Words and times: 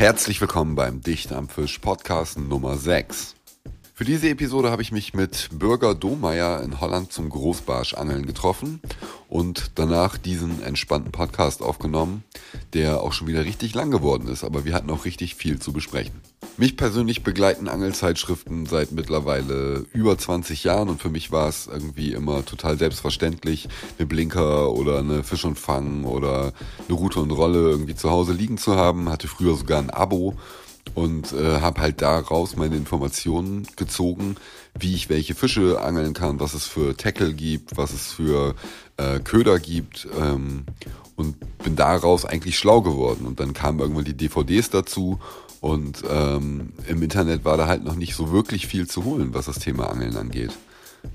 Herzlich 0.00 0.40
willkommen 0.40 0.76
beim 0.76 1.02
Dicht 1.02 1.30
am 1.30 1.50
Fisch 1.50 1.78
Podcast 1.78 2.38
Nummer 2.38 2.78
6. 2.78 3.34
Für 3.92 4.04
diese 4.06 4.30
Episode 4.30 4.70
habe 4.70 4.80
ich 4.80 4.92
mich 4.92 5.12
mit 5.12 5.50
Bürger 5.52 5.94
Domeyer 5.94 6.62
in 6.62 6.80
Holland 6.80 7.12
zum 7.12 7.28
Großbarschangeln 7.28 8.24
getroffen 8.24 8.80
und 9.28 9.72
danach 9.74 10.16
diesen 10.16 10.62
entspannten 10.62 11.12
Podcast 11.12 11.60
aufgenommen, 11.60 12.24
der 12.72 13.02
auch 13.02 13.12
schon 13.12 13.26
wieder 13.26 13.44
richtig 13.44 13.74
lang 13.74 13.90
geworden 13.90 14.26
ist, 14.28 14.42
aber 14.42 14.64
wir 14.64 14.72
hatten 14.72 14.88
auch 14.88 15.04
richtig 15.04 15.34
viel 15.34 15.58
zu 15.58 15.74
besprechen. 15.74 16.18
Mich 16.56 16.76
persönlich 16.76 17.22
begleiten 17.22 17.68
Angelzeitschriften 17.68 18.66
seit 18.66 18.92
mittlerweile 18.92 19.86
über 19.92 20.18
20 20.18 20.62
Jahren 20.64 20.90
und 20.90 21.00
für 21.00 21.08
mich 21.08 21.32
war 21.32 21.48
es 21.48 21.66
irgendwie 21.66 22.12
immer 22.12 22.44
total 22.44 22.78
selbstverständlich, 22.78 23.68
eine 23.98 24.06
Blinker 24.06 24.70
oder 24.72 24.98
eine 24.98 25.22
Fisch 25.22 25.44
und 25.46 25.58
Fang 25.58 26.04
oder 26.04 26.52
eine 26.86 26.98
Rute 26.98 27.20
und 27.20 27.30
Rolle 27.30 27.70
irgendwie 27.70 27.94
zu 27.94 28.10
Hause 28.10 28.34
liegen 28.34 28.58
zu 28.58 28.76
haben. 28.76 29.08
Hatte 29.08 29.26
früher 29.26 29.56
sogar 29.56 29.78
ein 29.78 29.88
Abo 29.90 30.34
und 30.94 31.32
äh, 31.32 31.60
habe 31.60 31.80
halt 31.80 32.02
daraus 32.02 32.56
meine 32.56 32.76
Informationen 32.76 33.66
gezogen, 33.76 34.36
wie 34.78 34.94
ich 34.94 35.08
welche 35.08 35.34
Fische 35.34 35.80
angeln 35.80 36.14
kann, 36.14 36.40
was 36.40 36.54
es 36.54 36.66
für 36.66 36.96
Tackle 36.96 37.32
gibt, 37.32 37.76
was 37.76 37.92
es 37.92 38.12
für 38.12 38.54
äh, 38.96 39.20
Köder 39.20 39.58
gibt 39.58 40.08
ähm, 40.20 40.64
und 41.16 41.36
bin 41.62 41.76
daraus 41.76 42.24
eigentlich 42.24 42.58
schlau 42.58 42.82
geworden. 42.82 43.26
Und 43.26 43.40
dann 43.40 43.52
kamen 43.52 43.78
irgendwann 43.78 44.04
die 44.04 44.16
DVDs 44.16 44.70
dazu 44.70 45.20
und 45.60 46.02
ähm, 46.08 46.72
im 46.86 47.02
Internet 47.02 47.44
war 47.44 47.56
da 47.56 47.66
halt 47.66 47.84
noch 47.84 47.96
nicht 47.96 48.14
so 48.14 48.32
wirklich 48.32 48.66
viel 48.66 48.86
zu 48.86 49.04
holen, 49.04 49.34
was 49.34 49.46
das 49.46 49.58
Thema 49.58 49.90
Angeln 49.90 50.16
angeht. 50.16 50.52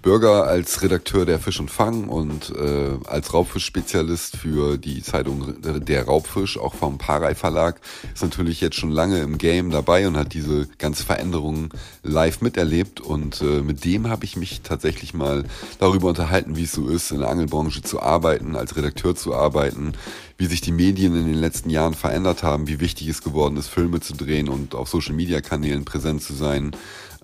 Bürger 0.02 0.46
als 0.46 0.82
Redakteur 0.82 1.26
der 1.26 1.40
Fisch 1.40 1.60
und 1.60 1.70
Fang 1.70 2.08
und 2.08 2.52
äh, 2.56 2.98
als 3.08 3.34
Raubfisch-Spezialist 3.34 4.38
für 4.38 4.78
die 4.78 5.02
Zeitung 5.04 5.56
Der 5.62 6.06
Raubfisch, 6.06 6.58
auch 6.58 6.74
vom 6.74 6.98
Parei 6.98 7.36
Verlag, 7.36 7.80
ist 8.14 8.24
natürlich 8.24 8.62
jetzt 8.62 8.76
schon 8.76 8.92
lange 8.92 9.20
im 9.20 9.38
Game 9.38 9.72
dabei 9.72 10.08
und 10.08 10.18
hat 10.18 10.34
diese 10.34 10.68
ganze 10.78 11.04
Veränderung 11.04 11.74
live 12.04 12.42
miterlebt. 12.42 13.00
Und 13.00 13.42
äh, 13.42 13.62
mit 13.62 13.86
dem 13.86 14.10
habe 14.10 14.26
ich 14.26 14.36
mich 14.36 14.62
tatsächlich 14.62 15.14
mal 15.14 15.44
darüber 15.80 16.10
unterhalten, 16.10 16.56
wie 16.56 16.64
es 16.64 16.72
so 16.72 16.88
ist, 16.88 17.12
in 17.12 17.20
der 17.20 17.30
Angelbranche 17.30 17.82
zu 17.82 18.02
arbeiten, 18.02 18.56
als 18.56 18.76
Redakteur 18.76 19.16
zu 19.16 19.34
arbeiten, 19.34 19.94
wie 20.38 20.48
sich 20.48 20.62
die 20.62 20.72
Medien 20.72 21.16
in 21.16 21.26
den 21.26 21.40
letzten 21.40 21.70
Jahren 21.70 21.94
verändert 21.94 22.44
haben, 22.44 22.68
wie 22.68 22.80
wichtig 22.80 23.08
es 23.08 23.22
geworden 23.22 23.58
ist, 23.58 23.68
Filme 23.68 24.02
zu 24.02 24.14
drehen 24.14 24.50
und 24.50 24.76
auf 24.76 24.90
Social-Media-Kanälen 24.90 25.86
präsent 25.86 26.22
zu 26.22 26.34
sein 26.34 26.76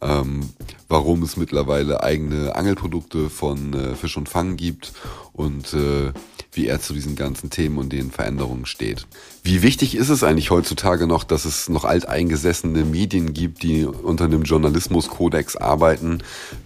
ähm, 0.02 0.50
warum 0.90 1.24
es 1.24 1.38
mittlerweile 1.38 2.04
eigene 2.04 2.56
Angelprodukte 2.56 3.30
von 3.30 3.74
äh, 3.74 3.96
Fisch 3.96 4.18
und 4.18 4.30
Fang 4.30 4.58
gibt 4.58 4.94
und 5.34 5.74
äh, 5.74 6.12
wie 6.54 6.68
er 6.68 6.82
zu 6.82 6.94
diesen 6.94 7.16
ganzen 7.16 7.50
Themen 7.50 7.78
und 7.78 7.94
den 7.94 8.12
Veränderungen 8.12 8.66
steht. 8.66 9.08
Wie 9.44 9.62
wichtig 9.62 9.96
ist 9.96 10.10
es 10.10 10.24
eigentlich 10.24 10.52
heutzutage 10.52 11.08
noch, 11.08 11.24
dass 11.24 11.46
es 11.46 11.70
noch 11.70 11.86
alteingesessene 11.86 12.84
Medien 12.84 13.34
gibt, 13.34 13.64
die 13.64 13.86
unter 13.86 14.26
einem 14.26 14.44
Journalismuskodex 14.44 15.56
arbeiten, 15.56 16.20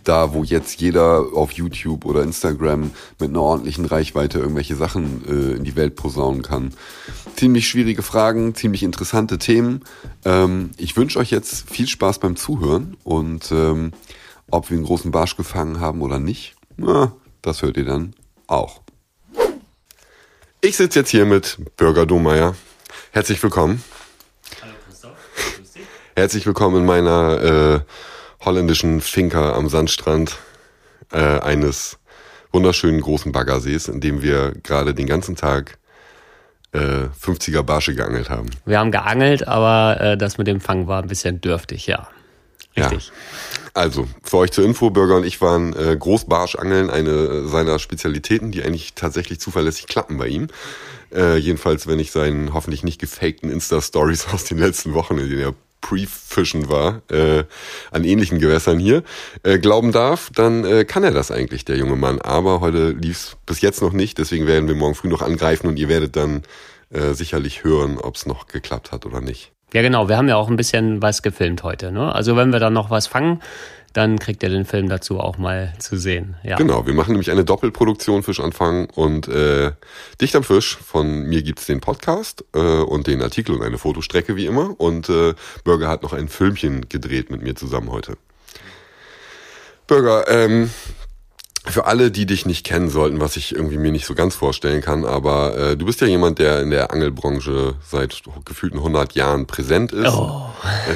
da 0.04 0.34
wo 0.34 0.44
jetzt 0.44 0.82
jeder 0.82 1.26
auf 1.34 1.52
YouTube 1.52 2.06
oder 2.06 2.24
Instagram 2.24 2.92
mit 3.20 3.30
einer 3.30 3.42
ordentlichen 3.42 3.86
Reichweite 3.86 4.40
irgendwelche 4.40 4.76
Sachen 4.76 5.24
äh, 5.28 5.56
in 5.58 5.64
die 5.64 5.76
Welt 5.76 5.96
posaunen 5.96 6.42
kann? 6.42 6.74
Ziemlich 7.36 7.68
schwierige 7.68 8.02
Fragen, 8.02 8.56
ziemlich 8.56 8.82
interessante 8.82 9.38
Themen. 9.38 9.84
Ähm, 10.24 10.72
ich 10.78 10.96
wünsche 10.96 11.20
euch 11.20 11.32
jetzt 11.32 11.70
viel 11.70 11.86
Spaß 11.86 12.20
beim 12.20 12.38
Zuhören 12.38 12.96
und 13.04 13.52
ähm, 13.52 13.92
ob 14.50 14.70
wir 14.70 14.78
einen 14.78 14.86
großen 14.86 15.12
Barsch 15.12 15.36
gefangen 15.36 15.82
haben 15.82 16.02
oder 16.02 16.18
nicht, 16.18 16.56
na, 16.78 17.12
das 17.42 17.62
hört 17.62 17.76
ihr 17.76 17.84
dann 17.84 18.14
auch. 18.48 18.82
Ich 20.62 20.78
sitze 20.78 21.00
jetzt 21.00 21.10
hier 21.10 21.26
mit 21.26 21.58
Bürger 21.76 22.06
Domeyer. 22.06 22.56
Herzlich 23.12 23.44
willkommen. 23.44 23.84
Hallo 24.62 24.74
Christoph. 24.88 25.12
Herzlich 26.16 26.46
willkommen 26.46 26.78
in 26.78 26.86
meiner 26.86 27.42
äh, 27.42 28.46
holländischen 28.46 29.02
Finca 29.02 29.54
am 29.54 29.68
Sandstrand 29.68 30.38
äh, 31.12 31.40
eines 31.40 31.98
wunderschönen 32.54 33.02
großen 33.02 33.34
Baggersees, 33.34 33.90
in 33.90 34.00
dem 34.00 34.22
wir 34.22 34.54
gerade 34.64 34.94
den 34.94 35.06
ganzen 35.06 35.36
Tag 35.36 35.78
äh, 36.72 37.08
50er 37.22 37.64
Barsche 37.64 37.96
geangelt 37.96 38.30
haben. 38.30 38.50
Wir 38.66 38.80
haben 38.80 38.92
geangelt, 38.92 39.48
aber 39.48 40.02
äh, 40.02 40.18
das 40.18 40.38
mit 40.38 40.48
dem 40.48 40.62
Fang 40.62 40.88
war 40.88 41.02
ein 41.02 41.08
bisschen 41.08 41.42
dürftig, 41.42 41.88
ja. 41.88 42.08
Richtig. 42.78 43.08
Ja. 43.08 43.14
Also, 43.74 44.08
für 44.24 44.38
euch 44.38 44.52
zur 44.52 44.66
Info, 44.66 44.90
Bürger 44.90 45.18
und 45.18 45.26
ich 45.26 45.42
waren 45.42 45.74
äh, 45.74 45.96
Großbarschangeln, 45.98 46.90
eine 46.90 47.48
seiner 47.48 47.80
Spezialitäten, 47.80 48.52
die 48.52 48.64
eigentlich 48.64 48.94
tatsächlich 48.94 49.40
zuverlässig 49.40 49.88
klappen 49.88 50.18
bei 50.18 50.28
ihm. 50.28 50.48
Äh, 51.14 51.38
jedenfalls, 51.38 51.88
wenn 51.88 52.00
ich 52.00 52.12
seinen 52.12 52.54
hoffentlich 52.54 52.84
nicht 52.84 53.00
gefakten 53.00 53.50
Insta-Stories 53.50 54.28
aus 54.34 54.46
den 54.46 54.58
letzten 54.58 54.94
Wochen, 54.94 55.18
in 55.18 55.30
denen 55.30 55.42
er 55.42 55.54
Pre-Fischen 55.86 56.68
war, 56.68 57.04
äh, 57.12 57.44
an 57.92 58.04
ähnlichen 58.04 58.40
Gewässern 58.40 58.80
hier, 58.80 59.04
äh, 59.44 59.60
glauben 59.60 59.92
darf, 59.92 60.32
dann 60.34 60.66
äh, 60.66 60.84
kann 60.84 61.04
er 61.04 61.12
das 61.12 61.30
eigentlich, 61.30 61.64
der 61.64 61.78
junge 61.78 61.96
Mann. 61.96 62.20
Aber 62.22 62.60
heute 62.60 62.90
lief's 62.90 63.38
bis 63.46 63.62
jetzt 63.62 63.84
noch 63.84 63.94
nicht, 63.94 64.18
deswegen 64.18 64.48
werden 64.48 64.68
wir 64.68 64.74
morgen 64.74 64.96
früh 64.96 65.10
noch 65.10 65.22
angreifen 65.22 65.68
und 65.68 65.78
ihr 65.78 65.88
werdet 65.88 66.16
dann 66.16 66.42
äh, 66.90 67.14
sicherlich 67.14 67.64
hören, 67.64 68.00
ob 68.00 68.16
es 68.16 68.26
noch 68.26 68.48
geklappt 68.48 68.92
hat 68.92 69.06
oder 69.06 69.22
nicht. 69.22 69.52
Ja, 69.74 69.82
genau. 69.82 70.08
Wir 70.10 70.18
haben 70.18 70.30
ja 70.30 70.38
auch 70.38 70.48
ein 70.48 70.56
bisschen 70.56 71.02
was 71.02 71.22
gefilmt 71.22 71.64
heute. 71.64 71.92
Ne? 71.92 72.14
Also 72.14 72.36
wenn 72.36 72.52
wir 72.52 72.60
dann 72.60 72.74
noch 72.74 72.90
was 72.90 73.08
fangen, 73.08 73.42
dann 73.96 74.20
kriegt 74.20 74.44
ihr 74.44 74.50
den 74.50 74.66
Film 74.66 74.90
dazu 74.90 75.22
auch 75.22 75.38
mal 75.38 75.74
zu 75.80 75.98
sehen. 75.98 76.36
Ja. 76.44 76.58
Genau, 76.58 76.86
wir 76.86 76.94
machen 76.94 77.12
nämlich 77.12 77.32
eine 77.32 77.46
Doppelproduktion 77.46 78.24
Fischanfang 78.24 78.90
und 78.90 79.30
äh, 79.30 79.72
Dicht 80.20 80.36
am 80.36 80.44
Fisch. 80.44 80.78
Von 80.78 81.24
mir 81.24 81.42
gibt's 81.44 81.66
den 81.66 81.80
Podcast 81.80 82.44
äh, 82.54 82.60
und 82.60 83.08
den 83.08 83.22
Artikel 83.22 83.56
und 83.56 83.64
eine 83.64 83.78
Fotostrecke 83.78 84.36
wie 84.36 84.48
immer. 84.48 84.78
Und 84.78 85.08
äh, 85.08 85.34
Burger 85.64 85.88
hat 85.88 86.04
noch 86.04 86.12
ein 86.12 86.28
Filmchen 86.28 86.90
gedreht 86.90 87.32
mit 87.32 87.42
mir 87.42 87.56
zusammen 87.56 87.90
heute. 87.90 88.18
Burger, 89.88 90.28
ähm, 90.28 90.70
für 91.68 91.86
alle, 91.86 92.12
die 92.12 92.26
dich 92.26 92.46
nicht 92.46 92.66
kennen 92.66 92.90
sollten, 92.90 93.22
was 93.22 93.38
ich 93.38 93.56
irgendwie 93.56 93.78
mir 93.78 93.92
nicht 93.92 94.06
so 94.06 94.14
ganz 94.14 94.36
vorstellen 94.36 94.82
kann, 94.82 95.06
aber 95.06 95.58
äh, 95.58 95.78
du 95.78 95.86
bist 95.86 96.02
ja 96.02 96.08
jemand, 96.08 96.40
der 96.40 96.62
in 96.62 96.70
der 96.70 96.92
Angelbranche 96.92 97.76
seit 97.82 98.22
gefühlten 98.44 98.78
100 98.78 99.14
Jahren 99.14 99.48
präsent 99.48 99.92
ist, 99.92 100.14
oh. 100.14 100.50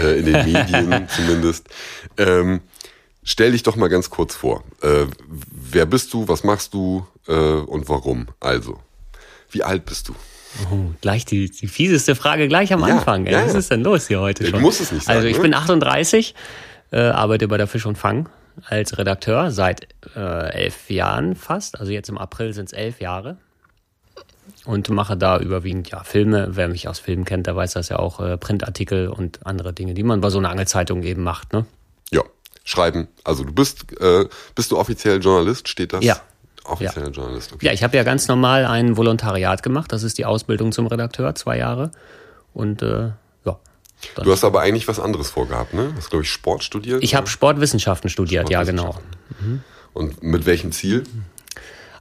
äh, 0.04 0.20
in 0.20 0.26
den 0.26 0.52
Medien 0.52 1.08
zumindest. 1.16 1.70
Ähm, 2.18 2.60
stell 3.30 3.52
dich 3.52 3.64
doch 3.64 3.76
mal 3.76 3.90
ganz 3.90 4.10
kurz 4.10 4.36
vor. 4.36 4.64
Äh, 4.82 5.06
wer 5.28 5.86
bist 5.86 6.14
du, 6.14 6.28
was 6.28 6.44
machst 6.44 6.74
du 6.74 7.06
äh, 7.28 7.34
und 7.34 7.88
warum? 7.88 8.28
Also, 8.40 8.80
wie 9.52 9.64
alt 9.64 9.86
bist 9.86 10.10
du? 10.10 10.16
Oh, 10.72 10.92
gleich 11.02 11.26
die, 11.26 11.50
die 11.50 11.68
fieseste 11.68 12.16
Frage 12.16 12.48
gleich 12.48 12.74
am 12.74 12.82
ja, 12.82 12.88
Anfang. 12.88 13.28
Ja, 13.28 13.46
was 13.46 13.54
ist 13.54 13.70
denn 13.70 13.84
los 13.84 14.08
hier 14.08 14.20
heute 14.20 14.46
schon? 14.46 14.54
Du 14.54 14.60
musst 14.60 14.82
es 14.82 14.92
nicht 14.92 15.06
sagen. 15.06 15.18
Also 15.18 15.28
ich 15.28 15.38
ne? 15.38 15.44
bin 15.44 15.54
38, 15.54 16.34
äh, 16.92 17.00
arbeite 17.00 17.48
bei 17.48 17.58
der 17.58 17.68
Fisch 17.68 17.86
und 17.86 17.98
Fang 17.98 18.30
als 18.66 18.98
Redakteur 18.98 19.52
seit 19.52 19.88
äh, 20.16 20.52
elf 20.52 20.90
Jahren 20.90 21.36
fast. 21.36 21.80
Also 21.80 21.92
jetzt 21.92 22.10
im 22.10 22.18
April 22.18 22.54
sind 22.54 22.66
es 22.66 22.74
elf 22.74 23.00
Jahre. 23.00 23.38
Und 24.66 24.90
mache 24.90 25.16
da 25.16 25.40
überwiegend 25.40 25.90
ja 25.92 26.04
Filme. 26.04 26.50
Wer 26.52 26.68
mich 26.68 26.88
aus 26.88 26.98
Filmen 27.00 27.26
kennt, 27.26 27.46
der 27.46 27.56
weiß 27.56 27.74
das 27.74 27.90
ja 27.90 28.00
auch, 28.00 28.20
äh, 28.20 28.38
Printartikel 28.38 29.08
und 29.08 29.46
andere 29.46 29.72
Dinge, 29.72 29.94
die 29.94 30.04
man 30.04 30.20
bei 30.20 30.32
so 30.32 30.40
einer 30.40 30.50
Angelzeitung 30.50 31.04
eben 31.04 31.24
macht. 31.24 31.54
Ne? 31.54 31.66
Ja, 32.12 32.24
schreiben. 32.64 33.08
Also 33.24 33.44
du 33.44 33.54
bist, 33.54 33.86
äh, 34.00 34.26
bist 34.56 34.72
du 34.72 34.78
offiziell 34.78 35.22
Journalist, 35.22 35.68
steht 35.68 35.94
das? 35.94 36.04
Ja. 36.04 36.22
Offizieller 36.64 37.08
ja. 37.08 37.12
Journalist, 37.12 37.54
okay. 37.54 37.66
Ja, 37.66 37.74
ich 37.74 37.84
habe 37.84 37.98
ja 37.98 38.04
ganz 38.04 38.28
normal 38.28 38.66
ein 38.66 38.96
Volontariat 38.96 39.64
gemacht. 39.64 39.92
Das 39.92 40.04
ist 40.04 40.18
die 40.18 40.26
Ausbildung 40.26 40.72
zum 40.72 40.88
Redakteur, 40.88 41.34
zwei 41.36 41.58
Jahre. 41.58 41.92
Und 42.54 42.82
äh, 42.82 43.12
Du 44.16 44.32
hast 44.32 44.44
aber 44.44 44.62
eigentlich 44.62 44.88
was 44.88 45.00
anderes 45.00 45.30
vorgehabt, 45.30 45.74
ne? 45.74 45.90
Du 45.90 45.98
hast, 45.98 46.10
glaube 46.10 46.24
ich, 46.24 46.32
Sport 46.32 46.64
studiert? 46.64 47.04
Ich 47.04 47.16
habe 47.16 47.28
Sportwissenschaften 47.28 48.10
studiert, 48.10 48.50
ja, 48.50 48.64
genau. 48.64 48.98
Mhm. 49.40 49.62
Und 49.94 50.24
mit 50.24 50.46
welchem 50.46 50.72
Ziel? 50.72 51.04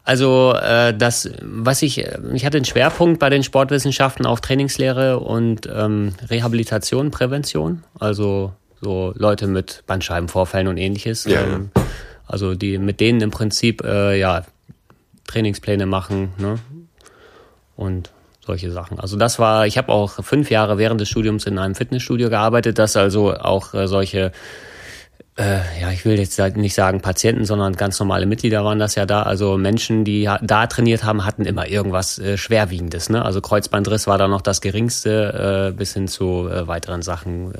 Also 0.05 0.55
äh, 0.55 0.97
das, 0.97 1.31
was 1.43 1.83
ich, 1.83 1.99
ich 1.99 2.47
hatte 2.47 2.57
einen 2.57 2.65
Schwerpunkt 2.65 3.19
bei 3.19 3.29
den 3.29 3.43
Sportwissenschaften 3.43 4.27
auf 4.27 4.41
Trainingslehre 4.41 5.19
und 5.19 5.69
ähm, 5.73 6.15
Rehabilitation, 6.31 7.11
Prävention. 7.11 7.85
Also 7.99 8.53
so 8.81 9.13
Leute 9.17 9.47
mit 9.47 9.83
Bandscheibenvorfällen 9.87 10.69
und 10.69 10.77
ähnliches. 10.77 11.25
Ja, 11.25 11.43
ähm, 11.43 11.71
Also 12.27 12.55
die 12.55 12.79
mit 12.79 13.01
denen 13.01 13.21
im 13.21 13.31
Prinzip 13.31 13.83
äh, 13.83 14.19
ja 14.19 14.45
Trainingspläne 15.27 15.87
machen, 15.87 16.33
ne? 16.39 16.59
Und 17.77 18.11
solche 18.45 18.71
Sachen. 18.71 18.99
Also 18.99 19.17
das 19.17 19.39
war, 19.39 19.67
ich 19.67 19.79
habe 19.79 19.93
auch 19.93 20.25
fünf 20.25 20.51
Jahre 20.51 20.79
während 20.79 21.01
des 21.01 21.09
Studiums 21.09 21.45
in 21.45 21.59
einem 21.59 21.75
Fitnessstudio 21.75 22.31
gearbeitet, 22.31 22.79
das 22.79 22.97
also 22.97 23.35
auch 23.35 23.75
äh, 23.75 23.87
solche 23.87 24.33
äh, 25.39 25.61
ja, 25.81 25.93
ich 25.93 26.05
will 26.05 26.19
jetzt 26.19 26.39
nicht 26.57 26.75
sagen 26.75 27.01
Patienten, 27.01 27.45
sondern 27.45 27.75
ganz 27.75 28.01
normale 28.01 28.27
Mitglieder 28.27 28.65
waren 28.65 28.81
das 28.81 28.97
ja 28.97 29.07
da. 29.07 29.23
Also 29.23 29.57
Menschen, 29.57 30.05
die 30.05 30.29
da 30.43 30.67
trainiert 30.67 31.05
haben, 31.05 31.25
hatten 31.25 31.45
immer 31.45 31.69
irgendwas 31.69 32.19
äh, 32.19 32.37
Schwerwiegendes. 32.37 33.09
Ne? 33.09 33.25
Also 33.25 33.41
Kreuzbandriss 33.41 34.09
war 34.09 34.19
da 34.19 34.27
noch 34.27 34.41
das 34.41 34.61
geringste, 34.61 35.71
äh, 35.71 35.77
bis 35.77 35.95
hin 35.95 36.09
zu 36.09 36.49
weiteren 36.51 37.03
Sachen, 37.03 37.55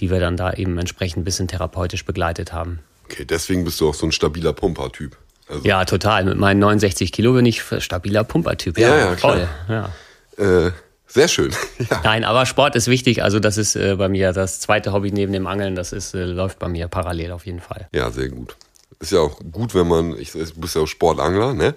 die 0.00 0.10
wir 0.10 0.20
dann 0.20 0.36
da 0.36 0.52
eben 0.52 0.78
entsprechend 0.78 1.22
ein 1.22 1.24
bisschen 1.24 1.48
therapeutisch 1.48 2.04
begleitet 2.04 2.52
haben. 2.52 2.80
Okay, 3.04 3.24
deswegen 3.24 3.64
bist 3.64 3.80
du 3.80 3.88
auch 3.88 3.94
so 3.94 4.06
ein 4.06 4.12
stabiler 4.12 4.52
Pumper-Typ. 4.52 5.16
Also 5.48 5.64
ja, 5.64 5.84
total. 5.84 6.24
Mit 6.24 6.38
meinen 6.38 6.58
69 6.58 7.12
Kilo 7.12 7.32
bin 7.32 7.46
ich 7.46 7.62
stabiler 7.78 8.24
Pumpertyp. 8.24 8.78
Ja, 8.78 8.88
ja, 8.88 9.10
ja 9.10 9.16
voll. 9.16 9.48
Ja. 9.68 9.90
Äh, 10.36 10.72
Sehr 11.06 11.28
schön. 11.28 11.52
Ja. 11.90 12.00
Nein, 12.02 12.24
aber 12.24 12.46
Sport 12.46 12.74
ist 12.74 12.88
wichtig. 12.88 13.22
Also 13.22 13.38
das 13.38 13.58
ist 13.58 13.76
äh, 13.76 13.94
bei 13.96 14.08
mir 14.08 14.32
das 14.32 14.60
zweite 14.60 14.92
Hobby 14.92 15.12
neben 15.12 15.32
dem 15.32 15.46
Angeln. 15.46 15.76
Das 15.76 15.92
ist, 15.92 16.14
äh, 16.14 16.24
läuft 16.24 16.58
bei 16.58 16.68
mir 16.68 16.88
parallel 16.88 17.32
auf 17.32 17.46
jeden 17.46 17.60
Fall. 17.60 17.88
Ja, 17.92 18.10
sehr 18.10 18.28
gut. 18.28 18.56
Ist 18.98 19.12
ja 19.12 19.20
auch 19.20 19.38
gut, 19.52 19.74
wenn 19.74 19.86
man, 19.86 20.18
ich, 20.18 20.32
du 20.32 20.44
bist 20.56 20.74
ja 20.74 20.82
auch 20.82 20.86
Sportangler, 20.86 21.54
ne? 21.54 21.74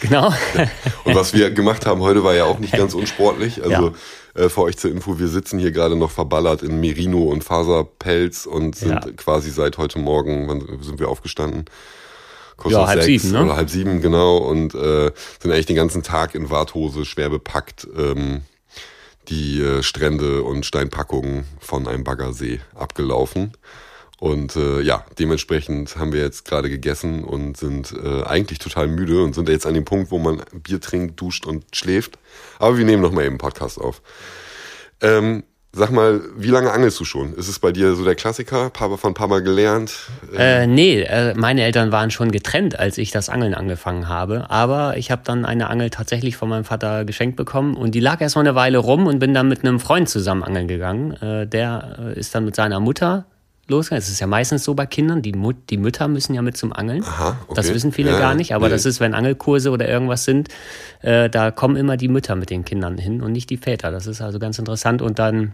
Genau. 0.00 0.34
Und 1.04 1.14
was 1.14 1.32
wir 1.32 1.50
gemacht 1.50 1.86
haben 1.86 2.00
heute 2.00 2.24
war 2.24 2.34
ja 2.34 2.44
auch 2.44 2.58
nicht 2.58 2.72
ganz 2.76 2.94
unsportlich. 2.94 3.62
Also 3.62 3.88
ja. 3.88 3.94
Äh, 4.34 4.48
für 4.48 4.62
euch 4.62 4.78
zur 4.78 4.90
Info, 4.90 5.18
wir 5.18 5.28
sitzen 5.28 5.58
hier 5.58 5.72
gerade 5.72 5.96
noch 5.96 6.10
verballert 6.10 6.62
in 6.62 6.80
Merino 6.80 7.24
und 7.24 7.44
Faserpelz 7.44 8.46
und 8.46 8.76
sind 8.76 9.04
ja. 9.04 9.12
quasi 9.16 9.50
seit 9.50 9.78
heute 9.78 9.98
Morgen, 9.98 10.48
wann 10.48 10.82
sind 10.82 11.00
wir 11.00 11.08
aufgestanden? 11.08 11.66
Kurz 12.56 12.72
ja, 12.72 12.86
halb 12.86 13.02
sechs 13.02 13.22
sieben, 13.22 13.34
ne? 13.34 13.44
Oder 13.44 13.56
halb 13.56 13.70
sieben, 13.70 14.00
genau. 14.00 14.36
Und 14.36 14.74
äh, 14.74 15.10
sind 15.40 15.50
eigentlich 15.50 15.66
den 15.66 15.76
ganzen 15.76 16.02
Tag 16.02 16.34
in 16.34 16.50
Warthose 16.50 17.04
schwer 17.04 17.30
bepackt. 17.30 17.88
Ähm, 17.96 18.42
die 19.28 19.60
äh, 19.60 19.82
Strände 19.82 20.42
und 20.42 20.66
Steinpackungen 20.66 21.44
von 21.60 21.86
einem 21.86 22.04
Baggersee 22.04 22.60
abgelaufen. 22.74 23.52
Und 24.22 24.54
äh, 24.54 24.80
ja, 24.82 25.04
dementsprechend 25.18 25.96
haben 25.96 26.12
wir 26.12 26.20
jetzt 26.20 26.44
gerade 26.44 26.70
gegessen 26.70 27.24
und 27.24 27.56
sind 27.56 27.92
äh, 27.92 28.22
eigentlich 28.22 28.60
total 28.60 28.86
müde 28.86 29.20
und 29.24 29.34
sind 29.34 29.48
jetzt 29.48 29.66
an 29.66 29.74
dem 29.74 29.84
Punkt, 29.84 30.12
wo 30.12 30.20
man 30.20 30.42
Bier 30.52 30.80
trinkt, 30.80 31.20
duscht 31.20 31.44
und 31.44 31.64
schläft. 31.74 32.20
Aber 32.60 32.78
wir 32.78 32.84
nehmen 32.84 33.02
noch 33.02 33.10
mal 33.10 33.24
eben 33.24 33.38
Podcast 33.38 33.80
auf. 33.80 34.00
Ähm, 35.00 35.42
Sag 35.74 35.90
mal, 35.90 36.20
wie 36.36 36.50
lange 36.50 36.70
angelst 36.70 37.00
du 37.00 37.06
schon? 37.06 37.32
Ist 37.32 37.48
es 37.48 37.58
bei 37.58 37.72
dir 37.72 37.94
so 37.94 38.04
der 38.04 38.14
Klassiker? 38.14 38.68
Papa 38.68 38.98
von 38.98 39.14
Papa 39.14 39.38
gelernt? 39.38 39.94
Äh, 40.36 40.66
nee, 40.66 41.00
äh, 41.00 41.32
meine 41.34 41.62
Eltern 41.62 41.90
waren 41.90 42.10
schon 42.10 42.30
getrennt, 42.30 42.78
als 42.78 42.98
ich 42.98 43.10
das 43.10 43.30
Angeln 43.30 43.54
angefangen 43.54 44.06
habe. 44.06 44.50
Aber 44.50 44.98
ich 44.98 45.10
habe 45.10 45.22
dann 45.24 45.46
eine 45.46 45.70
Angel 45.70 45.88
tatsächlich 45.88 46.36
von 46.36 46.50
meinem 46.50 46.64
Vater 46.64 47.06
geschenkt 47.06 47.36
bekommen 47.36 47.74
und 47.74 47.94
die 47.94 48.00
lag 48.00 48.20
erst 48.20 48.36
mal 48.36 48.42
eine 48.42 48.54
Weile 48.54 48.76
rum 48.76 49.06
und 49.06 49.18
bin 49.18 49.32
dann 49.32 49.48
mit 49.48 49.64
einem 49.64 49.80
Freund 49.80 50.10
zusammen 50.10 50.44
angeln 50.44 50.68
gegangen. 50.68 51.12
Äh, 51.14 51.46
der 51.46 51.96
äh, 52.14 52.20
ist 52.20 52.34
dann 52.34 52.44
mit 52.44 52.54
seiner 52.54 52.78
Mutter 52.78 53.24
losgegangen. 53.68 54.02
Es 54.02 54.08
ist 54.08 54.20
ja 54.20 54.26
meistens 54.26 54.64
so 54.64 54.74
bei 54.74 54.86
Kindern, 54.86 55.22
die, 55.22 55.32
Mut, 55.32 55.56
die 55.70 55.76
Mütter 55.76 56.08
müssen 56.08 56.34
ja 56.34 56.42
mit 56.42 56.56
zum 56.56 56.72
Angeln. 56.72 57.02
Aha, 57.04 57.36
okay. 57.46 57.54
Das 57.54 57.72
wissen 57.72 57.92
viele 57.92 58.12
ja, 58.12 58.18
gar 58.18 58.34
nicht, 58.34 58.54
aber 58.54 58.66
nee. 58.66 58.72
das 58.72 58.86
ist, 58.86 59.00
wenn 59.00 59.14
Angelkurse 59.14 59.70
oder 59.70 59.88
irgendwas 59.88 60.24
sind, 60.24 60.48
äh, 61.00 61.30
da 61.30 61.50
kommen 61.50 61.76
immer 61.76 61.96
die 61.96 62.08
Mütter 62.08 62.36
mit 62.36 62.50
den 62.50 62.64
Kindern 62.64 62.98
hin 62.98 63.22
und 63.22 63.32
nicht 63.32 63.50
die 63.50 63.56
Väter. 63.56 63.90
Das 63.90 64.06
ist 64.06 64.20
also 64.20 64.38
ganz 64.38 64.58
interessant 64.58 65.02
und 65.02 65.18
dann 65.18 65.52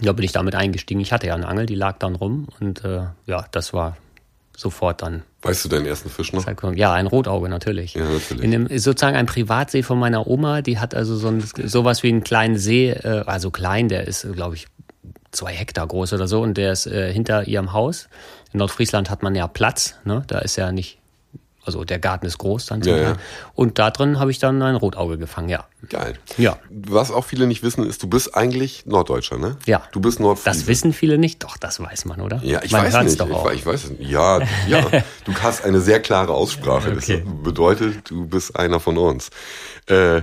ja, 0.00 0.12
bin 0.12 0.24
ich 0.24 0.32
damit 0.32 0.54
eingestiegen. 0.54 1.00
Ich 1.00 1.12
hatte 1.12 1.26
ja 1.26 1.34
eine 1.34 1.46
Angel, 1.46 1.66
die 1.66 1.74
lag 1.74 1.98
dann 1.98 2.14
rum 2.14 2.48
und 2.60 2.84
äh, 2.84 3.02
ja, 3.26 3.46
das 3.50 3.72
war 3.72 3.96
sofort 4.56 5.02
dann. 5.02 5.22
Weißt 5.42 5.64
du 5.64 5.68
deinen 5.70 5.86
ersten 5.86 6.10
Fisch 6.10 6.32
noch? 6.32 6.46
Ja, 6.74 6.92
ein 6.92 7.06
Rotauge 7.06 7.48
natürlich. 7.48 7.94
Ja, 7.94 8.04
natürlich. 8.04 8.44
In 8.44 8.50
dem, 8.50 8.78
sozusagen 8.78 9.16
ein 9.16 9.26
Privatsee 9.26 9.82
von 9.82 9.98
meiner 9.98 10.26
Oma, 10.26 10.60
die 10.60 10.78
hat 10.78 10.94
also 10.94 11.16
so 11.16 11.28
ein, 11.28 11.42
sowas 11.64 12.02
wie 12.02 12.08
einen 12.08 12.24
kleinen 12.24 12.58
See, 12.58 12.90
äh, 12.90 13.24
also 13.26 13.50
klein, 13.50 13.88
der 13.88 14.06
ist, 14.06 14.30
glaube 14.34 14.56
ich, 14.56 14.66
zwei 15.30 15.52
Hektar 15.52 15.86
groß 15.86 16.12
oder 16.12 16.26
so 16.26 16.42
und 16.42 16.54
der 16.54 16.72
ist 16.72 16.86
äh, 16.86 17.12
hinter 17.12 17.46
ihrem 17.46 17.72
Haus. 17.72 18.08
In 18.52 18.58
Nordfriesland 18.58 19.10
hat 19.10 19.22
man 19.22 19.34
ja 19.34 19.46
Platz, 19.46 19.94
ne? 20.04 20.24
Da 20.26 20.40
ist 20.40 20.56
ja 20.56 20.72
nicht 20.72 21.00
also 21.64 21.84
der 21.84 21.98
Garten 21.98 22.26
ist 22.26 22.38
groß 22.38 22.66
dann 22.66 22.82
ja, 22.82 22.96
ja. 22.96 23.16
Und 23.54 23.78
da 23.78 23.90
drin 23.90 24.18
habe 24.18 24.30
ich 24.30 24.38
dann 24.38 24.62
ein 24.62 24.76
Rotauge 24.76 25.18
gefangen, 25.18 25.48
ja. 25.48 25.66
Geil. 25.88 26.14
Ja. 26.38 26.58
Was 26.70 27.10
auch 27.10 27.24
viele 27.24 27.46
nicht 27.46 27.62
wissen, 27.62 27.86
ist, 27.86 28.02
du 28.02 28.08
bist 28.08 28.34
eigentlich 28.34 28.86
Norddeutscher, 28.86 29.38
ne? 29.38 29.56
Ja. 29.66 29.82
Du 29.92 30.00
bist 30.00 30.20
Nordfriese. 30.20 30.56
Das 30.58 30.66
wissen 30.66 30.92
viele 30.92 31.18
nicht, 31.18 31.42
doch, 31.44 31.56
das 31.56 31.80
weiß 31.80 32.06
man, 32.06 32.20
oder? 32.20 32.40
Ja, 32.42 32.62
ich 32.62 32.72
man 32.72 32.90
weiß 32.90 33.04
nicht. 33.04 33.20
Doch 33.20 33.28
ich, 33.28 33.34
auch. 33.34 33.52
ich 33.52 33.66
weiß 33.66 33.84
es 33.84 33.90
nicht. 33.90 34.10
Ja, 34.10 34.40
ja. 34.68 34.84
du 35.24 35.34
hast 35.42 35.64
eine 35.64 35.80
sehr 35.80 36.00
klare 36.00 36.32
Aussprache. 36.32 36.92
Okay. 36.92 37.22
Das 37.24 37.44
bedeutet, 37.44 38.10
du 38.10 38.26
bist 38.26 38.56
einer 38.56 38.80
von 38.80 38.96
uns. 38.96 39.30
Äh, 39.86 40.22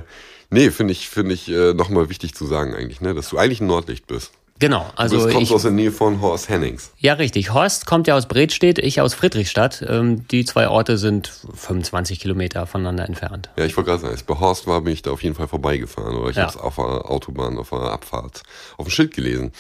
nee, 0.49 0.71
finde 0.71 0.93
ich, 0.93 1.07
finde 1.07 1.33
ich 1.35 1.47
äh, 1.49 1.73
nochmal 1.73 2.09
wichtig 2.09 2.33
zu 2.33 2.47
sagen 2.47 2.73
eigentlich, 2.73 3.01
ne? 3.01 3.13
Dass 3.13 3.29
du 3.29 3.37
eigentlich 3.37 3.61
ein 3.61 3.67
Nordlicht 3.67 4.07
bist. 4.07 4.31
Genau. 4.59 4.89
Also 4.95 5.17
du 5.17 5.31
kommst 5.31 5.51
ich, 5.51 5.55
aus 5.55 5.61
der 5.61 5.71
Nähe 5.71 5.91
von 5.91 6.19
Horst 6.21 6.49
Hennings. 6.49 6.91
Ja, 6.97 7.13
richtig. 7.13 7.53
Horst 7.53 7.85
kommt 7.85 8.07
ja 8.07 8.15
aus 8.15 8.27
Bredstedt, 8.27 8.79
ich 8.79 9.01
aus 9.01 9.13
Friedrichstadt. 9.13 9.85
Ähm, 9.87 10.27
die 10.29 10.45
zwei 10.45 10.67
Orte 10.67 10.97
sind 10.97 11.31
25 11.53 12.19
Kilometer 12.19 12.65
voneinander 12.65 13.05
entfernt. 13.05 13.49
Ja, 13.57 13.65
ich 13.65 13.77
wollte 13.77 13.89
gerade 13.89 14.01
sagen, 14.01 14.11
als 14.11 14.21
ich 14.21 14.27
bei 14.27 14.39
Horst 14.39 14.65
war, 14.65 14.81
bin 14.81 14.93
ich 14.93 15.03
da 15.03 15.11
auf 15.11 15.21
jeden 15.21 15.35
Fall 15.35 15.47
vorbeigefahren. 15.47 16.15
Oder 16.15 16.31
ich 16.31 16.37
ja. 16.37 16.43
habe 16.43 16.53
es 16.53 16.59
auf 16.59 16.75
der 16.75 17.09
Autobahn, 17.09 17.57
auf 17.57 17.69
der 17.69 17.79
Abfahrt, 17.79 18.43
auf 18.77 18.87
dem 18.87 18.91
Schild 18.91 19.13
gelesen. 19.13 19.51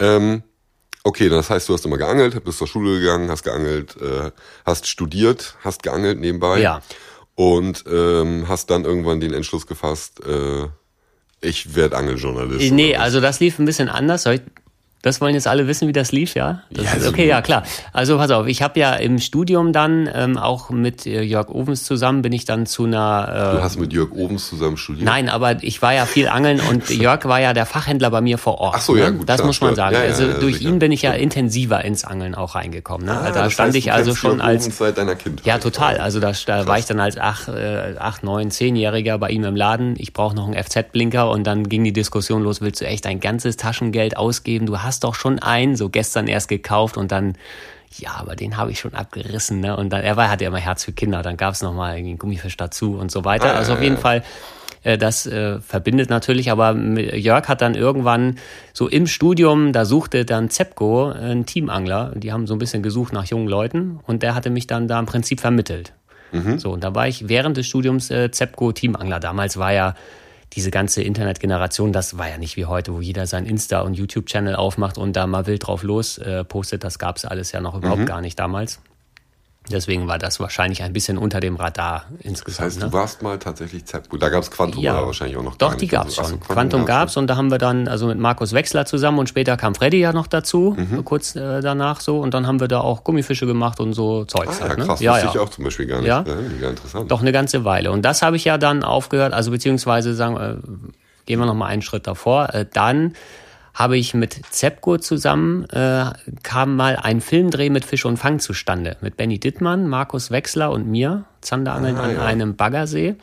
Ähm, 0.00 0.42
okay, 1.04 1.28
das 1.28 1.50
heißt, 1.50 1.68
du 1.68 1.74
hast 1.74 1.84
immer 1.84 1.98
geangelt, 1.98 2.42
bist 2.44 2.58
zur 2.58 2.66
Schule 2.66 2.98
gegangen, 2.98 3.30
hast 3.30 3.44
geangelt, 3.44 3.96
äh, 4.00 4.32
hast 4.64 4.88
studiert, 4.88 5.56
hast 5.62 5.82
geangelt 5.84 6.18
nebenbei. 6.18 6.60
Ja. 6.60 6.82
Und 7.36 7.84
ähm, 7.90 8.46
hast 8.48 8.70
dann 8.70 8.84
irgendwann 8.84 9.20
den 9.20 9.32
Entschluss 9.32 9.66
gefasst, 9.66 10.20
äh, 10.24 10.68
ich 11.44 11.74
werde 11.74 11.96
Angeljournalist. 11.96 12.72
Nee, 12.72 12.96
also 12.96 13.20
das 13.20 13.40
lief 13.40 13.58
ein 13.58 13.64
bisschen 13.64 13.88
anders. 13.88 14.24
Soll 14.24 14.34
ich 14.34 14.42
das 15.04 15.20
wollen 15.20 15.34
jetzt 15.34 15.46
alle 15.46 15.66
wissen, 15.66 15.86
wie 15.86 15.92
das 15.92 16.12
lief, 16.12 16.34
ja? 16.34 16.62
Das 16.70 16.84
ja 16.86 16.92
ist, 16.92 17.06
okay, 17.06 17.28
ja 17.28 17.42
klar. 17.42 17.62
Also 17.92 18.16
pass 18.16 18.30
auf, 18.30 18.46
ich 18.46 18.62
habe 18.62 18.80
ja 18.80 18.94
im 18.94 19.18
Studium 19.18 19.74
dann 19.74 20.08
ähm, 20.12 20.38
auch 20.38 20.70
mit 20.70 21.04
äh, 21.04 21.20
Jörg 21.20 21.50
Ovens 21.50 21.84
zusammen 21.84 22.22
bin 22.22 22.32
ich 22.32 22.46
dann 22.46 22.64
zu 22.64 22.84
einer. 22.84 23.50
Äh, 23.52 23.56
du 23.56 23.62
hast 23.62 23.78
mit 23.78 23.92
Jörg 23.92 24.12
Ovens 24.12 24.48
zusammen 24.48 24.78
studiert? 24.78 25.04
Nein, 25.04 25.28
aber 25.28 25.62
ich 25.62 25.82
war 25.82 25.92
ja 25.92 26.06
viel 26.06 26.26
angeln 26.28 26.58
und 26.70 26.88
Jörg 27.02 27.26
war 27.26 27.38
ja 27.38 27.52
der 27.52 27.66
Fachhändler 27.66 28.10
bei 28.10 28.22
mir 28.22 28.38
vor 28.38 28.58
Ort. 28.60 28.76
Ach 28.78 28.80
so, 28.80 28.96
ja 28.96 29.10
ne? 29.10 29.18
gut. 29.18 29.28
Das 29.28 29.36
klar, 29.36 29.46
muss 29.46 29.60
man 29.60 29.74
sagen. 29.74 29.94
Ja, 29.94 30.00
also 30.00 30.24
ja, 30.24 30.38
durch 30.38 30.56
sicher. 30.56 30.70
ihn 30.70 30.78
bin 30.78 30.90
ich 30.90 31.02
ja 31.02 31.12
intensiver 31.12 31.84
ins 31.84 32.04
Angeln 32.04 32.34
auch 32.34 32.54
reingekommen. 32.54 33.06
Ne? 33.06 33.12
Ah, 33.12 33.24
also 33.24 33.40
da 33.40 33.50
stand 33.50 33.68
heißt, 33.68 33.76
ich 33.76 33.92
also 33.92 34.14
schon 34.14 34.38
Jörg 34.38 34.46
als 34.46 34.78
seit 34.78 34.96
deiner 34.96 35.16
Kindheit. 35.16 35.44
ja 35.44 35.58
total. 35.58 35.98
Also 35.98 36.18
da, 36.18 36.32
da 36.46 36.66
war 36.66 36.78
ich 36.78 36.86
dann 36.86 37.00
als 37.00 37.18
acht, 37.18 37.48
äh, 37.48 37.96
acht 37.98 38.22
neun, 38.24 38.50
zehnjähriger 38.50 39.18
bei 39.18 39.28
ihm 39.28 39.44
im 39.44 39.54
Laden. 39.54 39.96
Ich 39.98 40.14
brauche 40.14 40.34
noch 40.34 40.46
einen 40.46 40.54
FZ-Blinker 40.54 41.28
und 41.28 41.44
dann 41.44 41.68
ging 41.68 41.84
die 41.84 41.92
Diskussion 41.92 42.42
los. 42.42 42.62
Willst 42.62 42.80
du 42.80 42.86
echt 42.86 43.04
dein 43.04 43.20
ganzes 43.20 43.58
Taschengeld 43.58 44.16
ausgeben? 44.16 44.64
Du 44.64 44.78
hast 44.78 44.93
doch 45.00 45.14
schon 45.14 45.38
einen. 45.38 45.76
So 45.76 45.88
gestern 45.88 46.26
erst 46.26 46.48
gekauft 46.48 46.96
und 46.96 47.12
dann, 47.12 47.34
ja, 47.96 48.10
aber 48.16 48.36
den 48.36 48.56
habe 48.56 48.70
ich 48.70 48.80
schon 48.80 48.94
abgerissen. 48.94 49.60
Ne? 49.60 49.76
Und 49.76 49.90
dann, 49.90 50.02
er 50.02 50.16
war, 50.16 50.30
hatte 50.30 50.44
ja 50.44 50.50
immer 50.50 50.58
Herz 50.58 50.84
für 50.84 50.92
Kinder, 50.92 51.22
dann 51.22 51.36
gab 51.36 51.54
es 51.54 51.62
nochmal 51.62 51.94
einen 51.94 52.18
Gummifisch 52.18 52.56
dazu 52.56 52.96
und 52.96 53.10
so 53.10 53.24
weiter. 53.24 53.54
Ah, 53.54 53.58
also 53.58 53.74
auf 53.74 53.82
jeden 53.82 53.98
Fall 53.98 54.22
äh, 54.84 54.98
das 54.98 55.26
äh, 55.26 55.60
verbindet 55.60 56.10
natürlich, 56.10 56.50
aber 56.50 56.76
Jörg 56.76 57.48
hat 57.48 57.62
dann 57.62 57.74
irgendwann 57.74 58.38
so 58.72 58.86
im 58.88 59.06
Studium, 59.06 59.72
da 59.72 59.84
suchte 59.84 60.24
dann 60.24 60.50
Zepco 60.50 61.10
einen 61.10 61.46
Teamangler, 61.46 62.12
die 62.14 62.32
haben 62.32 62.46
so 62.46 62.54
ein 62.54 62.58
bisschen 62.58 62.82
gesucht 62.82 63.12
nach 63.12 63.24
jungen 63.24 63.48
Leuten 63.48 63.98
und 64.06 64.22
der 64.22 64.34
hatte 64.34 64.50
mich 64.50 64.66
dann 64.66 64.86
da 64.86 64.98
im 65.00 65.06
Prinzip 65.06 65.40
vermittelt. 65.40 65.94
Mhm. 66.32 66.58
So, 66.58 66.72
und 66.72 66.84
da 66.84 66.94
war 66.94 67.08
ich 67.08 67.28
während 67.28 67.56
des 67.56 67.66
Studiums 67.66 68.10
äh, 68.10 68.30
Zepco 68.30 68.72
Teamangler. 68.72 69.20
Damals 69.20 69.56
war 69.56 69.72
ja 69.72 69.94
diese 70.54 70.70
ganze 70.70 71.02
Internetgeneration, 71.02 71.92
das 71.92 72.16
war 72.18 72.28
ja 72.28 72.38
nicht 72.38 72.56
wie 72.56 72.66
heute, 72.66 72.94
wo 72.94 73.00
jeder 73.00 73.26
sein 73.26 73.46
Insta- 73.46 73.80
und 73.80 73.94
YouTube-Channel 73.94 74.54
aufmacht 74.56 74.98
und 74.98 75.14
da 75.14 75.26
mal 75.26 75.46
wild 75.46 75.66
drauf 75.66 75.82
los 75.82 76.18
äh, 76.18 76.44
postet. 76.44 76.84
Das 76.84 76.98
gab 76.98 77.16
es 77.16 77.24
alles 77.24 77.52
ja 77.52 77.60
noch 77.60 77.74
überhaupt 77.74 78.00
Mhm. 78.02 78.06
gar 78.06 78.20
nicht 78.20 78.38
damals. 78.38 78.80
Deswegen 79.70 80.06
war 80.06 80.18
das 80.18 80.40
wahrscheinlich 80.40 80.82
ein 80.82 80.92
bisschen 80.92 81.16
unter 81.16 81.40
dem 81.40 81.56
Radar 81.56 82.04
Das 82.18 82.26
insgesamt. 82.26 82.66
heißt, 82.66 82.78
ne? 82.80 82.84
du 82.86 82.92
warst 82.92 83.22
mal 83.22 83.38
tatsächlich 83.38 83.86
Zepco. 83.86 84.18
Da 84.18 84.28
gab 84.28 84.42
es 84.42 84.50
Quantum 84.50 84.82
Ja. 84.82 85.06
wahrscheinlich 85.06 85.38
auch 85.38 85.42
noch 85.42 85.56
Doch, 85.56 85.74
die 85.74 85.84
nicht. 85.86 85.92
gab's 85.92 86.18
Also, 86.18 86.32
schon. 86.32 86.40
so, 86.46 86.52
Quantum 86.54 86.80
gab's 86.84 86.98
gab's 87.14 87.16
und 87.16 87.28
da 87.28 87.36
haben 87.36 87.50
wir 87.50 87.56
dann, 87.56 87.88
also 87.88 88.06
mit 88.06 88.18
Markus 88.18 88.52
Wechsler 88.52 88.84
zusammen 88.84 89.18
und 89.20 89.28
später 89.30 89.56
kam 89.56 89.74
Freddy 89.74 90.00
ja 90.00 90.12
noch 90.12 90.26
dazu, 90.26 90.76
Mhm. 90.76 91.02
kurz 91.06 91.34
äh, 91.34 91.62
danach 91.62 92.00
so. 92.00 92.18
Und 92.20 92.34
dann 92.34 92.46
haben 92.46 92.60
wir 92.60 92.68
da 92.68 92.80
auch 92.80 93.04
Gummifische 93.04 93.46
gemacht 93.46 93.80
und 93.80 93.94
so 93.94 94.26
Zeugs 94.26 94.58
Ah, 94.60 94.64
ja, 94.64 94.68
halt. 94.68 94.78
Ne? 94.80 94.84
krass. 94.84 95.00
Ja, 95.00 95.18
ja. 95.18 95.30
ich 95.30 95.38
auch 95.38 95.48
zum 95.48 95.64
Beispiel 95.64 95.86
gar 95.86 95.98
nicht. 96.00 96.08
Ja? 96.08 96.22
mega 96.22 96.68
interessant. 96.68 97.10
Doch 97.10 97.22
eine 97.22 97.32
ganze 97.32 97.64
Weile. 97.64 97.90
Und 97.90 98.02
das 98.02 98.20
habe 98.20 98.36
ich 98.36 98.44
ja 98.44 98.58
dann 98.58 98.84
aufgehört, 98.84 99.32
also 99.32 99.50
beziehungsweise 99.50 100.12
sagen, 100.14 100.36
äh, 100.36 100.56
gehen 101.24 101.38
wir 101.38 101.46
noch 101.46 101.54
mal 101.54 101.66
einen 101.68 101.80
Schritt 101.80 102.06
davor. 102.06 102.52
Äh, 102.52 102.66
dann 102.70 103.14
habe 103.74 103.96
ich 103.98 104.14
mit 104.14 104.40
Zepco 104.50 104.98
zusammen, 104.98 105.68
äh, 105.70 106.06
kam 106.44 106.76
mal 106.76 106.96
ein 106.96 107.20
Filmdreh 107.20 107.70
mit 107.70 107.84
Fisch 107.84 108.04
und 108.04 108.16
Fang 108.16 108.38
zustande. 108.38 108.96
Mit 109.00 109.16
Benny 109.16 109.40
Dittmann, 109.40 109.88
Markus 109.88 110.30
Wechsler 110.30 110.70
und 110.70 110.86
mir, 110.86 111.24
Zanderangeln 111.40 111.96
Ah, 111.96 112.04
an 112.04 112.14
ja. 112.14 112.24
einem 112.24 112.54
Baggersee. 112.54 113.16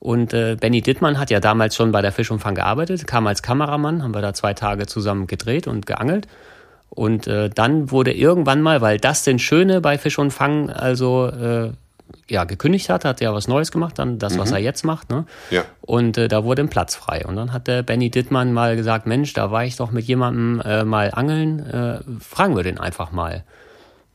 Und 0.00 0.32
äh, 0.34 0.56
Benny 0.60 0.82
Dittmann 0.82 1.18
hat 1.18 1.30
ja 1.30 1.40
damals 1.40 1.76
schon 1.76 1.92
bei 1.92 2.02
der 2.02 2.12
Fisch 2.12 2.30
und 2.30 2.40
Fang 2.40 2.54
gearbeitet, 2.56 3.06
kam 3.06 3.26
als 3.26 3.42
Kameramann, 3.42 4.02
haben 4.02 4.14
wir 4.14 4.22
da 4.22 4.34
zwei 4.34 4.52
Tage 4.54 4.86
zusammen 4.86 5.26
gedreht 5.26 5.66
und 5.66 5.86
geangelt. 5.86 6.26
Und 6.90 7.26
äh, 7.26 7.48
dann 7.48 7.90
wurde 7.90 8.12
irgendwann 8.12 8.62
mal, 8.62 8.80
weil 8.80 8.98
Dustin 8.98 9.38
Schöne 9.38 9.80
bei 9.80 9.98
Fisch 9.98 10.18
und 10.18 10.32
Fang 10.32 10.70
also 10.70 11.26
äh, 11.26 11.70
ja 12.28 12.44
gekündigt 12.44 12.88
hat, 12.88 13.04
hat 13.04 13.20
ja 13.20 13.32
was 13.32 13.48
Neues 13.48 13.72
gemacht, 13.72 13.98
dann 13.98 14.18
das, 14.18 14.38
was 14.38 14.50
er 14.52 14.58
jetzt 14.58 14.84
macht. 14.84 15.10
Ne? 15.10 15.24
Ja. 15.50 15.64
Und 15.80 16.18
äh, 16.18 16.28
da 16.28 16.44
wurde 16.44 16.62
ein 16.62 16.68
Platz 16.68 16.94
frei. 16.94 17.24
Und 17.26 17.36
dann 17.36 17.52
hat 17.52 17.66
der 17.66 17.82
Benny 17.82 18.10
Dittmann 18.10 18.52
mal 18.52 18.76
gesagt, 18.76 19.06
Mensch, 19.06 19.32
da 19.32 19.50
war 19.50 19.64
ich 19.64 19.76
doch 19.76 19.90
mit 19.90 20.04
jemandem 20.04 20.60
äh, 20.60 20.84
mal 20.84 21.10
angeln, 21.12 21.60
äh, 21.66 22.00
fragen 22.20 22.56
wir 22.56 22.62
den 22.62 22.78
einfach 22.78 23.12
mal. 23.12 23.44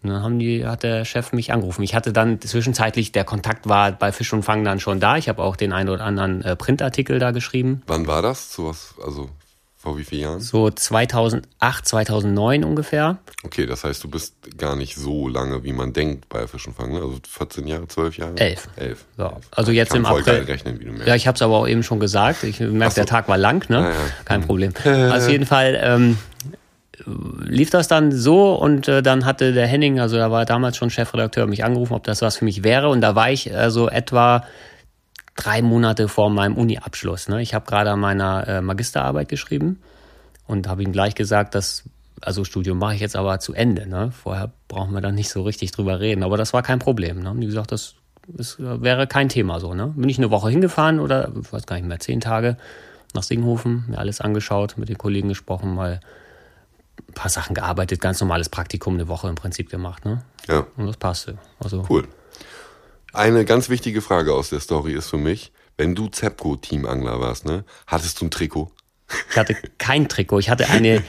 Und 0.03 0.09
dann 0.09 0.21
haben 0.21 0.37
die, 0.37 0.65
hat 0.65 0.83
der 0.83 1.05
Chef 1.05 1.31
mich 1.31 1.53
angerufen. 1.53 1.81
Ich 1.81 1.95
hatte 1.95 2.11
dann 2.11 2.41
zwischenzeitlich, 2.41 3.13
der 3.13 3.23
Kontakt 3.23 3.69
war 3.69 3.93
bei 3.93 4.11
Fisch 4.11 4.33
und 4.33 4.43
Fang 4.43 4.65
dann 4.65 4.81
schon 4.81 4.99
da. 4.99 5.15
Ich 5.15 5.29
habe 5.29 5.41
auch 5.41 5.55
den 5.55 5.71
einen 5.71 5.89
oder 5.89 6.03
anderen 6.03 6.41
äh, 6.41 6.57
Printartikel 6.57 7.19
da 7.19 7.31
geschrieben. 7.31 7.81
Wann 7.87 8.05
war 8.05 8.21
das? 8.21 8.53
So 8.53 8.67
was, 8.67 8.95
also 9.03 9.29
Vor 9.83 9.97
wie 9.97 10.05
vielen 10.05 10.21
Jahren? 10.21 10.39
So 10.39 10.69
2008, 10.69 11.85
2009 11.85 12.63
ungefähr. 12.63 13.17
Okay, 13.43 13.65
das 13.65 13.83
heißt, 13.83 14.01
du 14.01 14.09
bist 14.09 14.33
gar 14.57 14.77
nicht 14.77 14.95
so 14.95 15.27
lange, 15.27 15.65
wie 15.65 15.73
man 15.73 15.91
denkt 15.91 16.29
bei 16.29 16.47
Fisch 16.47 16.65
und 16.67 16.73
Fang, 16.77 16.93
ne? 16.93 16.99
Also 17.01 17.17
14 17.29 17.67
Jahre, 17.67 17.85
12 17.89 18.17
Jahre? 18.17 18.37
Elf. 18.37 18.69
Elf. 18.77 19.03
So, 19.17 19.23
Elf. 19.25 19.33
also 19.51 19.71
Ich 19.73 19.77
jetzt 19.77 19.89
kann 19.89 19.97
im 19.97 20.05
voll 20.05 20.21
April. 20.21 20.35
geil 20.35 20.43
rechnen, 20.45 20.79
wie 20.79 20.85
du 20.85 20.91
merkst. 20.91 21.07
Ja, 21.09 21.15
ich 21.15 21.27
habe 21.27 21.35
es 21.35 21.41
aber 21.41 21.57
auch 21.57 21.67
eben 21.67 21.83
schon 21.83 21.99
gesagt. 21.99 22.45
Ich 22.45 22.61
merke, 22.61 22.93
so. 22.93 23.01
der 23.01 23.07
Tag 23.07 23.27
war 23.27 23.37
lang, 23.37 23.69
ne? 23.69 23.79
Ja, 23.79 23.89
ja. 23.89 23.95
Kein 24.23 24.43
Problem. 24.43 24.71
Auf 24.85 25.27
jeden 25.29 25.45
Fall 25.45 25.77
ähm, 25.83 26.17
lief 27.05 27.69
das 27.69 27.89
dann 27.89 28.13
so 28.13 28.53
und 28.55 28.87
äh, 28.87 29.03
dann 29.03 29.25
hatte 29.25 29.51
der 29.51 29.67
Henning, 29.67 29.99
also 29.99 30.15
da 30.15 30.31
war 30.31 30.45
damals 30.45 30.77
schon 30.77 30.91
Chefredakteur, 30.91 31.45
mich 31.45 31.65
angerufen, 31.65 31.91
ob 31.93 32.05
das 32.05 32.21
was 32.21 32.37
für 32.37 32.45
mich 32.45 32.63
wäre. 32.63 32.87
Und 32.87 33.01
da 33.01 33.15
war 33.15 33.31
ich 33.31 33.51
äh, 33.51 33.69
so 33.69 33.89
etwa 33.89 34.45
drei 35.35 35.61
Monate 35.61 36.07
vor 36.07 36.29
meinem 36.29 36.55
Uni-Abschluss. 36.55 37.27
Ne? 37.27 37.41
Ich 37.41 37.53
habe 37.53 37.65
gerade 37.65 37.91
an 37.91 37.99
meiner 37.99 38.47
äh, 38.47 38.61
Magisterarbeit 38.61 39.29
geschrieben 39.29 39.81
und 40.47 40.67
habe 40.67 40.83
ihm 40.83 40.91
gleich 40.91 41.15
gesagt, 41.15 41.55
dass 41.55 41.83
also 42.21 42.43
Studium 42.43 42.77
mache 42.77 42.95
ich 42.95 43.01
jetzt 43.01 43.15
aber 43.15 43.39
zu 43.39 43.53
Ende. 43.53 43.87
Ne? 43.87 44.11
Vorher 44.11 44.51
brauchen 44.67 44.93
wir 44.93 45.01
dann 45.01 45.15
nicht 45.15 45.29
so 45.29 45.41
richtig 45.41 45.71
drüber 45.71 45.99
reden. 45.99 46.23
Aber 46.23 46.37
das 46.37 46.53
war 46.53 46.63
kein 46.63 46.79
Problem. 46.79 47.19
Ne? 47.19 47.33
Wie 47.35 47.45
gesagt, 47.45 47.71
das, 47.71 47.95
das 48.27 48.57
wäre 48.59 49.07
kein 49.07 49.29
Thema 49.29 49.59
so. 49.59 49.73
Ne? 49.73 49.93
Bin 49.95 50.09
ich 50.09 50.17
eine 50.17 50.31
Woche 50.31 50.49
hingefahren 50.49 50.99
oder 50.99 51.31
ich 51.39 51.51
weiß 51.51 51.65
gar 51.65 51.75
nicht 51.75 51.87
mehr, 51.87 51.99
zehn 51.99 52.21
Tage 52.21 52.57
nach 53.13 53.23
Singhofen, 53.23 53.85
mir 53.87 53.99
alles 53.99 54.21
angeschaut, 54.21 54.75
mit 54.77 54.89
den 54.89 54.97
Kollegen 54.97 55.29
gesprochen, 55.29 55.75
mal 55.75 55.99
ein 57.07 57.13
paar 57.13 57.29
Sachen 57.29 57.53
gearbeitet, 57.53 58.01
ganz 58.01 58.19
normales 58.21 58.49
Praktikum, 58.49 58.95
eine 58.95 59.07
Woche 59.07 59.27
im 59.27 59.35
Prinzip 59.35 59.69
gemacht. 59.69 60.05
Ne? 60.05 60.23
Ja, 60.47 60.65
Und 60.77 60.87
das 60.87 60.97
passte. 60.97 61.37
Also 61.59 61.85
cool. 61.89 62.07
Eine 63.13 63.45
ganz 63.45 63.69
wichtige 63.69 64.01
Frage 64.01 64.33
aus 64.33 64.49
der 64.49 64.59
Story 64.59 64.93
ist 64.93 65.09
für 65.09 65.17
mich, 65.17 65.51
wenn 65.77 65.93
du 65.93 66.07
Zepco-Teamangler 66.07 67.19
warst, 67.19 67.45
ne? 67.45 67.63
Hattest 67.85 68.19
du 68.19 68.25
ein 68.25 68.31
Trikot? 68.31 68.71
Ich 69.29 69.37
hatte 69.37 69.55
kein 69.77 70.09
Trikot. 70.09 70.39
Ich 70.39 70.49
hatte 70.49 70.69
eine. 70.69 71.03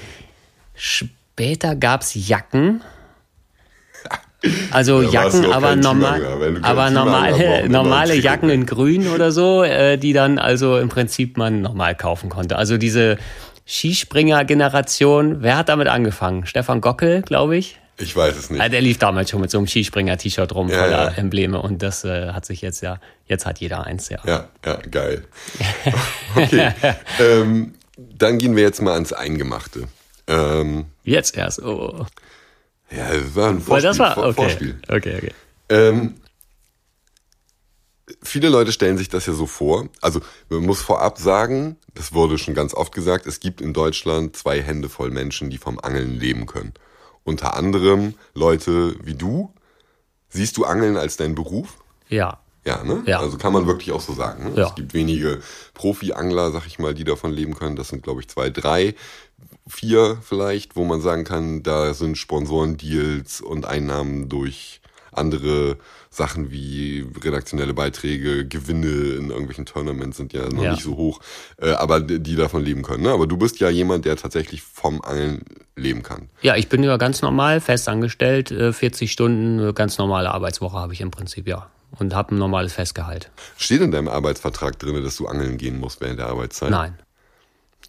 Später 0.74 1.74
gab's 1.74 2.12
Jacken. 2.14 2.82
Also 4.70 5.02
warst 5.02 5.14
Jacken, 5.14 5.52
aber 5.52 5.76
normal, 5.76 6.60
aber 6.62 6.90
normale, 6.90 7.68
normale 7.68 8.14
Jacken 8.14 8.50
in 8.50 8.66
Grün 8.66 9.08
oder 9.08 9.32
so, 9.32 9.62
äh, 9.62 9.96
die 9.96 10.12
dann 10.12 10.38
also 10.38 10.76
im 10.76 10.90
Prinzip 10.90 11.38
man 11.38 11.62
normal 11.62 11.94
kaufen 11.94 12.28
konnte. 12.28 12.56
Also 12.56 12.76
diese 12.76 13.16
Skispringer-Generation. 13.66 15.42
Wer 15.42 15.56
hat 15.56 15.70
damit 15.70 15.88
angefangen? 15.88 16.44
Stefan 16.44 16.82
Gockel, 16.82 17.22
glaube 17.22 17.56
ich. 17.56 17.80
Ich 17.98 18.14
weiß 18.16 18.36
es 18.36 18.50
nicht. 18.50 18.60
Ja, 18.60 18.68
der 18.68 18.80
lief 18.80 18.98
damals 18.98 19.30
schon 19.30 19.40
mit 19.40 19.50
so 19.50 19.58
einem 19.58 19.66
Skispringer-T-Shirt 19.68 20.52
rum, 20.54 20.68
Ja, 20.68 20.78
voller 20.80 21.04
ja. 21.12 21.16
Embleme. 21.16 21.60
Und 21.62 21.82
das 21.82 22.04
äh, 22.04 22.32
hat 22.32 22.44
sich 22.44 22.60
jetzt 22.60 22.80
ja, 22.80 22.98
jetzt 23.26 23.46
hat 23.46 23.60
jeder 23.60 23.84
eins, 23.84 24.08
ja. 24.08 24.18
Ja, 24.24 24.48
ja, 24.64 24.76
geil. 24.90 25.24
Okay. 26.36 26.72
ähm, 27.20 27.74
dann 27.96 28.38
gehen 28.38 28.56
wir 28.56 28.64
jetzt 28.64 28.82
mal 28.82 28.94
ans 28.94 29.12
Eingemachte. 29.12 29.86
Ähm, 30.26 30.86
Jetzt 31.04 31.36
erst. 31.36 31.62
Oh. 31.62 32.06
ja, 32.90 33.12
das 33.12 33.34
war 33.36 33.50
ein 33.50 33.56
Weil 33.68 33.80
Vorspiel. 33.82 33.88
das 33.88 33.98
war 34.00 34.18
okay. 34.18 34.32
Vorspiel. 34.32 34.78
Okay, 34.88 35.14
okay. 35.16 35.32
Ähm, 35.68 36.14
viele 38.22 38.48
Leute 38.48 38.72
stellen 38.72 38.98
sich 38.98 39.08
das 39.08 39.26
ja 39.26 39.32
so 39.32 39.46
vor. 39.46 39.88
Also 40.00 40.20
man 40.48 40.60
muss 40.66 40.82
vorab 40.82 41.18
sagen, 41.18 41.76
das 41.94 42.12
wurde 42.12 42.38
schon 42.38 42.54
ganz 42.54 42.74
oft 42.74 42.92
gesagt, 42.92 43.26
es 43.26 43.38
gibt 43.38 43.60
in 43.60 43.72
Deutschland 43.72 44.34
zwei 44.36 44.60
Hände 44.60 44.88
voll 44.88 45.10
Menschen, 45.10 45.50
die 45.50 45.58
vom 45.58 45.78
Angeln 45.78 46.18
leben 46.18 46.46
können. 46.46 46.72
Unter 47.24 47.56
anderem 47.56 48.14
Leute 48.34 48.96
wie 49.04 49.14
du. 49.14 49.52
Siehst 50.28 50.56
du 50.56 50.64
Angeln 50.64 50.96
als 50.96 51.16
deinen 51.16 51.34
Beruf? 51.34 51.78
Ja. 52.08 52.38
Ja, 52.66 52.82
ne? 52.82 53.02
Ja. 53.06 53.20
Also 53.20 53.36
kann 53.36 53.52
man 53.52 53.66
wirklich 53.66 53.92
auch 53.92 54.00
so 54.00 54.14
sagen. 54.14 54.50
Ne? 54.50 54.56
Ja. 54.56 54.68
Es 54.68 54.74
gibt 54.74 54.94
wenige 54.94 55.40
Profi-Angler, 55.74 56.50
sag 56.50 56.66
ich 56.66 56.78
mal, 56.78 56.94
die 56.94 57.04
davon 57.04 57.32
leben 57.32 57.54
können. 57.54 57.76
Das 57.76 57.88
sind, 57.88 58.02
glaube 58.02 58.20
ich, 58.20 58.28
zwei, 58.28 58.48
drei, 58.50 58.94
vier 59.66 60.18
vielleicht, 60.22 60.76
wo 60.76 60.84
man 60.84 61.00
sagen 61.00 61.24
kann, 61.24 61.62
da 61.62 61.94
sind 61.94 62.16
Sponsorendeals 62.16 63.40
und 63.40 63.66
Einnahmen 63.66 64.28
durch 64.28 64.80
andere 65.12 65.78
Sachen 66.14 66.50
wie 66.52 67.06
redaktionelle 67.22 67.74
Beiträge, 67.74 68.46
Gewinne 68.46 68.86
in 68.86 69.30
irgendwelchen 69.30 69.66
Tournaments 69.66 70.16
sind 70.16 70.32
ja 70.32 70.48
noch 70.48 70.62
Ja. 70.62 70.70
nicht 70.72 70.82
so 70.82 70.96
hoch, 70.96 71.20
äh, 71.60 71.70
aber 71.72 72.00
die 72.00 72.36
davon 72.36 72.62
leben 72.64 72.82
können. 72.82 73.02
Ne? 73.02 73.10
Aber 73.10 73.26
du 73.26 73.36
bist 73.36 73.58
ja 73.60 73.68
jemand, 73.68 74.04
der 74.04 74.16
tatsächlich 74.16 74.62
vom 74.62 75.02
Angeln 75.02 75.42
leben 75.76 76.02
kann. 76.02 76.28
Ja, 76.42 76.54
ich 76.56 76.68
bin 76.68 76.82
ja 76.84 76.96
ganz 76.96 77.20
normal 77.22 77.60
festangestellt, 77.60 78.50
äh, 78.52 78.72
40 78.72 79.10
Stunden, 79.10 79.58
äh, 79.70 79.72
ganz 79.72 79.98
normale 79.98 80.30
Arbeitswoche 80.30 80.76
habe 80.76 80.92
ich 80.92 81.00
im 81.00 81.10
Prinzip, 81.10 81.48
ja. 81.48 81.68
Und 81.98 82.14
habe 82.14 82.34
ein 82.34 82.38
normales 82.38 82.72
Festgehalt. 82.72 83.30
Steht 83.56 83.80
in 83.80 83.92
deinem 83.92 84.08
Arbeitsvertrag 84.08 84.78
drin, 84.78 85.00
dass 85.04 85.16
du 85.16 85.26
angeln 85.26 85.58
gehen 85.58 85.78
musst 85.78 86.00
während 86.00 86.18
der 86.18 86.26
Arbeitszeit? 86.26 86.70
Nein. 86.70 86.98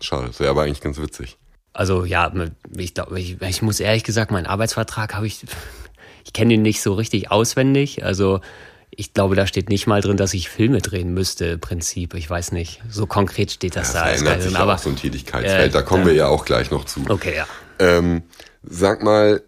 Schade, 0.02 0.28
das 0.28 0.40
wäre 0.40 0.50
aber 0.52 0.64
eigentlich 0.64 0.82
ganz 0.82 1.00
witzig. 1.00 1.38
Also 1.74 2.06
ja, 2.06 2.32
ich 2.78 2.94
glaube, 2.94 3.20
ich, 3.20 3.42
ich 3.42 3.62
muss 3.62 3.80
ehrlich 3.80 4.04
gesagt, 4.04 4.32
meinen 4.32 4.46
Arbeitsvertrag 4.46 5.14
habe 5.16 5.28
ich, 5.28 5.46
ich 6.26 6.34
kenne 6.34 6.56
ihn 6.56 6.62
nicht 6.64 6.82
so 6.82 6.94
richtig 6.94 7.32
auswendig. 7.32 8.04
Also 8.04 8.42
ich 8.90 9.14
glaube, 9.14 9.36
da 9.36 9.46
steht 9.48 9.70
nicht 9.70 9.88
mal 9.88 10.02
drin, 10.02 10.18
dass 10.18 10.34
ich 10.34 10.50
Filme 10.50 10.80
drehen 10.82 11.14
müsste, 11.14 11.46
im 11.46 11.60
Prinzip. 11.60 12.14
Ich 12.14 12.30
weiß 12.30 12.52
nicht. 12.52 12.82
So 12.90 13.06
konkret 13.08 13.52
steht 13.52 13.76
das 13.76 13.94
Das 13.94 14.02
da. 14.02 14.10
Ist 14.10 14.22
verändert 14.22 14.44
sich 14.44 14.54
ja 14.54 14.60
aber 14.60 14.76
auch 14.76 14.80
so 14.80 14.90
ein 14.90 14.96
Tätigkeitsfeld, 14.96 15.70
Äh, 15.70 15.74
da 15.74 15.82
kommen 15.82 16.06
wir 16.06 16.14
ja 16.14 16.28
auch 16.28 16.46
gleich 16.46 16.72
noch 16.72 16.86
zu. 16.86 17.06
okay, 17.10 17.36
ja. 17.36 17.48
Ähm, 17.80 18.24
sag 18.64 19.04
mal, 19.04 19.44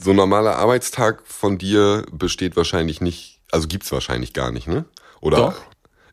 so 0.00 0.10
ein 0.10 0.16
normaler 0.16 0.56
Arbeitstag 0.56 1.22
von 1.26 1.58
dir 1.58 2.04
besteht 2.12 2.56
wahrscheinlich 2.56 3.00
nicht, 3.00 3.40
also 3.50 3.66
gibt's 3.68 3.90
wahrscheinlich 3.92 4.32
gar 4.32 4.50
nicht, 4.52 4.66
ne? 4.68 4.84
Oder 5.20 5.36
Doch. 5.38 5.54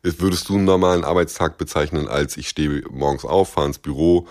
würdest 0.02 0.48
du 0.48 0.54
einen 0.54 0.64
normalen 0.64 1.04
Arbeitstag 1.04 1.58
bezeichnen 1.58 2.08
als 2.08 2.36
ich 2.36 2.48
stehe 2.48 2.82
morgens 2.90 3.24
auf, 3.24 3.52
fahre 3.52 3.66
ins 3.68 3.78
Büro, 3.78 4.26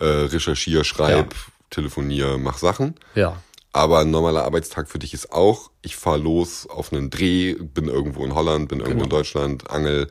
äh, 0.00 0.04
recherchiere, 0.04 0.84
schreib, 0.84 1.32
Ja. 1.34 1.38
telefoniere, 1.70 2.38
mach 2.38 2.58
Sachen? 2.58 2.94
Ja. 3.14 3.36
Aber 3.72 4.00
ein 4.00 4.10
normaler 4.10 4.44
Arbeitstag 4.44 4.88
für 4.90 4.98
dich 4.98 5.14
ist 5.14 5.32
auch, 5.32 5.70
ich 5.80 5.96
fahre 5.96 6.18
los 6.18 6.66
auf 6.68 6.92
einen 6.92 7.08
Dreh, 7.10 7.54
bin 7.54 7.86
irgendwo 7.88 8.24
in 8.24 8.34
Holland, 8.34 8.68
bin 8.68 8.80
irgendwo 8.80 9.04
in 9.04 9.08
Genau. 9.08 9.16
Deutschland, 9.16 9.70
angel. 9.70 10.08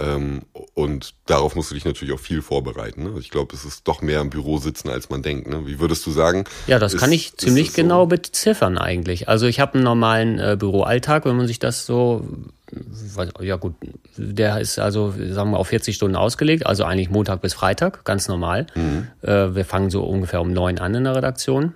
Ähm, 0.00 0.42
und 0.74 1.14
darauf 1.26 1.56
musst 1.56 1.70
du 1.70 1.74
dich 1.74 1.84
natürlich 1.84 2.14
auch 2.14 2.20
viel 2.20 2.40
vorbereiten. 2.40 3.02
Ne? 3.02 3.14
Ich 3.18 3.30
glaube, 3.30 3.54
es 3.56 3.64
ist 3.64 3.86
doch 3.88 4.00
mehr 4.00 4.20
im 4.20 4.30
Büro 4.30 4.58
sitzen, 4.58 4.88
als 4.90 5.10
man 5.10 5.22
denkt. 5.22 5.48
Ne? 5.48 5.66
Wie 5.66 5.80
würdest 5.80 6.06
du 6.06 6.12
sagen? 6.12 6.44
Ja, 6.68 6.78
das 6.78 6.94
ist- 6.94 7.00
kann 7.00 7.10
ich 7.10 7.36
ziemlich 7.36 7.68
es 7.68 7.74
so? 7.74 7.82
genau 7.82 8.06
beziffern 8.06 8.78
eigentlich. 8.78 9.28
Also 9.28 9.46
ich 9.46 9.58
habe 9.58 9.74
einen 9.74 9.82
normalen 9.84 10.38
äh, 10.38 10.56
Büroalltag, 10.58 11.24
wenn 11.24 11.36
man 11.36 11.48
sich 11.48 11.58
das 11.58 11.84
so, 11.84 12.24
ja 13.40 13.56
gut, 13.56 13.74
der 14.16 14.60
ist 14.60 14.78
also, 14.78 15.12
sagen 15.30 15.50
wir, 15.50 15.58
auf 15.58 15.68
40 15.68 15.96
Stunden 15.96 16.16
ausgelegt, 16.16 16.64
also 16.66 16.84
eigentlich 16.84 17.10
Montag 17.10 17.40
bis 17.40 17.54
Freitag, 17.54 18.04
ganz 18.04 18.28
normal. 18.28 18.66
Äh, 19.22 19.54
wir 19.54 19.64
fangen 19.64 19.90
so 19.90 20.02
ungefähr 20.04 20.40
um 20.40 20.52
neun 20.52 20.78
an 20.78 20.94
in 20.94 21.04
der 21.04 21.16
Redaktion. 21.16 21.74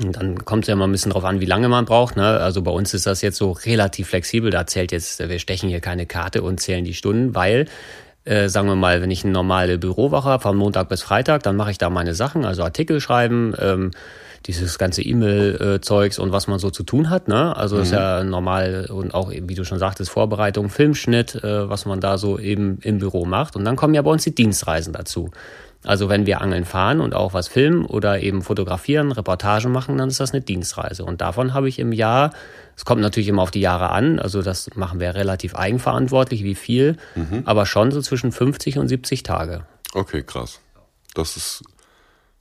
Und 0.00 0.16
dann 0.16 0.44
kommt 0.44 0.64
es 0.64 0.68
ja 0.68 0.74
immer 0.74 0.86
ein 0.86 0.92
bisschen 0.92 1.12
drauf 1.12 1.24
an, 1.24 1.40
wie 1.40 1.46
lange 1.46 1.68
man 1.68 1.84
braucht. 1.84 2.16
Ne? 2.16 2.24
Also 2.24 2.62
bei 2.62 2.70
uns 2.70 2.94
ist 2.94 3.06
das 3.06 3.20
jetzt 3.20 3.36
so 3.36 3.52
relativ 3.52 4.08
flexibel. 4.08 4.50
Da 4.50 4.66
zählt 4.66 4.90
jetzt, 4.90 5.18
wir 5.18 5.38
stechen 5.38 5.68
hier 5.68 5.80
keine 5.80 6.06
Karte 6.06 6.42
und 6.42 6.60
zählen 6.60 6.84
die 6.84 6.94
Stunden, 6.94 7.34
weil, 7.34 7.66
äh, 8.24 8.48
sagen 8.48 8.68
wir 8.68 8.74
mal, 8.74 9.02
wenn 9.02 9.10
ich 9.10 9.24
eine 9.24 9.34
normale 9.34 9.76
Bürowoche 9.76 10.30
habe, 10.30 10.42
von 10.42 10.56
Montag 10.56 10.88
bis 10.88 11.02
Freitag, 11.02 11.42
dann 11.42 11.56
mache 11.56 11.72
ich 11.72 11.78
da 11.78 11.90
meine 11.90 12.14
Sachen, 12.14 12.46
also 12.46 12.62
Artikel 12.62 13.00
schreiben, 13.00 13.54
ähm, 13.58 13.90
dieses 14.46 14.78
ganze 14.78 15.02
E-Mail-Zeugs 15.02 16.18
und 16.18 16.32
was 16.32 16.46
man 16.46 16.58
so 16.58 16.70
zu 16.70 16.82
tun 16.82 17.10
hat. 17.10 17.28
Ne? 17.28 17.56
Also 17.56 17.78
ist 17.78 17.92
ja 17.92 18.24
normal 18.24 18.88
und 18.90 19.14
auch, 19.14 19.30
wie 19.30 19.54
du 19.54 19.64
schon 19.64 19.78
sagtest, 19.78 20.10
Vorbereitung, 20.10 20.68
Filmschnitt, 20.68 21.36
äh, 21.36 21.68
was 21.68 21.84
man 21.84 22.00
da 22.00 22.18
so 22.18 22.38
eben 22.38 22.78
im 22.82 22.98
Büro 22.98 23.24
macht. 23.24 23.56
Und 23.56 23.64
dann 23.64 23.76
kommen 23.76 23.94
ja 23.94 24.02
bei 24.02 24.10
uns 24.10 24.24
die 24.24 24.34
Dienstreisen 24.34 24.92
dazu. 24.92 25.30
Also 25.84 26.08
wenn 26.08 26.26
wir 26.26 26.40
angeln 26.40 26.64
fahren 26.64 27.00
und 27.00 27.14
auch 27.14 27.34
was 27.34 27.48
filmen 27.48 27.84
oder 27.84 28.20
eben 28.20 28.42
fotografieren, 28.42 29.10
Reportagen 29.10 29.72
machen, 29.72 29.98
dann 29.98 30.08
ist 30.08 30.20
das 30.20 30.32
eine 30.32 30.40
Dienstreise. 30.40 31.04
Und 31.04 31.20
davon 31.20 31.54
habe 31.54 31.68
ich 31.68 31.78
im 31.80 31.92
Jahr, 31.92 32.32
es 32.76 32.84
kommt 32.84 33.00
natürlich 33.02 33.28
immer 33.28 33.42
auf 33.42 33.50
die 33.50 33.60
Jahre 33.60 33.90
an, 33.90 34.20
also 34.20 34.42
das 34.42 34.70
machen 34.76 35.00
wir 35.00 35.14
relativ 35.16 35.56
eigenverantwortlich, 35.56 36.44
wie 36.44 36.54
viel, 36.54 36.96
aber 37.46 37.66
schon 37.66 37.90
so 37.90 38.00
zwischen 38.00 38.30
50 38.30 38.78
und 38.78 38.86
70 38.88 39.24
Tage. 39.24 39.64
Okay, 39.92 40.22
krass. 40.22 40.60
Das 41.14 41.36
ist, 41.36 41.64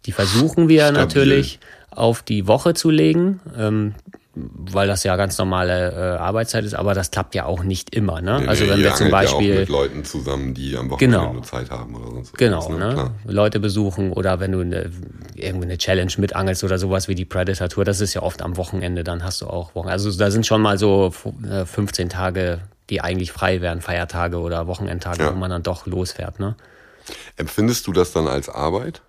Die 0.05 0.11
versuchen 0.11 0.69
wir 0.69 0.83
Stabil. 0.83 1.01
natürlich 1.01 1.59
auf 1.89 2.21
die 2.21 2.47
Woche 2.47 2.73
zu 2.75 2.89
legen, 2.91 3.39
ähm, 3.57 3.95
weil 4.33 4.87
das 4.87 5.03
ja 5.03 5.17
ganz 5.17 5.37
normale 5.37 5.91
äh, 5.91 6.17
Arbeitszeit 6.17 6.63
ist, 6.63 6.73
aber 6.73 6.93
das 6.93 7.11
klappt 7.11 7.35
ja 7.35 7.45
auch 7.45 7.63
nicht 7.63 7.93
immer. 7.93 8.21
Ne? 8.21 8.35
also 8.47 8.63
Nee, 8.63 8.69
wenn 8.71 8.79
ihr 8.79 8.85
wir 8.85 8.93
zum 8.95 9.07
angelt 9.07 9.11
ja 9.11 9.29
auch 9.29 9.33
Beispiel 9.37 9.59
mit 9.59 9.69
Leuten 9.69 10.03
zusammen, 10.05 10.53
die 10.53 10.77
am 10.77 10.89
Wochenende 10.89 11.17
Genau. 11.17 11.33
nur 11.33 11.43
Zeit 11.43 11.69
haben 11.69 11.93
oder 11.95 12.11
sonst 12.11 12.37
Genau, 12.37 12.61
irgendwas, 12.69 12.87
ne? 12.87 12.93
Klar. 12.93 13.11
Leute 13.25 13.59
besuchen 13.59 14.13
oder 14.13 14.39
wenn 14.39 14.53
du 14.53 14.61
eine, 14.61 14.89
irgendwie 15.35 15.65
eine 15.65 15.77
Challenge 15.77 16.11
mitangelst 16.17 16.63
oder 16.63 16.77
sowas 16.77 17.09
wie 17.09 17.15
die 17.15 17.25
Predator 17.25 17.67
Tour, 17.67 17.83
das 17.83 17.99
ist 17.99 18.13
ja 18.13 18.21
oft 18.23 18.41
am 18.41 18.55
Wochenende, 18.55 19.03
dann 19.03 19.21
hast 19.23 19.41
du 19.41 19.47
auch 19.47 19.75
Wochen. 19.75 19.89
Also 19.89 20.09
da 20.17 20.31
sind 20.31 20.45
schon 20.45 20.61
mal 20.61 20.77
so 20.77 21.11
äh, 21.49 21.65
15 21.65 22.07
Tage, 22.07 22.59
die 22.89 23.01
eigentlich 23.01 23.33
frei 23.33 23.59
wären, 23.59 23.81
Feiertage 23.81 24.37
oder 24.39 24.65
Wochenendtage, 24.67 25.23
Ja. 25.23 25.33
wo 25.33 25.37
man 25.37 25.49
dann 25.49 25.63
doch 25.63 25.85
losfährt, 25.87 26.39
ne? 26.39 26.55
Empfindest 27.35 27.85
du 27.87 27.91
das 27.93 28.13
dann 28.13 28.27
als 28.27 28.47
Arbeit? 28.47 29.01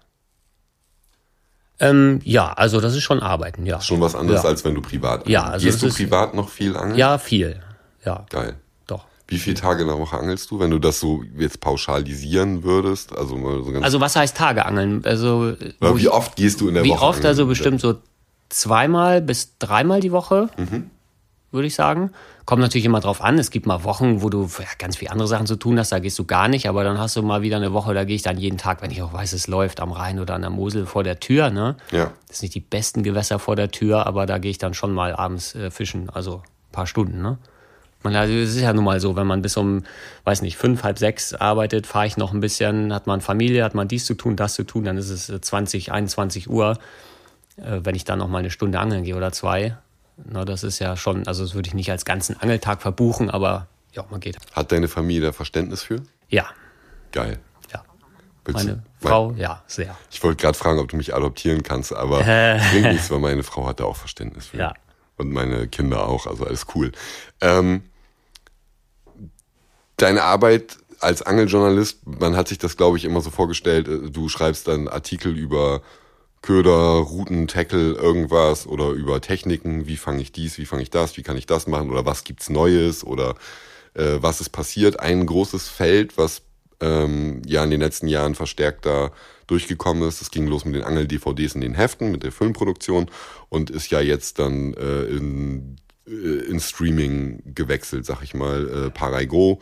Ähm, 1.80 2.20
ja, 2.24 2.52
also 2.52 2.80
das 2.80 2.94
ist 2.94 3.02
schon 3.02 3.20
Arbeiten, 3.20 3.66
ja. 3.66 3.80
Schon 3.80 4.00
was 4.00 4.14
anderes, 4.14 4.42
ja. 4.42 4.48
als 4.48 4.64
wenn 4.64 4.74
du 4.74 4.80
privat 4.82 5.28
Ja, 5.28 5.44
also 5.44 5.64
Gehst 5.66 5.82
du 5.82 5.88
privat 5.88 6.34
noch 6.34 6.48
viel 6.48 6.76
angeln? 6.76 6.96
Ja, 6.98 7.18
viel. 7.18 7.60
Ja, 8.04 8.26
Geil. 8.30 8.56
doch. 8.86 9.04
Wie 9.26 9.38
viele 9.38 9.56
Tage 9.56 9.82
in 9.82 9.88
der 9.88 9.98
Woche 9.98 10.16
angelst 10.18 10.50
du, 10.50 10.58
wenn 10.60 10.70
du 10.70 10.78
das 10.78 11.00
so 11.00 11.22
jetzt 11.36 11.60
pauschalisieren 11.60 12.62
würdest? 12.62 13.16
Also, 13.16 13.36
mal 13.36 13.64
so 13.64 13.72
ganz 13.72 13.84
Also 13.84 14.00
was 14.00 14.14
heißt 14.14 14.36
Tage 14.36 14.64
angeln? 14.66 15.02
Also 15.04 15.54
wie 15.80 16.00
ich- 16.00 16.10
oft 16.10 16.36
gehst 16.36 16.60
du 16.60 16.68
in 16.68 16.74
der 16.74 16.84
wie 16.84 16.90
Woche? 16.90 17.02
oft? 17.04 17.16
angeln? 17.18 17.26
Also 17.28 17.46
bestimmt 17.46 17.80
so 17.80 17.94
zweimal 18.48 19.22
bis 19.22 19.56
dreimal 19.58 20.00
die 20.00 20.12
Woche, 20.12 20.48
Mhm. 20.58 20.90
Würde 21.52 21.66
ich 21.66 21.74
sagen. 21.74 22.10
Kommt 22.44 22.60
natürlich 22.60 22.84
immer 22.84 23.00
drauf 23.00 23.22
an. 23.22 23.38
Es 23.38 23.50
gibt 23.50 23.66
mal 23.66 23.84
Wochen, 23.84 24.22
wo 24.22 24.28
du 24.28 24.48
ja, 24.58 24.64
ganz 24.78 24.96
viele 24.96 25.10
andere 25.10 25.28
Sachen 25.28 25.46
zu 25.46 25.56
tun 25.56 25.78
hast, 25.78 25.92
da 25.92 25.98
gehst 25.98 26.18
du 26.18 26.24
gar 26.24 26.48
nicht, 26.48 26.68
aber 26.68 26.82
dann 26.82 26.98
hast 26.98 27.14
du 27.16 27.22
mal 27.22 27.42
wieder 27.42 27.56
eine 27.56 27.72
Woche, 27.72 27.94
da 27.94 28.04
gehe 28.04 28.16
ich 28.16 28.22
dann 28.22 28.38
jeden 28.38 28.58
Tag, 28.58 28.82
wenn 28.82 28.90
ich 28.90 29.02
auch 29.02 29.12
weiß, 29.12 29.32
es 29.32 29.46
läuft 29.46 29.80
am 29.80 29.92
Rhein 29.92 30.18
oder 30.18 30.34
an 30.34 30.40
der 30.40 30.50
Mosel 30.50 30.86
vor 30.86 31.04
der 31.04 31.20
Tür. 31.20 31.50
Ne? 31.50 31.76
Ja. 31.92 32.12
Das 32.26 32.38
sind 32.38 32.46
nicht 32.46 32.54
die 32.54 32.60
besten 32.60 33.02
Gewässer 33.02 33.38
vor 33.38 33.54
der 33.54 33.70
Tür, 33.70 34.06
aber 34.06 34.26
da 34.26 34.38
gehe 34.38 34.50
ich 34.50 34.58
dann 34.58 34.74
schon 34.74 34.92
mal 34.92 35.14
abends 35.14 35.54
äh, 35.54 35.70
fischen, 35.70 36.10
also 36.10 36.36
ein 36.36 36.72
paar 36.72 36.86
Stunden. 36.86 37.22
Ne? 37.22 37.38
Man, 38.02 38.16
also 38.16 38.32
es 38.32 38.56
ist 38.56 38.62
ja 38.62 38.72
nun 38.72 38.84
mal 38.84 38.98
so, 38.98 39.14
wenn 39.14 39.26
man 39.26 39.42
bis 39.42 39.56
um, 39.56 39.84
weiß 40.24 40.42
nicht, 40.42 40.56
fünf, 40.56 40.82
halb 40.82 40.98
sechs 40.98 41.34
arbeitet, 41.34 41.86
fahre 41.86 42.06
ich 42.06 42.16
noch 42.16 42.32
ein 42.32 42.40
bisschen, 42.40 42.92
hat 42.92 43.06
man 43.06 43.20
Familie, 43.20 43.62
hat 43.62 43.74
man 43.74 43.86
dies 43.86 44.06
zu 44.06 44.14
tun, 44.14 44.34
das 44.34 44.54
zu 44.54 44.64
tun, 44.64 44.84
dann 44.84 44.96
ist 44.96 45.10
es 45.10 45.28
äh, 45.28 45.40
20, 45.40 45.92
21 45.92 46.50
Uhr. 46.50 46.78
Äh, 47.56 47.80
wenn 47.84 47.94
ich 47.94 48.04
dann 48.04 48.18
noch 48.18 48.28
mal 48.28 48.38
eine 48.38 48.50
Stunde 48.50 48.80
angeln 48.80 49.04
gehe 49.04 49.16
oder 49.16 49.32
zwei, 49.32 49.76
na, 50.24 50.44
das 50.44 50.62
ist 50.64 50.78
ja 50.78 50.96
schon, 50.96 51.26
also 51.26 51.42
das 51.44 51.54
würde 51.54 51.68
ich 51.68 51.74
nicht 51.74 51.90
als 51.90 52.04
ganzen 52.04 52.38
Angeltag 52.40 52.82
verbuchen, 52.82 53.30
aber 53.30 53.66
ja, 53.92 54.04
man 54.10 54.20
geht. 54.20 54.36
Hat 54.52 54.72
deine 54.72 54.88
Familie 54.88 55.22
da 55.22 55.32
Verständnis 55.32 55.82
für? 55.82 56.02
Ja, 56.28 56.46
Geil. 57.12 57.38
ja. 57.72 57.82
Willst 58.44 58.62
du- 58.62 58.66
Meine 58.68 58.82
Frau, 59.00 59.32
ja, 59.36 59.62
sehr. 59.66 59.96
Ich 60.10 60.22
wollte 60.22 60.40
gerade 60.40 60.56
fragen, 60.56 60.78
ob 60.78 60.88
du 60.88 60.96
mich 60.96 61.14
adoptieren 61.14 61.62
kannst, 61.62 61.92
aber 61.92 62.22
bringt 62.72 62.92
nichts, 62.92 63.10
weil 63.10 63.18
meine 63.18 63.42
Frau 63.42 63.66
hat 63.66 63.80
da 63.80 63.84
auch 63.84 63.96
Verständnis 63.96 64.46
für. 64.46 64.56
Ja. 64.58 64.74
Und 65.18 65.30
meine 65.32 65.68
Kinder 65.68 66.06
auch, 66.08 66.26
also 66.26 66.46
alles 66.46 66.66
cool. 66.74 66.90
Ähm, 67.40 67.82
deine 69.96 70.22
Arbeit 70.22 70.78
als 71.00 71.22
Angeljournalist, 71.22 72.06
man 72.06 72.36
hat 72.36 72.48
sich 72.48 72.58
das, 72.58 72.76
glaube 72.76 72.96
ich, 72.96 73.04
immer 73.04 73.20
so 73.20 73.30
vorgestellt, 73.30 73.88
äh, 73.88 74.10
du 74.10 74.28
schreibst 74.28 74.68
dann 74.68 74.88
Artikel 74.88 75.36
über 75.36 75.82
Köder, 76.42 76.70
Routen, 76.72 77.46
Tackle, 77.46 77.92
irgendwas 77.94 78.66
oder 78.66 78.90
über 78.90 79.20
Techniken, 79.20 79.86
wie 79.86 79.96
fange 79.96 80.20
ich 80.20 80.32
dies, 80.32 80.58
wie 80.58 80.66
fange 80.66 80.82
ich 80.82 80.90
das, 80.90 81.16
wie 81.16 81.22
kann 81.22 81.36
ich 81.36 81.46
das 81.46 81.68
machen 81.68 81.90
oder 81.90 82.04
was 82.04 82.24
gibt's 82.24 82.50
Neues 82.50 83.04
oder 83.04 83.36
äh, 83.94 84.18
was 84.20 84.40
ist 84.40 84.50
passiert. 84.50 85.00
Ein 85.00 85.24
großes 85.24 85.68
Feld, 85.68 86.18
was 86.18 86.42
ähm, 86.80 87.42
ja 87.46 87.62
in 87.62 87.70
den 87.70 87.80
letzten 87.80 88.08
Jahren 88.08 88.34
verstärkt 88.34 88.84
da 88.86 89.12
durchgekommen 89.46 90.06
ist. 90.08 90.20
Es 90.20 90.30
ging 90.30 90.46
los 90.46 90.64
mit 90.64 90.74
den 90.74 90.82
Angel-DVDs 90.82 91.54
in 91.54 91.60
den 91.60 91.74
Heften, 91.74 92.10
mit 92.10 92.24
der 92.24 92.32
Filmproduktion 92.32 93.10
und 93.48 93.70
ist 93.70 93.90
ja 93.90 94.00
jetzt 94.00 94.38
dann 94.38 94.74
äh, 94.74 95.04
in, 95.04 95.76
äh, 96.06 96.10
in 96.10 96.58
Streaming 96.58 97.42
gewechselt, 97.54 98.04
sag 98.04 98.22
ich 98.22 98.34
mal. 98.34 98.86
Äh, 98.86 98.90
Paraigo 98.90 99.60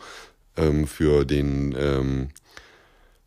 ähm, 0.57 0.87
für 0.87 1.25
den 1.25 1.75
ähm, 1.77 2.29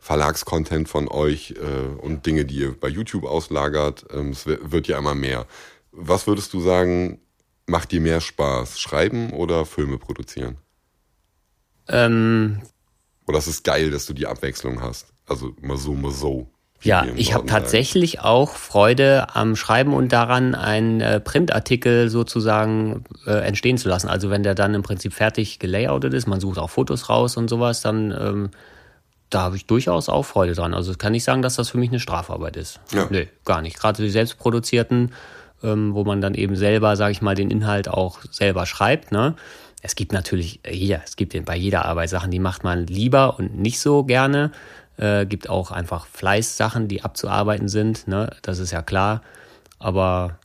Verlagscontent 0.05 0.87
von 0.87 1.09
euch 1.09 1.53
äh, 1.53 1.97
und 2.03 2.27
Dinge, 2.27 2.45
die 2.45 2.57
ihr 2.57 2.79
bei 2.79 2.89
YouTube 2.89 3.25
auslagert. 3.25 4.05
Ähm, 4.13 4.33
es 4.33 4.47
wi- 4.47 4.59
wird 4.61 4.87
ja 4.87 4.99
immer 4.99 5.15
mehr. 5.15 5.47
Was 5.93 6.27
würdest 6.27 6.53
du 6.53 6.61
sagen, 6.61 7.21
macht 7.65 7.91
dir 7.91 8.03
mehr 8.03 8.21
Spaß? 8.21 8.79
Schreiben 8.79 9.33
oder 9.33 9.65
Filme 9.65 9.97
produzieren? 9.97 10.59
Ähm, 11.89 12.61
Oder 13.27 13.39
es 13.39 13.47
ist 13.47 13.65
geil, 13.65 13.91
dass 13.91 14.05
du 14.05 14.13
die 14.13 14.27
Abwechslung 14.27 14.83
hast? 14.83 15.07
Also 15.27 15.57
mal 15.63 15.79
so, 15.79 15.95
mal 15.95 16.13
so. 16.13 16.51
Ja, 16.83 17.07
ich 17.17 17.33
habe 17.33 17.47
tatsächlich 17.47 18.21
auch 18.21 18.57
Freude 18.57 19.35
am 19.35 19.57
Schreiben 19.57 19.95
und 19.95 20.13
daran, 20.13 20.55
einen 20.55 21.01
äh, 21.01 21.19
Printartikel 21.19 22.11
sozusagen 22.11 23.05
äh, 23.27 23.39
entstehen 23.39 23.79
zu 23.79 23.89
lassen. 23.89 24.09
Also 24.09 24.29
wenn 24.29 24.43
der 24.43 24.55
dann 24.55 24.75
im 24.75 24.83
Prinzip 24.83 25.15
fertig 25.15 25.59
gelayoutet 25.59 26.13
ist, 26.13 26.27
man 26.27 26.41
sucht 26.41 26.59
auch 26.59 26.69
Fotos 26.69 27.09
raus 27.09 27.39
und 27.39 27.49
sowas, 27.49 27.81
dann 27.81 28.11
ähm, 28.11 28.51
da 29.31 29.41
habe 29.43 29.57
ich 29.57 29.67
durchaus 29.67 30.09
auch 30.09 30.23
Freude 30.23 30.55
dran. 30.55 30.75
Also 30.75 30.95
kann 30.95 31.15
ich 31.15 31.25
sagen, 31.25 31.43
dass 31.43 31.57
das 31.57 31.71
für 31.71 31.79
mich 31.79 31.91
eine 31.91 32.01
Strafarbeit 32.01 32.57
ist. 32.57 32.81
Ja. 32.93 33.09
Nee, 33.11 33.29
gar 33.45 33.63
nicht. 33.63 33.79
Gerade 33.79 34.03
die 34.03 34.11
selbstproduzierten, 34.11 35.13
ähm, 35.63 35.95
wo 35.95 36.05
man 36.05 36.21
dann 36.21 36.35
eben 36.35 36.57
selber, 36.57 36.97
sage 36.97 37.13
ich 37.13 37.23
mal, 37.23 37.35
den 37.35 37.51
Inhalt 37.51 37.89
auch 37.89 38.21
selber 38.31 38.67
schreibt. 38.67 39.13
Ne? 39.13 39.35
Es 39.83 39.97
gibt 39.97 40.13
natürlich, 40.13 40.61
äh, 40.63 40.73
hier, 40.73 41.01
es 41.05 41.17
gibt 41.17 41.43
bei 41.45 41.57
jeder 41.57 41.85
Arbeit 41.85 42.11
Sachen, 42.11 42.31
die 42.31 42.39
macht 42.39 42.65
man 42.65 42.87
lieber 42.87 43.39
und 43.39 43.59
nicht 43.59 43.81
so 43.81 44.05
gerne. 44.05 44.53
Äh, 44.97 45.27
gibt 45.27 45.49
auch 45.49 45.73
einfach 45.73 46.07
Fleißsachen, 46.07 46.87
die 46.87 47.03
abzuarbeiten 47.03 47.69
sind. 47.69 48.07
Ne? 48.07 48.31
Das 48.43 48.59
ist 48.59 48.71
ja 48.71 48.83
klar. 48.83 49.23
Aber 49.79 50.39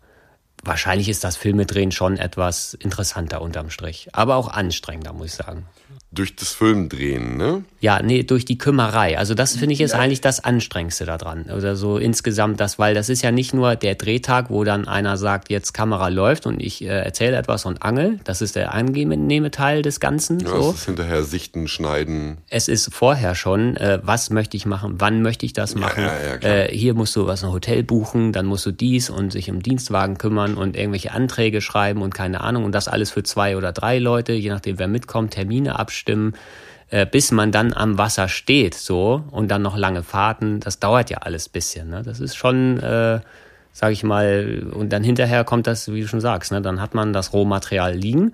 wahrscheinlich 0.63 1.09
ist 1.09 1.23
das 1.23 1.37
Filmedrehen 1.37 1.91
schon 1.91 2.17
etwas 2.17 2.73
interessanter 2.73 3.41
unterm 3.41 3.69
Strich. 3.69 4.09
Aber 4.13 4.35
auch 4.35 4.47
anstrengender, 4.47 5.13
muss 5.13 5.27
ich 5.27 5.33
sagen. 5.33 5.67
Durch 6.11 6.35
das 6.35 6.53
Filmdrehen, 6.53 7.37
ne? 7.37 7.63
Ja, 7.81 8.01
nee, 8.01 8.23
durch 8.23 8.43
die 8.43 8.57
Kümmerei. 8.57 9.19
Also 9.19 9.35
das 9.35 9.55
finde 9.55 9.73
ich 9.73 9.81
ist 9.81 9.93
eigentlich 9.93 10.21
das 10.21 10.43
Anstrengendste 10.43 11.05
daran. 11.05 11.45
Oder 11.55 11.75
so 11.75 11.97
insgesamt 11.97 12.59
das, 12.59 12.79
weil 12.79 12.95
das 12.95 13.09
ist 13.09 13.21
ja 13.21 13.31
nicht 13.31 13.53
nur 13.53 13.75
der 13.75 13.93
Drehtag, 13.93 14.49
wo 14.49 14.63
dann 14.63 14.87
einer 14.87 15.17
sagt, 15.17 15.51
jetzt 15.51 15.73
Kamera 15.73 16.07
läuft 16.07 16.47
und 16.47 16.61
ich 16.61 16.81
äh, 16.81 16.87
erzähle 16.87 17.37
etwas 17.37 17.65
und 17.65 17.83
angel. 17.83 18.19
Das 18.23 18.41
ist 18.41 18.55
der 18.55 18.73
angenehme 18.73 19.51
Teil 19.51 19.83
des 19.83 19.99
Ganzen. 19.99 20.39
Ja, 20.39 20.49
so. 20.49 20.71
Es 20.71 20.79
ist 20.79 20.85
hinterher 20.85 21.23
Sichten, 21.23 21.67
Schneiden. 21.67 22.39
Es 22.49 22.67
ist 22.67 22.91
vorher 22.91 23.35
schon, 23.35 23.77
äh, 23.77 23.99
was 24.01 24.31
möchte 24.31 24.57
ich 24.57 24.65
machen, 24.65 24.95
wann 24.97 25.21
möchte 25.21 25.45
ich 25.45 25.53
das 25.53 25.75
machen. 25.75 26.03
ja, 26.03 26.39
ja, 26.41 26.65
äh, 26.65 26.75
hier 26.75 26.95
musst 26.95 27.15
du 27.15 27.27
was 27.27 27.43
ein 27.43 27.51
Hotel 27.51 27.83
buchen, 27.83 28.33
dann 28.33 28.47
musst 28.47 28.65
du 28.65 28.71
dies 28.71 29.11
und 29.11 29.31
sich 29.31 29.51
um 29.51 29.61
Dienstwagen 29.61 30.17
kümmern 30.17 30.55
und 30.55 30.75
irgendwelche 30.75 31.11
Anträge 31.11 31.61
schreiben 31.61 32.01
und 32.01 32.15
keine 32.15 32.41
Ahnung. 32.41 32.63
Und 32.63 32.73
das 32.73 32.87
alles 32.87 33.11
für 33.11 33.21
zwei 33.21 33.55
oder 33.55 33.71
drei 33.71 33.99
Leute, 33.99 34.33
je 34.33 34.49
nachdem 34.49 34.79
wer 34.79 34.87
mitkommt, 34.87 35.35
Termine 35.35 35.77
abstimmen, 35.99 36.33
äh, 36.89 37.05
bis 37.05 37.31
man 37.31 37.51
dann 37.51 37.73
am 37.73 37.97
Wasser 37.97 38.27
steht, 38.27 38.73
so 38.73 39.23
und 39.31 39.49
dann 39.49 39.61
noch 39.61 39.77
lange 39.77 40.03
Fahrten. 40.03 40.59
Das 40.59 40.79
dauert 40.79 41.09
ja 41.09 41.19
alles 41.19 41.49
bisschen. 41.49 41.89
Ne? 41.89 42.01
Das 42.03 42.19
ist 42.19 42.35
schon, 42.35 42.79
äh, 42.79 43.19
sag 43.73 43.91
ich 43.91 44.03
mal, 44.03 44.67
und 44.71 44.91
dann 44.91 45.03
hinterher 45.03 45.43
kommt 45.43 45.67
das, 45.67 45.91
wie 45.91 46.01
du 46.01 46.07
schon 46.07 46.21
sagst, 46.21 46.51
ne? 46.51 46.61
dann 46.61 46.81
hat 46.81 46.95
man 46.95 47.13
das 47.13 47.33
Rohmaterial 47.33 47.93
liegen. 47.93 48.31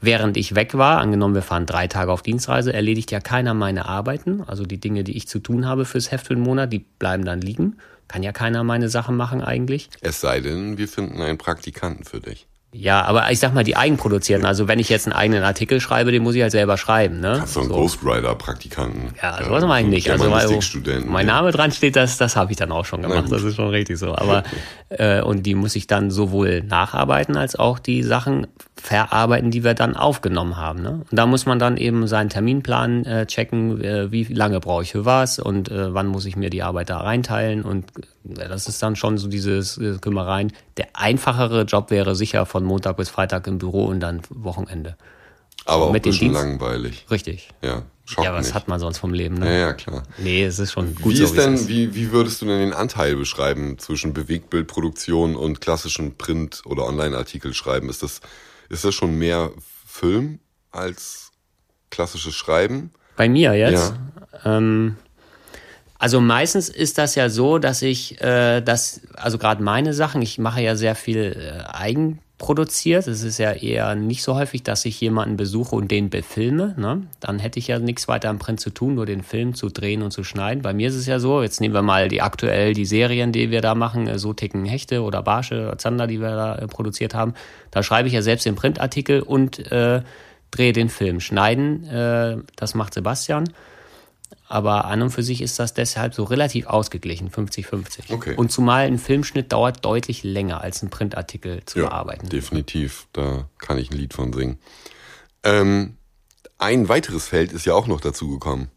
Während 0.00 0.36
ich 0.36 0.54
weg 0.54 0.76
war, 0.76 0.98
angenommen 0.98 1.34
wir 1.34 1.42
fahren 1.42 1.64
drei 1.64 1.86
Tage 1.86 2.12
auf 2.12 2.20
Dienstreise, 2.20 2.74
erledigt 2.74 3.10
ja 3.10 3.20
keiner 3.20 3.54
meine 3.54 3.86
Arbeiten, 3.86 4.42
also 4.46 4.64
die 4.64 4.78
Dinge, 4.78 5.02
die 5.02 5.16
ich 5.16 5.28
zu 5.28 5.38
tun 5.38 5.66
habe 5.66 5.86
fürs 5.86 6.10
Heft 6.10 6.26
für 6.26 6.34
den 6.34 6.42
Monat, 6.42 6.72
die 6.72 6.80
bleiben 6.80 7.24
dann 7.24 7.40
liegen. 7.40 7.78
Kann 8.06 8.22
ja 8.22 8.32
keiner 8.32 8.64
meine 8.64 8.90
Sachen 8.90 9.16
machen 9.16 9.40
eigentlich. 9.40 9.88
Es 10.02 10.20
sei 10.20 10.40
denn, 10.40 10.76
wir 10.76 10.88
finden 10.88 11.22
einen 11.22 11.38
Praktikanten 11.38 12.04
für 12.04 12.20
dich. 12.20 12.46
Ja, 12.76 13.04
aber 13.04 13.30
ich 13.30 13.38
sag 13.38 13.54
mal 13.54 13.62
die 13.62 13.76
eigenproduzierten. 13.76 14.44
Also 14.44 14.66
wenn 14.66 14.80
ich 14.80 14.88
jetzt 14.88 15.06
einen 15.06 15.12
eigenen 15.12 15.44
Artikel 15.44 15.80
schreibe, 15.80 16.10
den 16.10 16.24
muss 16.24 16.34
ich 16.34 16.42
halt 16.42 16.50
selber 16.50 16.76
schreiben. 16.76 17.20
Ne? 17.20 17.40
Hast 17.40 17.54
du 17.54 17.60
einen 17.60 17.68
So. 17.68 17.76
Ghostwriter-Praktikanten? 17.76 19.14
Ja, 19.22 19.44
sowas 19.44 19.64
mache 19.64 19.82
ich 19.82 19.86
nicht. 19.86 20.10
Also 20.10 20.28
weil 20.28 20.58
mein 21.06 21.26
Name 21.26 21.52
dran 21.52 21.70
steht, 21.70 21.94
das, 21.94 22.18
das 22.18 22.34
habe 22.34 22.50
ich 22.50 22.56
dann 22.58 22.72
auch 22.72 22.84
schon 22.84 23.02
gemacht. 23.02 23.26
Das 23.30 23.44
ist 23.44 23.54
schon 23.54 23.68
richtig 23.68 23.96
so. 23.98 24.16
Aber 24.16 24.42
äh, 24.88 25.22
und 25.22 25.46
die 25.46 25.54
muss 25.54 25.76
ich 25.76 25.86
dann 25.86 26.10
sowohl 26.10 26.64
nacharbeiten 26.64 27.36
als 27.36 27.54
auch 27.54 27.78
die 27.78 28.02
Sachen 28.02 28.48
verarbeiten, 28.74 29.52
die 29.52 29.62
wir 29.62 29.74
dann 29.74 29.94
aufgenommen 29.96 30.56
haben. 30.56 30.82
Ne? 30.82 31.02
Und 31.08 31.16
da 31.16 31.26
muss 31.26 31.46
man 31.46 31.60
dann 31.60 31.76
eben 31.76 32.08
seinen 32.08 32.28
Terminplan 32.28 33.04
äh, 33.04 33.26
checken, 33.26 33.80
äh, 33.84 34.10
wie 34.10 34.24
lange 34.24 34.58
brauche 34.58 34.82
ich 34.82 34.90
für 34.90 35.04
was 35.04 35.38
und 35.38 35.70
äh, 35.70 35.94
wann 35.94 36.08
muss 36.08 36.26
ich 36.26 36.34
mir 36.34 36.50
die 36.50 36.64
Arbeit 36.64 36.90
da 36.90 36.98
reinteilen. 36.98 37.62
Und 37.62 37.86
das 38.24 38.66
ist 38.68 38.82
dann 38.82 38.96
schon 38.96 39.18
so 39.18 39.28
dieses 39.28 39.78
äh, 39.78 39.98
Kümmereien. 40.00 40.52
Der 40.78 40.88
einfachere 40.94 41.62
Job 41.62 41.90
wäre 41.90 42.14
sicher 42.16 42.46
von 42.46 42.64
Montag 42.64 42.96
bis 42.96 43.10
Freitag 43.10 43.46
im 43.46 43.58
Büro 43.58 43.84
und 43.86 44.00
dann 44.00 44.22
Wochenende. 44.30 44.96
Aber 45.66 45.84
auch 45.84 45.86
ein 45.88 45.92
mit 45.92 46.04
den 46.04 46.10
bisschen 46.12 46.32
langweilig. 46.32 47.06
Richtig. 47.10 47.48
Ja, 47.62 47.82
schockt 48.04 48.26
Ja, 48.26 48.34
was 48.34 48.46
nicht. 48.46 48.54
hat 48.54 48.68
man 48.68 48.80
sonst 48.80 48.98
vom 48.98 49.14
Leben? 49.14 49.36
ja, 49.38 49.44
Ne? 49.44 49.60
ja, 49.60 49.72
klar. 49.72 50.02
Nee, 50.18 50.44
es 50.44 50.58
ist 50.58 50.72
schon 50.72 50.94
gut 50.96 51.12
Wie 51.12 51.16
so, 51.16 51.24
ist 51.24 51.36
denn, 51.38 51.54
ist. 51.54 51.68
wie, 51.68 51.94
wie 51.94 52.12
würdest 52.12 52.42
du 52.42 52.46
denn 52.46 52.58
den 52.58 52.72
Anteil 52.74 53.16
beschreiben 53.16 53.78
zwischen 53.78 54.12
Bewegtbildproduktion 54.12 55.36
und 55.36 55.60
klassischen 55.60 56.16
Print- 56.16 56.62
oder 56.66 56.84
Online-Artikel 56.86 57.54
schreiben? 57.54 57.88
Ist 57.88 58.02
das, 58.02 58.20
ist 58.68 58.84
das 58.84 58.94
schon 58.94 59.16
mehr 59.16 59.52
Film 59.86 60.38
als 60.70 61.30
klassisches 61.90 62.34
Schreiben? 62.34 62.90
Bei 63.16 63.28
mir 63.28 63.54
jetzt? 63.54 63.94
Ähm, 64.44 64.96
also 66.04 66.20
meistens 66.20 66.68
ist 66.68 66.98
das 66.98 67.14
ja 67.14 67.30
so, 67.30 67.56
dass 67.56 67.80
ich 67.80 68.20
äh, 68.20 68.60
das, 68.60 69.00
also 69.14 69.38
gerade 69.38 69.62
meine 69.62 69.94
Sachen, 69.94 70.20
ich 70.20 70.38
mache 70.38 70.60
ja 70.60 70.76
sehr 70.76 70.96
viel 70.96 71.34
äh, 71.34 71.74
eigenproduziert. 71.74 73.08
Es 73.08 73.22
ist 73.22 73.38
ja 73.38 73.52
eher 73.52 73.94
nicht 73.94 74.22
so 74.22 74.34
häufig, 74.34 74.62
dass 74.62 74.84
ich 74.84 75.00
jemanden 75.00 75.38
besuche 75.38 75.74
und 75.74 75.90
den 75.90 76.10
befilme. 76.10 76.74
Ne? 76.76 77.04
Dann 77.20 77.38
hätte 77.38 77.58
ich 77.58 77.68
ja 77.68 77.78
nichts 77.78 78.06
weiter 78.06 78.28
im 78.28 78.38
Print 78.38 78.60
zu 78.60 78.68
tun, 78.68 78.96
nur 78.96 79.06
den 79.06 79.22
Film 79.22 79.54
zu 79.54 79.70
drehen 79.70 80.02
und 80.02 80.10
zu 80.10 80.24
schneiden. 80.24 80.60
Bei 80.60 80.74
mir 80.74 80.88
ist 80.88 80.94
es 80.94 81.06
ja 81.06 81.18
so, 81.18 81.40
jetzt 81.40 81.62
nehmen 81.62 81.72
wir 81.72 81.80
mal 81.80 82.08
die 82.08 82.20
aktuell 82.20 82.74
die 82.74 82.84
Serien, 82.84 83.32
die 83.32 83.50
wir 83.50 83.62
da 83.62 83.74
machen, 83.74 84.06
äh, 84.06 84.18
so 84.18 84.34
ticken 84.34 84.66
Hechte 84.66 85.00
oder 85.00 85.22
Barsche, 85.22 85.72
Zander, 85.78 86.06
die 86.06 86.20
wir 86.20 86.32
da 86.32 86.56
äh, 86.56 86.66
produziert 86.66 87.14
haben. 87.14 87.32
Da 87.70 87.82
schreibe 87.82 88.08
ich 88.08 88.14
ja 88.14 88.20
selbst 88.20 88.44
den 88.44 88.56
Printartikel 88.56 89.22
und 89.22 89.72
äh, 89.72 90.02
drehe 90.50 90.74
den 90.74 90.90
Film. 90.90 91.20
Schneiden, 91.20 91.88
äh, 91.88 92.36
das 92.56 92.74
macht 92.74 92.92
Sebastian. 92.92 93.44
Aber 94.48 94.84
an 94.84 95.02
und 95.02 95.10
für 95.10 95.22
sich 95.22 95.40
ist 95.40 95.58
das 95.58 95.74
deshalb 95.74 96.14
so 96.14 96.24
relativ 96.24 96.66
ausgeglichen, 96.66 97.30
50-50. 97.30 98.12
Okay. 98.12 98.34
Und 98.36 98.52
zumal 98.52 98.86
ein 98.86 98.98
Filmschnitt 98.98 99.52
dauert 99.52 99.84
deutlich 99.84 100.22
länger 100.24 100.60
als 100.60 100.82
ein 100.82 100.90
Printartikel 100.90 101.62
zu 101.64 101.80
bearbeiten. 101.80 102.28
definitiv. 102.28 103.06
Da 103.12 103.48
kann 103.58 103.78
ich 103.78 103.90
ein 103.90 103.96
Lied 103.96 104.14
von 104.14 104.32
singen. 104.32 104.58
Ähm, 105.42 105.96
ein 106.58 106.88
weiteres 106.88 107.28
Feld 107.28 107.52
ist 107.52 107.66
ja 107.66 107.74
auch 107.74 107.86
noch 107.86 108.00
dazugekommen. 108.00 108.68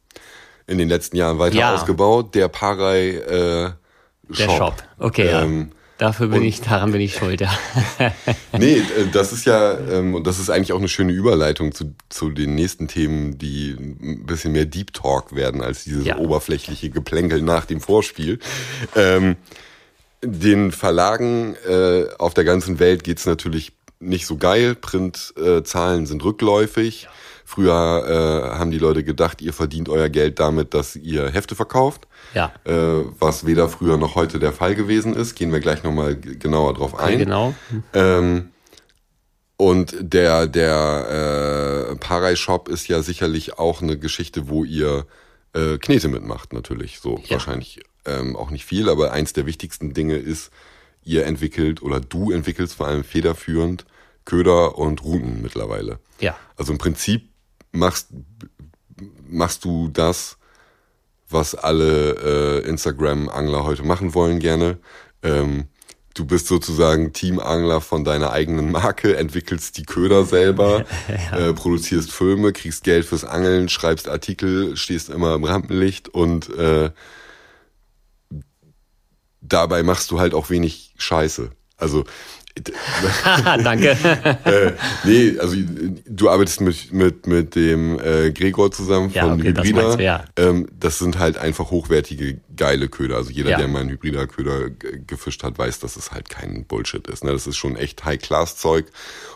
In 0.65 0.77
den 0.77 0.89
letzten 0.89 1.15
Jahren 1.15 1.39
weiter 1.39 1.55
ja. 1.55 1.73
ausgebaut. 1.73 2.35
Der 2.35 2.49
Parei 2.49 3.11
äh, 3.11 3.71
Shop. 4.33 4.37
Der 4.37 4.49
Shop, 4.49 4.83
okay. 4.97 5.27
Ähm, 5.27 5.69
ja. 5.69 5.76
Dafür 5.97 6.27
bin 6.27 6.41
und, 6.41 6.45
ich, 6.45 6.61
daran 6.61 6.91
bin 6.91 7.01
ich 7.01 7.15
schuld, 7.15 7.41
ja. 7.41 7.51
nee, 8.57 8.77
äh, 8.77 8.83
das 9.11 9.33
ist 9.33 9.45
ja, 9.45 9.77
ähm, 9.77 10.13
und 10.13 10.27
das 10.27 10.37
ist 10.37 10.49
eigentlich 10.49 10.73
auch 10.73 10.79
eine 10.79 10.89
schöne 10.89 11.11
Überleitung 11.11 11.73
zu, 11.73 11.95
zu 12.09 12.29
den 12.29 12.53
nächsten 12.53 12.87
Themen, 12.87 13.39
die 13.39 13.71
ein 13.71 14.25
bisschen 14.25 14.51
mehr 14.51 14.65
Deep 14.65 14.93
Talk 14.93 15.35
werden 15.35 15.61
als 15.61 15.85
dieses 15.85 16.05
ja. 16.05 16.17
oberflächliche 16.17 16.91
Geplänkel 16.91 17.41
nach 17.41 17.65
dem 17.65 17.81
Vorspiel. 17.81 18.37
Ähm, 18.95 19.37
den 20.21 20.71
Verlagen 20.71 21.55
äh, 21.67 22.05
auf 22.19 22.33
der 22.33 22.43
ganzen 22.43 22.79
Welt 22.79 23.03
geht's 23.03 23.25
natürlich 23.25 23.73
nicht 23.99 24.27
so 24.27 24.37
geil. 24.37 24.75
Printzahlen 24.75 26.03
äh, 26.03 26.07
sind 26.07 26.23
rückläufig. 26.23 27.03
Ja. 27.03 27.09
Früher 27.45 28.51
äh, 28.53 28.57
haben 28.57 28.71
die 28.71 28.77
Leute 28.77 29.03
gedacht, 29.03 29.41
ihr 29.41 29.53
verdient 29.53 29.89
euer 29.89 30.09
Geld 30.09 30.39
damit, 30.39 30.73
dass 30.73 30.95
ihr 30.95 31.29
Hefte 31.29 31.55
verkauft. 31.55 32.06
Ja. 32.33 32.51
Äh, 32.65 33.05
was 33.19 33.45
weder 33.45 33.69
früher 33.69 33.97
noch 33.97 34.15
heute 34.15 34.39
der 34.39 34.53
Fall 34.53 34.75
gewesen 34.75 35.15
ist. 35.15 35.35
Gehen 35.35 35.51
wir 35.51 35.59
gleich 35.59 35.83
nochmal 35.83 36.15
genauer 36.15 36.73
drauf 36.73 36.97
ein. 36.99 37.19
genau. 37.19 37.53
Ähm, 37.93 38.49
und 39.57 39.95
der, 39.99 40.45
der 40.45 41.89
äh, 41.91 41.95
Parei-Shop 41.95 42.69
ist 42.69 42.87
ja 42.87 43.01
sicherlich 43.01 43.57
auch 43.57 43.81
eine 43.81 43.97
Geschichte, 43.97 44.49
wo 44.49 44.63
ihr 44.63 45.07
äh, 45.53 45.77
Knete 45.79 46.09
mitmacht, 46.09 46.53
natürlich. 46.53 46.99
So 46.99 47.19
ja. 47.25 47.31
wahrscheinlich 47.31 47.81
ähm, 48.05 48.35
auch 48.35 48.51
nicht 48.51 48.65
viel, 48.65 48.87
aber 48.87 49.11
eins 49.11 49.33
der 49.33 49.47
wichtigsten 49.47 49.93
Dinge 49.93 50.15
ist, 50.15 50.51
ihr 51.03 51.25
entwickelt 51.25 51.81
oder 51.81 51.99
du 51.99 52.31
entwickelst 52.31 52.75
vor 52.75 52.87
allem 52.87 53.03
federführend 53.03 53.85
Köder 54.25 54.77
und 54.77 55.03
Routen 55.03 55.41
mittlerweile. 55.41 55.99
Ja. 56.19 56.35
Also 56.55 56.73
im 56.73 56.77
Prinzip 56.77 57.29
machst, 57.71 58.09
machst 59.27 59.63
du 59.65 59.87
das, 59.87 60.37
was 61.29 61.55
alle 61.55 62.61
äh, 62.63 62.67
Instagram-Angler 62.67 63.63
heute 63.63 63.83
machen 63.83 64.13
wollen 64.13 64.39
gerne. 64.39 64.77
Ähm, 65.23 65.67
du 66.13 66.25
bist 66.25 66.47
sozusagen 66.47 67.13
Teamangler 67.13 67.81
von 67.81 68.03
deiner 68.03 68.31
eigenen 68.31 68.71
Marke, 68.71 69.17
entwickelst 69.17 69.77
die 69.77 69.83
Köder 69.83 70.25
selber, 70.25 70.85
ja. 71.31 71.37
äh, 71.37 71.53
produzierst 71.53 72.11
Filme, 72.11 72.53
kriegst 72.53 72.83
Geld 72.83 73.05
fürs 73.05 73.23
Angeln, 73.23 73.69
schreibst 73.69 74.07
Artikel, 74.07 74.75
stehst 74.77 75.09
immer 75.09 75.35
im 75.35 75.43
Rampenlicht 75.43 76.09
und 76.09 76.49
äh, 76.55 76.91
dabei 79.41 79.83
machst 79.83 80.11
du 80.11 80.19
halt 80.19 80.33
auch 80.33 80.49
wenig 80.49 80.93
Scheiße. 80.97 81.51
Also 81.77 82.05
Danke. 83.63 83.91
äh, 84.45 84.71
nee, 85.03 85.37
also 85.39 85.55
du 86.05 86.29
arbeitest 86.29 86.61
mit, 86.61 86.93
mit, 86.93 87.27
mit 87.27 87.55
dem 87.55 87.99
äh, 87.99 88.31
Gregor 88.31 88.71
zusammen 88.71 89.09
von 89.09 89.15
ja, 89.15 89.33
okay, 89.33 89.49
Hybrida. 89.49 89.81
Das, 89.81 90.01
ja. 90.01 90.25
ähm, 90.37 90.67
das 90.79 90.99
sind 90.99 91.19
halt 91.19 91.37
einfach 91.37 91.71
hochwertige, 91.71 92.39
geile 92.55 92.87
Köder. 92.87 93.17
Also 93.17 93.31
jeder, 93.31 93.51
ja. 93.51 93.57
der 93.57 93.67
mal 93.67 93.81
einen 93.81 93.89
Hybrida-Köder 93.89 94.69
gefischt 94.69 95.43
hat, 95.43 95.57
weiß, 95.57 95.79
dass 95.79 95.95
es 95.95 96.11
halt 96.11 96.29
kein 96.29 96.65
Bullshit 96.65 97.07
ist. 97.07 97.23
Ne? 97.23 97.31
Das 97.31 97.47
ist 97.47 97.57
schon 97.57 97.75
echt 97.75 98.05
High-Class-Zeug 98.05 98.85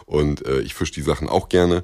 und 0.06 0.46
äh, 0.46 0.60
ich 0.60 0.74
fische 0.74 0.94
die 0.94 1.02
Sachen 1.02 1.30
auch 1.30 1.50
gerne. 1.50 1.84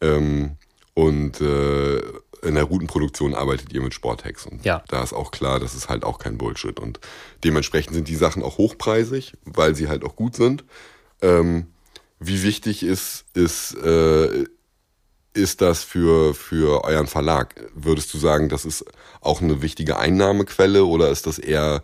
Ähm, 0.00 0.56
und 0.94 1.40
äh, 1.40 2.00
in 2.44 2.54
der 2.54 2.64
Routenproduktion 2.64 3.34
arbeitet 3.34 3.72
ihr 3.72 3.80
mit 3.80 3.94
Sporthex 3.94 4.46
und 4.46 4.64
ja. 4.64 4.82
da 4.88 5.02
ist 5.02 5.12
auch 5.12 5.30
klar, 5.30 5.60
das 5.60 5.74
ist 5.74 5.88
halt 5.88 6.04
auch 6.04 6.18
kein 6.18 6.38
Bullshit 6.38 6.78
und 6.78 7.00
dementsprechend 7.42 7.94
sind 7.94 8.08
die 8.08 8.16
Sachen 8.16 8.42
auch 8.42 8.58
hochpreisig, 8.58 9.34
weil 9.44 9.74
sie 9.74 9.88
halt 9.88 10.04
auch 10.04 10.16
gut 10.16 10.36
sind. 10.36 10.64
Ähm, 11.22 11.66
wie 12.20 12.42
wichtig 12.42 12.82
ist, 12.82 13.24
ist, 13.34 13.74
äh, 13.74 14.44
ist 15.34 15.60
das 15.60 15.82
für, 15.82 16.34
für 16.34 16.84
euren 16.84 17.06
Verlag? 17.06 17.54
Würdest 17.74 18.14
du 18.14 18.18
sagen, 18.18 18.48
das 18.48 18.64
ist 18.64 18.84
auch 19.20 19.42
eine 19.42 19.62
wichtige 19.62 19.98
Einnahmequelle 19.98 20.84
oder 20.84 21.10
ist 21.10 21.26
das 21.26 21.38
eher 21.38 21.82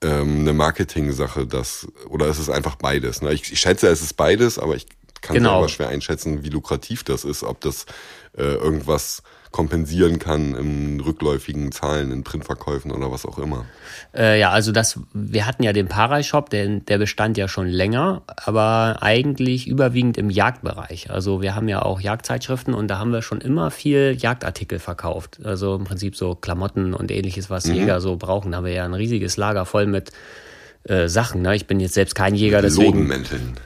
ähm, 0.00 0.40
eine 0.40 0.52
Marketing-Sache, 0.52 1.46
das, 1.46 1.86
oder 2.08 2.26
ist 2.26 2.38
es 2.38 2.48
einfach 2.48 2.76
beides? 2.76 3.22
Ne? 3.22 3.32
Ich, 3.32 3.52
ich 3.52 3.60
schätze, 3.60 3.88
es 3.88 4.02
ist 4.02 4.14
beides, 4.14 4.58
aber 4.58 4.74
ich 4.74 4.86
kann 5.22 5.34
genau. 5.34 5.54
selber 5.54 5.68
schwer 5.68 5.88
einschätzen, 5.88 6.44
wie 6.44 6.50
lukrativ 6.50 7.04
das 7.04 7.24
ist, 7.24 7.42
ob 7.42 7.60
das 7.60 7.86
äh, 8.36 8.42
irgendwas 8.42 9.22
kompensieren 9.52 10.18
kann 10.18 10.54
in 10.54 11.00
rückläufigen 11.00 11.70
Zahlen, 11.72 12.10
in 12.10 12.24
Printverkäufen 12.24 12.90
oder 12.90 13.12
was 13.12 13.26
auch 13.26 13.38
immer. 13.38 13.66
Äh, 14.16 14.40
ja, 14.40 14.50
also 14.50 14.72
das, 14.72 14.98
wir 15.12 15.46
hatten 15.46 15.62
ja 15.62 15.74
den 15.74 15.88
Parai-Shop, 15.88 16.48
der, 16.48 16.80
der 16.80 16.98
bestand 16.98 17.36
ja 17.36 17.46
schon 17.48 17.66
länger, 17.66 18.22
aber 18.26 18.98
eigentlich 19.02 19.68
überwiegend 19.68 20.16
im 20.16 20.30
Jagdbereich. 20.30 21.10
Also 21.10 21.42
wir 21.42 21.54
haben 21.54 21.68
ja 21.68 21.82
auch 21.82 22.00
Jagdzeitschriften 22.00 22.72
und 22.72 22.88
da 22.88 22.98
haben 22.98 23.12
wir 23.12 23.20
schon 23.20 23.42
immer 23.42 23.70
viel 23.70 24.16
Jagdartikel 24.18 24.78
verkauft. 24.78 25.38
Also 25.44 25.76
im 25.76 25.84
Prinzip 25.84 26.16
so 26.16 26.34
Klamotten 26.34 26.94
und 26.94 27.10
ähnliches, 27.10 27.50
was 27.50 27.66
mhm. 27.66 27.74
Jäger 27.74 28.00
so 28.00 28.16
brauchen. 28.16 28.52
Da 28.52 28.58
haben 28.58 28.64
wir 28.64 28.72
ja 28.72 28.86
ein 28.86 28.94
riesiges 28.94 29.36
Lager 29.36 29.66
voll 29.66 29.86
mit 29.86 30.12
äh, 30.84 31.08
Sachen. 31.08 31.42
Ne? 31.42 31.54
Ich 31.54 31.66
bin 31.66 31.78
jetzt 31.78 31.94
selbst 31.94 32.14
kein 32.14 32.34
Jäger, 32.34 32.62
deswegen. 32.62 32.92
Lodenmänteln 32.92 33.58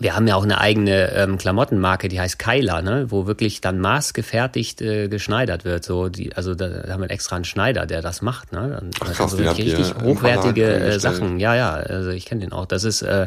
wir 0.00 0.14
haben 0.14 0.26
ja 0.26 0.36
auch 0.36 0.44
eine 0.44 0.60
eigene 0.60 1.12
ähm, 1.12 1.38
Klamottenmarke, 1.38 2.08
die 2.08 2.20
heißt 2.20 2.38
Kyla, 2.38 2.82
ne? 2.82 3.06
wo 3.08 3.26
wirklich 3.26 3.60
dann 3.60 3.80
maßgefertigt 3.80 4.80
äh, 4.80 5.08
geschneidert 5.08 5.64
wird. 5.64 5.84
So 5.84 6.08
die, 6.08 6.34
also 6.36 6.54
da, 6.54 6.68
da 6.68 6.92
haben 6.92 7.02
wir 7.02 7.10
extra 7.10 7.36
einen 7.36 7.44
Schneider, 7.44 7.86
der 7.86 8.00
das 8.00 8.22
macht. 8.22 8.52
Ne? 8.52 8.68
Dann, 8.78 8.90
Ach, 9.00 9.12
krass, 9.12 9.32
also 9.32 9.36
richtig 9.38 9.94
hochwertige 10.02 10.72
äh, 10.72 10.98
Sachen. 11.00 11.40
Ja, 11.40 11.54
ja, 11.54 11.72
also 11.72 12.10
ich 12.10 12.26
kenne 12.26 12.42
den 12.42 12.52
auch. 12.52 12.66
Das 12.66 12.84
ist, 12.84 13.02
äh, 13.02 13.26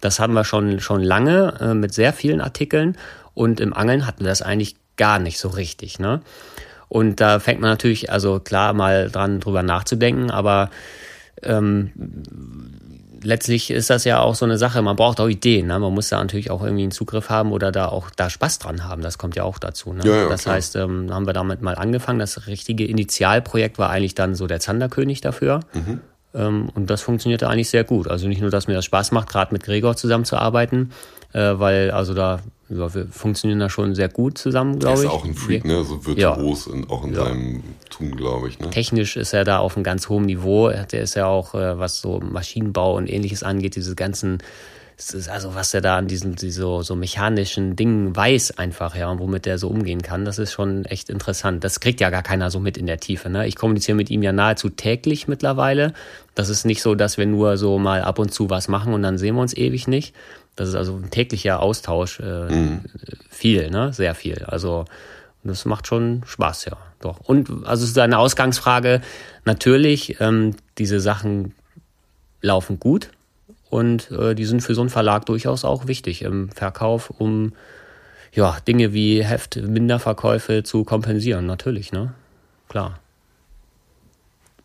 das 0.00 0.20
haben 0.20 0.34
wir 0.34 0.44
schon 0.44 0.80
schon 0.80 1.02
lange 1.02 1.54
äh, 1.60 1.74
mit 1.74 1.94
sehr 1.94 2.12
vielen 2.12 2.40
Artikeln 2.40 2.96
und 3.34 3.60
im 3.60 3.72
Angeln 3.72 4.06
hatten 4.06 4.20
wir 4.20 4.28
das 4.28 4.42
eigentlich 4.42 4.76
gar 4.96 5.18
nicht 5.18 5.38
so 5.38 5.48
richtig. 5.48 5.98
Ne? 5.98 6.20
Und 6.88 7.20
da 7.20 7.38
fängt 7.38 7.60
man 7.60 7.70
natürlich, 7.70 8.12
also 8.12 8.40
klar 8.40 8.72
mal 8.72 9.10
dran 9.10 9.40
drüber 9.40 9.62
nachzudenken, 9.62 10.30
aber 10.30 10.70
ähm, 11.42 11.92
letztlich 13.22 13.70
ist 13.70 13.90
das 13.90 14.04
ja 14.04 14.20
auch 14.20 14.34
so 14.34 14.44
eine 14.44 14.58
Sache, 14.58 14.82
man 14.82 14.96
braucht 14.96 15.20
auch 15.20 15.28
Ideen. 15.28 15.66
Ne? 15.66 15.78
Man 15.78 15.92
muss 15.92 16.08
da 16.08 16.18
natürlich 16.18 16.50
auch 16.50 16.62
irgendwie 16.62 16.82
einen 16.82 16.92
Zugriff 16.92 17.30
haben 17.30 17.52
oder 17.52 17.72
da 17.72 17.88
auch 17.88 18.10
da 18.10 18.30
Spaß 18.30 18.58
dran 18.58 18.84
haben. 18.84 19.02
Das 19.02 19.18
kommt 19.18 19.36
ja 19.36 19.44
auch 19.44 19.58
dazu. 19.58 19.92
Ne? 19.92 20.04
Ja, 20.04 20.16
ja, 20.22 20.28
das 20.28 20.42
klar. 20.42 20.56
heißt, 20.56 20.76
ähm, 20.76 21.12
haben 21.12 21.26
wir 21.26 21.32
damit 21.32 21.62
mal 21.62 21.74
angefangen. 21.74 22.18
Das 22.18 22.46
richtige 22.46 22.84
Initialprojekt 22.84 23.78
war 23.78 23.90
eigentlich 23.90 24.14
dann 24.14 24.34
so 24.34 24.46
der 24.46 24.60
Zanderkönig 24.60 25.20
dafür. 25.20 25.60
Mhm. 25.72 26.00
Ähm, 26.34 26.68
und 26.74 26.90
das 26.90 27.02
funktionierte 27.02 27.48
eigentlich 27.48 27.70
sehr 27.70 27.84
gut. 27.84 28.08
Also 28.08 28.28
nicht 28.28 28.40
nur, 28.40 28.50
dass 28.50 28.66
mir 28.68 28.74
das 28.74 28.84
Spaß 28.84 29.12
macht, 29.12 29.28
gerade 29.28 29.52
mit 29.52 29.64
Gregor 29.64 29.96
zusammenzuarbeiten, 29.96 30.92
äh, 31.32 31.54
weil 31.58 31.90
also 31.90 32.14
da 32.14 32.40
ja, 32.68 32.92
wir 32.92 33.06
funktionieren 33.06 33.60
da 33.60 33.70
schon 33.70 33.94
sehr 33.94 34.08
gut 34.08 34.38
zusammen, 34.38 34.80
glaube 34.80 34.98
ich. 34.98 35.04
Er 35.04 35.10
ist 35.10 35.12
auch 35.12 35.24
ein 35.24 35.34
Freak, 35.34 35.64
ne? 35.64 35.84
So 35.84 36.04
virtuos, 36.04 36.66
ja. 36.66 36.74
in, 36.74 36.90
auch 36.90 37.04
in 37.04 37.14
ja. 37.14 37.24
seinem 37.24 37.62
Tun, 37.90 38.16
glaube 38.16 38.48
ich. 38.48 38.58
Ne? 38.58 38.70
Technisch 38.70 39.16
ist 39.16 39.32
er 39.32 39.44
da 39.44 39.58
auf 39.58 39.76
einem 39.76 39.84
ganz 39.84 40.08
hohen 40.08 40.24
Niveau. 40.24 40.70
Der 40.70 41.00
ist 41.00 41.14
ja 41.14 41.26
auch, 41.26 41.54
äh, 41.54 41.78
was 41.78 42.00
so 42.00 42.18
Maschinenbau 42.18 42.96
und 42.96 43.08
ähnliches 43.08 43.44
angeht, 43.44 43.76
diese 43.76 43.94
ganzen, 43.94 44.38
also 45.28 45.54
was 45.54 45.74
er 45.74 45.80
da 45.80 45.96
an 45.96 46.08
diesen, 46.08 46.34
diese, 46.34 46.62
so, 46.62 46.82
so 46.82 46.96
mechanischen 46.96 47.76
Dingen 47.76 48.16
weiß 48.16 48.58
einfach, 48.58 48.96
ja, 48.96 49.08
und 49.10 49.20
womit 49.20 49.46
er 49.46 49.58
so 49.58 49.68
umgehen 49.68 50.02
kann, 50.02 50.24
das 50.24 50.40
ist 50.40 50.52
schon 50.52 50.86
echt 50.86 51.08
interessant. 51.08 51.62
Das 51.62 51.78
kriegt 51.78 52.00
ja 52.00 52.10
gar 52.10 52.24
keiner 52.24 52.50
so 52.50 52.58
mit 52.58 52.76
in 52.76 52.86
der 52.86 52.98
Tiefe, 52.98 53.30
ne? 53.30 53.46
Ich 53.46 53.54
kommuniziere 53.54 53.96
mit 53.96 54.10
ihm 54.10 54.24
ja 54.24 54.32
nahezu 54.32 54.70
täglich 54.70 55.28
mittlerweile. 55.28 55.94
Das 56.34 56.48
ist 56.48 56.64
nicht 56.64 56.82
so, 56.82 56.96
dass 56.96 57.16
wir 57.16 57.26
nur 57.26 57.58
so 57.58 57.78
mal 57.78 58.02
ab 58.02 58.18
und 58.18 58.34
zu 58.34 58.50
was 58.50 58.66
machen 58.66 58.92
und 58.92 59.02
dann 59.02 59.18
sehen 59.18 59.36
wir 59.36 59.42
uns 59.42 59.56
ewig 59.56 59.86
nicht 59.86 60.16
das 60.56 60.70
ist 60.70 60.74
also 60.74 60.96
ein 60.96 61.10
täglicher 61.10 61.60
Austausch, 61.60 62.20
äh, 62.20 62.50
mhm. 62.50 62.80
viel, 63.28 63.70
ne? 63.70 63.92
Sehr 63.92 64.14
viel. 64.14 64.44
Also 64.46 64.86
das 65.44 65.64
macht 65.64 65.86
schon 65.86 66.22
Spaß, 66.26 66.64
ja. 66.64 66.78
Doch. 67.00 67.20
Und 67.20 67.66
also 67.66 67.92
deine 67.94 68.18
Ausgangsfrage, 68.18 69.02
natürlich, 69.44 70.20
ähm, 70.20 70.56
diese 70.78 70.98
Sachen 70.98 71.54
laufen 72.40 72.80
gut 72.80 73.10
und 73.68 74.10
äh, 74.10 74.34
die 74.34 74.46
sind 74.46 74.62
für 74.62 74.74
so 74.74 74.80
einen 74.80 74.90
Verlag 74.90 75.26
durchaus 75.26 75.64
auch 75.64 75.86
wichtig 75.86 76.22
im 76.22 76.50
Verkauf, 76.50 77.10
um 77.10 77.52
ja, 78.32 78.56
Dinge 78.66 78.92
wie 78.92 79.24
Heft, 79.24 79.56
Minderverkäufe 79.56 80.62
zu 80.62 80.84
kompensieren, 80.84 81.46
natürlich, 81.46 81.92
ne? 81.92 82.14
Klar. 82.68 82.98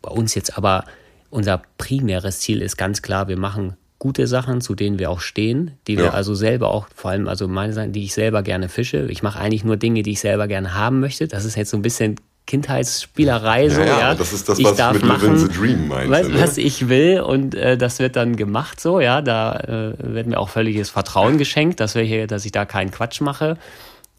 Bei 0.00 0.10
uns 0.10 0.34
jetzt 0.34 0.58
aber 0.58 0.84
unser 1.30 1.62
primäres 1.78 2.40
Ziel 2.40 2.60
ist 2.60 2.76
ganz 2.76 3.02
klar, 3.02 3.28
wir 3.28 3.38
machen 3.38 3.76
gute 4.02 4.26
Sachen, 4.26 4.60
zu 4.60 4.74
denen 4.74 4.98
wir 4.98 5.12
auch 5.12 5.20
stehen, 5.20 5.78
die 5.86 5.96
wir 5.96 6.12
also 6.12 6.34
selber 6.34 6.72
auch, 6.72 6.88
vor 6.92 7.12
allem 7.12 7.28
also 7.28 7.46
meine 7.46 7.72
Sachen, 7.72 7.92
die 7.92 8.02
ich 8.02 8.14
selber 8.14 8.42
gerne 8.42 8.68
fische. 8.68 9.06
Ich 9.08 9.22
mache 9.22 9.38
eigentlich 9.38 9.62
nur 9.62 9.76
Dinge, 9.76 10.02
die 10.02 10.10
ich 10.10 10.18
selber 10.18 10.48
gerne 10.48 10.74
haben 10.74 10.98
möchte. 10.98 11.28
Das 11.28 11.44
ist 11.44 11.54
jetzt 11.54 11.70
so 11.70 11.76
ein 11.76 11.82
bisschen 11.82 12.16
Kindheitsspielerei. 12.48 13.68
So, 13.68 13.80
ja, 13.80 14.00
ja, 14.00 14.14
das 14.16 14.32
ist 14.32 14.48
das, 14.48 14.58
ich 14.58 14.64
was 14.64 14.76
darf 14.76 14.96
ich 14.96 15.02
mit 15.02 15.08
machen, 15.08 15.38
the 15.38 15.46
Dream 15.48 15.86
meinte. 15.86 16.10
Was, 16.10 16.26
ne? 16.26 16.40
was 16.40 16.56
ich 16.56 16.88
will 16.88 17.20
und 17.20 17.54
äh, 17.54 17.78
das 17.78 18.00
wird 18.00 18.16
dann 18.16 18.34
gemacht 18.34 18.80
so, 18.80 18.98
ja. 18.98 19.22
Da 19.22 19.60
äh, 19.60 19.94
wird 20.00 20.26
mir 20.26 20.40
auch 20.40 20.48
völliges 20.48 20.90
Vertrauen 20.90 21.38
geschenkt, 21.38 21.78
dass 21.78 21.94
wir 21.94 22.02
hier, 22.02 22.26
dass 22.26 22.44
ich 22.44 22.50
da 22.50 22.64
keinen 22.64 22.90
Quatsch 22.90 23.20
mache. 23.20 23.56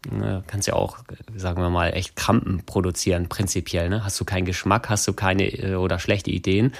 Äh, 0.06 0.40
kannst 0.46 0.66
ja 0.66 0.72
auch, 0.76 0.96
sagen 1.36 1.60
wir 1.60 1.68
mal, 1.68 1.90
echt 1.90 2.16
Krampen 2.16 2.62
produzieren, 2.64 3.28
prinzipiell. 3.28 3.90
Ne? 3.90 4.02
Hast 4.02 4.18
du 4.18 4.24
keinen 4.24 4.46
Geschmack, 4.46 4.88
hast 4.88 5.06
du 5.06 5.12
keine 5.12 5.44
äh, 5.44 5.74
oder 5.74 5.98
schlechte 5.98 6.30
Ideen, 6.30 6.72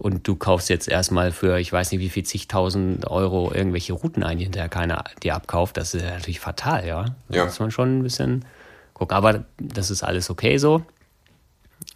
und 0.00 0.26
du 0.26 0.34
kaufst 0.34 0.70
jetzt 0.70 0.88
erstmal 0.88 1.30
für, 1.30 1.58
ich 1.58 1.70
weiß 1.70 1.92
nicht 1.92 2.00
wie 2.00 2.08
viel, 2.08 2.24
zigtausend 2.24 3.06
Euro 3.06 3.52
irgendwelche 3.52 3.92
Routen 3.92 4.22
ein, 4.22 4.38
die 4.38 4.44
hinterher 4.44 4.70
keiner 4.70 5.04
dir 5.22 5.34
abkauft, 5.34 5.76
das 5.76 5.92
ist 5.92 6.02
natürlich 6.02 6.40
fatal, 6.40 6.86
ja. 6.86 7.04
Da 7.28 7.36
ja. 7.36 7.44
muss 7.44 7.60
man 7.60 7.70
schon 7.70 7.98
ein 7.98 8.02
bisschen 8.02 8.46
gucken. 8.94 9.14
Aber 9.14 9.44
das 9.58 9.90
ist 9.90 10.02
alles 10.02 10.30
okay 10.30 10.56
so. 10.56 10.82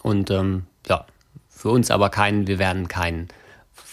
Und 0.03 0.31
ähm, 0.31 0.67
ja, 0.87 1.07
für 1.49 1.71
uns 1.71 1.91
aber 1.91 2.11
kein, 2.11 2.47
wir 2.47 2.59
werden 2.59 2.89
kein 2.89 3.29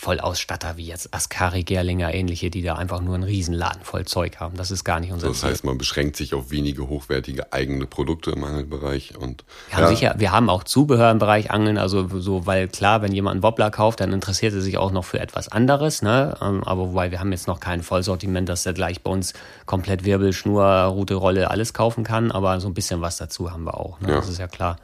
Vollausstatter 0.02 0.78
wie 0.78 0.88
jetzt 0.88 1.14
Askari, 1.14 1.64
Gerlinger, 1.64 2.12
ähnliche, 2.12 2.50
die 2.50 2.64
da 2.64 2.74
einfach 2.74 3.02
nur 3.02 3.14
einen 3.14 3.24
Riesenladen 3.24 3.84
voll 3.84 4.06
Zeug 4.06 4.40
haben. 4.40 4.58
Das 4.58 4.72
ist 4.72 4.84
gar 4.84 5.00
nicht 5.00 5.12
unser 5.12 5.28
Das 5.28 5.42
Ziel. 5.42 5.50
heißt, 5.50 5.64
man 5.64 5.78
beschränkt 5.78 6.16
sich 6.16 6.34
auf 6.34 6.50
wenige 6.50 6.90
hochwertige 6.90 7.54
eigene 7.54 7.86
Produkte 7.86 8.32
im 8.32 8.44
Angelbereich 8.44 9.16
und 9.16 9.44
Wir 9.70 9.78
haben 9.78 9.88
sicher, 9.96 10.16
wir 10.18 10.32
haben 10.32 10.50
auch 10.50 10.64
Zubehör 10.64 11.12
im 11.12 11.20
Bereich 11.20 11.52
Angeln, 11.52 11.78
also 11.78 12.08
so, 12.20 12.48
weil 12.48 12.68
klar, 12.68 13.04
wenn 13.04 13.12
jemand 13.12 13.36
einen 13.36 13.44
Wobbler 13.44 13.70
kauft, 13.70 14.00
dann 14.00 14.12
interessiert 14.12 14.56
er 14.56 14.62
sich 14.62 14.80
auch 14.80 14.92
noch 14.92 15.06
für 15.06 15.20
etwas 15.20 15.50
anderes, 15.50 16.02
ne? 16.02 16.36
Ähm, 16.42 16.64
Aber 16.64 16.90
wobei 16.90 17.12
wir 17.12 17.20
haben 17.20 17.32
jetzt 17.32 17.48
noch 17.48 17.60
kein 17.60 17.84
Vollsortiment, 17.84 18.50
dass 18.50 18.66
er 18.66 18.74
gleich 18.74 19.04
bei 19.04 19.12
uns 19.12 19.34
komplett 19.68 20.04
Wirbel, 20.04 20.34
Schnur, 20.34 20.66
Rute, 20.66 21.14
Rolle, 21.14 21.52
alles 21.52 21.76
kaufen 21.76 22.04
kann, 22.04 22.32
aber 22.32 22.60
so 22.60 22.68
ein 22.68 22.74
bisschen 22.74 23.02
was 23.02 23.18
dazu 23.18 23.52
haben 23.52 23.66
wir 23.66 23.78
auch, 23.78 24.00
ne? 24.00 24.10
Ja. 24.10 24.16
Das 24.16 24.30
ist 24.30 24.40
ja 24.40 24.48
klar. 24.48 24.78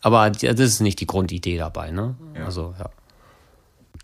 Aber 0.00 0.28
das 0.30 0.58
ist 0.58 0.80
nicht 0.80 0.98
die 0.98 1.06
Grundidee 1.06 1.58
dabei, 1.58 1.92
ne? 1.92 2.16
Also, 2.44 2.74
ja. 2.76 2.86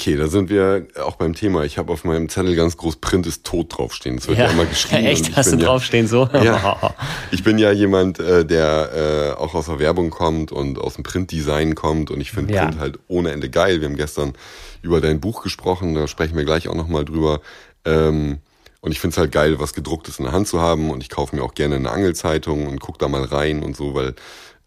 Okay, 0.01 0.15
da 0.15 0.29
sind 0.29 0.49
wir 0.49 0.87
auch 1.03 1.17
beim 1.17 1.35
Thema. 1.35 1.65
Ich 1.65 1.77
habe 1.77 1.93
auf 1.93 2.05
meinem 2.05 2.29
Zettel 2.29 2.55
ganz 2.55 2.77
groß 2.77 2.97
Print 2.97 3.27
ist 3.27 3.43
tot 3.45 3.77
draufstehen. 3.77 4.17
Das 4.17 4.29
wird 4.29 4.39
ja, 4.39 4.47
immer 4.49 4.65
geschrieben. 4.65 5.05
Echt? 5.07 5.37
Hast 5.37 5.53
du 5.53 5.57
ja- 5.57 5.65
draufstehen 5.67 6.07
so? 6.07 6.29
Ja. 6.33 6.95
Ich 7.33 7.43
bin 7.43 7.59
ja 7.59 7.73
jemand, 7.73 8.21
äh, 8.21 8.45
der 8.47 9.35
äh, 9.37 9.41
auch 9.41 9.55
aus 9.55 9.67
der 9.67 9.81
Werbung 9.81 10.11
kommt 10.11 10.53
und 10.53 10.79
aus 10.79 10.95
dem 10.95 11.03
Printdesign 11.03 11.75
kommt 11.75 12.11
und 12.13 12.21
ich 12.21 12.31
finde 12.31 12.55
Ja. 12.55 12.67
Print 12.67 12.79
halt 12.81 12.99
ohne 13.09 13.33
Ende 13.33 13.51
geil. 13.51 13.81
Wir 13.81 13.89
haben 13.89 13.97
gestern 13.97 14.35
über 14.83 15.01
dein 15.01 15.21
Buch 15.21 15.43
gesprochen, 15.43 15.95
da 15.95 16.07
sprechen 16.07 16.37
wir 16.37 16.45
gleich 16.45 16.69
auch 16.69 16.75
nochmal 16.77 17.05
drüber. 17.05 17.41
Ähm, 17.85 18.39
und 18.81 18.93
ich 18.93 19.01
finde 19.01 19.15
es 19.15 19.19
halt 19.19 19.33
geil, 19.33 19.59
was 19.59 19.75
gedrucktes 19.75 20.21
in 20.21 20.25
der 20.27 20.33
Hand 20.33 20.47
zu 20.47 20.61
haben 20.61 20.91
und 20.91 21.03
ich 21.03 21.11
kaufe 21.11 21.35
mir 21.35 21.43
auch 21.43 21.55
gerne 21.55 21.75
eine 21.75 21.91
Angelzeitung 21.91 22.69
und 22.69 22.79
gucke 22.81 22.99
da 22.99 23.09
mal 23.09 23.25
rein 23.25 23.63
und 23.65 23.77
so, 23.77 23.95
weil 23.95 24.15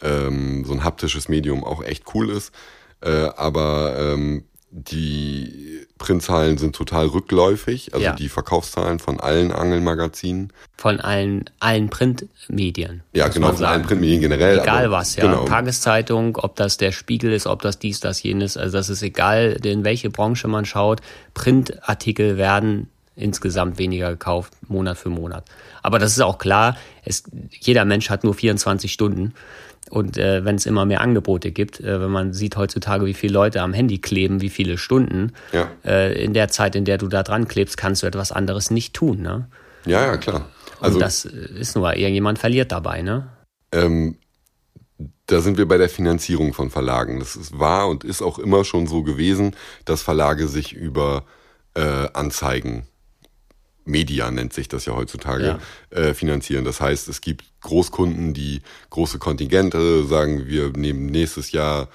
ähm, 0.03 0.65
so 0.65 0.73
ein 0.73 0.83
haptisches 0.83 1.29
Medium 1.29 1.63
auch 1.63 1.81
echt 1.81 2.03
cool 2.13 2.29
ist. 2.29 2.51
Äh, 3.03 3.29
aber 3.37 3.95
ähm, 3.97 4.43
die 4.73 5.85
Printzahlen 5.97 6.57
sind 6.57 6.75
total 6.75 7.07
rückläufig, 7.07 7.93
also 7.93 8.03
Ja. 8.05 8.13
die 8.15 8.29
Verkaufszahlen 8.29 8.99
von 8.99 9.19
allen 9.19 9.51
Angelmagazinen. 9.51 10.53
Von 10.77 10.99
allen, 11.01 11.45
allen 11.59 11.89
Printmedien. 11.89 13.01
Ja, 13.13 13.27
genau, 13.27 13.51
von 13.51 13.65
allen. 13.65 13.83
Printmedien 13.83 14.21
generell. 14.21 14.59
Egal 14.59 14.85
aber- 14.85 14.97
was, 14.97 15.15
ja. 15.17 15.25
Genau. 15.25 15.43
Tageszeitung, 15.45 16.37
ob 16.37 16.55
das 16.55 16.77
der 16.77 16.91
Spiegel 16.93 17.33
ist, 17.33 17.47
ob 17.47 17.61
das 17.61 17.79
dies, 17.79 17.99
das, 17.99 18.23
jenes. 18.23 18.55
Also 18.55 18.77
das 18.77 18.89
ist 18.89 19.03
egal, 19.03 19.57
in 19.63 19.83
welche 19.83 20.09
Branche 20.09 20.47
man 20.47 20.63
schaut. 20.65 21.01
Printartikel 21.33 22.37
werden 22.37 22.87
insgesamt 23.17 23.77
weniger 23.77 24.09
gekauft, 24.11 24.53
Monat 24.69 24.97
für 24.97 25.09
Monat. 25.09 25.43
Aber 25.83 25.99
das 25.99 26.13
ist 26.13 26.21
auch 26.21 26.37
klar, 26.37 26.77
es, 27.03 27.23
jeder 27.59 27.83
Mensch 27.85 28.09
hat 28.09 28.23
nur 28.23 28.33
24 28.33 28.91
Stunden. 28.93 29.33
Und 29.91 30.17
äh, 30.17 30.43
wenn 30.45 30.55
es 30.55 30.65
immer 30.65 30.85
mehr 30.85 31.01
Angebote 31.01 31.51
gibt, 31.51 31.79
äh, 31.81 31.99
wenn 32.01 32.09
man 32.09 32.33
sieht 32.33 32.55
heutzutage, 32.55 33.05
wie 33.05 33.13
viele 33.13 33.33
Leute 33.33 33.61
am 33.61 33.73
Handy 33.73 33.97
kleben, 33.99 34.41
wie 34.41 34.49
viele 34.49 34.77
Stunden, 34.77 35.33
Ja. 35.51 35.69
äh, 35.85 36.23
in 36.23 36.33
der 36.33 36.47
Zeit, 36.47 36.75
in 36.75 36.85
der 36.85 36.97
du 36.97 37.07
da 37.07 37.23
dran 37.23 37.47
klebst, 37.47 37.75
kannst 37.77 38.01
du 38.01 38.07
etwas 38.07 38.31
anderes 38.31 38.71
nicht 38.71 38.93
tun. 38.93 39.21
Ne? 39.21 39.47
Ja, 39.85 40.05
ja, 40.05 40.17
klar. 40.17 40.47
Also 40.79 40.95
Und 40.95 41.01
das 41.01 41.25
äh, 41.25 41.29
ist 41.59 41.75
nur, 41.75 41.93
irgendjemand 41.95 42.39
verliert 42.39 42.71
dabei. 42.71 43.01
Ne? 43.01 43.27
ähm, 43.73 44.15
da 45.27 45.39
sind 45.39 45.57
wir 45.57 45.67
bei 45.67 45.77
der 45.77 45.87
Finanzierung 45.89 46.53
von 46.53 46.69
Verlagen. 46.69 47.19
Das 47.19 47.35
ist, 47.37 47.57
war 47.57 47.87
und 47.87 48.03
ist 48.03 48.21
auch 48.21 48.37
immer 48.37 48.65
schon 48.65 48.85
so 48.87 49.01
gewesen, 49.03 49.55
dass 49.85 50.01
Verlage 50.01 50.47
sich 50.47 50.73
über 50.73 51.23
äh, 51.73 52.07
Anzeigen, 52.13 52.85
Media 53.91 54.31
nennt 54.31 54.53
sich 54.53 54.67
das 54.67 54.85
ja 54.85 54.95
heutzutage, 54.95 55.59
äh, 55.91 56.13
finanzieren. 56.13 56.65
Das 56.65 56.81
heißt, 56.81 57.07
es 57.09 57.21
gibt 57.21 57.43
Großkunden, 57.61 58.33
die 58.33 58.61
große 58.89 59.19
Kontingente 59.19 60.05
sagen, 60.05 60.47
wir 60.47 60.69
nehmen 60.75 61.05
nächstes 61.07 61.51
Jahr 61.51 61.89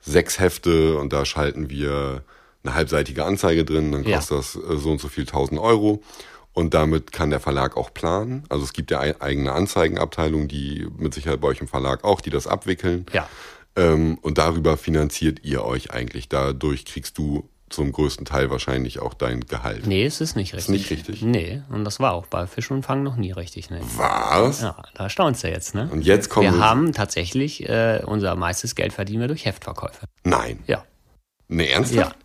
sechs 0.00 0.38
Hefte 0.38 0.98
und 0.98 1.12
da 1.12 1.24
schalten 1.24 1.70
wir 1.70 2.22
eine 2.62 2.74
halbseitige 2.74 3.24
Anzeige 3.24 3.64
drin, 3.64 3.92
dann 3.92 4.04
Ja. 4.04 4.16
kostet 4.16 4.38
das 4.38 4.56
äh, 4.56 4.76
so 4.76 4.90
und 4.90 5.00
so 5.00 5.08
viel 5.08 5.24
tausend 5.24 5.58
Euro. 5.60 6.02
Und 6.52 6.72
damit 6.74 7.12
kann 7.12 7.30
der 7.30 7.38
Verlag 7.40 7.76
auch 7.76 7.92
planen. 7.92 8.44
Also 8.48 8.64
es 8.64 8.72
gibt 8.72 8.90
ja 8.90 8.98
ei- 9.00 9.20
eigene 9.20 9.52
Anzeigenabteilungen, 9.52 10.48
die 10.48 10.86
mit 10.96 11.12
Sicherheit 11.14 11.40
bei 11.40 11.48
euch 11.48 11.60
im 11.60 11.68
Verlag 11.68 12.02
auch, 12.02 12.20
die 12.22 12.30
das 12.30 12.46
abwickeln. 12.46 13.04
Ja. 13.12 13.28
Ähm, 13.76 14.16
und 14.22 14.38
darüber 14.38 14.76
finanziert 14.78 15.40
ihr 15.44 15.64
euch 15.64 15.90
eigentlich. 15.92 16.28
Dadurch 16.30 16.86
kriegst 16.86 17.18
du 17.18 17.48
zum 17.68 17.90
größten 17.90 18.24
Teil 18.24 18.50
wahrscheinlich 18.50 19.00
auch 19.00 19.14
dein 19.14 19.40
Gehalt. 19.40 19.86
Nee, 19.86 20.04
es 20.04 20.20
ist 20.20 20.36
nicht 20.36 20.54
richtig. 20.54 20.72
nicht 20.72 20.90
richtig? 20.90 21.22
Nee, 21.22 21.62
und 21.68 21.84
das 21.84 21.98
war 21.98 22.12
auch 22.12 22.26
bei 22.26 22.46
Fisch 22.46 22.70
und 22.70 22.84
Fang 22.84 23.02
noch 23.02 23.16
nie 23.16 23.32
richtig. 23.32 23.70
Nee. 23.70 23.80
Was? 23.96 24.62
Ja, 24.62 24.76
da 24.94 25.10
staunst 25.10 25.42
du 25.42 25.48
jetzt, 25.48 25.74
ne? 25.74 25.88
Und 25.90 26.02
jetzt 26.02 26.28
kommen 26.28 26.52
wir 26.52 26.60
haben 26.60 26.92
tatsächlich 26.92 27.68
äh, 27.68 28.02
unser 28.06 28.36
meistes 28.36 28.74
Geld 28.74 28.92
verdienen 28.92 29.20
wir 29.20 29.28
durch 29.28 29.44
Heftverkäufe. 29.44 30.06
Nein. 30.22 30.60
Ja. 30.66 30.84
Ne, 31.48 31.68
ernsthaft? 31.68 32.16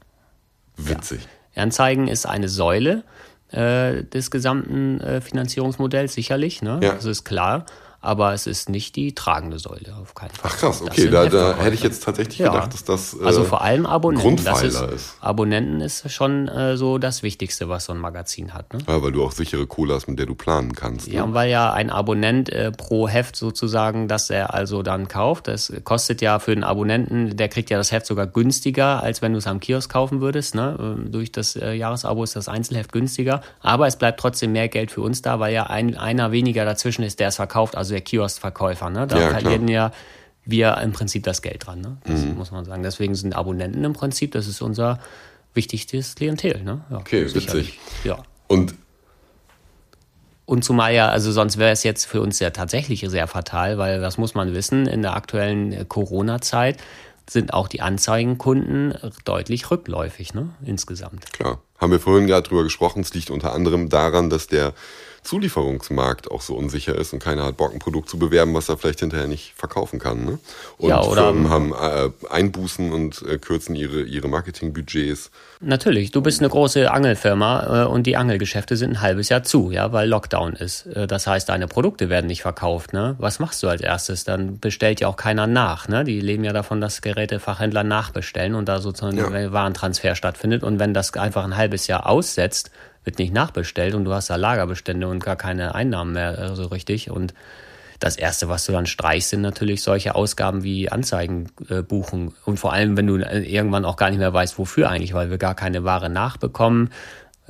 Ja. 0.77 0.89
Witzig. 0.89 1.27
Anzeigen 1.55 2.07
ist 2.07 2.25
eine 2.25 2.47
Säule 2.47 3.03
äh, 3.49 4.03
des 4.03 4.31
gesamten 4.31 5.01
äh, 5.01 5.21
Finanzierungsmodells, 5.21 6.13
sicherlich, 6.13 6.61
ne? 6.61 6.79
Ja. 6.81 6.93
Das 6.93 7.05
ist 7.05 7.23
klar. 7.23 7.65
Aber 8.03 8.33
es 8.33 8.47
ist 8.47 8.67
nicht 8.67 8.95
die 8.95 9.13
tragende 9.13 9.59
Säule, 9.59 9.95
auf 10.01 10.15
keinen 10.15 10.31
Fall. 10.31 10.49
Ach 10.51 10.57
krass, 10.57 10.81
okay, 10.81 11.07
da, 11.09 11.27
da 11.27 11.55
hätte 11.55 11.75
ich 11.75 11.83
jetzt 11.83 12.03
tatsächlich 12.03 12.39
Ja. 12.39 12.49
gedacht, 12.51 12.73
dass 12.73 12.83
das 12.83 13.13
äh, 13.13 13.23
Also 13.25 13.43
vor 13.43 13.61
allem 13.61 13.85
Abonnenten. 13.85 14.43
Das 14.43 14.63
ist, 14.63 14.81
ist. 14.81 15.15
Abonnenten 15.21 15.81
ist 15.81 16.11
schon 16.11 16.47
äh, 16.47 16.77
so 16.77 16.97
das 16.97 17.21
Wichtigste, 17.21 17.69
was 17.69 17.85
so 17.85 17.93
ein 17.93 17.99
Magazin 17.99 18.55
hat. 18.55 18.73
Ne? 18.73 18.79
Ja, 18.87 19.03
weil 19.03 19.11
du 19.11 19.23
auch 19.23 19.31
sichere 19.31 19.67
Kohle 19.67 19.93
hast, 19.93 20.07
mit 20.07 20.17
der 20.17 20.25
du 20.25 20.33
planen 20.33 20.73
kannst. 20.73 21.07
Ne? 21.09 21.13
Ja, 21.15 21.23
und 21.23 21.35
weil 21.35 21.51
ja 21.51 21.71
ein 21.73 21.91
Abonnent 21.91 22.49
äh, 22.49 22.71
pro 22.71 23.07
Heft 23.07 23.35
sozusagen, 23.35 24.07
das 24.07 24.31
er 24.31 24.53
also 24.53 24.81
dann 24.81 25.07
kauft, 25.07 25.47
das 25.47 25.71
kostet 25.83 26.21
ja 26.21 26.39
für 26.39 26.55
den 26.55 26.63
Abonnenten, 26.63 27.37
der 27.37 27.49
kriegt 27.49 27.69
ja 27.69 27.77
das 27.77 27.91
Heft 27.91 28.07
sogar 28.07 28.25
günstiger, 28.25 29.03
als 29.03 29.21
wenn 29.21 29.33
du 29.33 29.37
es 29.37 29.45
am 29.45 29.59
Kiosk 29.59 29.91
kaufen 29.91 30.21
würdest. 30.21 30.55
Ne? 30.55 30.75
Ähm, 30.79 31.11
Durch 31.11 31.31
das 31.31 31.55
äh, 31.55 31.73
Jahresabo 31.73 32.23
ist 32.23 32.35
das 32.35 32.47
Einzelheft 32.47 32.91
günstiger, 32.91 33.41
aber 33.61 33.85
es 33.85 33.95
bleibt 33.95 34.19
trotzdem 34.19 34.53
mehr 34.53 34.69
Geld 34.69 34.89
für 34.89 35.01
uns 35.01 35.21
da, 35.21 35.39
weil 35.39 35.53
ja 35.53 35.67
ein, 35.67 35.95
einer 35.95 36.31
weniger 36.31 36.65
dazwischen 36.65 37.03
ist, 37.03 37.19
der 37.19 37.27
es 37.27 37.35
verkauft, 37.35 37.77
also 37.77 37.90
der 37.91 38.01
Kioskverkäufer. 38.01 38.89
Ne? 38.89 39.07
Da 39.07 39.19
Ja, 39.19 39.29
verlieren 39.29 39.67
ja 39.67 39.91
wir 40.43 40.77
im 40.77 40.91
Prinzip 40.91 41.23
das 41.23 41.41
Geld 41.41 41.67
dran. 41.67 41.81
Ne? 41.81 41.97
Das 42.05 42.21
muss 42.25 42.51
man 42.51 42.65
sagen. 42.65 42.81
Deswegen 42.83 43.13
sind 43.15 43.35
Abonnenten 43.35 43.83
im 43.83 43.93
Prinzip, 43.93 44.31
das 44.31 44.47
ist 44.47 44.61
unser 44.61 44.99
wichtigstes 45.53 46.15
Klientel. 46.15 46.63
Ne? 46.63 46.81
Ja, 46.89 46.97
Okay, 46.97 47.27
sicherlich. 47.27 47.79
witzig. 47.79 47.79
Ja. 48.05 48.23
Und 48.47 48.73
Und 50.45 50.63
zumal 50.65 50.93
ja, 50.93 51.07
also 51.09 51.31
sonst 51.31 51.57
wäre 51.57 51.71
es 51.71 51.83
jetzt 51.83 52.05
für 52.05 52.21
uns 52.21 52.39
ja 52.39 52.49
tatsächlich 52.49 53.05
sehr 53.07 53.27
fatal, 53.27 53.77
weil 53.77 54.01
das 54.01 54.17
muss 54.17 54.33
man 54.33 54.53
wissen, 54.53 54.87
in 54.87 55.01
der 55.01 55.15
aktuellen 55.15 55.71
äh, 55.71 55.85
Corona-Zeit 55.87 56.77
sind 57.29 57.53
auch 57.53 57.67
die 57.69 57.81
Anzeigenkunden 57.81 58.93
deutlich 59.23 59.69
rückläufig, 59.71 60.33
ne, 60.33 60.49
insgesamt. 60.65 61.31
klar, 61.31 61.61
haben 61.77 61.91
wir 61.91 61.99
vorhin 62.01 62.27
gerade 62.27 62.45
drüber 62.47 62.63
gesprochen, 62.63 63.01
es 63.01 63.13
liegt 63.13 63.29
unter 63.29 63.53
anderem 63.53 63.87
daran, 63.87 64.29
dass 64.29 64.47
der 64.47 64.73
Zulieferungsmarkt 65.23 66.31
auch 66.31 66.41
so 66.41 66.55
unsicher 66.55 66.95
ist 66.95 67.13
und 67.13 67.19
keiner 67.19 67.45
hat 67.45 67.57
Bock, 67.57 67.73
ein 67.73 67.79
Produkt 67.79 68.09
zu 68.09 68.17
bewerben, 68.17 68.53
was 68.53 68.69
er 68.69 68.77
vielleicht 68.77 69.01
hinterher 69.01 69.27
nicht 69.27 69.53
verkaufen 69.55 69.99
kann. 69.99 70.25
Ne? 70.25 70.39
Und 70.77 70.89
Ja, 70.89 71.01
oder- 71.03 71.23
Firmen 71.23 71.49
haben 71.49 71.73
äh, 71.73 72.09
Einbußen 72.29 72.91
und 72.91 73.21
äh, 73.23 73.37
kürzen 73.37 73.75
ihre, 73.75 74.01
ihre 74.01 74.27
Marketingbudgets. 74.27 75.31
Natürlich, 75.59 76.11
du 76.11 76.21
bist 76.21 76.39
eine 76.41 76.49
große 76.49 76.89
Angelfirma 76.91 77.83
äh, 77.83 77.87
und 77.87 78.07
die 78.07 78.17
Angelgeschäfte 78.17 78.75
sind 78.77 78.91
ein 78.91 79.01
halbes 79.01 79.29
Jahr 79.29 79.43
zu, 79.43 79.69
ja, 79.71 79.91
weil 79.91 80.07
Lockdown 80.09 80.53
ist. 80.53 80.87
Äh, 80.87 81.05
das 81.07 81.27
heißt, 81.27 81.49
deine 81.49 81.67
Produkte 81.67 82.09
werden 82.09 82.27
nicht 82.27 82.41
verkauft, 82.41 82.93
ne? 82.93 83.15
Was 83.19 83.39
machst 83.39 83.61
du 83.63 83.67
als 83.67 83.81
erstes? 83.81 84.23
Dann 84.23 84.59
bestellt 84.59 85.01
ja 85.01 85.07
auch 85.07 85.17
keiner 85.17 85.45
nach, 85.47 85.87
ne? 85.87 86.03
Die 86.03 86.19
leben 86.19 86.43
ja 86.43 86.53
davon, 86.53 86.81
dass 86.81 87.01
Gerätefachhändler 87.01 87.83
nachbestellen 87.83 88.55
und 88.55 88.67
da 88.67 88.79
sozusagen 88.79 89.17
Ja. 89.17 89.27
ein 89.27 89.51
Warentransfer 89.51 90.15
stattfindet. 90.15 90.63
Und 90.63 90.79
wenn 90.79 90.93
das 90.93 91.13
einfach 91.13 91.43
ein 91.43 91.55
halbes 91.57 91.87
Jahr 91.87 92.07
aussetzt, 92.07 92.71
wird 93.03 93.19
nicht 93.19 93.33
nachbestellt 93.33 93.95
und 93.95 94.05
du 94.05 94.13
hast 94.13 94.29
da 94.29 94.35
Lagerbestände 94.35 95.07
und 95.07 95.23
gar 95.23 95.35
keine 95.35 95.75
Einnahmen 95.75 96.13
mehr 96.13 96.37
äh, 96.37 96.55
so 96.55 96.65
richtig 96.65 97.09
und 97.09 97.33
das 98.01 98.15
Erste, 98.15 98.49
was 98.49 98.65
du 98.65 98.71
dann 98.71 98.87
streichst, 98.87 99.29
sind 99.29 99.41
natürlich 99.41 99.83
solche 99.83 100.15
Ausgaben 100.15 100.63
wie 100.63 100.91
Anzeigen 100.91 101.51
äh, 101.69 101.83
buchen. 101.83 102.33
Und 102.45 102.57
vor 102.59 102.73
allem, 102.73 102.97
wenn 102.97 103.05
du 103.05 103.17
äh, 103.17 103.41
irgendwann 103.41 103.85
auch 103.85 103.95
gar 103.95 104.09
nicht 104.09 104.17
mehr 104.17 104.33
weißt, 104.33 104.57
wofür 104.57 104.89
eigentlich, 104.89 105.13
weil 105.13 105.29
wir 105.29 105.37
gar 105.37 105.53
keine 105.53 105.83
Ware 105.83 106.09
nachbekommen. 106.09 106.89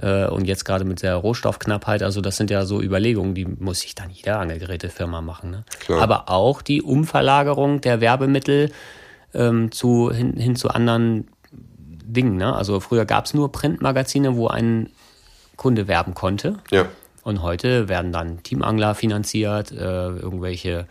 Äh, 0.01 0.25
und 0.25 0.45
jetzt 0.45 0.65
gerade 0.65 0.83
mit 0.83 1.03
der 1.03 1.15
Rohstoffknappheit, 1.15 2.03
also 2.03 2.19
das 2.19 2.35
sind 2.35 2.49
ja 2.49 2.65
so 2.65 2.81
Überlegungen, 2.81 3.33
die 3.33 3.45
muss 3.45 3.79
sich 3.79 3.95
dann 3.95 4.09
jeder 4.09 4.39
Angelgerätefirma 4.39 5.21
machen. 5.21 5.51
Ne? 5.51 5.63
Klar. 5.79 6.01
Aber 6.01 6.29
auch 6.29 6.61
die 6.61 6.81
Umverlagerung 6.81 7.79
der 7.79 8.01
Werbemittel 8.01 8.71
ähm, 9.33 9.71
zu, 9.71 10.11
hin, 10.11 10.33
hin 10.33 10.57
zu 10.57 10.69
anderen 10.69 11.29
Dingen. 11.41 12.35
Ne? 12.35 12.53
Also 12.53 12.81
früher 12.81 13.05
gab 13.05 13.23
es 13.23 13.33
nur 13.33 13.53
Printmagazine, 13.53 14.35
wo 14.35 14.47
ein 14.47 14.89
Kunde 15.62 15.88
werben 15.88 16.15
konnte. 16.15 16.58
Ja, 16.71 16.88
Und 17.21 17.43
heute 17.43 17.88
werden 17.88 18.12
dann 18.12 18.41
Teamangler 18.41 18.95
finanziert, 18.95 19.71
äh, 19.71 19.76
irgendwelche, 19.76 20.88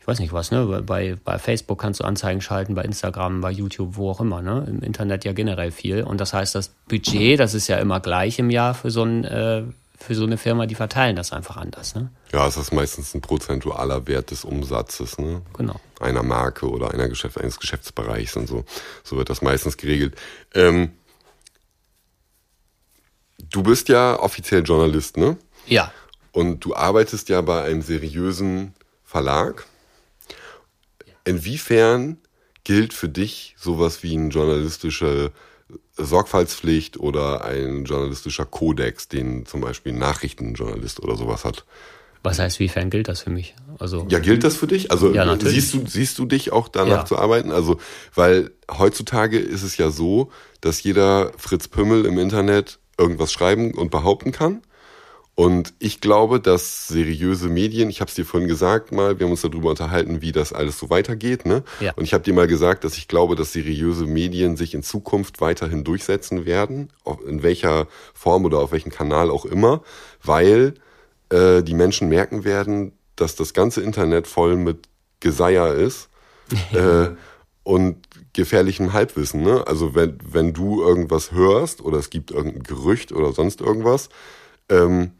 ich 0.00 0.06
weiß 0.06 0.20
nicht 0.20 0.32
was, 0.32 0.50
ne? 0.50 0.82
Bei, 0.86 1.16
bei 1.22 1.38
Facebook 1.38 1.78
kannst 1.78 2.00
du 2.00 2.04
Anzeigen 2.04 2.40
schalten, 2.40 2.74
bei 2.74 2.80
Instagram, 2.80 3.42
bei 3.42 3.50
YouTube, 3.50 3.98
wo 3.98 4.08
auch 4.08 4.20
immer, 4.22 4.40
ne? 4.40 4.64
Im 4.70 4.80
Internet 4.80 5.26
ja 5.26 5.34
generell 5.34 5.70
viel. 5.70 6.02
Und 6.02 6.18
das 6.18 6.32
heißt, 6.32 6.54
das 6.54 6.68
Budget, 6.88 7.38
das 7.38 7.52
ist 7.52 7.68
ja 7.68 7.76
immer 7.76 8.00
gleich 8.00 8.38
im 8.38 8.48
Jahr 8.48 8.72
für 8.72 8.90
so 8.90 9.02
ein, 9.02 9.24
äh, 9.24 9.64
für 9.98 10.14
so 10.14 10.24
eine 10.24 10.38
Firma, 10.38 10.64
die 10.64 10.76
verteilen 10.76 11.14
das 11.14 11.34
einfach 11.34 11.58
anders. 11.58 11.94
Ne? 11.94 12.08
Ja, 12.32 12.46
es 12.46 12.56
ist 12.56 12.72
meistens 12.72 13.14
ein 13.14 13.20
prozentualer 13.20 14.06
Wert 14.06 14.30
des 14.30 14.46
Umsatzes, 14.46 15.18
ne? 15.18 15.42
Genau. 15.52 15.78
Einer 16.00 16.22
Marke 16.22 16.70
oder 16.70 16.94
einer 16.94 17.10
Geschäft, 17.10 17.38
eines 17.38 17.60
Geschäftsbereichs 17.60 18.34
und 18.36 18.46
so. 18.46 18.64
So 19.04 19.18
wird 19.18 19.28
das 19.28 19.42
meistens 19.42 19.76
geregelt. 19.76 20.14
Ähm, 20.54 20.92
du 23.38 23.62
bist 23.62 23.88
ja 23.88 24.18
offiziell 24.18 24.62
Journalist, 24.64 25.16
ne? 25.16 25.36
Ja. 25.66 25.92
Und 26.32 26.60
du 26.60 26.74
arbeitest 26.74 27.28
ja 27.28 27.40
bei 27.40 27.62
einem 27.62 27.82
seriösen 27.82 28.74
Verlag. 29.04 29.66
Inwiefern 31.24 32.18
gilt 32.64 32.92
für 32.92 33.08
dich 33.08 33.54
sowas 33.58 34.02
wie 34.02 34.16
eine 34.16 34.28
journalistische 34.28 35.32
Sorgfaltspflicht 35.96 36.98
oder 36.98 37.44
ein 37.44 37.84
journalistischer 37.84 38.44
Kodex, 38.44 39.08
den 39.08 39.46
zum 39.46 39.60
Beispiel 39.60 39.92
ein 39.92 39.98
Nachrichtenjournalist 39.98 41.00
oder 41.02 41.16
sowas 41.16 41.44
hat? 41.44 41.64
Was 42.22 42.38
heißt, 42.38 42.58
wiefern 42.58 42.90
gilt 42.90 43.08
das 43.08 43.20
für 43.20 43.30
mich? 43.30 43.54
Also 43.78 44.06
Ja, 44.10 44.18
gilt 44.18 44.42
das 44.42 44.56
für 44.56 44.66
dich? 44.66 44.90
Also 44.90 45.12
Ja, 45.12 45.38
siehst 45.40 45.74
du 45.74 45.86
siehst 45.86 46.18
du 46.18 46.26
dich 46.26 46.52
auch 46.52 46.68
danach 46.68 46.98
Ja. 46.98 47.04
zu 47.04 47.18
arbeiten? 47.18 47.52
Also, 47.52 47.78
weil 48.14 48.50
heutzutage 48.70 49.38
ist 49.38 49.62
es 49.62 49.76
ja 49.76 49.90
so, 49.90 50.30
dass 50.60 50.82
jeder 50.82 51.32
Fritz 51.36 51.68
Pümmel 51.68 52.04
im 52.04 52.18
Internet 52.18 52.78
irgendwas 52.98 53.32
schreiben 53.32 53.72
und 53.74 53.90
behaupten 53.90 54.32
kann. 54.32 54.62
Und 55.36 55.74
ich 55.78 56.00
glaube, 56.00 56.40
dass 56.40 56.88
seriöse 56.88 57.50
Medien, 57.50 57.90
ich 57.90 58.00
habe 58.00 58.08
es 58.08 58.14
dir 58.14 58.24
vorhin 58.24 58.48
gesagt 58.48 58.90
mal, 58.90 59.18
wir 59.18 59.26
haben 59.26 59.32
uns 59.32 59.42
darüber 59.42 59.68
unterhalten, 59.68 60.22
wie 60.22 60.32
das 60.32 60.54
alles 60.54 60.78
so 60.78 60.88
weitergeht, 60.88 61.44
ne? 61.44 61.62
Ja. 61.78 61.92
Und 61.94 62.04
ich 62.04 62.14
habe 62.14 62.24
dir 62.24 62.32
mal 62.32 62.46
gesagt, 62.46 62.84
dass 62.84 62.96
ich 62.96 63.06
glaube, 63.06 63.36
dass 63.36 63.52
seriöse 63.52 64.06
Medien 64.06 64.56
sich 64.56 64.72
in 64.72 64.82
Zukunft 64.82 65.42
weiterhin 65.42 65.84
durchsetzen 65.84 66.46
werden, 66.46 66.88
in 67.28 67.42
welcher 67.42 67.86
Form 68.14 68.46
oder 68.46 68.60
auf 68.60 68.72
welchem 68.72 68.90
Kanal 68.90 69.30
auch 69.30 69.44
immer, 69.44 69.82
weil 70.22 70.72
äh, 71.28 71.62
die 71.62 71.74
Menschen 71.74 72.08
merken 72.08 72.44
werden, 72.44 72.92
dass 73.14 73.36
das 73.36 73.52
ganze 73.52 73.82
Internet 73.82 74.26
voll 74.26 74.56
mit 74.56 74.88
Geseier 75.20 75.74
ist 75.74 76.08
äh, 76.72 77.08
und 77.62 78.05
gefährlichem 78.36 78.92
Halbwissen. 78.92 79.42
Ne? 79.42 79.66
Also 79.66 79.94
wenn, 79.94 80.18
wenn 80.22 80.52
du 80.52 80.82
irgendwas 80.82 81.32
hörst 81.32 81.80
oder 81.82 81.98
es 81.98 82.10
gibt 82.10 82.30
irgendein 82.30 82.62
Gerücht 82.62 83.12
oder 83.12 83.32
sonst 83.32 83.60
irgendwas, 83.60 84.08
ähm, 84.68 85.12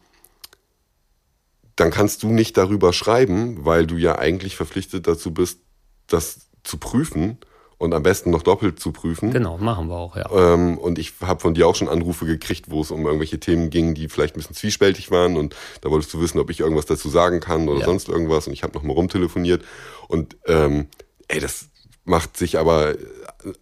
dann 1.76 1.90
kannst 1.90 2.22
du 2.22 2.29
nicht 2.29 2.57
darüber 2.57 2.92
schreiben, 2.92 3.64
weil 3.64 3.87
du 3.87 3.96
ja 3.96 4.18
eigentlich 4.18 4.57
verpflichtet 4.57 5.07
dazu 5.07 5.33
bist, 5.35 5.61
das 6.07 6.46
zu 6.64 6.79
prüfen 6.79 7.38
und 7.79 7.92
am 7.92 8.02
besten 8.02 8.31
noch 8.31 8.42
doppelt 8.42 8.81
zu 8.81 8.90
prüfen. 8.92 9.33
genau, 9.33 9.59
machen 9.59 9.88
wir 9.88 9.96
auch, 9.96 10.16
ja. 10.16 10.31
Ähm, 10.33 10.79
und 10.79 10.98
ich 10.98 11.12
habe 11.20 11.40
von 11.40 11.52
dir 11.52 11.68
auch 11.68 11.74
schon 11.74 11.88
Anrufe 11.90 12.24
gekriegt, 12.24 12.70
wo 12.70 12.81
es 12.81 12.90
um 12.90 13.05
irgendwelche 13.05 13.38
Themen 13.38 13.68
ging, 13.68 13.94
die 13.94 14.09
vielleicht 14.09 14.35
ein 14.35 14.38
bisschen 14.40 14.57
zwiespältig 14.57 15.11
waren. 15.11 15.37
Und 15.37 15.55
da 15.83 15.90
wolltest 15.90 16.14
du 16.14 16.20
wissen, 16.22 16.38
ob 16.38 16.48
ich 16.48 16.61
irgendwas 16.61 16.87
dazu 16.87 17.11
sagen 17.11 17.40
kann 17.40 17.68
oder 17.68 17.81
Ja. 17.81 17.85
sonst 17.85 18.09
irgendwas. 18.09 18.46
Und 18.46 18.55
ich 18.55 18.62
habe 18.62 18.72
noch 18.72 18.83
mal 18.83 18.94
rumtelefoniert. 18.94 19.62
Und 20.09 20.38
ähm, 20.46 20.87
ey, 21.29 21.38
das 21.40 21.68
macht 22.07 22.37
sich 22.37 22.59
aber 22.59 22.95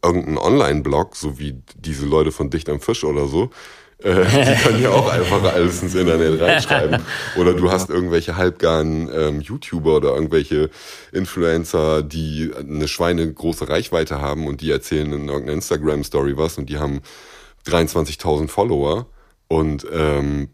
irgendein 0.02 0.38
Online-Blog, 0.38 1.16
so 1.16 1.38
wie 1.38 1.61
diese 1.76 2.07
Leute 2.07 2.33
von 2.33 2.50
Dicht 2.50 2.68
am 2.68 2.80
Fisch 2.80 3.04
oder 3.04 3.26
so, 3.26 3.50
äh, 4.02 4.24
die 4.24 4.62
können 4.62 4.83
ja 4.83 4.90
auch 4.90 5.09
einfach 5.09 5.42
alles 5.52 5.83
ins 5.83 5.94
Internet 5.94 6.40
reinschreiben. 6.40 7.02
Oder 7.37 7.54
du 7.54 7.70
hast 7.70 7.90
irgendwelche 7.90 8.37
halbgaren 8.37 9.11
ähm, 9.12 9.40
YouTuber 9.40 9.96
oder 9.96 10.14
irgendwelche 10.14 10.70
Influencer, 11.12 12.02
die 12.02 12.52
eine 12.57 12.88
schweinegroße 12.88 13.68
Reichweite 13.68 14.20
haben 14.20 14.46
und 14.46 14.61
die 14.61 14.70
erzählen 14.70 15.12
in 15.12 15.28
irgendeiner 15.28 15.54
Instagram-Story 15.54 16.37
was 16.37 16.59
und 16.59 16.68
die 16.68 16.78
haben 16.78 17.00
23.000 17.66 18.48
Follower 18.48 19.07
und 19.48 19.87
ähm, 19.92 20.50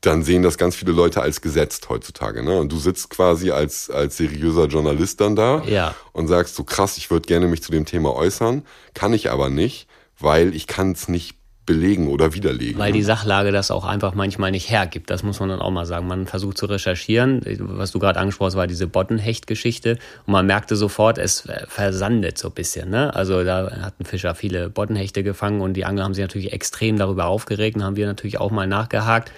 dann 0.00 0.22
sehen 0.22 0.42
das 0.42 0.56
ganz 0.56 0.76
viele 0.76 0.92
Leute 0.92 1.20
als 1.20 1.40
gesetzt 1.40 1.88
heutzutage. 1.90 2.42
Ne? 2.42 2.58
Und 2.58 2.72
du 2.72 2.78
sitzt 2.78 3.10
quasi 3.10 3.50
als, 3.50 3.90
als 3.90 4.16
seriöser 4.16 4.66
Journalist 4.66 5.20
dann 5.20 5.36
da 5.36 5.62
Ja. 5.66 5.94
und 6.12 6.28
sagst 6.28 6.54
so 6.54 6.64
krass, 6.64 6.96
ich 6.96 7.10
würde 7.10 7.26
gerne 7.26 7.46
mich 7.46 7.62
zu 7.62 7.70
dem 7.70 7.84
Thema 7.84 8.14
äußern, 8.14 8.62
kann 8.94 9.12
ich 9.12 9.30
aber 9.30 9.50
nicht, 9.50 9.88
weil 10.18 10.54
ich 10.54 10.66
kann 10.66 10.92
es 10.92 11.08
nicht 11.08 11.36
belegen 11.66 12.08
oder 12.08 12.34
widerlegen. 12.34 12.78
Weil 12.78 12.90
ne? 12.90 12.98
die 12.98 13.02
Sachlage 13.02 13.52
das 13.52 13.70
auch 13.70 13.84
einfach 13.84 14.14
manchmal 14.14 14.50
nicht 14.50 14.70
hergibt. 14.70 15.08
Das 15.10 15.22
muss 15.22 15.38
man 15.38 15.50
dann 15.50 15.60
auch 15.60 15.70
mal 15.70 15.86
sagen. 15.86 16.08
Man 16.08 16.26
versucht 16.26 16.58
zu 16.58 16.66
recherchieren. 16.66 17.42
Was 17.60 17.92
du 17.92 17.98
gerade 18.00 18.18
angesprochen 18.18 18.48
hast, 18.48 18.56
war 18.56 18.66
diese 18.66 18.88
Boddenhecht-Geschichte. 18.88 19.98
Und 20.26 20.32
man 20.32 20.46
merkte 20.46 20.74
sofort, 20.74 21.18
es 21.18 21.46
versandet 21.68 22.38
so 22.38 22.48
ein 22.48 22.54
bisschen. 22.54 22.90
Ne? 22.90 23.14
Also 23.14 23.44
da 23.44 23.82
hatten 23.82 24.04
Fischer 24.04 24.34
viele 24.34 24.68
Boddenhechte 24.70 25.22
gefangen 25.22 25.60
und 25.60 25.74
die 25.74 25.84
Angler 25.84 26.04
haben 26.04 26.14
sich 26.14 26.22
natürlich 26.22 26.52
extrem 26.52 26.98
darüber 26.98 27.26
aufgeregt 27.26 27.76
und 27.76 27.84
haben 27.84 27.96
wir 27.96 28.06
natürlich 28.06 28.40
auch 28.40 28.50
mal 28.50 28.66
nachgehakt. 28.66 29.30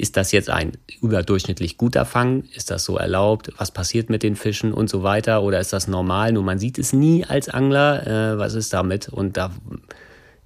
Ist 0.00 0.16
das 0.16 0.32
jetzt 0.32 0.48
ein 0.48 0.72
überdurchschnittlich 1.02 1.76
guter 1.76 2.06
Fang? 2.06 2.44
Ist 2.54 2.70
das 2.70 2.84
so 2.84 2.96
erlaubt? 2.96 3.52
Was 3.58 3.70
passiert 3.70 4.08
mit 4.08 4.22
den 4.22 4.34
Fischen 4.34 4.72
und 4.72 4.88
so 4.88 5.02
weiter? 5.02 5.42
Oder 5.42 5.60
ist 5.60 5.74
das 5.74 5.88
normal? 5.88 6.32
Nur 6.32 6.42
man 6.42 6.58
sieht 6.58 6.78
es 6.78 6.94
nie 6.94 7.26
als 7.26 7.50
Angler. 7.50 8.06
Äh, 8.06 8.38
was 8.38 8.54
ist 8.54 8.72
damit? 8.72 9.10
Und 9.10 9.36
da 9.36 9.50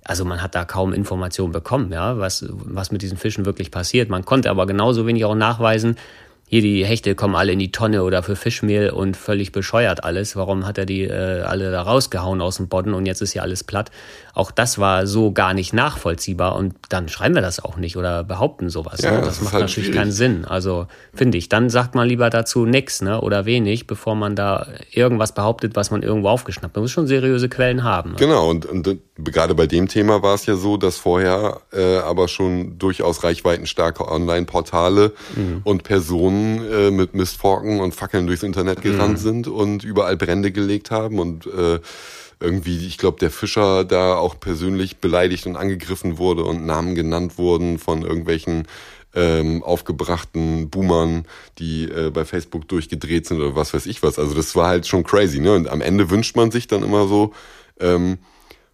also 0.03 0.25
man 0.25 0.43
hat 0.43 0.55
da 0.55 0.65
kaum 0.65 0.93
Informationen 0.93 1.53
bekommen, 1.53 1.91
ja, 1.93 2.19
was, 2.19 2.45
was 2.51 2.91
mit 2.91 3.01
diesen 3.01 3.17
Fischen 3.17 3.47
wirklich 3.47 3.71
passiert. 3.71 4.11
Man 4.11 4.25
konnte 4.25 4.51
aber 4.51 4.67
genauso 4.67 5.07
wenig 5.07 5.25
auch 5.25 5.35
nachweisen, 5.37 5.97
hier 6.47 6.61
die 6.61 6.85
Hechte 6.85 7.15
kommen 7.15 7.35
alle 7.37 7.53
in 7.53 7.59
die 7.59 7.73
Tonne 7.73 8.03
oder 8.03 8.23
für 8.23 8.37
Fischmehl 8.37 8.91
und 8.91 9.17
völlig 9.17 9.51
bescheuert 9.51 10.05
alles. 10.05 10.37
Warum 10.37 10.67
hat 10.67 10.77
er 10.77 10.85
die 10.85 11.03
äh, 11.03 11.41
alle 11.41 11.71
da 11.71 11.83
rausgehauen 11.83 12.43
aus 12.43 12.59
dem 12.59 12.69
Bodden 12.69 12.93
und 12.93 13.07
jetzt 13.07 13.23
ist 13.23 13.33
hier 13.33 13.43
alles 13.43 13.65
platt? 13.65 13.91
Auch 14.35 14.51
das 14.51 14.79
war 14.79 15.07
so 15.07 15.33
gar 15.33 15.55
nicht 15.55 15.73
nachvollziehbar 15.73 16.57
und 16.57 16.75
dann 16.89 17.09
schreiben 17.09 17.35
wir 17.37 17.43
das 17.43 17.65
auch 17.65 17.77
nicht 17.77 17.97
oder 17.97 18.25
behaupten 18.25 18.69
sowas. 18.69 19.01
Ja, 19.01 19.13
ne? 19.13 19.19
das 19.19 19.29
Das 19.29 19.43
macht 19.43 19.55
halt 19.55 19.63
natürlich 19.63 19.87
schwierig. 19.87 20.01
keinen 20.01 20.13
Sinn. 20.13 20.45
Also 20.45 20.87
finde 21.13 21.39
ich, 21.39 21.49
dann 21.49 21.71
sagt 21.71 21.95
man 21.95 22.09
lieber 22.09 22.31
dazu 22.31 22.67
nix 22.67 23.01
ne? 23.01 23.21
oder 23.21 23.47
wenig, 23.47 23.87
bevor 23.87 24.17
man 24.17 24.35
da 24.35 24.67
irgendwas 24.91 25.35
behauptet, 25.35 25.77
was 25.77 25.91
man 25.91 26.03
irgendwo 26.03 26.29
aufgeschnappt. 26.29 26.75
Man 26.75 26.83
muss 26.83 26.91
schon 26.91 27.07
seriöse 27.07 27.49
Quellen 27.49 27.85
haben. 27.85 28.11
Ne? 28.11 28.17
Genau, 28.19 28.51
und, 28.51 28.67
und 28.67 28.99
gerade 29.17 29.55
bei 29.55 29.67
dem 29.69 29.89
Thema 29.89 30.23
war 30.23 30.35
es 30.35 30.47
ja 30.47 30.57
so, 30.57 30.77
dass 30.77 30.99
vorher 30.99 31.61
äh, 31.73 31.99
aber 31.99 32.27
schon 32.27 32.79
durchaus 32.79 33.23
reichweitenstarke 33.23 34.09
Online-Portale 34.09 35.13
und 35.63 35.85
Personen 35.85 36.61
äh, 36.71 36.91
mit 36.91 37.15
Mistforken 37.15 37.81
und 37.81 37.95
Fackeln 37.95 38.27
durchs 38.27 38.43
Internet 38.43 38.83
gerannt 38.83 39.19
sind 39.19 39.47
und 39.47 39.85
überall 39.85 40.17
Brände 40.17 40.51
gelegt 40.51 40.91
haben 40.91 41.19
und 41.19 41.47
äh, 41.47 41.79
irgendwie, 42.45 42.87
ich 42.87 42.99
glaube, 42.99 43.19
der 43.19 43.31
Fischer 43.31 43.85
da 43.85 44.17
auch 44.17 44.39
persönlich 44.39 44.99
beleidigt 44.99 45.47
und 45.47 45.57
angegriffen 45.57 46.19
wurde 46.19 46.45
und 46.45 46.67
Namen 46.67 46.95
genannt 46.95 47.39
wurden 47.39 47.79
von 47.79 48.03
irgendwelchen 48.03 48.69
ähm, 49.15 49.63
aufgebrachten 49.63 50.71
Boomern, 50.71 51.25
die 51.59 51.85
äh, 51.85 52.11
bei 52.11 52.25
Facebook 52.25 52.69
durchgedreht 52.69 53.27
sind 53.27 53.41
oder 53.41 53.55
was 53.57 53.73
weiß 53.73 53.87
ich 53.87 54.03
was. 54.03 54.19
Also 54.19 54.35
das 54.35 54.55
war 54.57 54.69
halt 54.69 54.87
schon 54.87 55.05
crazy, 55.05 55.41
ne? 55.41 55.55
Und 55.55 55.69
am 55.69 55.81
Ende 55.81 56.11
wünscht 56.11 56.37
man 56.37 56.51
sich 56.51 56.67
dann 56.67 56.83
immer 56.83 57.07
so, 57.07 57.33
ähm, 57.81 58.19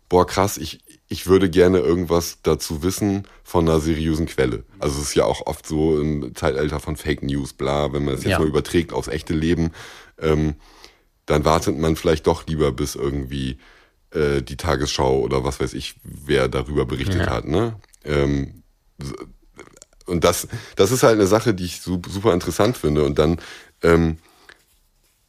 boah 0.09 0.27
krass, 0.27 0.57
ich, 0.57 0.81
ich 1.09 1.27
würde 1.27 1.51
gerne 1.51 1.79
irgendwas 1.79 2.39
dazu 2.43 2.83
wissen 2.83 3.25
von 3.45 3.69
einer 3.69 3.81
seriösen 3.81 4.27
Quelle. 4.27 4.65
Also 4.79 4.99
es 5.01 5.09
ist 5.09 5.15
ja 5.15 5.25
auch 5.25 5.47
oft 5.47 5.67
so 5.67 6.01
im 6.01 6.35
Zeitalter 6.35 6.81
von 6.81 6.97
Fake 6.97 7.23
News, 7.23 7.53
bla, 7.53 7.93
wenn 7.93 8.05
man 8.05 8.15
es 8.15 8.25
jetzt 8.25 8.33
Ja. 8.33 8.39
mal 8.39 8.49
überträgt 8.49 8.93
aufs 8.93 9.09
echte 9.09 9.35
Leben, 9.35 9.73
ähm, 10.21 10.55
dann 11.31 11.45
wartet 11.45 11.79
man 11.79 11.97
vielleicht 11.97 12.27
doch 12.27 12.47
lieber, 12.47 12.73
bis 12.73 12.95
irgendwie 12.95 13.59
äh, 14.13 14.43
die 14.43 14.57
Tagesschau 14.57 15.21
oder 15.21 15.45
was 15.45 15.61
weiß 15.61 15.75
ich, 15.75 15.95
wer 16.03 16.49
darüber 16.49 16.85
berichtet 16.87 17.27
Ja. 17.27 17.31
hat, 17.31 17.47
ne? 17.47 17.77
Ähm, 18.05 18.63
und 20.07 20.25
das, 20.25 20.49
das 20.75 20.91
ist 20.91 21.05
halt 21.05 21.15
eine 21.15 21.29
Sache, 21.29 21.55
die 21.55 21.65
ich 21.65 21.81
su- 21.81 22.03
super 22.09 22.35
interessant 22.35 22.77
finde. 22.77 23.05
Und 23.05 23.19
dann 23.21 23.39
ähm, 23.83 24.19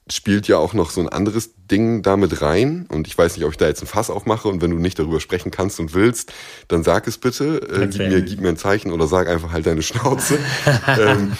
spielt 0.09 0.47
ja 0.47 0.57
auch 0.57 0.73
noch 0.73 0.89
so 0.89 1.01
ein 1.01 1.09
anderes 1.09 1.51
Ding 1.69 2.01
damit 2.01 2.41
rein. 2.41 2.87
Und 2.89 3.05
ich 3.07 3.15
weiß 3.15 3.35
nicht, 3.37 3.45
ob 3.45 3.51
ich 3.51 3.57
da 3.57 3.67
jetzt 3.67 3.83
ein 3.83 3.87
Fass 3.87 4.09
aufmache. 4.09 4.47
Und 4.47 4.61
wenn 4.63 4.71
du 4.71 4.77
nicht 4.77 4.97
darüber 4.97 5.19
sprechen 5.19 5.51
kannst 5.51 5.79
und 5.79 5.93
willst, 5.93 6.33
dann 6.67 6.83
sag 6.83 7.07
es 7.07 7.19
bitte. 7.19 7.61
Äh, 7.69 7.87
gib, 7.87 7.99
mir, 7.99 8.21
gib 8.23 8.41
mir 8.41 8.49
ein 8.49 8.57
Zeichen 8.57 8.91
oder 8.91 9.05
sag 9.05 9.27
einfach 9.29 9.51
halt 9.51 9.67
deine 9.67 9.83
Schnauze. 9.83 10.39
ähm, 10.87 11.33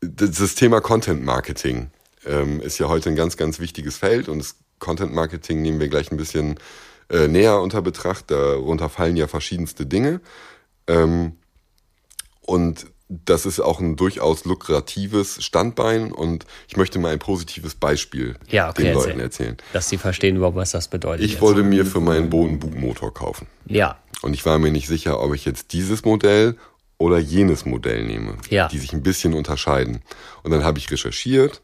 das 0.00 0.32
das 0.38 0.54
Thema 0.56 0.80
Content 0.80 1.22
Marketing 1.24 1.90
ähm, 2.30 2.60
ist 2.60 2.78
ja 2.78 2.88
heute 2.88 3.08
ein 3.10 3.16
ganz, 3.16 3.36
ganz 3.36 3.58
wichtiges 3.58 3.96
Feld. 3.96 4.28
Und 4.28 4.38
das 4.38 4.56
Content 4.78 5.12
Marketing 5.12 5.60
nehmen 5.62 5.80
wir 5.80 5.88
gleich 5.88 6.10
ein 6.10 6.16
bisschen 6.16 6.58
äh, 7.10 7.26
näher 7.28 7.60
unter 7.60 7.82
Betracht. 7.82 8.30
Darunter 8.30 8.88
fallen 8.88 9.16
ja 9.16 9.26
verschiedenste 9.26 9.84
Dinge. 9.86 10.20
Ähm, 10.86 11.32
und 12.42 12.86
das 13.08 13.44
ist 13.44 13.58
auch 13.58 13.80
ein 13.80 13.96
durchaus 13.96 14.44
lukratives 14.44 15.42
Standbein 15.44 16.12
und 16.12 16.46
ich 16.68 16.76
möchte 16.76 17.00
mal 17.00 17.12
ein 17.12 17.18
positives 17.18 17.74
Beispiel 17.74 18.36
Ja, 18.48 18.70
okay, 18.70 18.82
den 18.84 18.92
erzähl. 18.94 19.06
Leuten 19.08 19.20
erzählen. 19.20 19.56
Dass 19.72 19.88
sie 19.88 19.98
verstehen 19.98 20.36
überhaupt, 20.36 20.56
was 20.56 20.70
das 20.70 20.86
bedeutet. 20.86 21.24
Ich 21.24 21.32
jetzt. 21.32 21.40
wollte 21.40 21.64
mir 21.64 21.84
für 21.84 22.00
meinen 22.00 22.30
Boot 22.30 22.48
einen 22.48 22.60
Bugmotor 22.60 23.12
kaufen. 23.12 23.48
Ja, 23.66 23.98
Und 24.22 24.34
ich 24.34 24.46
war 24.46 24.58
mir 24.60 24.70
nicht 24.70 24.86
sicher, 24.86 25.20
ob 25.20 25.34
ich 25.34 25.44
jetzt 25.44 25.72
dieses 25.72 26.04
Modell 26.04 26.56
oder 26.98 27.18
jenes 27.18 27.64
Modell 27.66 28.04
nehme, 28.06 28.36
Ja. 28.48 28.68
die 28.68 28.78
sich 28.78 28.92
ein 28.92 29.02
bisschen 29.02 29.34
unterscheiden. 29.34 30.02
Und 30.44 30.52
dann 30.52 30.62
habe 30.62 30.78
ich 30.78 30.88
recherchiert 30.90 31.62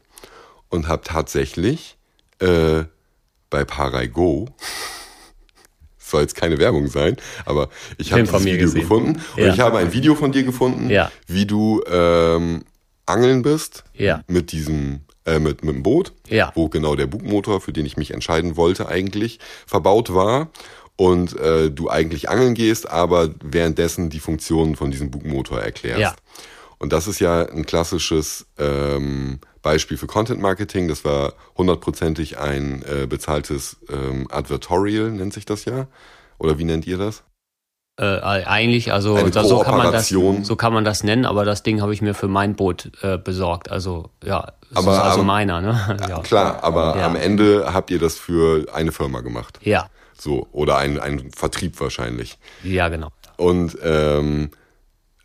und 0.69 0.87
habe 0.87 1.03
tatsächlich 1.03 1.97
äh, 2.39 2.83
bei 3.49 3.65
Paraigo 3.65 4.47
soll 5.97 6.21
jetzt 6.21 6.35
keine 6.35 6.57
Werbung 6.57 6.87
sein, 6.87 7.17
aber 7.45 7.69
ich 7.97 8.13
habe 8.13 8.23
dieses 8.23 8.45
Video 8.45 8.59
gesehen. 8.59 8.81
gefunden 8.81 9.21
und 9.35 9.43
ja. 9.43 9.53
ich 9.53 9.59
habe 9.59 9.77
ein 9.77 9.93
Video 9.93 10.15
von 10.15 10.31
dir 10.31 10.43
gefunden, 10.43 10.89
ja. 10.89 11.11
wie 11.27 11.45
du 11.45 11.83
ähm, 11.89 12.63
angeln 13.05 13.41
bist 13.41 13.83
ja. 13.93 14.23
mit 14.27 14.51
diesem 14.51 15.01
äh, 15.25 15.39
mit, 15.39 15.63
mit 15.63 15.75
dem 15.75 15.83
Boot, 15.83 16.13
ja. 16.29 16.51
wo 16.55 16.69
genau 16.69 16.95
der 16.95 17.07
Bugmotor, 17.07 17.59
für 17.59 17.73
den 17.73 17.85
ich 17.85 17.97
mich 17.97 18.11
entscheiden 18.11 18.55
wollte 18.55 18.87
eigentlich, 18.87 19.39
verbaut 19.65 20.13
war 20.13 20.49
und 20.95 21.37
äh, 21.37 21.69
du 21.69 21.89
eigentlich 21.89 22.29
angeln 22.29 22.53
gehst, 22.53 22.89
aber 22.89 23.29
währenddessen 23.43 24.09
die 24.09 24.19
Funktionen 24.19 24.75
von 24.75 24.89
diesem 24.89 25.11
Bugmotor 25.11 25.61
erklärst. 25.61 26.15
Und 26.79 26.93
das 26.93 27.07
ist 27.07 27.19
ja 27.19 27.43
ein 27.45 27.65
klassisches 27.65 28.45
ähm, 28.57 29.39
Beispiel 29.67 29.97
für 29.97 30.07
Content 30.07 30.39
Marketing. 30.39 30.87
Das 30.87 31.03
war 31.03 31.33
hundertprozentig 31.57 32.37
ein 32.37 32.83
äh, 32.83 33.05
bezahltes 33.05 33.75
ähm, 33.89 34.25
Advertorial, 34.31 35.11
nennt 35.11 35.33
sich 35.33 35.43
das 35.43 35.65
ja. 35.65 35.87
Oder 36.37 36.57
wie 36.57 36.63
nennt 36.63 36.87
ihr 36.87 36.97
das? 36.97 37.23
Äh, 37.99 38.21
eigentlich, 38.21 38.93
also 38.93 39.15
Eine 39.15 39.33
so 39.33 39.59
kann 39.59 39.75
man 39.75 39.91
das 39.91 40.07
so 40.07 40.55
kann 40.55 40.71
man 40.71 40.85
das 40.85 41.03
nennen, 41.03 41.25
aber 41.25 41.43
das 41.43 41.63
Ding 41.63 41.81
habe 41.81 41.93
ich 41.93 42.01
mir 42.01 42.13
für 42.13 42.29
mein 42.29 42.55
Boot 42.55 42.91
äh, 43.01 43.17
besorgt. 43.17 43.69
Also 43.69 44.09
ja, 44.23 44.53
das 44.69 44.85
aber, 44.85 44.93
ist 44.93 45.01
also 45.01 45.19
am, 45.21 45.25
meiner, 45.25 45.59
ne? 45.59 45.97
ja. 46.07 46.19
Klar, 46.19 46.63
aber 46.63 46.95
ja. 46.95 47.05
am 47.05 47.17
Ende 47.17 47.73
habt 47.73 47.91
ihr 47.91 47.99
das 47.99 48.15
für 48.15 48.73
eine 48.73 48.93
Firma 48.93 49.19
gemacht. 49.19 49.59
Ja. 49.63 49.89
So, 50.17 50.47
oder 50.53 50.77
ein, 50.77 50.97
ein 50.97 51.31
Vertrieb 51.31 51.77
wahrscheinlich. 51.81 52.37
Ja, 52.63 52.87
genau. 52.87 53.09
Und 53.35 53.77
ähm, 53.83 54.51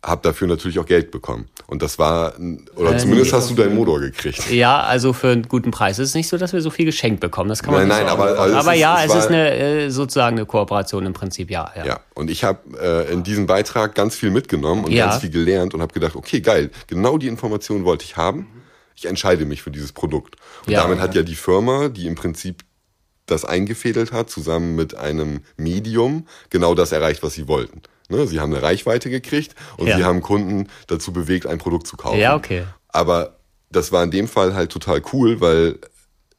hab 0.03 0.21
dafür 0.21 0.49
natürlich 0.49 0.79
auch 0.79 0.85
Geld 0.85 1.11
bekommen. 1.11 1.47
Und 1.65 1.81
das 1.81 1.97
war, 1.97 2.33
oder 2.75 2.93
äh, 2.93 2.97
zumindest 2.97 3.31
nee, 3.31 3.37
hast 3.37 3.49
du 3.49 3.55
deinen 3.55 3.75
Motor 3.75 4.01
gekriegt. 4.01 4.51
Ja, 4.51 4.81
also 4.81 5.13
für 5.13 5.29
einen 5.29 5.47
guten 5.47 5.71
Preis. 5.71 5.97
Es 5.97 6.09
ist 6.09 6.15
nicht 6.15 6.27
so, 6.27 6.37
dass 6.37 6.51
wir 6.51 6.61
so 6.61 6.69
viel 6.69 6.85
geschenkt 6.85 7.21
bekommen. 7.21 7.47
Das 7.47 7.63
kann 7.63 7.73
man 7.73 7.87
nein, 7.87 8.05
nicht 8.05 8.17
nein, 8.17 8.17
so 8.17 8.41
aber, 8.41 8.57
aber 8.59 8.73
ja, 8.73 9.01
es, 9.03 9.13
es 9.13 9.23
ist 9.23 9.27
eine 9.27 9.55
äh, 9.55 9.89
sozusagen 9.89 10.37
eine 10.37 10.45
Kooperation 10.45 11.05
im 11.05 11.13
Prinzip, 11.13 11.49
ja. 11.49 11.71
Ja, 11.75 11.85
ja. 11.85 11.99
und 12.15 12.29
ich 12.29 12.43
habe 12.43 12.59
äh, 12.79 13.13
in 13.13 13.23
diesem 13.23 13.47
Beitrag 13.47 13.95
ganz 13.95 14.15
viel 14.15 14.29
mitgenommen 14.29 14.83
und 14.83 14.91
ja. 14.91 15.07
ganz 15.07 15.21
viel 15.21 15.29
gelernt 15.29 15.73
und 15.73 15.81
habe 15.81 15.93
gedacht, 15.93 16.17
okay, 16.17 16.41
geil, 16.41 16.69
genau 16.87 17.17
die 17.17 17.27
Information 17.27 17.85
wollte 17.85 18.03
ich 18.03 18.17
haben. 18.17 18.47
Ich 18.95 19.05
entscheide 19.05 19.45
mich 19.45 19.61
für 19.63 19.71
dieses 19.71 19.93
Produkt. 19.93 20.35
Und 20.65 20.73
ja, 20.73 20.81
damit 20.81 20.99
hat 20.99 21.15
ja 21.15 21.23
die 21.23 21.35
Firma, 21.35 21.87
die 21.87 22.07
im 22.07 22.15
Prinzip 22.15 22.63
das 23.25 23.45
eingefädelt 23.45 24.11
hat, 24.11 24.29
zusammen 24.29 24.75
mit 24.75 24.95
einem 24.95 25.41
Medium, 25.55 26.27
genau 26.49 26.75
das 26.75 26.91
erreicht, 26.91 27.23
was 27.23 27.33
sie 27.33 27.47
wollten. 27.47 27.81
Ne? 28.13 28.27
Sie 28.27 28.39
haben 28.39 28.53
eine 28.53 28.63
Reichweite 28.63 29.09
gekriegt 29.09 29.55
und 29.77 29.87
ja. 29.87 29.97
sie 29.97 30.03
haben 30.03 30.21
Kunden 30.21 30.69
dazu 30.87 31.11
bewegt, 31.11 31.45
ein 31.45 31.57
Produkt 31.57 31.87
zu 31.87 31.97
kaufen. 31.97 32.19
Ja, 32.19 32.35
okay. 32.35 32.63
Aber 32.89 33.37
das 33.71 33.91
war 33.91 34.03
in 34.03 34.11
dem 34.11 34.27
Fall 34.27 34.53
halt 34.53 34.71
total 34.71 35.01
cool, 35.11 35.41
weil 35.41 35.79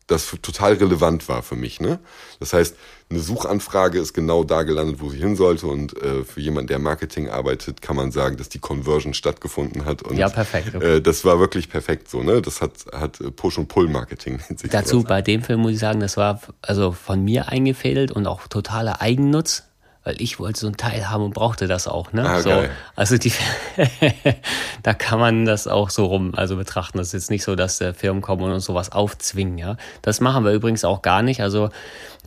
das 0.06 0.30
total 0.42 0.74
relevant 0.74 1.28
war 1.28 1.42
für 1.42 1.56
mich. 1.56 1.80
Ne? 1.80 1.98
Das 2.38 2.52
heißt, 2.52 2.76
eine 3.10 3.20
Suchanfrage 3.20 3.98
ist 3.98 4.12
genau 4.12 4.44
da 4.44 4.62
gelandet, 4.62 5.00
wo 5.00 5.08
sie 5.08 5.18
hin 5.18 5.36
sollte. 5.36 5.66
Und 5.66 5.96
äh, 6.02 6.24
für 6.24 6.40
jemanden, 6.40 6.68
der 6.68 6.78
Marketing 6.78 7.28
arbeitet, 7.28 7.80
kann 7.80 7.96
man 7.96 8.12
sagen, 8.12 8.36
dass 8.36 8.48
die 8.48 8.58
Conversion 8.58 9.14
stattgefunden 9.14 9.84
hat. 9.84 10.02
Und, 10.02 10.16
ja, 10.16 10.28
perfekt. 10.28 10.74
Okay. 10.74 10.96
Äh, 10.96 11.00
das 11.00 11.24
war 11.24 11.38
wirklich 11.38 11.68
perfekt 11.70 12.10
so. 12.10 12.22
Ne? 12.22 12.42
Das 12.42 12.60
hat, 12.60 12.72
hat 12.92 13.18
Push- 13.36 13.58
und 13.58 13.68
Pull-Marketing. 13.68 14.40
Dazu 14.70 15.02
bei 15.04 15.22
dem 15.22 15.42
Film 15.42 15.60
muss 15.60 15.72
ich 15.72 15.78
sagen, 15.78 16.00
das 16.00 16.16
war 16.16 16.40
also 16.60 16.92
von 16.92 17.22
mir 17.22 17.48
eingefädelt 17.48 18.12
und 18.12 18.26
auch 18.26 18.46
totaler 18.48 19.00
Eigennutz 19.00 19.64
weil 20.04 20.20
ich 20.20 20.38
wollte 20.38 20.60
so 20.60 20.66
ein 20.66 20.76
Teil 20.76 21.10
haben 21.10 21.24
und 21.24 21.34
brauchte 21.34 21.66
das 21.66 21.88
auch. 21.88 22.12
Ne? 22.12 22.28
Ah, 22.28 22.40
so, 22.40 22.50
also 22.94 23.16
die, 23.16 23.32
da 24.82 24.92
kann 24.92 25.18
man 25.18 25.46
das 25.46 25.66
auch 25.66 25.88
so 25.88 26.06
rum 26.06 26.34
also 26.36 26.56
betrachten. 26.56 26.98
Das 26.98 27.08
ist 27.08 27.12
jetzt 27.14 27.30
nicht 27.30 27.42
so, 27.42 27.56
dass 27.56 27.80
äh, 27.80 27.94
Firmen 27.94 28.22
kommen 28.22 28.42
und 28.42 28.52
uns 28.52 28.66
sowas 28.66 28.92
aufzwingen. 28.92 29.56
Ja, 29.56 29.76
das 30.02 30.20
machen 30.20 30.44
wir 30.44 30.52
übrigens 30.52 30.84
auch 30.84 31.00
gar 31.00 31.22
nicht. 31.22 31.40
Also 31.40 31.70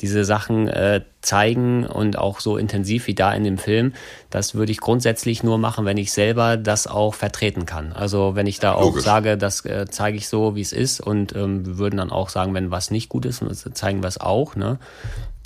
diese 0.01 0.25
Sachen 0.25 0.67
äh, 0.67 1.01
zeigen 1.21 1.85
und 1.85 2.17
auch 2.17 2.39
so 2.39 2.57
intensiv 2.57 3.07
wie 3.07 3.15
da 3.15 3.31
in 3.33 3.43
dem 3.43 3.57
Film, 3.57 3.93
das 4.29 4.55
würde 4.55 4.71
ich 4.71 4.79
grundsätzlich 4.79 5.43
nur 5.43 5.57
machen, 5.57 5.85
wenn 5.85 5.97
ich 5.97 6.11
selber 6.11 6.57
das 6.57 6.87
auch 6.87 7.13
vertreten 7.13 7.65
kann. 7.65 7.93
Also 7.93 8.35
wenn 8.35 8.47
ich 8.47 8.59
da 8.59 8.73
auch 8.73 8.85
Logisch. 8.85 9.03
sage, 9.03 9.37
das 9.37 9.65
äh, 9.65 9.85
zeige 9.89 10.17
ich 10.17 10.27
so, 10.27 10.55
wie 10.55 10.61
es 10.61 10.73
ist 10.73 10.99
und 10.99 11.35
ähm, 11.35 11.65
wir 11.65 11.77
würden 11.77 11.97
dann 11.97 12.11
auch 12.11 12.29
sagen, 12.29 12.53
wenn 12.53 12.71
was 12.71 12.91
nicht 12.91 13.09
gut 13.09 13.25
ist, 13.25 13.43
zeigen 13.75 14.01
wir 14.01 14.07
es 14.07 14.19
auch. 14.19 14.55
Ne? 14.55 14.79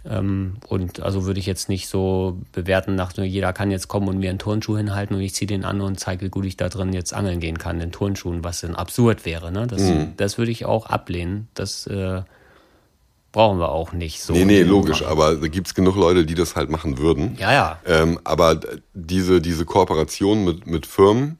Ähm, 0.09 0.55
und 0.67 0.99
also 1.01 1.25
würde 1.25 1.39
ich 1.39 1.45
jetzt 1.45 1.69
nicht 1.69 1.87
so 1.87 2.39
bewerten, 2.53 2.95
nach 2.95 3.15
jeder 3.17 3.53
kann 3.53 3.69
jetzt 3.69 3.87
kommen 3.87 4.07
und 4.07 4.17
mir 4.17 4.29
einen 4.29 4.39
Turnschuh 4.39 4.77
hinhalten 4.77 5.15
und 5.15 5.21
ich 5.21 5.35
ziehe 5.35 5.47
den 5.47 5.63
an 5.63 5.79
und 5.81 5.99
zeige, 5.99 6.25
wie 6.25 6.29
gut 6.29 6.45
ich 6.45 6.57
da 6.57 6.69
drin 6.69 6.91
jetzt 6.91 7.13
angeln 7.13 7.39
gehen 7.39 7.59
kann, 7.59 7.79
in 7.79 7.91
Turnschuhen, 7.91 8.43
was 8.43 8.61
dann 8.61 8.75
absurd 8.75 9.25
wäre. 9.25 9.51
Ne? 9.51 9.67
Das, 9.67 9.81
mhm. 9.81 10.13
das 10.17 10.37
würde 10.37 10.51
ich 10.51 10.65
auch 10.65 10.87
ablehnen. 10.87 11.49
Das 11.53 11.85
äh, 11.85 12.23
brauchen 13.31 13.59
wir 13.59 13.69
auch 13.69 13.93
nicht 13.93 14.23
so. 14.23 14.33
Nee, 14.33 14.45
nee, 14.45 14.63
logisch, 14.63 15.01
machen. 15.01 15.11
aber 15.11 15.35
da 15.35 15.47
gibt's 15.47 15.75
genug 15.75 15.95
Leute, 15.95 16.25
die 16.25 16.35
das 16.35 16.55
halt 16.55 16.69
machen 16.69 16.97
würden. 16.97 17.37
Ja, 17.39 17.53
ja. 17.53 17.79
Ähm, 17.85 18.19
aber 18.23 18.59
diese, 18.93 19.39
diese 19.39 19.65
Kooperation 19.65 20.43
mit, 20.43 20.65
mit 20.65 20.87
Firmen, 20.87 21.37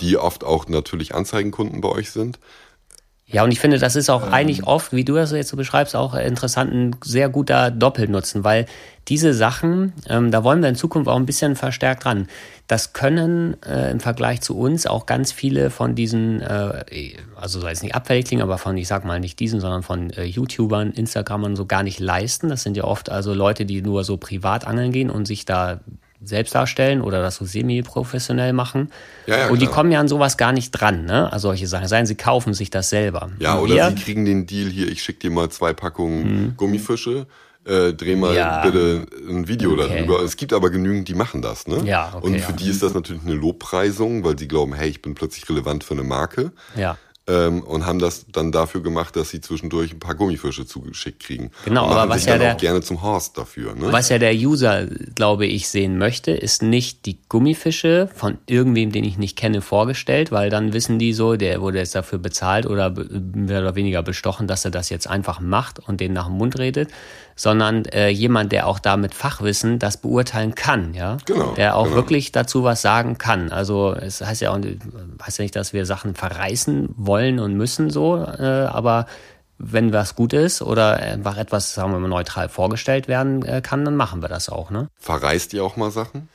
die 0.00 0.16
oft 0.16 0.42
auch 0.42 0.66
natürlich 0.66 1.14
Anzeigenkunden 1.14 1.80
bei 1.80 1.88
euch 1.88 2.10
sind, 2.10 2.40
ja, 3.32 3.42
und 3.44 3.50
ich 3.50 3.60
finde, 3.60 3.78
das 3.78 3.96
ist 3.96 4.10
auch 4.10 4.26
ähm. 4.26 4.32
eigentlich 4.32 4.64
oft, 4.64 4.92
wie 4.92 5.04
du 5.04 5.14
das 5.14 5.32
jetzt 5.32 5.48
so 5.48 5.56
beschreibst, 5.56 5.96
auch 5.96 6.14
interessant, 6.14 6.72
ein 6.72 6.96
sehr 7.02 7.28
guter 7.28 7.70
Doppelnutzen, 7.70 8.44
weil 8.44 8.66
diese 9.08 9.34
Sachen, 9.34 9.94
ähm, 10.08 10.30
da 10.30 10.44
wollen 10.44 10.62
wir 10.62 10.68
in 10.68 10.76
Zukunft 10.76 11.08
auch 11.08 11.16
ein 11.16 11.26
bisschen 11.26 11.56
verstärkt 11.56 12.04
dran. 12.04 12.28
Das 12.68 12.92
können 12.92 13.60
äh, 13.64 13.90
im 13.90 14.00
Vergleich 14.00 14.42
zu 14.42 14.56
uns 14.56 14.86
auch 14.86 15.06
ganz 15.06 15.32
viele 15.32 15.70
von 15.70 15.94
diesen, 15.94 16.40
äh, 16.40 16.84
also 17.34 17.58
soll 17.58 17.70
jetzt 17.70 17.82
nicht 17.82 17.94
abfällig 17.94 18.26
klingen, 18.26 18.42
aber 18.42 18.58
von, 18.58 18.76
ich 18.76 18.86
sag 18.86 19.04
mal 19.04 19.18
nicht 19.18 19.40
diesen, 19.40 19.60
sondern 19.60 19.82
von 19.82 20.10
äh, 20.10 20.24
YouTubern, 20.24 20.92
Instagramern 20.92 21.56
so 21.56 21.66
gar 21.66 21.82
nicht 21.82 21.98
leisten. 21.98 22.48
Das 22.48 22.62
sind 22.62 22.76
ja 22.76 22.84
oft 22.84 23.10
also 23.10 23.34
Leute, 23.34 23.64
die 23.64 23.82
nur 23.82 24.04
so 24.04 24.18
privat 24.18 24.66
angeln 24.66 24.92
gehen 24.92 25.10
und 25.10 25.26
sich 25.26 25.44
da 25.44 25.80
selbst 26.24 26.54
darstellen 26.54 27.00
oder 27.00 27.22
das 27.22 27.36
so 27.36 27.44
semi-professionell 27.44 28.52
machen. 28.52 28.90
Ja, 29.26 29.38
ja, 29.38 29.48
und 29.48 29.60
die 29.60 29.66
kommen 29.66 29.90
ja 29.92 30.00
an 30.00 30.08
sowas 30.08 30.36
gar 30.36 30.52
nicht 30.52 30.70
dran, 30.70 31.04
ne? 31.04 31.32
Also 31.32 31.48
solche 31.48 31.66
Sachen. 31.66 31.88
Seien 31.88 32.06
sie 32.06 32.14
kaufen 32.14 32.54
sich 32.54 32.70
das 32.70 32.90
selber. 32.90 33.30
Ja, 33.38 33.54
und 33.54 33.64
oder 33.64 33.74
wir, 33.74 33.88
sie 33.90 33.94
kriegen 33.96 34.24
den 34.24 34.46
Deal 34.46 34.68
hier, 34.68 34.88
ich 34.88 35.02
schicke 35.02 35.20
dir 35.20 35.30
mal 35.30 35.50
zwei 35.50 35.72
Packungen 35.72 36.22
mhm. 36.22 36.56
Gummifische. 36.56 37.26
Äh, 37.64 37.92
dreh 37.92 38.16
mal 38.16 38.34
ja. 38.34 38.60
bitte 38.62 39.06
ein 39.28 39.46
Video 39.46 39.72
okay. 39.72 39.88
darüber. 39.88 40.20
Es 40.22 40.36
gibt 40.36 40.52
aber 40.52 40.70
genügend, 40.70 41.06
die 41.06 41.14
machen 41.14 41.42
das, 41.42 41.68
ne? 41.68 41.80
Ja, 41.84 42.12
okay, 42.16 42.26
Und 42.26 42.40
für 42.40 42.52
die 42.52 42.68
ist 42.68 42.82
das 42.82 42.92
natürlich 42.92 43.22
eine 43.22 43.34
Lobpreisung, 43.34 44.24
weil 44.24 44.36
sie 44.36 44.48
glauben, 44.48 44.74
hey, 44.74 44.88
ich 44.88 45.00
bin 45.00 45.14
plötzlich 45.14 45.48
relevant 45.48 45.84
für 45.84 45.94
eine 45.94 46.02
Marke. 46.02 46.50
Ja 46.74 46.96
ähm, 47.28 47.62
und 47.62 47.86
haben 47.86 48.00
das 48.00 48.26
dann 48.32 48.50
dafür 48.50 48.82
gemacht, 48.82 49.14
dass 49.14 49.30
sie 49.30 49.40
zwischendurch 49.40 49.92
ein 49.92 50.00
paar 50.00 50.14
Gummifische 50.14 50.66
zugeschickt 50.66 51.22
kriegen. 51.22 51.50
Genau, 51.64 51.86
aber 51.86 52.08
was 52.08 52.24
ja 52.24 52.36
der, 52.36 52.54
auch 52.54 52.58
gerne 52.58 52.80
zum 52.80 53.02
Horst 53.02 53.38
dafür. 53.38 53.74
Ne? 53.74 53.92
Was 53.92 54.08
ja 54.08 54.18
der 54.18 54.34
User, 54.34 54.86
glaube 55.14 55.46
ich, 55.46 55.68
sehen 55.68 55.98
möchte, 55.98 56.32
ist 56.32 56.62
nicht 56.62 57.06
die 57.06 57.18
Gummifische 57.28 58.08
von 58.14 58.38
irgendwem, 58.46 58.90
den 58.90 59.04
ich 59.04 59.18
nicht 59.18 59.36
kenne, 59.36 59.62
vorgestellt, 59.62 60.32
weil 60.32 60.50
dann 60.50 60.72
wissen 60.72 60.98
die 60.98 61.12
so, 61.12 61.36
der 61.36 61.60
wurde 61.60 61.78
jetzt 61.78 61.94
dafür 61.94 62.18
bezahlt 62.18 62.66
oder 62.66 62.90
mehr 62.90 63.60
oder 63.60 63.76
weniger 63.76 64.02
bestochen, 64.02 64.48
dass 64.48 64.64
er 64.64 64.72
das 64.72 64.90
jetzt 64.90 65.06
einfach 65.06 65.38
macht 65.38 65.78
und 65.78 66.00
den 66.00 66.12
nach 66.12 66.26
dem 66.26 66.36
Mund 66.36 66.58
redet, 66.58 66.90
sondern 67.36 67.84
äh, 67.86 68.08
jemand, 68.08 68.52
der 68.52 68.66
auch 68.66 68.78
da 68.78 68.96
mit 68.96 69.14
Fachwissen 69.14 69.78
das 69.78 69.96
beurteilen 69.96 70.54
kann, 70.54 70.94
ja, 70.94 71.18
genau, 71.24 71.52
der 71.54 71.76
auch 71.76 71.84
genau. 71.84 71.96
wirklich 71.96 72.32
dazu 72.32 72.64
was 72.64 72.82
sagen 72.82 73.18
kann. 73.18 73.50
Also 73.50 73.94
es 73.94 74.20
heißt 74.20 74.40
ja 74.40 74.50
auch, 74.50 74.58
heißt 75.22 75.38
ja 75.38 75.42
nicht, 75.42 75.56
dass 75.56 75.72
wir 75.72 75.86
Sachen 75.86 76.14
verreißen 76.14 76.90
wollen 76.96 77.38
und 77.38 77.56
müssen 77.56 77.90
so, 77.90 78.16
äh, 78.16 78.66
aber 78.70 79.06
wenn 79.58 79.92
was 79.92 80.16
gut 80.16 80.32
ist 80.32 80.60
oder 80.60 80.96
einfach 80.96 81.36
etwas, 81.36 81.74
sagen 81.74 81.92
wir 81.92 81.98
mal, 81.98 82.08
neutral 82.08 82.48
vorgestellt 82.48 83.06
werden 83.06 83.44
äh, 83.44 83.60
kann, 83.62 83.84
dann 83.84 83.96
machen 83.96 84.20
wir 84.20 84.28
das 84.28 84.48
auch. 84.48 84.70
Ne? 84.70 84.88
Verreist 84.98 85.52
ihr 85.52 85.64
auch 85.64 85.76
mal 85.76 85.90
Sachen? 85.90 86.28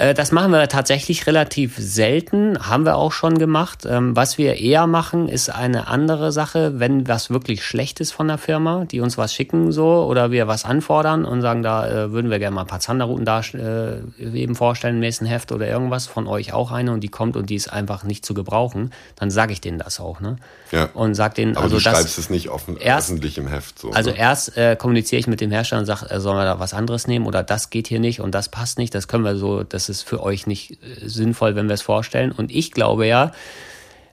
Äh, 0.00 0.14
das 0.14 0.32
machen 0.32 0.50
wir 0.50 0.66
tatsächlich 0.68 1.26
relativ 1.26 1.76
selten, 1.78 2.58
haben 2.58 2.86
wir 2.86 2.96
auch 2.96 3.12
schon 3.12 3.36
gemacht. 3.36 3.86
Ähm, 3.86 4.16
was 4.16 4.38
wir 4.38 4.58
eher 4.58 4.86
machen, 4.86 5.28
ist 5.28 5.50
eine 5.50 5.88
andere 5.88 6.32
Sache, 6.32 6.80
wenn 6.80 7.06
was 7.06 7.28
wirklich 7.28 7.62
schlecht 7.62 8.00
ist 8.00 8.12
von 8.12 8.26
der 8.26 8.38
Firma, 8.38 8.86
die 8.86 9.00
uns 9.00 9.18
was 9.18 9.34
schicken 9.34 9.72
so 9.72 10.04
oder 10.04 10.30
wir 10.30 10.48
was 10.48 10.64
anfordern 10.64 11.26
und 11.26 11.42
sagen, 11.42 11.62
da 11.62 11.86
äh, 11.86 12.12
würden 12.12 12.30
wir 12.30 12.38
gerne 12.38 12.54
mal 12.54 12.62
ein 12.62 12.66
paar 12.66 12.80
Zanderrouten 12.80 13.26
da 13.26 13.40
äh, 13.52 14.00
eben 14.18 14.54
vorstellen 14.54 14.94
im 14.94 15.00
nächsten 15.00 15.26
Heft 15.26 15.52
oder 15.52 15.68
irgendwas, 15.68 16.06
von 16.06 16.26
euch 16.26 16.54
auch 16.54 16.72
eine 16.72 16.92
und 16.92 17.00
die 17.00 17.08
kommt 17.08 17.36
und 17.36 17.50
die 17.50 17.56
ist 17.56 17.70
einfach 17.70 18.02
nicht 18.02 18.24
zu 18.24 18.32
gebrauchen, 18.32 18.92
dann 19.16 19.30
sage 19.30 19.52
ich 19.52 19.60
denen 19.60 19.78
das 19.78 20.00
auch. 20.00 20.20
Ne? 20.20 20.36
Ja. 20.72 20.88
Und 20.94 21.14
sag 21.14 21.34
denen, 21.34 21.56
Aber 21.56 21.64
also 21.64 21.76
du 21.76 21.80
schreibst 21.80 22.16
es 22.16 22.30
nicht 22.30 22.48
offen, 22.48 22.78
erst, 22.78 23.10
öffentlich 23.10 23.36
im 23.36 23.48
Heft. 23.48 23.78
So, 23.78 23.90
also 23.90 24.10
ne? 24.10 24.18
erst 24.18 24.56
äh, 24.56 24.76
kommuniziere 24.76 25.20
ich 25.20 25.26
mit 25.26 25.42
dem 25.42 25.50
Hersteller 25.50 25.80
und 25.80 25.86
sage, 25.86 26.08
äh, 26.08 26.20
sollen 26.20 26.38
wir 26.38 26.44
da 26.44 26.58
was 26.58 26.72
anderes 26.72 27.06
nehmen 27.06 27.26
oder 27.26 27.42
das 27.42 27.68
geht 27.68 27.86
hier 27.86 28.00
nicht 28.00 28.20
und 28.20 28.34
das 28.34 28.48
passt 28.48 28.78
nicht, 28.78 28.94
das 28.94 29.06
können 29.06 29.24
wir 29.24 29.36
so, 29.36 29.62
das 29.62 29.89
ist 29.90 30.02
für 30.02 30.22
euch 30.22 30.46
nicht 30.46 30.72
äh, 30.72 31.08
sinnvoll, 31.08 31.56
wenn 31.56 31.68
wir 31.68 31.74
es 31.74 31.82
vorstellen. 31.82 32.32
Und 32.32 32.50
ich 32.50 32.70
glaube 32.70 33.06
ja, 33.06 33.32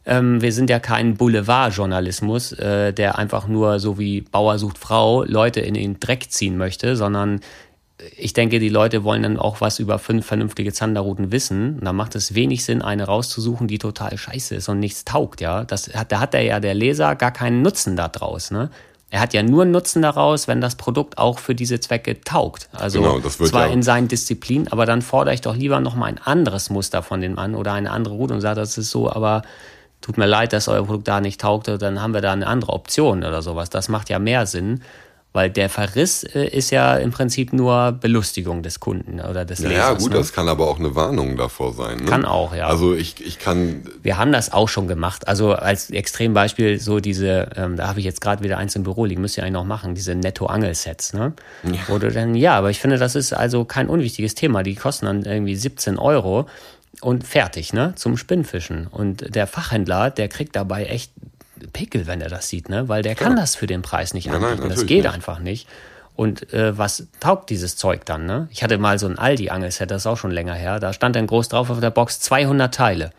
ähm, 0.05 0.41
wir 0.41 0.51
sind 0.51 0.69
ja 0.69 0.79
kein 0.79 1.15
Boulevardjournalismus, 1.15 2.53
äh, 2.53 2.93
der 2.93 3.17
einfach 3.17 3.47
nur 3.47 3.79
so 3.79 3.97
wie 3.97 4.21
Bauer 4.21 4.57
sucht 4.59 4.77
Frau 4.77 5.23
Leute 5.23 5.59
in 5.61 5.75
den 5.75 5.99
Dreck 5.99 6.31
ziehen 6.31 6.57
möchte, 6.57 6.95
sondern 6.95 7.41
ich 8.15 8.33
denke, 8.33 8.59
die 8.59 8.69
Leute 8.69 9.03
wollen 9.03 9.23
dann 9.23 9.37
auch 9.37 9.59
was 9.59 9.79
über 9.79 9.97
fünf 9.97 10.25
vernünftige 10.25 10.71
Zanderrouten 10.71 11.31
wissen. 11.31 11.79
Da 11.81 11.93
macht 11.93 12.15
es 12.15 12.35
wenig 12.35 12.63
Sinn, 12.63 12.81
eine 12.81 13.05
rauszusuchen, 13.05 13.67
die 13.67 13.79
total 13.79 14.17
scheiße 14.17 14.55
ist 14.55 14.69
und 14.69 14.79
nichts 14.79 15.03
taugt, 15.03 15.41
ja. 15.41 15.63
Das 15.63 15.93
hat, 15.93 16.11
da 16.11 16.19
hat 16.19 16.33
der 16.33 16.43
ja 16.43 16.59
der 16.59 16.75
Leser 16.75 17.15
gar 17.15 17.31
keinen 17.31 17.61
Nutzen 17.61 17.95
da 17.95 18.07
draus, 18.07 18.51
ne? 18.51 18.69
Er 19.09 19.21
hat 19.21 19.33
ja 19.33 19.41
nur 19.41 19.63
Nutzen 19.65 20.01
daraus, 20.01 20.47
wenn 20.49 20.59
das 20.59 20.75
Produkt 20.75 21.17
auch 21.17 21.39
für 21.39 21.55
diese 21.55 21.79
Zwecke 21.79 22.19
taugt. 22.21 22.67
Also 22.73 23.01
Genau, 23.01 23.19
das 23.19 23.39
wird 23.39 23.49
zwar 23.51 23.67
ja- 23.67 23.73
in 23.73 23.81
seinen 23.81 24.07
Disziplinen, 24.09 24.67
aber 24.69 24.85
dann 24.85 25.01
fordere 25.01 25.33
ich 25.33 25.41
doch 25.41 25.55
lieber 25.55 25.79
noch 25.79 25.95
mal 25.95 26.07
ein 26.07 26.17
anderes 26.17 26.69
Muster 26.69 27.01
von 27.03 27.21
dem 27.21 27.39
an 27.39 27.55
oder 27.55 27.71
eine 27.73 27.91
andere 27.91 28.15
Route 28.15 28.33
und 28.33 28.41
sage, 28.41 28.59
das 28.59 28.77
ist 28.77 28.89
so, 28.91 29.09
aber 29.09 29.43
tut 30.01 30.17
mir 30.17 30.25
leid, 30.25 30.51
dass 30.51 30.67
euer 30.67 30.85
Produkt 30.85 31.07
da 31.07 31.21
nicht 31.21 31.39
taugte, 31.39 31.77
dann 31.77 32.01
haben 32.01 32.13
wir 32.13 32.21
da 32.21 32.33
eine 32.33 32.47
andere 32.47 32.73
Option 32.73 33.23
oder 33.23 33.41
sowas. 33.41 33.69
Das 33.69 33.87
macht 33.87 34.09
ja 34.09 34.19
mehr 34.19 34.45
Sinn, 34.45 34.81
weil 35.37 35.51
der 35.51 35.69
Verriss 35.69 36.23
äh, 36.23 36.47
ist 36.47 36.71
ja 36.71 36.95
im 36.97 37.11
Prinzip 37.11 37.53
nur 37.53 37.91
Belustigung 37.91 38.63
des 38.63 38.79
Kunden 38.79 39.19
oder 39.21 39.45
des 39.45 39.59
Ja, 39.59 39.69
Lesers. 39.69 39.85
ja, 39.87 39.93
gut, 39.93 40.09
ne? 40.09 40.17
das 40.17 40.33
kann 40.33 40.49
aber 40.49 40.67
auch 40.67 40.79
eine 40.79 40.95
Warnung 40.95 41.37
davor 41.37 41.73
sein. 41.73 41.97
Ne? 41.97 42.05
Kann 42.05 42.25
auch, 42.25 42.55
ja. 42.55 42.65
Also 42.65 42.95
ich, 42.95 43.23
ich 43.23 43.37
kann, 43.37 43.83
Wir 44.01 44.17
haben 44.17 44.31
das 44.31 44.51
auch 44.51 44.67
schon 44.67 44.87
gemacht. 44.87 45.27
Also 45.27 45.53
als 45.53 45.91
Extrembeispiel 45.91 46.79
so 46.79 46.99
diese, 46.99 47.49
ähm, 47.55 47.75
da 47.75 47.87
habe 47.87 47.99
ich 47.99 48.05
jetzt 48.05 48.19
gerade 48.19 48.43
wieder 48.43 48.57
eins 48.57 48.75
im 48.75 48.81
Büro 48.81 49.05
liegen, 49.05 49.21
müsst 49.21 49.37
ihr 49.37 49.43
eigentlich 49.43 49.53
noch 49.53 49.63
machen, 49.63 49.93
diese 49.93 50.15
Netto-Angel-Sets, 50.15 51.13
ne? 51.13 51.33
Wo 51.87 51.99
du 51.99 52.11
dann, 52.11 52.33
ja, 52.33 52.57
aber 52.57 52.71
ich 52.71 52.79
finde, 52.79 52.97
das 52.97 53.13
ist 53.13 53.31
also 53.31 53.63
kein 53.63 53.89
unwichtiges 53.89 54.33
Thema. 54.33 54.63
Die 54.63 54.73
kosten 54.73 55.05
dann 55.05 55.21
irgendwie 55.23 55.55
17 55.55 55.99
Euro 55.99 56.47
und 57.01 57.27
fertig, 57.27 57.73
ne? 57.73 57.93
Zum 57.95 58.17
Spinnfischen. 58.17 58.87
Und 58.87 59.35
der 59.35 59.45
Fachhändler, 59.45 60.09
der 60.09 60.29
kriegt 60.29 60.55
dabei 60.55 60.85
echt 60.85 61.11
Pickel, 61.73 62.07
wenn 62.07 62.21
er 62.21 62.29
das 62.29 62.47
sieht, 62.49 62.69
ne? 62.69 62.87
Weil 62.89 63.01
der 63.03 63.15
kann 63.15 63.35
das 63.35 63.55
für 63.55 63.67
den 63.67 63.81
Preis 63.81 64.13
nicht 64.13 64.27
nein, 64.27 64.35
anbieten. 64.35 64.57
das 64.61 64.69
natürlich 64.69 64.87
geht 64.87 65.03
nicht. 65.05 65.13
einfach 65.13 65.39
nicht. 65.39 65.67
Und 66.15 66.51
äh, 66.53 66.75
was 66.77 67.07
taugt 67.19 67.49
dieses 67.51 67.75
Zeug 67.77 68.05
dann, 68.05 68.25
ne? 68.25 68.47
Ich 68.51 68.63
hatte 68.63 68.77
mal 68.79 68.97
so 68.97 69.05
ein 69.07 69.19
Aldi-Angelset, 69.19 69.91
das 69.91 70.01
ist 70.03 70.07
auch 70.07 70.17
schon 70.17 70.31
länger 70.31 70.53
her. 70.55 70.79
Da 70.79 70.91
stand 70.93 71.15
dann 71.15 71.27
groß 71.27 71.49
drauf 71.49 71.69
auf 71.69 71.79
der 71.79 71.91
Box 71.91 72.19
200 72.21 72.73
Teile 72.73 73.11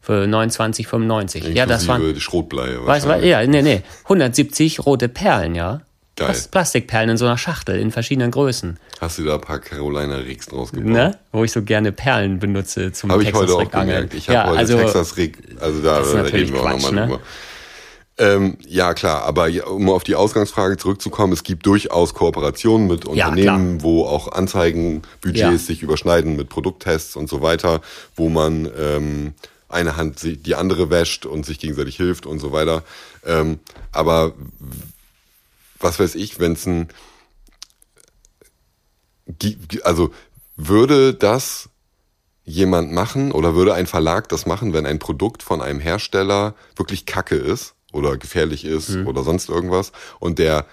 für 0.00 0.24
29,95. 0.24 1.48
Ja, 1.50 1.66
das 1.66 1.86
waren, 1.88 1.96
inklusive 1.96 2.14
die 2.14 2.20
Schrotblei. 2.20 2.76
weißt 2.80 3.06
du, 3.06 3.26
ja, 3.26 3.46
nee, 3.46 3.62
nee, 3.62 3.82
170 4.04 4.84
rote 4.86 5.08
Perlen, 5.08 5.54
ja. 5.54 5.80
Geil. 6.16 6.28
Plas- 6.28 6.48
Plastikperlen 6.48 7.10
in 7.10 7.16
so 7.16 7.26
einer 7.26 7.38
Schachtel 7.38 7.78
in 7.78 7.92
verschiedenen 7.92 8.32
Größen, 8.32 8.78
Hast 9.00 9.18
du 9.18 9.24
da 9.24 9.34
ein 9.34 9.40
paar 9.40 9.60
Carolina 9.60 10.16
Rix 10.16 10.52
rausgebracht? 10.52 10.88
ne? 10.90 11.16
Wo 11.30 11.44
ich 11.44 11.52
so 11.52 11.62
gerne 11.62 11.92
Perlen 11.92 12.40
benutze 12.40 12.90
zum 12.92 13.12
Habe 13.12 13.22
ich 13.22 13.32
heute 13.32 13.52
auch 13.54 13.70
gemerkt. 13.70 14.14
Ich 14.14 14.28
habe 14.28 14.34
ja, 14.34 14.46
heute 14.48 14.58
also, 14.58 14.78
Texas 14.78 15.16
Rig, 15.16 15.38
also 15.60 15.80
da 15.80 16.00
Das 16.00 16.32
reden 16.32 16.54
wir 16.54 16.60
auch 16.62 16.70
nochmal 16.70 16.92
ne? 16.92 17.00
drüber. 17.06 17.20
Ähm, 18.20 18.58
ja, 18.66 18.94
klar, 18.94 19.22
aber 19.22 19.46
ja, 19.46 19.64
um 19.66 19.88
auf 19.90 20.02
die 20.02 20.16
Ausgangsfrage 20.16 20.76
zurückzukommen, 20.76 21.32
es 21.32 21.44
gibt 21.44 21.64
durchaus 21.66 22.14
Kooperationen 22.14 22.88
mit 22.88 23.04
Ja, 23.04 23.28
Unternehmen, 23.28 23.82
wo 23.82 24.04
auch 24.06 24.32
Anzeigenbudgets 24.32 25.38
Ja. 25.38 25.56
sich 25.56 25.82
überschneiden 25.82 26.34
mit 26.34 26.48
Produkttests 26.48 27.14
und 27.14 27.28
so 27.28 27.42
weiter, 27.42 27.80
wo 28.16 28.28
man 28.28 28.68
ähm, 28.76 29.34
eine 29.68 29.96
Hand 29.96 30.18
die 30.22 30.54
andere 30.56 30.90
wäscht 30.90 31.26
und 31.26 31.46
sich 31.46 31.60
gegenseitig 31.60 31.96
hilft 31.96 32.26
und 32.26 32.40
so 32.40 32.50
weiter. 32.50 32.82
Ähm, 33.24 33.60
aber 33.92 34.32
was 35.78 36.00
weiß 36.00 36.16
ich, 36.16 36.40
wenn 36.40 36.52
es 36.54 36.66
ein 36.66 36.88
also 39.84 40.10
würde 40.56 41.14
das 41.14 41.68
jemand 42.44 42.92
machen 42.92 43.30
oder 43.30 43.54
würde 43.54 43.74
ein 43.74 43.86
Verlag 43.86 44.28
das 44.30 44.46
machen, 44.46 44.72
wenn 44.72 44.86
ein 44.86 44.98
Produkt 44.98 45.42
von 45.42 45.60
einem 45.60 45.80
Hersteller 45.80 46.54
wirklich 46.76 47.04
kacke 47.06 47.36
ist 47.36 47.74
oder 47.92 48.16
gefährlich 48.16 48.64
ist 48.64 48.90
Mhm. 48.90 49.06
oder 49.06 49.22
sonst 49.24 49.48
irgendwas 49.48 49.92
und 50.20 50.38
der 50.38 50.66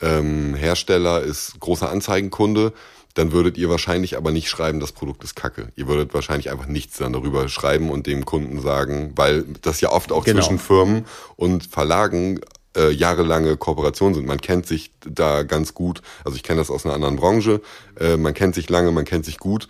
ähm, 0.00 0.54
Hersteller 0.54 1.20
ist 1.22 1.60
großer 1.60 1.88
Anzeigenkunde, 1.88 2.72
dann 3.14 3.30
würdet 3.32 3.56
ihr 3.58 3.68
wahrscheinlich 3.68 4.16
aber 4.16 4.30
nicht 4.32 4.48
schreiben, 4.48 4.80
das 4.80 4.90
Produkt 4.92 5.22
ist 5.22 5.36
kacke. 5.36 5.68
Ihr 5.76 5.86
würdet 5.86 6.12
wahrscheinlich 6.14 6.50
einfach 6.50 6.66
nichts 6.66 6.96
dann 6.98 7.12
darüber 7.12 7.48
schreiben 7.48 7.90
und 7.90 8.06
dem 8.06 8.24
Kunden 8.24 8.60
sagen, 8.60 9.12
weil 9.16 9.44
das 9.62 9.80
ja 9.80 9.90
oft 9.92 10.10
auch 10.10 10.24
Genau. 10.24 10.40
zwischen 10.40 10.58
Firmen 10.58 11.04
und 11.36 11.66
Verlagen 11.66 12.40
äh, 12.74 12.90
jahrelange 12.90 13.58
Kooperationen 13.58 14.14
sind. 14.14 14.26
Man 14.26 14.40
kennt 14.40 14.66
sich 14.66 14.92
da 15.06 15.42
ganz 15.42 15.74
gut. 15.74 16.00
Also 16.24 16.36
ich 16.36 16.42
kenne 16.42 16.58
das 16.58 16.70
aus 16.70 16.86
einer 16.86 16.94
anderen 16.94 17.16
Branche. 17.16 17.60
Äh, 18.00 18.16
man 18.16 18.32
kennt 18.32 18.54
sich 18.54 18.70
lange, 18.70 18.90
man 18.92 19.04
kennt 19.04 19.26
sich 19.26 19.36
gut. 19.38 19.68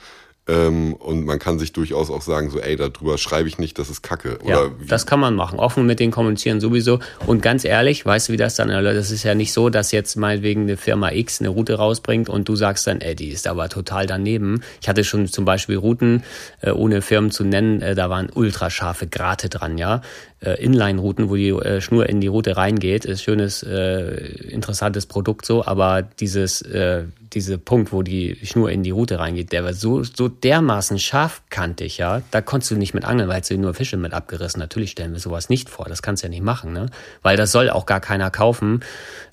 Ähm, 0.48 0.94
und 0.94 1.24
man 1.24 1.38
kann 1.38 1.60
sich 1.60 1.72
durchaus 1.72 2.10
auch 2.10 2.22
sagen, 2.22 2.50
so, 2.50 2.58
ey, 2.58 2.74
darüber 2.74 3.16
schreibe 3.16 3.48
ich 3.48 3.58
nicht, 3.58 3.78
das 3.78 3.88
ist 3.88 4.02
Kacke. 4.02 4.40
Ja, 4.44 4.58
Oder 4.58 4.80
wie, 4.80 4.86
das 4.86 5.06
kann 5.06 5.20
man 5.20 5.36
machen. 5.36 5.60
Offen 5.60 5.86
mit 5.86 6.00
denen 6.00 6.10
kommunizieren 6.10 6.60
sowieso. 6.60 6.98
Und 7.26 7.42
ganz 7.42 7.64
ehrlich, 7.64 8.04
weißt 8.04 8.28
du, 8.28 8.32
wie 8.32 8.36
das 8.36 8.56
dann, 8.56 8.68
das 8.68 9.12
ist 9.12 9.22
ja 9.22 9.36
nicht 9.36 9.52
so, 9.52 9.70
dass 9.70 9.92
jetzt 9.92 10.16
meinetwegen 10.16 10.62
eine 10.62 10.76
Firma 10.76 11.12
X 11.12 11.40
eine 11.40 11.48
Route 11.48 11.74
rausbringt 11.74 12.28
und 12.28 12.48
du 12.48 12.56
sagst 12.56 12.88
dann, 12.88 13.00
ey, 13.00 13.14
die 13.14 13.28
ist 13.28 13.46
aber 13.46 13.68
total 13.68 14.06
daneben. 14.06 14.62
Ich 14.80 14.88
hatte 14.88 15.04
schon 15.04 15.28
zum 15.28 15.44
Beispiel 15.44 15.76
Routen, 15.76 16.24
äh, 16.60 16.70
ohne 16.70 17.02
Firmen 17.02 17.30
zu 17.30 17.44
nennen, 17.44 17.80
äh, 17.80 17.94
da 17.94 18.10
waren 18.10 18.28
ultrascharfe 18.28 19.06
Grate 19.06 19.48
dran, 19.48 19.78
ja. 19.78 20.02
Äh, 20.42 20.54
Inline-Routen, 20.62 21.30
wo 21.30 21.36
die 21.36 21.50
äh, 21.50 21.80
Schnur 21.80 22.08
in 22.08 22.20
die 22.20 22.26
Route 22.26 22.56
reingeht, 22.56 23.04
ist 23.04 23.22
schönes, 23.22 23.62
äh, 23.62 24.16
interessantes 24.50 25.06
Produkt 25.06 25.46
so, 25.46 25.64
aber 25.64 26.02
dieses, 26.02 26.62
äh, 26.62 27.04
diese 27.32 27.58
Punkt, 27.58 27.92
wo 27.92 28.02
die 28.02 28.36
Schnur 28.42 28.70
in 28.70 28.82
die 28.82 28.90
Route 28.90 29.20
reingeht, 29.20 29.52
der 29.52 29.64
war 29.64 29.72
so, 29.72 30.02
so 30.02 30.26
dermaßen 30.26 30.98
scharfkantig, 30.98 31.98
ja, 31.98 32.22
da 32.32 32.40
konntest 32.40 32.72
du 32.72 32.76
nicht 32.76 32.92
mit 32.92 33.04
angeln, 33.04 33.28
weil 33.28 33.40
du 33.40 33.56
nur 33.56 33.72
Fische 33.74 33.96
mit 33.96 34.12
abgerissen. 34.12 34.58
Natürlich 34.58 34.90
stellen 34.90 35.12
wir 35.12 35.20
sowas 35.20 35.48
nicht 35.48 35.70
vor, 35.70 35.86
das 35.86 36.02
kannst 36.02 36.24
du 36.24 36.26
ja 36.26 36.30
nicht 36.30 36.42
machen, 36.42 36.72
ne? 36.72 36.86
Weil 37.22 37.36
das 37.36 37.52
soll 37.52 37.70
auch 37.70 37.86
gar 37.86 38.00
keiner 38.00 38.30
kaufen. 38.30 38.80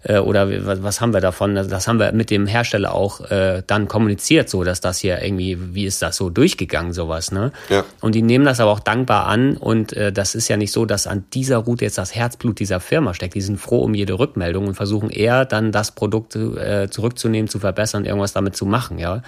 Äh, 0.03 0.19
oder 0.19 0.65
was, 0.65 0.81
was 0.81 1.01
haben 1.01 1.13
wir 1.13 1.19
davon? 1.19 1.55
Das 1.55 1.87
haben 1.87 1.99
wir 1.99 2.11
mit 2.13 2.29
dem 2.29 2.47
Hersteller 2.47 2.93
auch 2.93 3.29
äh, 3.31 3.63
dann 3.67 3.87
kommuniziert, 3.87 4.49
so 4.49 4.63
dass 4.63 4.79
das 4.79 4.99
hier 4.99 5.21
irgendwie, 5.21 5.57
wie 5.73 5.85
ist 5.85 6.01
das 6.01 6.15
so 6.15 6.29
durchgegangen, 6.29 6.93
sowas, 6.93 7.31
ne? 7.31 7.51
Ja. 7.69 7.83
Und 8.01 8.15
die 8.15 8.21
nehmen 8.21 8.45
das 8.45 8.59
aber 8.59 8.71
auch 8.71 8.79
dankbar 8.79 9.27
an 9.27 9.57
und 9.57 9.93
äh, 9.93 10.11
das 10.13 10.35
ist 10.35 10.47
ja 10.47 10.57
nicht 10.57 10.71
so, 10.71 10.85
dass 10.85 11.07
an 11.07 11.25
dieser 11.33 11.57
Route 11.57 11.85
jetzt 11.85 11.97
das 11.97 12.15
Herzblut 12.15 12.59
dieser 12.59 12.79
Firma 12.79 13.13
steckt. 13.13 13.35
Die 13.35 13.41
sind 13.41 13.59
froh 13.59 13.79
um 13.79 13.93
jede 13.93 14.17
Rückmeldung 14.17 14.67
und 14.67 14.75
versuchen 14.75 15.09
eher 15.09 15.45
dann 15.45 15.71
das 15.71 15.91
Produkt 15.91 16.35
äh, 16.35 16.89
zurückzunehmen, 16.89 17.49
zu 17.49 17.59
verbessern, 17.59 18.05
irgendwas 18.05 18.33
damit 18.33 18.55
zu 18.55 18.65
machen, 18.65 18.99
ja. 18.99 19.21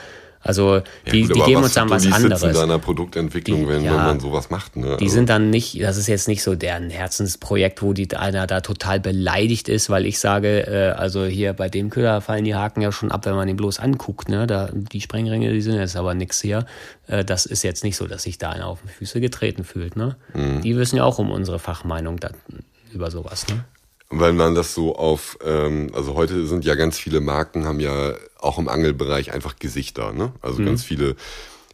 Also 0.43 0.77
Ja, 0.77 0.81
die, 1.11 1.21
gut, 1.27 1.35
die 1.35 1.41
geben 1.41 1.63
uns 1.63 1.73
dann 1.75 1.89
was 1.89 2.11
anderes. 2.11 2.41
in 2.43 2.53
deiner 2.53 2.79
Produktentwicklung, 2.79 3.61
Die- 3.61 3.67
wenn, 3.67 3.83
ja. 3.83 3.91
wenn 3.91 3.97
man 3.97 4.19
sowas 4.19 4.49
macht. 4.49 4.75
Ne? 4.75 4.97
Die 4.97 5.03
Also, 5.05 5.15
sind 5.15 5.29
dann 5.29 5.49
nicht, 5.51 5.79
das 5.81 5.97
ist 5.97 6.07
jetzt 6.07 6.27
nicht 6.27 6.41
so 6.41 6.55
deren 6.55 6.89
Herzensprojekt, 6.89 7.81
wo 7.83 7.93
die 7.93 8.11
einer 8.15 8.47
da 8.47 8.61
total 8.61 8.99
beleidigt 8.99 9.69
ist, 9.69 9.89
weil 9.89 10.05
ich 10.05 10.19
sage, 10.19 10.65
äh, 10.67 10.91
also 10.97 11.25
hier 11.25 11.53
bei 11.53 11.69
dem 11.69 11.89
Köder 11.91 12.21
fallen 12.21 12.43
die 12.45 12.55
Haken 12.55 12.81
ja 12.81 12.91
schon 12.91 13.11
ab, 13.11 13.25
wenn 13.25 13.35
man 13.35 13.47
ihn 13.47 13.55
bloß 13.57 13.79
anguckt, 13.79 14.29
ne? 14.29 14.47
Da, 14.47 14.69
die 14.73 15.01
Sprengringe, 15.01 15.51
die 15.53 15.61
sind 15.61 15.75
jetzt 15.75 15.95
aber 15.95 16.13
nix 16.15 16.41
hier. 16.41 16.65
Äh, 17.07 17.23
das 17.23 17.45
ist 17.45 17.63
jetzt 17.63 17.83
nicht 17.83 17.95
so, 17.95 18.07
dass 18.07 18.23
sich 18.23 18.37
da 18.39 18.49
einer 18.49 18.65
auf 18.67 18.79
die 18.83 18.89
Füße 18.93 19.21
getreten 19.21 19.63
fühlt, 19.63 19.95
ne? 19.95 20.15
Mhm. 20.33 20.61
Die 20.61 20.75
wissen 20.75 20.95
ja 20.97 21.03
auch 21.03 21.19
um 21.19 21.29
unsere 21.31 21.59
Fachmeinung 21.59 22.17
da, 22.19 22.31
über 22.93 23.11
sowas, 23.11 23.45
ne? 23.47 23.63
Weil 24.11 24.33
man 24.33 24.53
das 24.55 24.73
so 24.75 24.95
auf, 24.95 25.37
ähm, 25.45 25.89
also 25.93 26.15
heute 26.15 26.45
sind 26.45 26.65
ja 26.65 26.75
ganz 26.75 26.99
viele 26.99 27.21
Marken, 27.21 27.65
haben 27.65 27.79
ja 27.79 28.13
auch 28.39 28.57
im 28.59 28.67
Angelbereich 28.67 29.33
einfach 29.33 29.55
Gesichter, 29.57 30.11
ne? 30.13 30.33
Also 30.41 30.61
Mhm. 30.61 30.65
ganz 30.65 30.83
viele 30.83 31.15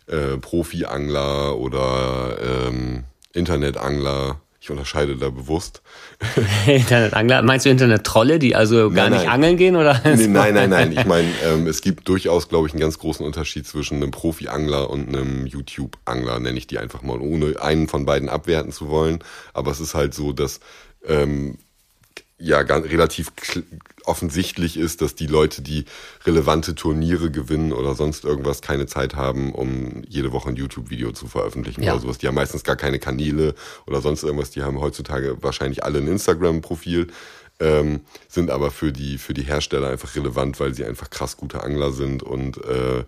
äh, 0.08 0.38
Profi-Angler 0.38 1.58
oder 1.58 2.38
ähm, 2.68 3.04
Internetangler. 3.34 4.40
Ich 4.60 4.70
unterscheide 4.72 5.16
da 5.16 5.30
bewusst. 5.30 5.82
Internetangler, 6.68 7.42
meinst 7.42 7.66
du 7.66 7.70
Internet-Trolle, 7.70 8.38
die 8.40 8.54
also 8.56 8.90
gar 8.90 9.06
Nein, 9.06 9.14
nicht 9.14 9.24
nein. 9.26 9.34
angeln 9.34 9.58
gehen, 9.58 9.76
oder? 9.78 10.02
Nee, 10.04 10.28
nein, 10.28 10.54
nein, 10.54 10.70
nein. 10.70 10.92
Ich 10.92 11.06
meine, 11.06 11.30
ähm, 11.46 11.68
es 11.68 11.82
gibt 11.82 12.08
durchaus, 12.10 12.50
glaube 12.50 12.68
ich, 12.68 12.74
einen 12.74 12.82
ganz 12.82 12.98
großen 13.00 13.26
Unterschied 13.26 13.66
zwischen 13.66 13.96
einem 13.98 14.12
Profi-Angler 14.12 14.90
und 14.90 15.08
einem 15.08 15.46
YouTube-Angler, 15.46 16.40
nenne 16.40 16.58
ich 16.58 16.68
die 16.68 16.80
einfach 16.80 17.02
mal, 17.02 17.20
ohne 17.22 17.62
einen 17.62 17.88
von 17.88 18.06
beiden 18.06 18.28
abwerten 18.30 18.72
zu 18.74 18.90
wollen. 18.90 19.20
Aber 19.54 19.72
es 19.72 19.80
ist 19.80 19.94
halt 19.96 20.14
so, 20.14 20.34
dass 20.34 20.60
ähm, 21.06 21.58
ja 22.40 22.64
ganz, 22.64 22.86
relativ 22.86 23.32
offensichtlich 24.06 24.78
ist, 24.78 25.02
dass 25.02 25.16
die 25.16 25.28
Leute, 25.28 25.62
die 25.62 25.86
relevante 26.26 26.76
Turniere 26.76 27.30
gewinnen 27.32 27.74
oder 27.74 27.94
sonst 27.96 28.24
irgendwas, 28.24 28.62
keine 28.62 28.86
Zeit 28.86 29.16
haben, 29.16 29.54
um 29.54 30.04
jede 30.08 30.32
Woche 30.32 30.50
ein 30.50 30.56
YouTube-Video 30.56 31.12
zu 31.12 31.28
veröffentlichen 31.28 31.84
Ja. 31.84 31.94
oder 31.94 32.02
sowas. 32.02 32.18
Die 32.18 32.28
haben 32.28 32.36
meistens 32.36 32.64
gar 32.64 32.76
keine 32.76 33.00
Kanäle 33.00 33.56
oder 33.86 34.02
sonst 34.02 34.24
irgendwas. 34.24 34.52
Die 34.52 34.64
haben 34.64 34.80
heutzutage 34.80 35.42
wahrscheinlich 35.44 35.84
alle 35.84 36.00
ein 36.00 36.08
Instagram-Profil, 36.08 37.08
ähm, 37.60 38.02
sind 38.28 38.52
aber 38.52 38.72
für 38.72 38.92
die, 38.92 39.18
für 39.18 39.34
die 39.34 39.42
Hersteller 39.44 39.90
einfach 39.90 40.16
relevant, 40.16 40.60
weil 40.60 40.74
sie 40.74 40.86
einfach 40.86 41.10
krass 41.10 41.38
gute 41.38 41.64
Angler 41.64 41.92
sind 41.92 42.22
und 42.24 42.64
äh, 42.64 43.04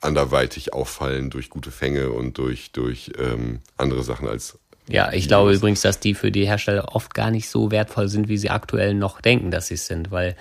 anderweitig 0.00 0.72
auffallen 0.72 1.30
durch 1.30 1.50
gute 1.50 1.70
Fänge 1.70 2.10
und 2.10 2.38
durch, 2.38 2.72
durch 2.72 3.12
ähm, 3.18 3.60
andere 3.76 4.02
Sachen 4.02 4.26
als 4.26 4.58
Ja, 4.88 5.12
ich 5.12 5.28
glaube 5.28 5.54
übrigens, 5.54 5.82
dass 5.82 6.00
die 6.00 6.14
für 6.14 6.32
die 6.32 6.46
Hersteller 6.46 6.94
oft 6.94 7.14
gar 7.14 7.30
nicht 7.30 7.48
so 7.48 7.70
wertvoll 7.70 8.08
sind, 8.08 8.28
wie 8.28 8.36
sie 8.36 8.50
aktuell 8.50 8.94
noch 8.94 9.20
denken, 9.20 9.50
dass 9.50 9.68
sie 9.68 9.74
es 9.74 9.86
sind, 9.86 10.10
weil 10.10 10.36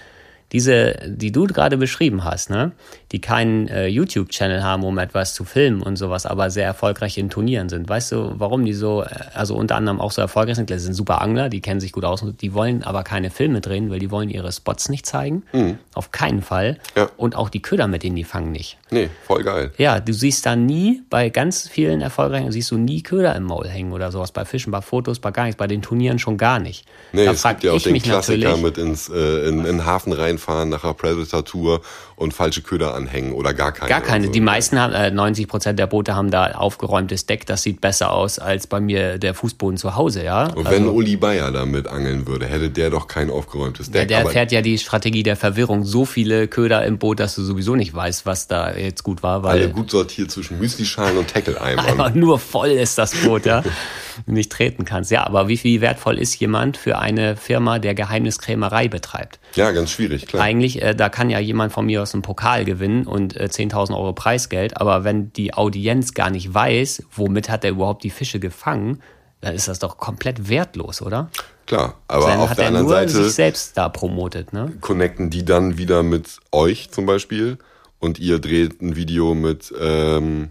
diese, 0.51 0.95
die 1.05 1.31
du 1.31 1.45
gerade 1.47 1.77
beschrieben 1.77 2.23
hast, 2.23 2.49
ne, 2.49 2.71
die 3.11 3.19
keinen 3.19 3.67
äh, 3.67 3.87
YouTube-Channel 3.87 4.63
haben, 4.63 4.83
um 4.83 4.97
etwas 4.97 5.33
zu 5.33 5.43
filmen 5.45 5.81
und 5.81 5.95
sowas, 5.95 6.25
aber 6.25 6.49
sehr 6.49 6.65
erfolgreich 6.65 7.17
in 7.17 7.29
Turnieren 7.29 7.69
sind. 7.69 7.87
Weißt 7.87 8.11
du, 8.11 8.33
warum 8.37 8.65
die 8.65 8.73
so, 8.73 9.03
äh, 9.03 9.07
also 9.33 9.55
unter 9.55 9.75
anderem 9.75 10.01
auch 10.01 10.11
so 10.11 10.21
erfolgreich 10.21 10.57
sind? 10.57 10.69
Das 10.69 10.83
sind 10.83 10.93
super 10.93 11.21
Angler, 11.21 11.49
die 11.49 11.61
kennen 11.61 11.79
sich 11.79 11.91
gut 11.91 12.03
aus, 12.03 12.23
die 12.41 12.53
wollen 12.53 12.83
aber 12.83 13.03
keine 13.03 13.29
Filme 13.29 13.61
drehen, 13.61 13.89
weil 13.89 13.99
die 13.99 14.11
wollen 14.11 14.29
ihre 14.29 14.51
Spots 14.51 14.89
nicht 14.89 15.05
zeigen. 15.05 15.43
Mhm. 15.53 15.77
Auf 15.93 16.11
keinen 16.11 16.41
Fall. 16.41 16.77
Ja. 16.95 17.09
Und 17.17 17.35
auch 17.35 17.49
die 17.49 17.61
Köder, 17.61 17.87
mit 17.87 18.03
denen 18.03 18.15
die 18.15 18.23
fangen, 18.23 18.51
nicht. 18.51 18.77
Nee, 18.89 19.09
voll 19.25 19.43
geil. 19.43 19.71
Ja, 19.77 19.99
du 19.99 20.13
siehst 20.13 20.45
da 20.45 20.55
nie, 20.55 21.01
bei 21.09 21.29
ganz 21.29 21.69
vielen 21.69 22.01
erfolgreichen, 22.01 22.51
siehst 22.51 22.71
du 22.71 22.77
nie 22.77 23.03
Köder 23.03 23.35
im 23.35 23.43
Maul 23.43 23.67
hängen 23.67 23.93
oder 23.93 24.11
sowas. 24.11 24.31
Bei 24.31 24.43
Fischen, 24.43 24.71
bei 24.71 24.81
Fotos, 24.81 25.19
bei 25.19 25.31
gar 25.31 25.45
nichts, 25.45 25.57
bei 25.57 25.67
den 25.67 25.81
Turnieren 25.81 26.19
schon 26.19 26.37
gar 26.37 26.59
nicht. 26.59 26.85
Nee, 27.13 27.25
da 27.25 27.31
es 27.31 27.43
gibt 27.43 27.63
ja 27.63 27.71
auch 27.71 27.81
den 27.81 28.01
Klassiker 28.01 28.57
mit 28.57 28.77
ins, 28.77 29.09
äh, 29.09 29.47
in, 29.47 29.65
in 29.65 29.85
Hafen 29.85 30.11
reinfahren 30.41 30.69
nach 30.69 30.83
einer 30.83 30.93
Predator-Tour 30.93 31.81
und 32.15 32.33
falsche 32.33 32.61
Köder 32.61 32.93
anhängen 32.93 33.33
oder 33.33 33.53
gar 33.53 33.71
keine. 33.71 33.89
Gar 33.89 34.01
keine. 34.01 34.27
So. 34.27 34.31
Die 34.31 34.41
meisten 34.41 34.79
haben, 34.79 34.93
äh, 34.93 35.09
90 35.09 35.47
Prozent 35.47 35.79
der 35.79 35.87
Boote 35.87 36.15
haben 36.15 36.29
da 36.29 36.51
aufgeräumtes 36.51 37.25
Deck. 37.25 37.45
Das 37.45 37.63
sieht 37.63 37.81
besser 37.81 38.11
aus 38.11 38.37
als 38.37 38.67
bei 38.67 38.79
mir 38.79 39.17
der 39.17 39.33
Fußboden 39.33 39.77
zu 39.77 39.95
Hause, 39.95 40.23
ja. 40.23 40.45
Und 40.53 40.65
wenn 40.65 40.83
also, 40.83 40.91
Uli 40.91 41.15
Bayer 41.15 41.51
damit 41.51 41.87
angeln 41.87 42.27
würde, 42.27 42.45
hätte 42.45 42.69
der 42.69 42.89
doch 42.89 43.07
kein 43.07 43.29
aufgeräumtes 43.29 43.89
Deck. 43.89 44.09
Ja, 44.09 44.21
der 44.21 44.29
fährt 44.29 44.51
ja 44.51 44.61
die 44.61 44.77
Strategie 44.77 45.23
der 45.23 45.35
Verwirrung. 45.35 45.83
So 45.83 46.05
viele 46.05 46.47
Köder 46.47 46.85
im 46.85 46.97
Boot, 46.97 47.19
dass 47.19 47.35
du 47.35 47.41
sowieso 47.41 47.75
nicht 47.75 47.93
weißt, 47.93 48.25
was 48.25 48.47
da 48.47 48.75
jetzt 48.75 49.03
gut 49.03 49.23
war. 49.23 49.43
Weil 49.43 49.51
Alle 49.51 49.69
gut 49.69 49.89
sortiert 49.89 50.31
zwischen 50.31 50.59
Müslischalen 50.59 51.17
und 51.17 51.27
Tackle-Eimern. 51.27 51.85
Einfach 51.85 52.13
nur 52.13 52.39
voll 52.39 52.69
ist 52.69 52.97
das 52.97 53.15
Boot, 53.15 53.45
ja. 53.45 53.63
nicht 54.25 54.51
treten 54.51 54.85
kannst. 54.85 55.09
Ja, 55.09 55.25
aber 55.25 55.47
wie, 55.47 55.63
wie 55.63 55.81
wertvoll 55.81 56.19
ist 56.19 56.39
jemand 56.39 56.77
für 56.77 56.99
eine 56.99 57.35
Firma, 57.35 57.79
der 57.79 57.95
Geheimniskrämerei 57.95 58.87
betreibt? 58.87 59.39
Ja, 59.55 59.71
ganz 59.71 59.91
schwierig, 59.91 60.27
klar. 60.31 60.43
Eigentlich, 60.43 60.81
äh, 60.81 60.95
da 60.95 61.09
kann 61.09 61.29
ja 61.29 61.39
jemand 61.39 61.71
von 61.71 61.85
mir 61.85 62.01
aus 62.01 62.13
einem 62.13 62.23
Pokal 62.23 62.65
gewinnen 62.65 63.05
und 63.05 63.35
äh, 63.35 63.45
10.000 63.45 63.95
Euro 63.95 64.13
Preisgeld, 64.13 64.77
aber 64.77 65.03
wenn 65.03 65.31
die 65.33 65.53
Audienz 65.53 66.13
gar 66.13 66.29
nicht 66.29 66.53
weiß, 66.53 67.03
womit 67.11 67.49
hat 67.49 67.63
er 67.63 67.71
überhaupt 67.71 68.03
die 68.03 68.09
Fische 68.09 68.39
gefangen, 68.39 69.01
dann 69.41 69.53
ist 69.53 69.67
das 69.67 69.79
doch 69.79 69.97
komplett 69.97 70.49
wertlos, 70.49 71.01
oder? 71.01 71.29
Klar, 71.65 71.95
aber 72.07 72.27
dann 72.27 72.39
auf 72.39 72.55
der 72.55 72.67
anderen 72.67 72.87
Seite 72.87 73.11
sich 73.11 73.33
selbst 73.33 73.77
da 73.77 73.89
promotet, 73.89 74.53
ne? 74.53 74.73
Connecten 74.81 75.29
die 75.29 75.45
dann 75.45 75.77
wieder 75.77 76.03
mit 76.03 76.39
euch 76.51 76.91
zum 76.91 77.05
Beispiel 77.05 77.57
und 77.99 78.19
ihr 78.19 78.39
dreht 78.39 78.81
ein 78.81 78.95
Video 78.95 79.33
mit 79.33 79.73
ähm, 79.79 80.49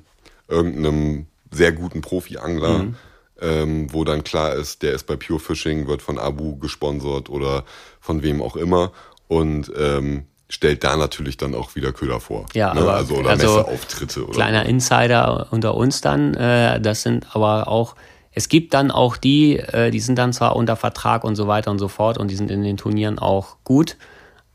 irgendeinem 0.48 1.26
sehr 1.50 1.72
guten 1.72 2.00
Profi-Angler. 2.00 2.78
Mhm 2.78 2.96
ähm, 3.40 3.92
wo 3.92 4.04
dann 4.04 4.24
klar 4.24 4.54
ist, 4.54 4.82
der 4.82 4.92
ist 4.92 5.06
bei 5.06 5.16
Pure 5.16 5.40
Fishing, 5.40 5.86
wird 5.86 6.02
von 6.02 6.18
Abu 6.18 6.56
gesponsert 6.56 7.30
oder 7.30 7.64
von 7.98 8.22
wem 8.22 8.42
auch 8.42 8.56
immer 8.56 8.92
und 9.30 9.70
ähm, 9.78 10.24
stellt 10.48 10.82
da 10.82 10.96
natürlich 10.96 11.36
dann 11.36 11.54
auch 11.54 11.76
wieder 11.76 11.92
Köder 11.92 12.18
vor. 12.18 12.46
Ja, 12.52 12.74
ne? 12.74 12.80
aber 12.80 12.94
also 12.94 13.14
oder 13.14 13.30
also 13.30 13.46
Messeauftritte 13.46 14.24
oder 14.24 14.32
kleiner 14.32 14.64
so. 14.64 14.68
Insider 14.68 15.46
unter 15.52 15.76
uns 15.76 16.00
dann. 16.00 16.34
Äh, 16.34 16.80
das 16.80 17.02
sind 17.02 17.28
aber 17.32 17.68
auch 17.68 17.94
es 18.32 18.48
gibt 18.48 18.74
dann 18.74 18.90
auch 18.90 19.16
die, 19.16 19.58
äh, 19.58 19.90
die 19.90 20.00
sind 20.00 20.16
dann 20.16 20.32
zwar 20.32 20.56
unter 20.56 20.76
Vertrag 20.76 21.24
und 21.24 21.36
so 21.36 21.46
weiter 21.46 21.70
und 21.70 21.78
so 21.78 21.88
fort 21.88 22.18
und 22.18 22.30
die 22.30 22.36
sind 22.36 22.50
in 22.50 22.62
den 22.62 22.76
Turnieren 22.76 23.18
auch 23.18 23.56
gut, 23.64 23.96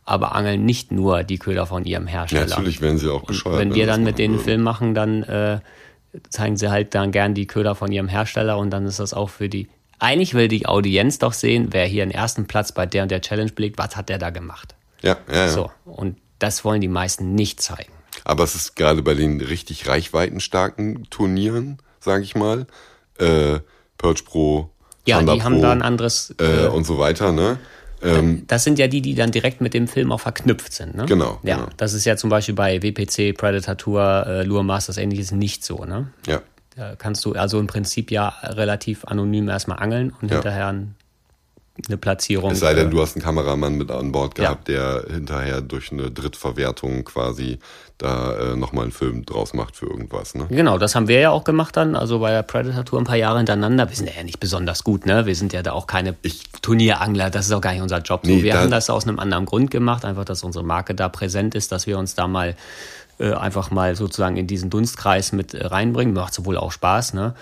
aber 0.03 0.35
angeln 0.35 0.65
nicht 0.65 0.91
nur 0.91 1.23
die 1.23 1.37
Köder 1.37 1.65
von 1.65 1.85
ihrem 1.85 2.07
Hersteller. 2.07 2.43
Ja, 2.43 2.49
natürlich 2.49 2.81
werden 2.81 2.97
sie 2.97 3.09
auch 3.09 3.23
bescheuert. 3.23 3.59
wenn 3.59 3.73
wir 3.73 3.85
dann 3.85 4.03
mit 4.03 4.17
denen 4.17 4.39
Film 4.39 4.61
machen, 4.61 4.93
dann 4.93 5.23
äh, 5.23 5.59
zeigen 6.29 6.57
sie 6.57 6.69
halt 6.69 6.95
dann 6.95 7.11
gern 7.11 7.33
die 7.33 7.47
Köder 7.47 7.75
von 7.75 7.91
ihrem 7.91 8.07
Hersteller 8.07 8.57
und 8.57 8.71
dann 8.71 8.85
ist 8.85 8.99
das 8.99 9.13
auch 9.13 9.29
für 9.29 9.47
die. 9.47 9.69
Eigentlich 9.99 10.33
will 10.33 10.47
die 10.47 10.65
Audienz 10.65 11.19
doch 11.19 11.33
sehen, 11.33 11.67
wer 11.71 11.85
hier 11.85 12.05
den 12.05 12.11
ersten 12.11 12.47
Platz 12.47 12.71
bei 12.71 12.85
der 12.85 13.03
und 13.03 13.11
der 13.11 13.21
Challenge 13.21 13.51
belegt, 13.51 13.77
was 13.77 13.95
hat 13.95 14.09
der 14.09 14.17
da 14.17 14.29
gemacht? 14.29 14.75
Ja, 15.01 15.17
ja, 15.29 15.35
ja. 15.35 15.49
So, 15.49 15.71
und 15.85 16.17
das 16.39 16.65
wollen 16.65 16.81
die 16.81 16.87
meisten 16.87 17.35
nicht 17.35 17.61
zeigen. 17.61 17.91
Aber 18.23 18.43
es 18.43 18.55
ist 18.55 18.75
gerade 18.75 19.01
bei 19.01 19.13
den 19.13 19.41
richtig 19.41 19.87
reichweitenstarken 19.87 21.09
Turnieren, 21.09 21.77
sage 21.99 22.23
ich 22.23 22.35
mal, 22.35 22.65
äh, 23.19 23.59
Perch 23.97 24.25
Pro, 24.25 24.69
ja, 25.05 25.17
Chanda 25.17 25.33
die 25.33 25.39
Pro, 25.39 25.45
haben 25.45 25.61
da 25.61 25.71
ein 25.71 25.81
anderes 25.81 26.33
äh, 26.39 26.67
und 26.67 26.85
so 26.85 26.97
weiter, 26.97 27.31
ne? 27.31 27.59
Ähm, 28.01 28.43
das 28.47 28.63
sind 28.63 28.77
ja 28.77 28.87
die, 28.87 29.01
die 29.01 29.15
dann 29.15 29.31
direkt 29.31 29.61
mit 29.61 29.73
dem 29.73 29.87
Film 29.87 30.11
auch 30.11 30.19
verknüpft 30.19 30.73
sind. 30.73 30.95
Ne? 30.95 31.05
Genau. 31.05 31.39
Ja, 31.43 31.57
genau. 31.57 31.69
das 31.77 31.93
ist 31.93 32.05
ja 32.05 32.17
zum 32.17 32.29
Beispiel 32.29 32.53
bei 32.53 32.81
WPC, 32.81 33.35
Predator 33.35 33.77
Tour, 33.77 34.25
äh, 34.27 34.43
Lure 34.43 34.63
Masters 34.63 34.97
ähnliches 34.97 35.31
nicht 35.31 35.63
so. 35.63 35.85
Ne? 35.85 36.09
Ja. 36.27 36.41
Da 36.75 36.95
kannst 36.95 37.23
du 37.25 37.33
also 37.33 37.59
im 37.59 37.67
Prinzip 37.67 38.11
ja 38.11 38.29
relativ 38.43 39.05
anonym 39.05 39.47
erstmal 39.47 39.79
angeln 39.79 40.13
und 40.21 40.29
ja. 40.29 40.35
hinterher 40.35 40.67
ein 40.67 40.95
eine 41.87 41.97
Platzierung. 41.97 42.51
Es 42.51 42.59
sei 42.59 42.73
denn, 42.73 42.89
du 42.89 43.01
hast 43.01 43.15
einen 43.15 43.23
Kameramann 43.23 43.75
mit 43.75 43.91
an 43.91 44.11
Bord 44.11 44.35
gehabt, 44.35 44.69
ja. 44.69 45.01
der 45.01 45.13
hinterher 45.13 45.61
durch 45.61 45.91
eine 45.91 46.09
Drittverwertung 46.09 47.03
quasi 47.03 47.59
da 47.97 48.53
äh, 48.53 48.55
nochmal 48.55 48.83
einen 48.83 48.91
Film 48.91 49.25
draus 49.25 49.53
macht 49.53 49.75
für 49.75 49.85
irgendwas. 49.85 50.35
Ne? 50.35 50.47
Genau, 50.49 50.77
das 50.77 50.95
haben 50.95 51.07
wir 51.07 51.19
ja 51.19 51.31
auch 51.31 51.43
gemacht 51.43 51.75
dann, 51.77 51.95
also 51.95 52.19
bei 52.19 52.31
der 52.31 52.43
Predator 52.43 52.85
Tour 52.85 52.99
ein 52.99 53.05
paar 53.05 53.17
Jahre 53.17 53.37
hintereinander. 53.37 53.89
Wir 53.89 53.95
sind 53.95 54.09
ja 54.13 54.23
nicht 54.23 54.39
besonders 54.39 54.83
gut, 54.83 55.05
ne? 55.05 55.25
Wir 55.25 55.35
sind 55.35 55.53
ja 55.53 55.63
da 55.63 55.73
auch 55.73 55.87
keine 55.87 56.15
ich, 56.21 56.43
Turnierangler, 56.61 57.29
das 57.29 57.45
ist 57.45 57.51
auch 57.51 57.61
gar 57.61 57.73
nicht 57.73 57.81
unser 57.81 57.99
Job. 57.99 58.21
Nee, 58.23 58.37
so, 58.37 58.43
wir 58.43 58.53
da, 58.53 58.61
haben 58.61 58.71
das 58.71 58.89
aus 58.89 59.07
einem 59.07 59.19
anderen 59.19 59.45
Grund 59.45 59.71
gemacht, 59.71 60.05
einfach, 60.05 60.25
dass 60.25 60.43
unsere 60.43 60.63
Marke 60.63 60.95
da 60.95 61.09
präsent 61.09 61.55
ist, 61.55 61.71
dass 61.71 61.87
wir 61.87 61.97
uns 61.97 62.15
da 62.15 62.27
mal 62.27 62.55
äh, 63.17 63.33
einfach 63.33 63.71
mal 63.71 63.95
sozusagen 63.95 64.35
in 64.35 64.47
diesen 64.47 64.69
Dunstkreis 64.69 65.31
mit 65.31 65.53
äh, 65.53 65.65
reinbringen. 65.65 66.13
Macht 66.13 66.33
sowohl 66.33 66.57
auch 66.57 66.71
Spaß, 66.71 67.13
ne? 67.13 67.33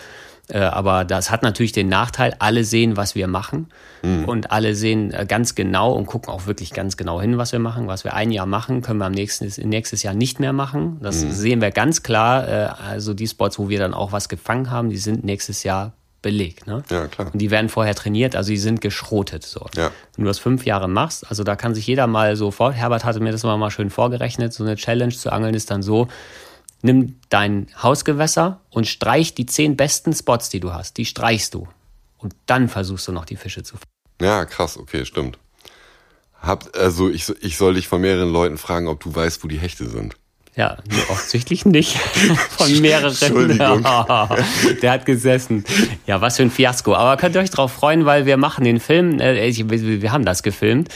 Äh, 0.49 0.59
aber 0.59 1.05
das 1.05 1.31
hat 1.31 1.41
natürlich 1.41 1.71
den 1.71 1.87
Nachteil, 1.87 2.35
alle 2.39 2.63
sehen, 2.63 2.97
was 2.97 3.15
wir 3.15 3.27
machen 3.27 3.67
mhm. 4.03 4.25
und 4.25 4.51
alle 4.51 4.75
sehen 4.75 5.13
ganz 5.27 5.55
genau 5.55 5.93
und 5.93 6.05
gucken 6.05 6.33
auch 6.33 6.45
wirklich 6.47 6.73
ganz 6.73 6.97
genau 6.97 7.21
hin, 7.21 7.37
was 7.37 7.53
wir 7.53 7.59
machen. 7.59 7.87
Was 7.87 8.03
wir 8.03 8.13
ein 8.13 8.29
Jahr 8.29 8.45
machen, 8.45 8.81
können 8.81 8.99
wir 8.99 9.05
am 9.05 9.13
nächsten 9.13 9.45
nächstes 9.67 10.03
Jahr 10.03 10.13
nicht 10.13 10.41
mehr 10.41 10.53
machen. 10.53 10.99
Das 11.01 11.23
mhm. 11.23 11.31
sehen 11.31 11.61
wir 11.61 11.71
ganz 11.71 12.03
klar. 12.03 12.77
Also 12.77 13.13
die 13.13 13.27
Spots, 13.27 13.57
wo 13.57 13.69
wir 13.69 13.79
dann 13.79 13.93
auch 13.93 14.11
was 14.11 14.27
gefangen 14.27 14.69
haben, 14.69 14.89
die 14.89 14.97
sind 14.97 15.23
nächstes 15.23 15.63
Jahr 15.63 15.93
belegt. 16.23 16.65
Ne? 16.65 16.83
Ja, 16.89 17.05
klar. 17.05 17.29
Und 17.31 17.39
die 17.39 17.51
werden 17.51 17.69
vorher 17.69 17.93
trainiert, 17.93 18.35
also 18.35 18.49
die 18.49 18.57
sind 18.57 18.81
geschrotet. 18.81 19.43
So. 19.43 19.67
Ja. 19.75 19.91
Wenn 20.15 20.25
du 20.25 20.27
das 20.27 20.39
fünf 20.39 20.65
Jahre 20.65 20.87
machst, 20.87 21.29
also 21.29 21.43
da 21.43 21.55
kann 21.55 21.75
sich 21.75 21.85
jeder 21.85 22.07
mal 22.07 22.35
so 22.35 22.49
vor, 22.49 22.73
Herbert 22.73 23.05
hatte 23.05 23.19
mir 23.19 23.31
das 23.31 23.43
immer 23.43 23.57
mal 23.57 23.69
schön 23.69 23.91
vorgerechnet, 23.91 24.53
so 24.53 24.63
eine 24.63 24.75
Challenge 24.75 25.13
zu 25.13 25.31
angeln 25.31 25.53
ist 25.53 25.69
dann 25.69 25.83
so, 25.83 26.07
nimm 26.81 27.19
dein 27.29 27.67
Hausgewässer 27.81 28.61
und 28.71 28.87
streich 28.87 29.35
die 29.35 29.45
zehn 29.45 29.77
besten 29.77 30.13
Spots, 30.13 30.49
die 30.49 30.59
du 30.59 30.73
hast. 30.73 30.97
Die 30.97 31.05
streichst 31.05 31.53
du. 31.53 31.67
Und 32.17 32.35
dann 32.47 32.69
versuchst 32.69 33.07
du 33.07 33.11
noch 33.11 33.25
die 33.25 33.35
Fische 33.35 33.61
zu 33.61 33.75
fangen. 33.75 33.91
Ja, 34.21 34.45
krass, 34.45 34.77
okay, 34.77 35.05
stimmt. 35.05 35.37
Hab, 36.41 36.75
also 36.75 37.09
ich, 37.09 37.29
ich 37.41 37.57
soll 37.57 37.75
dich 37.75 37.87
von 37.87 38.01
mehreren 38.01 38.31
Leuten 38.31 38.57
fragen, 38.57 38.87
ob 38.87 39.01
du 39.01 39.13
weißt, 39.13 39.43
wo 39.43 39.47
die 39.47 39.59
Hechte 39.59 39.87
sind. 39.87 40.15
Ja, 40.55 40.77
offensichtlich 41.09 41.65
nicht. 41.65 41.97
Von 42.57 42.79
mehreren. 42.79 43.83
Der 44.81 44.91
hat 44.91 45.05
gesessen. 45.05 45.63
Ja, 46.05 46.21
was 46.21 46.37
für 46.37 46.43
ein 46.43 46.51
Fiasko. 46.51 46.93
Aber 46.93 47.17
könnt 47.17 47.35
ihr 47.35 47.41
euch 47.41 47.49
darauf 47.49 47.71
freuen, 47.71 48.05
weil 48.05 48.27
wir 48.27 48.37
machen 48.37 48.63
den 48.63 48.79
Film, 48.79 49.19
äh, 49.19 49.51
wir 49.51 50.11
haben 50.11 50.25
das 50.25 50.43
gefilmt, 50.43 50.89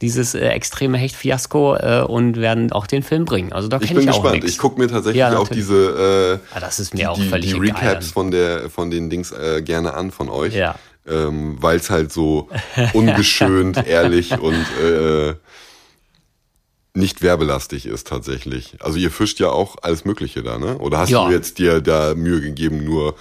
dieses 0.00 0.34
äh, 0.34 0.48
extreme 0.48 0.98
Hecht-Fiasko 0.98 1.76
äh, 1.76 2.00
und 2.02 2.40
werden 2.40 2.72
auch 2.72 2.88
den 2.88 3.04
Film 3.04 3.24
bringen. 3.24 3.52
Also 3.52 3.68
da 3.68 3.78
ich 3.80 3.88
bin 3.88 4.00
ich 4.00 4.06
gespannt. 4.06 4.34
Nix. 4.34 4.50
Ich 4.50 4.58
gucke 4.58 4.80
mir 4.80 4.88
tatsächlich 4.88 5.20
ja, 5.20 5.36
auch 5.38 5.48
diese 5.48 6.40
äh, 6.52 6.56
ah, 6.56 6.60
das 6.60 6.80
ist 6.80 6.94
mir 6.94 7.00
die, 7.00 7.06
auch 7.06 7.22
völlig 7.22 7.52
die 7.52 7.58
Recaps 7.58 8.10
von 8.10 8.32
der 8.32 8.68
von 8.68 8.90
den 8.90 9.10
Dings 9.10 9.30
äh, 9.30 9.62
gerne 9.62 9.94
an 9.94 10.10
von 10.10 10.28
euch. 10.28 10.54
Ja. 10.54 10.74
Ähm, 11.06 11.58
weil 11.60 11.76
es 11.76 11.90
halt 11.90 12.12
so 12.12 12.48
ungeschönt, 12.94 13.86
ehrlich 13.86 14.38
und 14.38 14.64
äh, 14.82 15.34
nicht 16.94 17.22
werbelastig 17.22 17.86
ist 17.86 18.06
tatsächlich. 18.06 18.76
Also 18.80 18.98
ihr 18.98 19.10
fischt 19.10 19.40
ja 19.40 19.50
auch 19.50 19.76
alles 19.82 20.04
Mögliche 20.04 20.42
da, 20.42 20.58
ne? 20.58 20.78
Oder 20.78 20.98
hast 20.98 21.10
ja. 21.10 21.26
du 21.26 21.32
jetzt 21.32 21.58
dir 21.58 21.80
da 21.80 22.14
Mühe 22.14 22.40
gegeben, 22.40 22.84
nur 22.84 23.16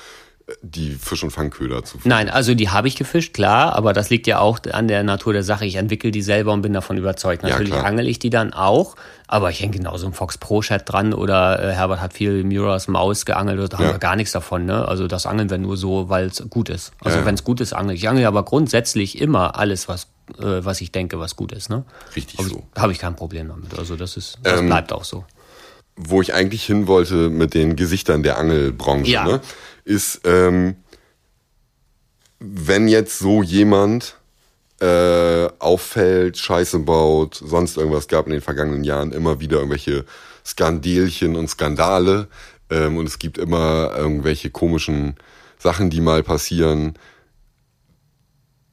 die 0.61 0.91
Fisch- 0.91 1.23
und 1.23 1.31
Fangköder 1.31 1.83
zu 1.83 1.97
fischen? 1.97 2.09
Nein, 2.09 2.29
also 2.29 2.53
die 2.53 2.69
habe 2.69 2.87
ich 2.87 2.95
gefischt, 2.95 3.33
klar, 3.33 3.73
aber 3.75 3.93
das 3.93 4.09
liegt 4.09 4.27
ja 4.27 4.39
auch 4.39 4.59
an 4.71 4.87
der 4.87 5.03
Natur 5.03 5.33
der 5.33 5.43
Sache. 5.43 5.65
Ich 5.65 5.75
entwickle 5.75 6.11
die 6.11 6.21
selber 6.21 6.51
und 6.53 6.61
bin 6.61 6.73
davon 6.73 6.97
überzeugt. 6.97 7.43
Natürlich 7.43 7.73
ja, 7.73 7.83
angel 7.83 8.07
ich 8.07 8.19
die 8.19 8.29
dann 8.29 8.53
auch, 8.53 8.95
aber 9.27 9.49
ich 9.49 9.61
hänge 9.61 9.77
genauso 9.77 10.05
im 10.05 10.13
Fox 10.13 10.37
Pro 10.37 10.61
Chat 10.61 10.91
dran 10.91 11.13
oder 11.13 11.63
äh, 11.63 11.73
Herbert 11.73 12.01
hat 12.01 12.13
viel 12.13 12.43
Miras 12.43 12.87
Maus 12.87 13.25
geangelt, 13.25 13.73
da 13.73 13.77
haben 13.77 13.85
ja. 13.85 13.91
wir 13.93 13.99
gar 13.99 14.15
nichts 14.15 14.33
davon. 14.33 14.65
Ne? 14.65 14.87
Also 14.87 15.07
das 15.07 15.25
angeln 15.25 15.49
wir 15.49 15.57
nur 15.57 15.77
so, 15.77 16.09
weil 16.09 16.27
es 16.27 16.43
gut 16.49 16.69
ist. 16.69 16.91
Also 17.01 17.19
ja, 17.19 17.25
wenn 17.25 17.35
es 17.35 17.43
gut 17.43 17.61
ist, 17.61 17.73
angel 17.73 17.95
ich. 17.95 18.03
Ich 18.03 18.09
angel 18.09 18.25
aber 18.25 18.43
grundsätzlich 18.43 19.21
immer 19.21 19.57
alles, 19.57 19.87
was 19.87 20.07
äh, 20.39 20.63
was 20.63 20.81
ich 20.81 20.91
denke, 20.91 21.19
was 21.19 21.35
gut 21.35 21.51
ist. 21.51 21.69
Ne? 21.69 21.83
Richtig 22.15 22.39
Hab 22.39 22.45
so. 22.45 22.63
Habe 22.77 22.91
ich 22.91 22.99
kein 22.99 23.15
Problem 23.15 23.49
damit. 23.49 23.77
Also 23.77 23.95
das 23.95 24.17
ist, 24.17 24.37
das 24.43 24.59
ähm, 24.59 24.67
bleibt 24.67 24.91
auch 24.93 25.03
so. 25.03 25.25
Wo 25.95 26.21
ich 26.21 26.33
eigentlich 26.33 26.63
hin 26.63 26.87
wollte 26.87 27.29
mit 27.29 27.53
den 27.53 27.75
Gesichtern 27.75 28.23
der 28.23 28.37
Angelbranche, 28.37 29.11
ja. 29.11 29.25
ne, 29.25 29.41
ist, 29.85 30.21
ähm, 30.25 30.75
wenn 32.39 32.87
jetzt 32.87 33.19
so 33.19 33.41
jemand 33.41 34.17
äh, 34.79 35.47
auffällt, 35.59 36.37
Scheiße 36.37 36.79
baut, 36.79 37.35
sonst 37.35 37.77
irgendwas 37.77 38.07
gab 38.07 38.25
in 38.25 38.33
den 38.33 38.41
vergangenen 38.41 38.83
Jahren, 38.83 39.11
immer 39.11 39.39
wieder 39.39 39.57
irgendwelche 39.57 40.05
Skandelchen 40.45 41.35
und 41.35 41.49
Skandale 41.49 42.27
ähm, 42.69 42.97
und 42.97 43.07
es 43.07 43.19
gibt 43.19 43.37
immer 43.37 43.91
irgendwelche 43.95 44.49
komischen 44.49 45.15
Sachen, 45.57 45.89
die 45.89 46.01
mal 46.01 46.23
passieren. 46.23 46.97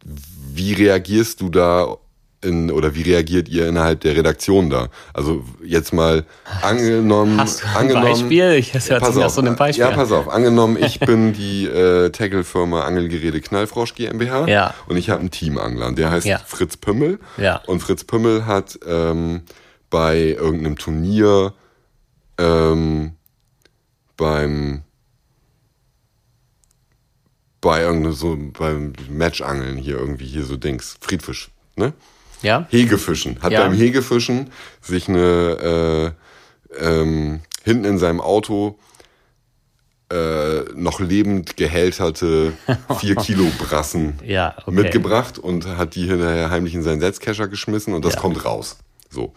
Wie 0.02 0.72
reagierst 0.72 1.40
du 1.40 1.48
da 1.48 1.96
in, 2.42 2.70
oder 2.70 2.94
wie 2.94 3.02
reagiert 3.02 3.48
ihr 3.48 3.68
innerhalb 3.68 4.00
der 4.00 4.16
Redaktion 4.16 4.70
da? 4.70 4.88
Also 5.12 5.44
jetzt 5.62 5.92
mal 5.92 6.24
angenommen, 6.62 7.38
Hast 7.38 7.62
du 7.62 7.66
ein 7.68 7.76
angenommen, 7.76 8.06
Beispiel? 8.06 8.52
Ich 8.54 8.72
das 8.72 8.88
hört 8.90 9.02
pass 9.02 9.16
auf, 9.16 9.30
so 9.32 9.40
einem 9.42 9.56
Beispiel. 9.56 9.84
ja, 9.84 9.90
pass 9.90 10.10
auf. 10.10 10.28
Angenommen, 10.28 10.76
ich 10.82 11.00
bin 11.00 11.32
die 11.34 11.66
äh, 11.66 12.10
Tackle-Firma 12.10 12.82
Angelgeräte 12.84 13.40
Knallfrosch 13.40 13.94
GmbH 13.94 14.46
Ja. 14.48 14.74
und 14.88 14.96
ich 14.96 15.10
habe 15.10 15.20
einen 15.20 15.30
Teamangler. 15.30 15.88
und 15.88 15.98
Der 15.98 16.10
heißt 16.10 16.26
Ja. 16.26 16.38
Fritz 16.38 16.76
Pümmel. 16.76 17.18
Ja. 17.36 17.56
Und 17.66 17.80
Fritz 17.80 18.04
Pümmel 18.04 18.46
hat 18.46 18.78
ähm, 18.86 19.42
bei 19.90 20.18
irgendeinem 20.38 20.78
Turnier 20.78 21.52
ähm, 22.38 23.12
beim 24.16 24.82
bei 27.60 27.82
irgendeinem 27.82 28.12
so 28.14 28.38
beim 28.58 28.94
Matchangeln 29.10 29.76
hier 29.76 29.98
irgendwie 29.98 30.24
hier 30.26 30.44
so 30.44 30.56
Dings 30.56 30.96
Friedfisch, 31.00 31.50
ne? 31.76 31.92
Ja? 32.42 32.66
Hegefischen. 32.70 33.40
Hat 33.42 33.52
Ja. 33.52 33.62
beim 33.62 33.72
Hegefischen 33.74 34.50
sich 34.80 35.08
eine 35.08 36.14
äh, 36.78 36.84
ähm, 36.84 37.40
hinten 37.64 37.84
in 37.84 37.98
seinem 37.98 38.20
Auto 38.20 38.78
äh, 40.12 40.62
noch 40.74 40.98
lebend 41.00 41.56
gehälterte 41.56 42.52
vier 42.98 43.14
Kilo 43.16 43.46
Brassen 43.58 44.18
Ja, 44.24 44.54
okay. 44.58 44.70
mitgebracht 44.72 45.38
und 45.38 45.66
hat 45.66 45.94
die 45.94 46.06
hinterher 46.08 46.50
heimlich 46.50 46.74
in 46.74 46.82
seinen 46.82 47.00
Setzkescher 47.00 47.46
geschmissen 47.48 47.94
und 47.94 48.04
das 48.04 48.14
Ja. 48.14 48.20
kommt 48.20 48.44
raus. 48.44 48.78
So. 49.08 49.34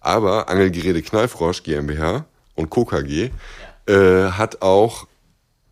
Aber 0.00 0.48
Angelgeräte 0.48 1.02
Knallfrosch 1.02 1.62
GmbH 1.62 2.24
und 2.56 2.70
KKG 2.70 3.30
äh, 3.86 4.30
hat 4.30 4.62
auch 4.62 5.06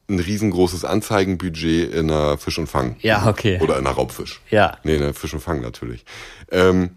ein 0.09 0.21
riesengroßes 0.21 0.85
Anzeigenbudget 0.85 1.93
in 1.93 2.11
einer 2.11 2.39
Fisch 2.39 2.59
und 2.59 2.69
Fang. 2.69 2.97
Ja, 3.01 3.27
okay. 3.29 3.59
Oder 3.61 3.79
in 3.79 3.87
einer 3.87 3.97
Raubfisch. 3.97 4.41
Ja. 4.51 4.79
Nee, 4.85 4.97
in 4.97 5.03
einer 5.03 5.15
Fisch 5.15 5.35
und 5.35 5.41
Fang 5.41 5.61
natürlich. 5.61 6.05
Ähm, 6.51 6.91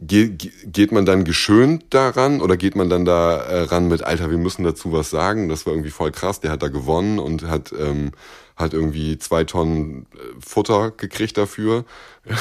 ge 0.00 0.28
ge 0.28 0.50
geht 0.66 0.92
man 0.92 1.06
dann 1.06 1.24
geschönt 1.24 1.94
daran 1.94 2.40
oder 2.40 2.56
geht 2.56 2.76
man 2.76 2.90
dann 2.90 3.04
da 3.04 3.36
äh, 3.36 3.62
ran 3.62 3.88
mit, 3.88 4.02
Alter, 4.02 4.30
wir 4.30 4.38
müssen 4.38 4.64
dazu 4.64 4.92
was 4.92 5.10
sagen? 5.10 5.48
Das 5.48 5.66
war 5.66 5.72
irgendwie 5.72 5.90
voll 5.90 6.10
krass. 6.10 6.40
Der 6.40 6.50
hat 6.50 6.62
da 6.62 6.68
gewonnen 6.68 7.18
und 7.18 7.44
hat, 7.44 7.72
ähm, 7.72 8.12
hat 8.56 8.74
irgendwie 8.74 9.18
zwei 9.18 9.44
Tonnen 9.44 10.06
äh, 10.14 10.18
Futter 10.44 10.90
gekriegt 10.90 11.38
dafür. 11.38 11.84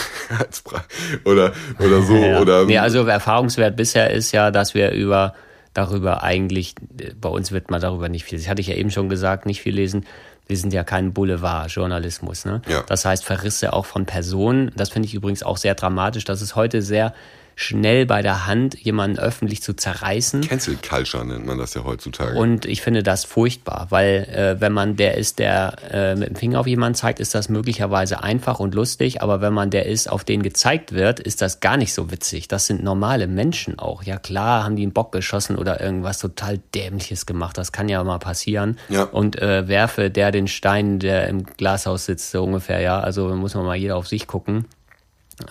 Oder, 1.25 1.51
oder 1.77 2.01
so. 2.03 2.15
Ja. 2.15 2.39
Oder, 2.39 2.63
nee, 2.63 2.77
also 2.77 3.05
Erfahrungswert 3.05 3.75
bisher 3.75 4.11
ist 4.11 4.31
ja, 4.31 4.49
dass 4.49 4.73
wir 4.73 4.91
über 4.91 5.33
darüber 5.73 6.23
eigentlich, 6.23 6.75
bei 7.19 7.29
uns 7.29 7.51
wird 7.51 7.71
man 7.71 7.81
darüber 7.81 8.09
nicht 8.09 8.25
viel, 8.25 8.37
das 8.37 8.47
hatte 8.47 8.61
ich 8.61 8.67
ja 8.67 8.75
eben 8.75 8.91
schon 8.91 9.09
gesagt, 9.09 9.45
nicht 9.45 9.61
viel 9.61 9.75
lesen. 9.75 10.05
Wir 10.45 10.57
sind 10.57 10.73
ja 10.73 10.83
kein 10.83 11.13
Boulevard-Journalismus. 11.13 12.45
Ne? 12.45 12.61
Ja. 12.67 12.83
Das 12.85 13.05
heißt, 13.05 13.23
Verrisse 13.23 13.71
auch 13.71 13.85
von 13.85 14.05
Personen. 14.05 14.71
Das 14.75 14.89
finde 14.89 15.07
ich 15.07 15.13
übrigens 15.13 15.41
auch 15.41 15.55
sehr 15.55 15.73
dramatisch. 15.73 16.25
Das 16.25 16.41
ist 16.41 16.55
heute 16.55 16.81
sehr 16.81 17.13
schnell 17.55 18.05
bei 18.05 18.21
der 18.21 18.47
Hand, 18.47 18.75
jemanden 18.79 19.19
öffentlich 19.19 19.61
zu 19.61 19.73
zerreißen. 19.73 20.41
Cancel 20.41 20.77
Culture 20.77 21.25
nennt 21.25 21.45
man 21.45 21.57
das 21.57 21.73
ja 21.73 21.83
heutzutage. 21.83 22.37
Und 22.37 22.65
ich 22.65 22.81
finde 22.81 23.03
das 23.03 23.25
furchtbar, 23.25 23.87
weil 23.89 24.27
äh, 24.33 24.61
wenn 24.61 24.73
man 24.73 24.95
der 24.95 25.17
ist, 25.17 25.39
der 25.39 25.75
äh, 25.91 26.15
mit 26.15 26.29
dem 26.29 26.35
Finger 26.35 26.59
auf 26.59 26.67
jemanden 26.67 26.95
zeigt, 26.95 27.19
ist 27.19 27.35
das 27.35 27.49
möglicherweise 27.49 28.23
einfach 28.23 28.59
und 28.59 28.75
lustig, 28.75 29.21
aber 29.21 29.41
wenn 29.41 29.53
man 29.53 29.69
der 29.69 29.85
ist, 29.85 30.09
auf 30.09 30.23
den 30.23 30.43
gezeigt 30.43 30.93
wird, 30.93 31.19
ist 31.19 31.41
das 31.41 31.59
gar 31.59 31.77
nicht 31.77 31.93
so 31.93 32.11
witzig. 32.11 32.47
Das 32.47 32.65
sind 32.65 32.83
normale 32.83 33.27
Menschen 33.27 33.79
auch. 33.79 34.03
Ja 34.03 34.17
klar, 34.17 34.63
haben 34.63 34.75
die 34.75 34.83
einen 34.83 34.93
Bock 34.93 35.11
geschossen 35.11 35.57
oder 35.57 35.81
irgendwas 35.81 36.19
total 36.19 36.59
dämliches 36.73 37.25
gemacht. 37.25 37.57
Das 37.57 37.71
kann 37.71 37.89
ja 37.89 38.03
mal 38.03 38.19
passieren. 38.19 38.77
Ja. 38.89 39.03
Und 39.03 39.41
äh, 39.41 39.67
werfe 39.67 40.09
der 40.09 40.31
den 40.31 40.47
Stein, 40.47 40.99
der 40.99 41.27
im 41.27 41.43
Glashaus 41.43 42.05
sitzt, 42.05 42.31
so 42.31 42.43
ungefähr, 42.43 42.79
ja. 42.79 42.99
Also 42.99 43.27
muss 43.35 43.55
man 43.55 43.65
mal 43.65 43.75
jeder 43.75 43.95
auf 43.95 44.07
sich 44.07 44.27
gucken. 44.27 44.65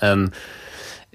Ähm, 0.01 0.27
äh, 0.27 0.62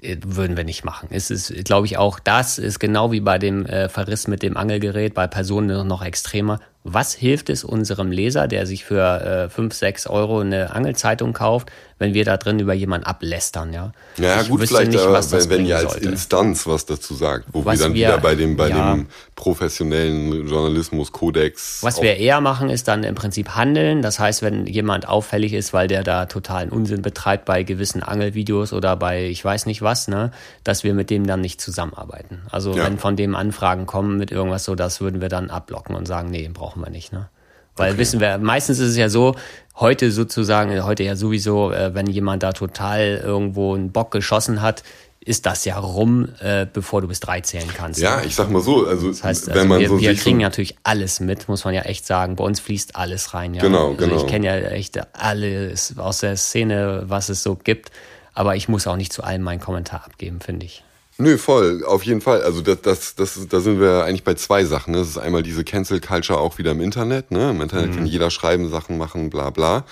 würden 0.00 0.56
wir 0.56 0.64
nicht 0.64 0.84
machen. 0.84 1.08
Es 1.10 1.30
ist, 1.30 1.52
glaube 1.64 1.86
ich, 1.86 1.98
auch 1.98 2.20
das 2.20 2.58
ist 2.58 2.78
genau 2.78 3.10
wie 3.10 3.20
bei 3.20 3.38
dem 3.38 3.66
äh, 3.66 3.88
Verriss 3.88 4.28
mit 4.28 4.42
dem 4.42 4.56
Angelgerät, 4.56 5.14
bei 5.14 5.26
Personen 5.26 5.86
noch 5.86 6.04
extremer. 6.04 6.60
Was 6.92 7.14
hilft 7.14 7.50
es 7.50 7.64
unserem 7.64 8.10
Leser, 8.10 8.48
der 8.48 8.66
sich 8.66 8.84
für 8.84 9.46
äh, 9.46 9.48
5, 9.50 9.74
6 9.74 10.06
Euro 10.06 10.40
eine 10.40 10.72
Angelzeitung 10.74 11.32
kauft, 11.32 11.68
wenn 12.00 12.14
wir 12.14 12.24
da 12.24 12.36
drin 12.36 12.60
über 12.60 12.74
jemanden 12.74 13.06
ablästern, 13.06 13.72
ja? 13.72 13.92
Ja, 14.18 14.40
Ich 14.42 14.48
gut, 14.48 14.64
vielleicht, 14.66 14.92
nicht, 14.92 15.00
aber 15.02 15.14
was 15.14 15.30
das 15.30 15.48
wenn, 15.50 15.58
wenn 15.60 15.66
ihr 15.66 15.76
als 15.78 15.92
sollte. 15.92 16.08
Instanz 16.10 16.66
was 16.66 16.86
dazu 16.86 17.14
sagt, 17.14 17.46
wo 17.52 17.64
Was 17.64 17.78
wir 17.78 17.84
dann 17.86 17.94
wir- 17.94 18.08
wieder 18.08 18.18
bei 18.18 18.34
dem, 18.36 18.56
bei 18.56 18.68
ja. 18.68 18.94
dem 18.94 19.06
professionellen 19.34 20.46
Journalismus-Kodex. 20.46 21.82
Was 21.82 22.00
wir 22.02 22.16
eher 22.16 22.40
machen, 22.40 22.70
ist 22.70 22.86
dann 22.88 23.02
im 23.04 23.14
Prinzip 23.14 23.50
handeln. 23.56 24.02
Das 24.02 24.18
heißt, 24.18 24.42
wenn 24.42 24.66
jemand 24.66 25.08
auffällig 25.08 25.52
ist, 25.52 25.72
weil 25.72 25.88
der 25.88 26.02
da 26.04 26.26
totalen 26.26 26.70
Unsinn 26.70 27.02
betreibt 27.02 27.44
bei 27.44 27.62
gewissen 27.62 28.02
Angelvideos 28.02 28.72
oder 28.72 28.96
bei 28.96 29.24
ich 29.26 29.44
weiß 29.44 29.66
nicht 29.66 29.82
was, 29.82 30.08
ne, 30.08 30.30
dass 30.64 30.84
wir 30.84 30.94
mit 30.94 31.10
dem 31.10 31.26
dann 31.26 31.40
nicht 31.40 31.60
zusammenarbeiten. 31.60 32.42
Also 32.50 32.76
Ja. 32.76 32.84
wenn 32.84 32.98
von 32.98 33.16
dem 33.16 33.34
Anfragen 33.34 33.86
kommen 33.86 34.16
mit 34.18 34.30
irgendwas 34.30 34.64
so, 34.64 34.74
das 34.74 35.00
würden 35.00 35.20
wir 35.20 35.28
dann 35.28 35.50
abblocken 35.50 35.94
und 35.96 36.06
sagen, 36.06 36.30
nee, 36.30 36.48
brauchen 36.52 36.77
wir 36.80 36.90
nicht, 36.90 37.12
ne? 37.12 37.28
Weil 37.76 37.96
wissen 37.96 38.18
wir, 38.18 38.38
meistens 38.38 38.80
ist 38.80 38.90
es 38.90 38.96
ja 38.96 39.08
so, 39.08 39.36
heute 39.76 40.10
sozusagen, 40.10 40.84
heute 40.84 41.04
ja 41.04 41.14
sowieso, 41.14 41.70
äh, 41.70 41.94
wenn 41.94 42.06
jemand 42.06 42.42
da 42.42 42.52
total 42.52 43.20
irgendwo 43.22 43.74
einen 43.74 43.92
Bock 43.92 44.10
geschossen 44.10 44.62
hat, 44.62 44.82
ist 45.20 45.46
das 45.46 45.64
ja 45.64 45.78
rum, 45.78 46.28
äh, 46.40 46.66
bevor 46.72 47.02
du 47.02 47.08
bis 47.08 47.20
drei 47.20 47.40
zählen 47.40 47.68
kannst. 47.68 48.00
Ja, 48.00 48.16
ne? 48.16 48.26
ich 48.26 48.34
sag 48.34 48.50
mal 48.50 48.62
so, 48.62 48.86
also, 48.86 49.08
Das 49.08 49.22
heißt, 49.22 49.48
wenn 49.48 49.56
also 49.56 49.68
man 49.68 49.80
wir, 49.80 49.88
so 49.88 50.00
wir 50.00 50.14
kriegen 50.14 50.38
natürlich 50.38 50.76
alles 50.84 51.20
mit, 51.20 51.48
muss 51.48 51.64
man 51.64 51.74
ja 51.74 51.82
echt 51.82 52.06
sagen. 52.06 52.36
Bei 52.36 52.44
uns 52.44 52.60
fließt 52.60 52.96
alles 52.96 53.34
rein. 53.34 53.54
Ja. 53.54 53.62
Genau, 53.62 53.90
also 53.90 53.96
genau. 53.96 54.16
Ich 54.16 54.26
kenne 54.26 54.46
ja 54.46 54.56
echt 54.56 54.98
alles 55.14 55.98
aus 55.98 56.18
der 56.18 56.36
Szene, 56.36 57.04
was 57.06 57.28
es 57.28 57.42
so 57.42 57.56
gibt. 57.56 57.90
Aber 58.32 58.56
ich 58.56 58.68
muss 58.68 58.86
auch 58.86 58.96
nicht 58.96 59.12
zu 59.12 59.22
allem 59.22 59.42
meinen 59.42 59.60
Kommentar 59.60 60.04
abgeben, 60.04 60.40
finde 60.40 60.66
ich. 60.66 60.84
Nö, 61.20 61.36
voll, 61.36 61.84
auf 61.84 62.04
jeden 62.04 62.20
Fall. 62.20 62.42
Also 62.42 62.60
das, 62.60 62.80
das, 62.82 63.14
das, 63.16 63.48
da 63.48 63.58
sind 63.60 63.80
wir 63.80 64.04
eigentlich 64.04 64.22
bei 64.22 64.34
zwei 64.34 64.64
Sachen. 64.64 64.92
Ne? 64.92 64.98
Das 64.98 65.08
ist 65.08 65.18
einmal 65.18 65.42
diese 65.42 65.64
Cancel 65.64 66.00
Culture 66.00 66.38
auch 66.38 66.58
wieder 66.58 66.70
im 66.70 66.80
Internet. 66.80 67.32
Ne? 67.32 67.50
Im 67.50 67.60
Internet 67.60 67.90
Mhm. 67.90 67.94
kann 67.96 68.06
jeder 68.06 68.30
schreiben, 68.30 68.68
Sachen 68.68 68.98
machen, 68.98 69.28
bla 69.28 69.50
bla. 69.50 69.84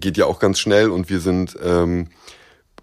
Geht 0.00 0.16
ja 0.16 0.26
auch 0.26 0.40
ganz 0.40 0.58
schnell 0.58 0.90
und 0.90 1.08
wir 1.08 1.20
sind 1.20 1.56
ähm, 1.62 2.08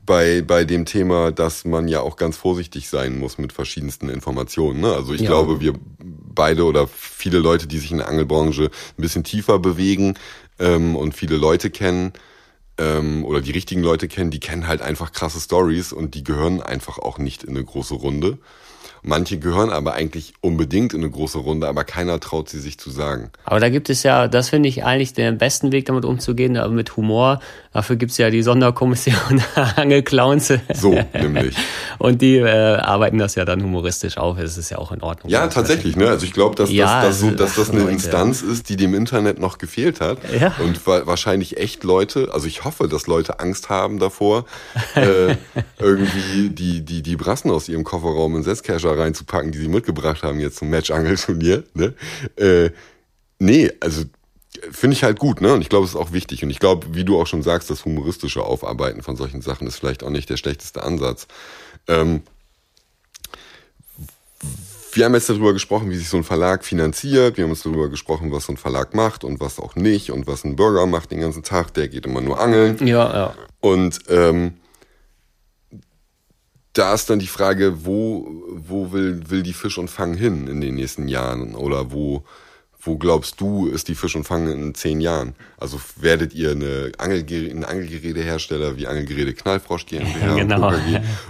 bei, 0.06 0.42
bei 0.42 0.64
dem 0.64 0.86
Thema, 0.86 1.32
dass 1.34 1.66
man 1.66 1.90
ja 1.90 2.00
auch 2.00 2.16
ganz 2.16 2.38
vorsichtig 2.38 2.88
sein 2.88 3.20
muss 3.20 3.38
mit 3.38 3.52
verschiedensten 3.52 4.08
Informationen. 4.08 4.80
Ne? 4.80 4.94
Also 4.94 5.14
ich 5.14 5.22
Ja. 5.22 5.28
glaube, 5.28 5.60
wir 5.60 5.74
beide 6.00 6.64
oder 6.64 6.88
viele 6.88 7.40
Leute, 7.40 7.68
die 7.68 7.78
sich 7.78 7.92
in 7.92 7.98
der 7.98 8.08
Angelbranche 8.08 8.72
ein 8.98 9.02
bisschen 9.02 9.26
tiefer 9.26 9.60
bewegen 9.60 10.16
ähm, 10.60 10.96
und 10.96 11.14
viele 11.14 11.36
Leute 11.36 11.70
kennen, 11.70 12.14
ähm, 12.82 13.24
oder 13.24 13.42
die 13.42 13.52
richtigen 13.52 13.84
Leute 13.84 14.08
kennen, 14.08 14.32
die 14.32 14.40
kennen 14.40 14.68
halt 14.68 14.82
einfach 14.82 15.12
krasse 15.12 15.40
Stories 15.40 15.94
und 15.94 16.16
die 16.16 16.24
gehören 16.24 16.62
einfach 16.62 16.98
auch 16.98 17.20
nicht 17.20 17.44
in 17.44 17.52
eine 17.52 17.64
große 17.64 17.94
Runde. 17.94 18.40
Manche 19.04 19.40
gehören 19.40 19.72
aber 19.72 19.94
eigentlich 19.94 20.34
unbedingt 20.42 20.94
in 20.94 21.02
eine 21.02 21.10
große 21.10 21.40
Runde, 21.40 21.68
aber 21.68 21.84
keiner 21.84 22.20
traut 22.20 22.50
sie 22.50 22.60
sich 22.60 22.78
zu 22.78 22.92
sagen. 22.92 23.32
Aber 23.46 23.60
da 23.60 23.70
gibt 23.70 23.90
es 23.90 24.04
ja, 24.04 24.28
das 24.28 24.50
finde 24.50 24.70
ich 24.70 24.84
eigentlich 24.84 25.14
den 25.14 25.38
besten 25.38 25.72
Weg, 25.72 25.86
damit 25.86 26.06
umzugehen, 26.06 26.56
aber 26.58 26.74
mit 26.74 26.96
Humor. 26.98 27.40
Dafür 27.74 27.96
gibt 27.96 28.12
es 28.12 28.18
ja 28.18 28.30
die 28.30 28.44
Sonderkommission 28.44 29.42
Angelclowns. 29.76 30.54
So, 30.74 31.00
nämlich. 31.14 31.56
Und 32.00 32.22
die 32.22 32.36
äh, 32.36 32.76
arbeiten 32.76 33.18
das 33.18 33.36
ja 33.36 33.46
dann 33.46 33.64
humoristisch 33.64 34.18
auf. 34.18 34.38
Das 34.38 34.58
ist 34.58 34.70
ja 34.70 34.78
auch 34.78 34.92
in 34.92 35.02
Ordnung. 35.02 35.32
Ja, 35.32 35.48
tatsächlich, 35.48 35.96
ne? 35.96 36.08
Also 36.10 36.26
ich 36.26 36.34
glaube, 36.34 36.56
dass, 36.56 36.70
Ja, 36.70 37.02
dass, 37.02 37.20
dass, 37.20 37.20
so, 37.20 37.32
dass 37.32 37.56
das 37.56 37.70
eine 37.70 37.82
Leute. 37.82 37.94
Instanz 37.94 38.42
ist, 38.42 38.70
die 38.70 38.76
dem 38.76 38.94
Internet 38.94 39.40
noch 39.40 39.58
gefehlt 39.58 40.02
hat. 40.02 40.20
Ja. 40.40 40.54
Und 40.60 40.86
wa 40.86 41.06
wahrscheinlich 41.06 41.58
echt 41.58 41.84
Leute, 41.84 42.30
also 42.34 42.46
ich 42.46 42.66
hoffe, 42.66 42.88
dass 42.88 43.08
Leute 43.08 43.40
Angst 43.40 43.70
haben 43.70 44.00
davor, 44.00 44.46
äh, 44.96 45.36
irgendwie 45.80 46.50
die, 46.50 46.82
die, 46.82 47.02
die 47.02 47.16
Brassen 47.16 47.52
aus 47.52 47.70
ihrem 47.70 47.84
Kofferraum 47.84 48.36
in 48.36 48.44
Reinzupacken, 48.98 49.52
die 49.52 49.60
sie 49.60 49.68
mitgebracht 49.68 50.24
haben 50.24 50.40
jetzt 50.40 50.58
zum 50.58 50.70
Match-Angelturnier. 50.70 51.64
Ne? 51.74 51.94
Äh, 52.36 52.72
nee, 53.40 53.72
also 53.80 54.04
finde 54.72 54.96
ich 54.96 55.04
halt 55.04 55.20
gut, 55.20 55.42
ne? 55.42 55.54
Und 55.54 55.62
ich 55.62 55.70
glaube, 55.70 55.86
es 55.86 55.92
ist 55.92 55.98
auch 55.98 56.12
wichtig. 56.12 56.44
Und 56.44 56.50
ich 56.50 56.60
glaube, 56.60 56.88
wie 56.92 57.06
du 57.06 57.20
auch 57.20 57.28
schon 57.28 57.44
sagst, 57.44 57.70
das 57.70 57.86
humoristische 57.86 58.44
Aufarbeiten 58.44 59.02
von 59.02 59.16
solchen 59.16 59.42
Sachen 59.42 59.68
ist 59.68 59.78
vielleicht 59.78 60.04
auch 60.04 60.10
nicht 60.10 60.30
der 60.30 60.38
schlechteste 60.38 60.84
Ansatz. 60.84 61.28
Ähm, 61.88 62.24
wir 64.94 65.06
haben 65.06 65.14
jetzt 65.14 65.30
darüber 65.30 65.54
gesprochen, 65.54 65.90
wie 65.90 65.96
sich 65.96 66.10
so 66.10 66.18
ein 66.18 66.24
Verlag 66.24 66.66
finanziert. 66.66 67.38
Wir 67.38 67.46
haben 67.46 67.52
uns 67.52 67.64
darüber 67.64 67.90
gesprochen, 67.90 68.32
was 68.32 68.46
so 68.46 68.54
ein 68.54 68.58
Verlag 68.58 68.94
macht 68.94 69.24
und 69.24 69.40
was 69.40 69.58
auch 69.60 69.76
nicht 69.76 70.12
und 70.12 70.28
was 70.28 70.44
ein 70.44 70.58
Bürger 70.58 70.86
macht 70.86 71.12
den 71.12 71.22
ganzen 71.22 71.44
Tag. 71.44 71.74
Der 71.74 71.88
geht 71.88 72.06
immer 72.06 72.20
nur 72.20 72.40
angeln. 72.40 72.86
Ja, 72.86 73.14
ja. 73.14 73.36
Und 73.62 74.00
ähm, 74.10 74.56
da 76.74 76.94
ist 76.94 77.10
dann 77.10 77.20
die 77.20 77.28
Frage, 77.28 77.86
wo, 77.86 78.44
wo 78.48 78.92
will, 78.92 79.30
will 79.30 79.44
die 79.44 79.54
Fisch 79.54 79.78
und 79.78 79.90
Fang 79.90 80.14
hin 80.14 80.48
in 80.48 80.62
den 80.62 80.76
nächsten 80.76 81.08
Jahren? 81.08 81.56
Oder 81.56 81.92
wo, 81.92 82.24
wo 82.80 82.98
glaubst 82.98 83.42
du, 83.42 83.68
ist 83.68 83.88
die 83.90 83.96
Fisch 83.96 84.16
und 84.16 84.24
Fang 84.24 84.50
in 84.50 84.74
zehn 84.74 85.02
Jahren? 85.02 85.36
Also 85.58 85.80
werdet 85.98 86.34
ihr 86.34 86.52
eine 86.52 86.92
Angelgerä 86.98 87.52
ein 87.52 87.66
Angelgerätehersteller 87.66 88.78
wie 88.78 88.88
Angelgeräte 88.88 89.34
Knallfrosch 89.34 89.86
GmbH 89.86 90.36
Genau. 90.36 90.74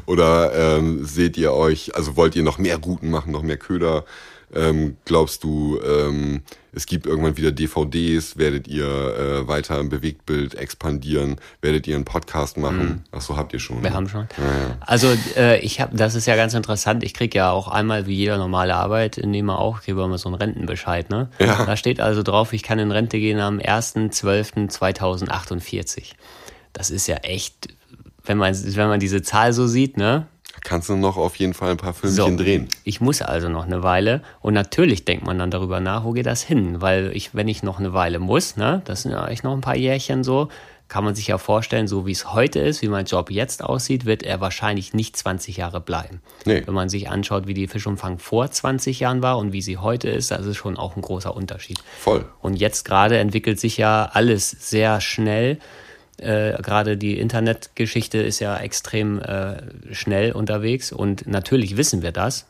Oder 0.06 0.54
ähm, 0.54 1.06
seht 1.06 1.38
ihr 1.38 1.54
euch, 1.54 1.96
also 1.96 2.16
wollt 2.16 2.36
ihr 2.36 2.44
noch 2.44 2.60
mehr 2.60 2.78
Routen 2.78 3.10
machen, 3.10 3.32
noch 3.32 3.44
mehr 3.44 3.58
Köder 3.58 4.06
Ähm, 4.54 4.97
glaubst 5.06 5.43
du, 5.43 5.80
ähm, 5.82 6.41
es 6.74 6.86
gibt 6.86 7.06
irgendwann 7.06 7.38
wieder 7.38 7.52
DVDs? 7.52 8.38
Werdet 8.38 8.68
ihr 8.68 8.86
äh, 8.86 9.47
weiter 9.47 9.80
im 9.80 9.88
Bewegtbild 9.89 10.56
expandieren? 10.56 11.38
Werdet 11.62 11.88
ihr 11.88 11.95
einen 11.95 12.06
Podcast 12.06 12.58
machen? 12.58 12.84
Mhm. 12.84 13.04
Ach 13.12 13.22
so, 13.22 13.38
habt 13.38 13.54
ihr 13.54 13.60
schon. 13.60 13.84
Wir 13.84 13.91
ne? 13.91 13.95
haben 13.95 14.10
schon. 14.10 14.28
Ja, 14.38 14.43
ja. 14.43 14.76
Also 14.82 15.08
äh, 15.38 15.60
ich 15.60 15.80
habe, 15.80 15.95
das 15.95 16.16
ist 16.16 16.26
ja 16.26 16.36
ganz 16.36 16.54
interessant. 16.54 17.04
Ich 17.04 17.14
krieg 17.14 17.34
ja 17.34 17.52
auch 17.52 17.68
einmal 17.68 18.08
wie 18.08 18.16
jeder 18.16 18.38
normale 18.38 18.76
Arbeitnehmer 18.76 19.60
auch, 19.60 19.82
kriege 19.82 20.02
immer 20.02 20.18
so 20.18 20.30
einen 20.30 20.36
Rentenbescheid. 20.36 21.10
Ne? 21.10 21.30
Ja. 21.39 21.66
Da 21.66 21.78
steht 21.78 22.02
also 22.02 22.24
drauf, 22.24 22.54
ich 22.54 22.64
kann 22.64 22.80
in 22.80 22.91
Rente 22.91 23.20
gehen 23.20 23.39
am 23.39 23.60
1.12.2048. 23.60 26.14
Das 26.74 26.89
ist 26.89 27.08
ja 27.08 27.18
echt, 27.18 27.68
wenn 28.24 28.38
man, 28.38 28.54
wenn 28.54 28.88
man 28.88 28.99
diese 28.99 29.22
Zahl 29.22 29.54
so 29.54 29.68
sieht, 29.68 29.97
ne? 29.97 30.28
Kannst 30.64 30.89
du 30.89 30.95
noch 30.95 31.18
auf 31.18 31.36
jeden 31.36 31.54
Fall 31.54 31.72
ein 31.72 31.78
paar 31.78 31.93
Filmchen 31.93 32.38
so, 32.38 32.43
drehen. 32.43 32.68
Ich 32.84 33.02
muss 33.02 33.22
also 33.22 33.49
noch 33.49 33.66
eine 33.66 33.84
Weile 33.84 34.22
und 34.41 34.54
natürlich 34.54 35.06
denkt 35.06 35.26
man 35.26 35.39
dann 35.39 35.52
darüber 35.52 35.80
nach, 35.80 36.04
wo 36.04 36.12
geht 36.12 36.26
das 36.26 36.43
hin? 36.43 36.82
Weil 36.82 37.12
ich, 37.16 37.34
wenn 37.34 37.47
ich 37.47 37.64
noch 37.64 37.80
eine 37.80 37.93
Weile 37.93 38.20
muss, 38.20 38.58
ne, 38.58 38.82
das 38.86 39.04
sind 39.04 39.12
ja 39.12 39.28
echt 39.28 39.43
noch 39.43 39.54
ein 39.54 39.62
paar 39.62 39.76
Jährchen 39.76 40.24
so, 40.24 40.49
kann 40.91 41.06
man 41.06 41.16
sich 41.16 41.28
ja 41.28 41.38
vorstellen, 41.38 41.88
so 41.88 42.06
wie 42.06 42.12
es 42.12 42.34
heute 42.34 42.60
ist, 42.60 42.82
wie 42.82 42.89
mein 42.89 43.06
Job 43.06 43.32
jetzt 43.32 43.64
aussieht, 43.64 44.04
wird 44.04 44.24
er 44.24 44.41
wahrscheinlich 44.41 44.93
nicht 44.93 45.16
20 45.16 45.56
Jahre 45.56 45.80
bleiben. 45.80 46.22
Nee. 46.43 46.64
Wenn 46.66 46.74
man 46.74 46.89
sich 46.89 47.10
anschaut, 47.10 47.47
wie 47.47 47.54
die 47.54 47.70
Fischumfang 47.70 48.20
vor 48.20 48.52
20 48.52 48.99
Jahren 48.99 49.22
war 49.22 49.38
und 49.38 49.54
wie 49.54 49.62
sie 49.62 49.78
heute 49.78 50.10
ist, 50.10 50.32
das 50.32 50.45
ist 50.45 50.58
schon 50.58 50.76
auch 50.76 50.97
ein 50.97 51.02
großer 51.02 51.34
Unterschied. 51.34 51.80
Voll. 51.97 52.26
Und 52.41 52.56
jetzt 52.56 52.84
gerade 52.84 53.18
entwickelt 53.20 53.58
sich 53.58 53.78
ja 53.78 54.10
alles 54.12 54.49
sehr 54.49 54.99
schnell. 54.99 55.60
Äh, 56.22 56.57
Gerade 56.61 56.97
die 56.97 57.19
Internetgeschichte 57.19 58.19
ist 58.19 58.39
ja 58.39 58.57
extrem 58.57 59.19
äh, 59.19 59.93
schnell 59.93 60.32
unterwegs 60.32 60.91
und 60.91 61.28
natürlich 61.28 61.78
wissen 61.78 62.01
wir 62.01 62.11
das 62.11 62.45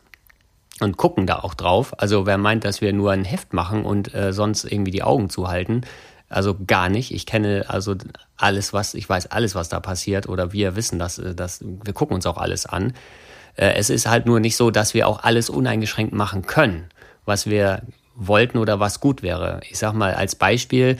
und 0.81 0.97
gucken 0.97 1.25
da 1.27 1.39
auch 1.39 1.53
drauf. 1.53 1.93
Also 1.99 2.25
wer 2.25 2.37
meint, 2.37 2.65
dass 2.65 2.81
wir 2.81 2.91
nur 2.93 3.11
ein 3.11 3.23
Heft 3.23 3.53
machen 3.53 3.85
und 3.85 4.13
äh, 4.13 4.33
sonst 4.33 4.65
irgendwie 4.65 4.91
die 4.91 5.03
Augen 5.03 5.29
zuhalten, 5.29 5.81
also 6.27 6.55
gar 6.65 6.89
nicht. 6.89 7.13
Ich 7.13 7.25
kenne 7.25 7.65
also 7.67 7.95
alles, 8.37 8.73
was 8.73 8.93
ich 8.93 9.07
weiß, 9.07 9.27
alles, 9.27 9.53
was 9.53 9.69
da 9.69 9.79
passiert 9.79 10.27
oder 10.27 10.53
wir 10.53 10.75
wissen 10.75 10.99
das, 10.99 11.17
äh, 11.17 11.35
das 11.35 11.63
wir 11.63 11.93
gucken 11.93 12.15
uns 12.15 12.25
auch 12.25 12.37
alles 12.37 12.65
an. 12.65 12.93
Äh, 13.55 13.73
es 13.75 13.89
ist 13.89 14.07
halt 14.07 14.25
nur 14.25 14.39
nicht 14.39 14.55
so, 14.55 14.71
dass 14.71 14.93
wir 14.93 15.07
auch 15.07 15.23
alles 15.23 15.49
uneingeschränkt 15.49 16.13
machen 16.13 16.45
können, 16.45 16.89
was 17.25 17.47
wir 17.47 17.83
wollten 18.15 18.57
oder 18.57 18.79
was 18.79 18.99
gut 18.99 19.23
wäre. 19.23 19.61
Ich 19.69 19.77
sag 19.77 19.93
mal 19.93 20.13
als 20.13 20.35
Beispiel, 20.35 20.97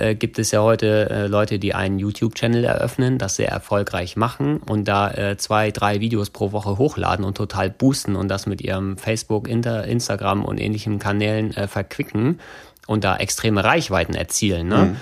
äh, 0.00 0.14
gibt 0.14 0.38
es 0.38 0.50
ja 0.50 0.62
heute 0.62 1.10
äh, 1.10 1.26
Leute, 1.26 1.58
die 1.58 1.74
einen 1.74 1.98
YouTube-Channel 1.98 2.64
eröffnen, 2.64 3.18
das 3.18 3.36
sehr 3.36 3.48
erfolgreich 3.48 4.16
machen 4.16 4.58
und 4.58 4.88
da 4.88 5.10
äh, 5.10 5.36
zwei, 5.36 5.70
drei 5.70 6.00
Videos 6.00 6.30
pro 6.30 6.52
Woche 6.52 6.78
hochladen 6.78 7.24
und 7.24 7.36
total 7.36 7.70
boosten 7.70 8.16
und 8.16 8.28
das 8.28 8.46
mit 8.46 8.60
ihrem 8.60 8.96
Facebook, 8.96 9.48
Inter 9.48 9.84
Instagram 9.84 10.44
und 10.44 10.58
ähnlichen 10.58 10.98
Kanälen 10.98 11.54
äh, 11.56 11.68
verquicken 11.68 12.40
und 12.86 13.04
da 13.04 13.16
extreme 13.16 13.62
Reichweiten 13.62 14.14
erzielen. 14.14 14.68
Ne? 14.68 14.76
Mhm. 14.76 14.96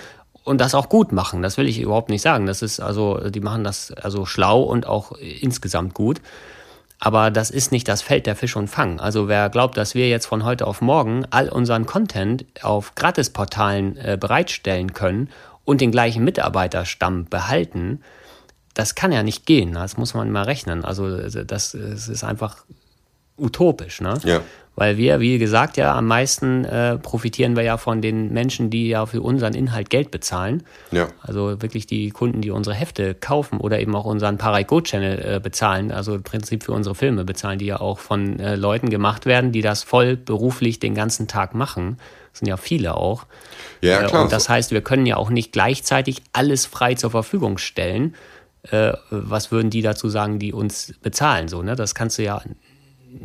Und 0.44 0.61
das 0.61 0.74
auch 0.74 0.88
gut 0.88 1.12
machen, 1.12 1.42
das 1.42 1.59
will 1.59 1.68
ich 1.68 1.80
überhaupt 1.80 2.09
nicht 2.09 2.22
sagen. 2.22 2.46
Das 2.46 2.62
ist 2.62 2.80
also, 2.80 3.28
die 3.28 3.40
machen 3.40 3.64
das 3.64 3.92
also 3.92 4.24
schlau 4.24 4.62
und 4.62 4.86
auch 4.86 5.12
insgesamt 5.12 5.94
gut. 5.94 6.20
Aber 7.01 7.30
das 7.30 7.51
ist 7.51 7.70
nicht 7.70 7.86
das 7.86 8.03
Feld 8.03 8.26
der 8.26 8.34
Fisch 8.34 8.57
und 8.57 8.68
Fang. 8.68 8.99
Also 8.99 9.28
wer 9.28 9.51
glaubt, 9.51 9.76
dass 9.76 9.94
wir 9.94 10.09
jetzt 10.09 10.26
von 10.26 10.44
heute 10.44 10.66
auf 10.66 10.80
morgen 10.80 11.24
all 11.30 11.49
unseren 11.49 11.86
Content 11.86 12.44
auf 12.62 12.94
Gratisportalen 12.96 13.96
äh, 13.96 14.18
bereitstellen 14.20 14.92
können 14.94 15.30
und 15.64 15.80
den 15.80 15.92
gleichen 15.92 16.24
Mitarbeiterstamm 16.24 17.26
behalten, 17.26 18.03
das 18.74 18.94
kann 18.94 19.12
ja 19.12 19.22
nicht 19.22 19.46
gehen. 19.46 19.74
Das 19.74 19.96
muss 19.96 20.14
man 20.14 20.30
mal 20.30 20.42
rechnen. 20.42 20.84
Also 20.84 21.28
das, 21.28 21.44
das 21.44 22.09
ist 22.09 22.24
einfach 22.24 22.64
utopisch. 23.36 24.01
Ne? 24.01 24.18
Ja. 24.24 24.40
Weil 24.78 24.96
wir, 24.96 25.18
wie 25.18 25.38
gesagt, 25.38 25.76
ja 25.76 25.96
am 25.96 26.06
meisten 26.06 26.64
äh, 26.64 26.98
profitieren 26.98 27.56
wir 27.56 27.64
ja 27.64 27.78
von 27.78 28.00
den 28.00 28.32
Menschen, 28.32 28.70
die 28.70 28.86
ja 28.86 29.06
für 29.06 29.20
unseren 29.22 29.54
Inhalt 29.54 29.90
Geld 29.90 30.12
bezahlen. 30.12 30.62
Ja. 30.92 31.08
Also 31.20 31.60
wirklich 31.60 31.88
die 31.88 32.10
Kunden, 32.10 32.42
die 32.42 32.52
unsere 32.52 32.76
Hefte 32.76 33.16
kaufen 33.16 33.58
oder 33.58 33.80
eben 33.80 33.96
auch 33.96 34.04
unseren 34.04 34.38
Parago-Channel 34.38 35.34
äh, 35.34 35.40
bezahlen, 35.40 35.90
also 35.90 36.14
im 36.14 36.22
Prinzip 36.22 36.62
für 36.62 36.70
unsere 36.70 36.94
Filme 36.94 37.24
bezahlen, 37.24 37.58
die 37.58 37.66
ja 37.66 37.80
auch 37.80 37.98
von 37.98 38.38
äh, 38.38 38.54
Leuten 38.54 38.88
gemacht 38.88 39.26
werden, 39.26 39.50
die 39.50 39.62
das 39.62 39.82
voll 39.82 40.16
beruflich 40.16 40.78
den 40.78 40.94
ganzen 40.94 41.26
Tag 41.26 41.56
machen. 41.56 41.98
Das 42.30 42.38
sind 42.38 42.46
ja 42.46 42.56
viele 42.56 42.94
auch. 42.94 43.26
Ja, 43.80 44.02
äh, 44.02 44.06
klar. 44.06 44.22
Und 44.22 44.32
das 44.32 44.48
heißt, 44.48 44.70
wir 44.70 44.82
können 44.82 45.06
ja 45.06 45.16
auch 45.16 45.30
nicht 45.30 45.50
gleichzeitig 45.50 46.22
alles 46.32 46.66
frei 46.66 46.94
zur 46.94 47.10
Verfügung 47.10 47.58
stellen. 47.58 48.14
Äh, 48.70 48.92
was 49.10 49.50
würden 49.50 49.70
die 49.70 49.82
dazu 49.82 50.08
sagen, 50.08 50.38
die 50.38 50.52
uns 50.52 50.94
bezahlen? 51.02 51.48
So, 51.48 51.64
ne? 51.64 51.74
Das 51.74 51.96
kannst 51.96 52.18
du 52.18 52.22
ja 52.22 52.40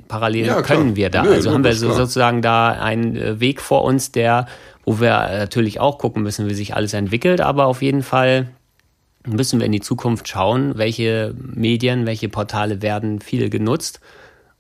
parallel 0.08 0.46
ja, 0.46 0.62
können 0.62 0.96
wir 0.96 1.10
da. 1.10 1.24
Nö, 1.24 1.34
also 1.34 1.52
haben 1.52 1.64
wir 1.64 1.76
so, 1.76 1.92
sozusagen 1.92 2.42
da 2.42 2.70
einen 2.72 3.16
äh, 3.16 3.40
Weg 3.40 3.62
vor 3.62 3.84
uns, 3.84 4.12
der, 4.12 4.48
wo 4.86 5.00
wir 5.00 5.10
natürlich 5.10 5.80
auch 5.80 5.98
gucken 5.98 6.24
müssen, 6.24 6.50
wie 6.50 6.54
sich 6.54 6.76
alles 6.76 6.94
entwickelt, 6.94 7.42
aber 7.42 7.66
auf 7.66 7.82
jeden 7.82 8.04
Fall 8.04 8.50
müssen 9.26 9.60
wir 9.60 9.66
in 9.66 9.72
die 9.72 9.82
Zukunft 9.82 10.28
schauen, 10.28 10.78
welche 10.78 11.34
Medien, 11.38 12.06
welche 12.06 12.30
Portale 12.30 12.82
werden 12.82 13.22
viel 13.22 13.50
genutzt, 13.50 14.00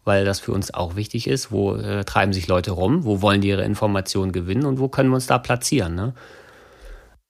weil 0.05 0.25
das 0.25 0.39
für 0.39 0.51
uns 0.51 0.73
auch 0.73 0.95
wichtig 0.95 1.27
ist. 1.27 1.51
Wo 1.51 1.75
äh, 1.75 2.03
treiben 2.05 2.34
sich 2.34 2.47
Leute 2.47 2.71
rum? 2.71 3.03
Wo 3.03 3.21
wollen 3.21 3.41
die 3.41 3.49
ihre 3.49 3.63
Informationen 3.63 4.31
gewinnen 4.31 4.65
und 4.65 4.79
wo 4.79 4.88
können 4.88 5.09
wir 5.09 5.15
uns 5.15 5.27
da 5.27 5.38
platzieren? 5.38 5.95
Ne? 5.95 6.13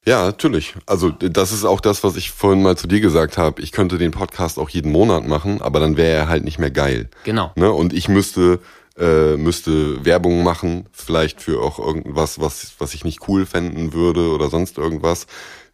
Ja, 0.06 0.26
natürlich. 0.26 0.76
Also 0.86 1.10
das 1.12 1.52
ist 1.52 1.64
auch 1.64 1.80
das, 1.80 2.04
was 2.04 2.18
ich 2.18 2.32
vorhin 2.32 2.62
mal 2.62 2.76
zu 2.76 2.88
dir 2.88 3.00
gesagt 3.00 3.38
habe. 3.38 3.62
Ich 3.62 3.72
könnte 3.72 3.98
den 3.98 4.12
Podcast 4.12 4.60
auch 4.60 4.70
jeden 4.70 4.92
Monat 4.92 5.26
machen, 5.26 5.62
aber 5.62 5.80
dann 5.80 5.96
wäre 5.96 6.12
er 6.12 6.28
halt 6.28 6.44
nicht 6.44 6.60
mehr 6.60 6.72
geil. 6.72 7.10
Genau. 7.24 7.52
Ne? 7.56 7.72
Und 7.72 7.94
ich 7.94 8.10
müsste 8.10 8.60
äh, 8.98 9.38
müsste 9.38 10.06
Werbung 10.06 10.44
machen, 10.44 10.88
vielleicht 10.92 11.42
für 11.42 11.62
auch 11.62 11.80
irgendwas, 11.80 12.40
was 12.40 12.74
was 12.80 12.94
ich 12.94 13.06
nicht 13.06 13.28
cool 13.28 13.46
fänden 13.46 13.94
würde 13.94 14.30
oder 14.32 14.50
sonst 14.50 14.78
irgendwas. 14.78 15.26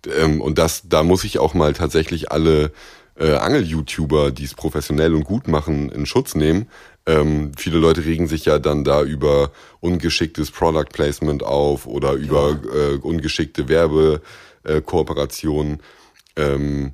Ähm, 0.08 0.42
und 0.42 0.58
das, 0.58 0.84
da 0.88 1.04
muss 1.04 1.24
ich 1.24 1.40
auch 1.40 1.54
mal 1.54 1.74
tatsächlich 1.74 2.32
alle 2.32 2.72
äh, 3.20 3.34
Angel-YouTuber, 3.34 4.32
die 4.32 4.46
es 4.46 4.54
professionell 4.54 5.14
und 5.14 5.26
gut 5.26 5.48
machen, 5.48 5.90
in 5.90 6.06
Schutz 6.06 6.36
nehmen, 6.36 6.70
ähm, 7.10 7.52
viele 7.58 7.80
Leute 7.80 8.06
regen 8.06 8.28
sich 8.28 8.46
ja 8.46 8.60
dann 8.60 8.84
da 8.84 9.02
über 9.02 9.52
ungeschicktes 9.80 10.52
Product 10.52 10.90
Placement 10.94 11.42
auf 11.44 11.88
oder 11.88 12.14
über 12.14 12.60
ja. 12.64 12.92
äh, 12.92 12.98
ungeschickte 12.98 13.68
Werbekooperationen, 13.68 15.82
äh, 16.36 16.54
ähm, 16.54 16.94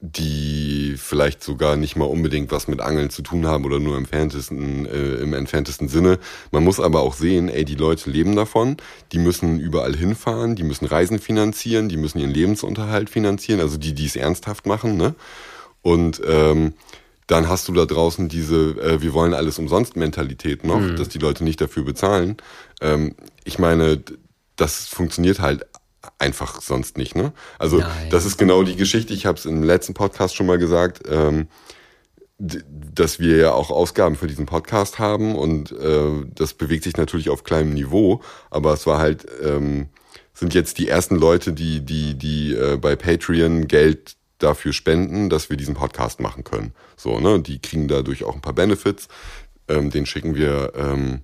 die 0.00 0.94
vielleicht 0.96 1.42
sogar 1.42 1.76
nicht 1.76 1.96
mal 1.96 2.06
unbedingt 2.06 2.50
was 2.50 2.66
mit 2.66 2.80
Angeln 2.80 3.10
zu 3.10 3.22
tun 3.22 3.46
haben 3.46 3.64
oder 3.64 3.78
nur 3.78 3.96
im 3.96 4.04
entferntesten, 4.04 4.86
äh, 4.86 5.14
im 5.16 5.34
entferntesten 5.34 5.88
Sinne. 5.88 6.18
Man 6.50 6.64
muss 6.64 6.80
aber 6.80 7.02
auch 7.02 7.14
sehen, 7.14 7.48
ey, 7.48 7.64
die 7.64 7.76
Leute 7.76 8.10
leben 8.10 8.34
davon, 8.34 8.76
die 9.12 9.18
müssen 9.18 9.60
überall 9.60 9.94
hinfahren, 9.94 10.56
die 10.56 10.64
müssen 10.64 10.86
Reisen 10.86 11.20
finanzieren, 11.20 11.88
die 11.88 11.96
müssen 11.96 12.18
ihren 12.18 12.34
Lebensunterhalt 12.34 13.08
finanzieren, 13.08 13.60
also 13.60 13.78
die, 13.78 13.94
die 13.94 14.06
es 14.06 14.16
ernsthaft 14.16 14.66
machen, 14.66 14.96
ne? 14.96 15.14
Und 15.82 16.20
ähm, 16.26 16.74
dann 17.28 17.48
hast 17.48 17.68
du 17.68 17.72
da 17.72 17.84
draußen 17.84 18.28
diese 18.28 18.70
äh, 18.80 19.00
wir 19.00 19.12
wollen 19.12 19.34
alles 19.34 19.58
umsonst 19.58 19.96
Mentalität 19.96 20.64
noch, 20.64 20.80
mhm. 20.80 20.96
dass 20.96 21.08
die 21.08 21.18
Leute 21.18 21.44
nicht 21.44 21.60
dafür 21.60 21.84
bezahlen. 21.84 22.38
Ähm, 22.80 23.14
ich 23.44 23.58
meine, 23.58 24.02
das 24.56 24.86
funktioniert 24.86 25.38
halt 25.38 25.64
einfach 26.18 26.60
sonst 26.60 26.96
nicht. 26.96 27.14
Ne? 27.14 27.32
Also 27.58 27.78
Nein. 27.78 28.10
das 28.10 28.24
ist 28.24 28.38
genau 28.38 28.62
die 28.62 28.76
Geschichte. 28.76 29.12
Ich 29.12 29.26
habe 29.26 29.38
es 29.38 29.44
im 29.44 29.62
letzten 29.62 29.94
Podcast 29.94 30.34
schon 30.34 30.46
mal 30.46 30.58
gesagt, 30.58 31.02
ähm, 31.08 31.48
dass 32.38 33.18
wir 33.18 33.36
ja 33.36 33.52
auch 33.52 33.70
Ausgaben 33.70 34.16
für 34.16 34.26
diesen 34.26 34.46
Podcast 34.46 34.98
haben 34.98 35.36
und 35.36 35.72
äh, 35.72 36.24
das 36.34 36.54
bewegt 36.54 36.84
sich 36.84 36.96
natürlich 36.96 37.30
auf 37.30 37.44
kleinem 37.44 37.74
Niveau, 37.74 38.22
aber 38.48 38.72
es 38.72 38.86
war 38.86 38.98
halt 38.98 39.26
ähm, 39.42 39.88
sind 40.34 40.54
jetzt 40.54 40.78
die 40.78 40.86
ersten 40.86 41.16
Leute, 41.16 41.52
die 41.52 41.84
die 41.84 42.14
die 42.14 42.54
äh, 42.54 42.76
bei 42.76 42.94
Patreon 42.94 43.66
Geld 43.66 44.17
dafür 44.38 44.72
spenden, 44.72 45.28
dass 45.28 45.50
wir 45.50 45.56
diesen 45.56 45.74
Podcast 45.74 46.20
machen 46.20 46.44
können. 46.44 46.72
So, 46.96 47.20
ne? 47.20 47.40
Die 47.40 47.60
kriegen 47.60 47.88
dadurch 47.88 48.24
auch 48.24 48.34
ein 48.34 48.40
paar 48.40 48.54
Benefits. 48.54 49.08
Ähm, 49.68 49.90
den 49.90 50.06
schicken 50.06 50.34
wir 50.34 50.72
ähm, 50.76 51.22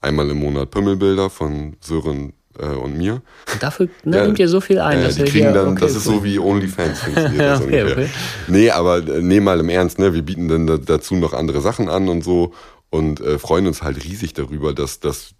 einmal 0.00 0.28
im 0.30 0.38
Monat 0.38 0.70
Pümmelbilder 0.70 1.30
von 1.30 1.76
Sören 1.80 2.32
äh, 2.58 2.66
und 2.66 2.96
mir. 2.96 3.22
Und 3.52 3.62
dafür 3.62 3.88
ne, 4.04 4.16
ja, 4.16 4.24
nimmt 4.24 4.38
ihr 4.38 4.48
so 4.48 4.60
viel 4.60 4.80
ein. 4.80 5.02
Äh, 5.02 5.12
die 5.12 5.24
kriegen 5.24 5.52
dann, 5.52 5.68
okay, 5.68 5.80
das 5.80 5.96
ist 5.96 6.04
so 6.04 6.24
wie 6.24 6.38
OnlyFans 6.38 7.00
funktioniert 7.00 7.40
das 7.40 7.60
okay. 7.60 7.82
Okay. 7.84 8.08
Nee, 8.48 8.70
aber 8.70 8.98
äh, 8.98 9.20
nee, 9.22 9.40
mal 9.40 9.60
im 9.60 9.68
Ernst, 9.68 9.98
ne? 9.98 10.14
Wir 10.14 10.22
bieten 10.22 10.48
dann 10.48 10.84
dazu 10.84 11.16
noch 11.16 11.32
andere 11.32 11.60
Sachen 11.60 11.88
an 11.88 12.08
und 12.08 12.22
so 12.22 12.54
und 12.90 13.20
äh, 13.20 13.38
freuen 13.38 13.66
uns 13.66 13.82
halt 13.82 14.04
riesig 14.04 14.34
darüber, 14.34 14.72
dass 14.72 15.00
dass 15.00 15.34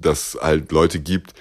dass 0.00 0.38
halt 0.40 0.72
Leute 0.72 0.98
gibt, 0.98 1.34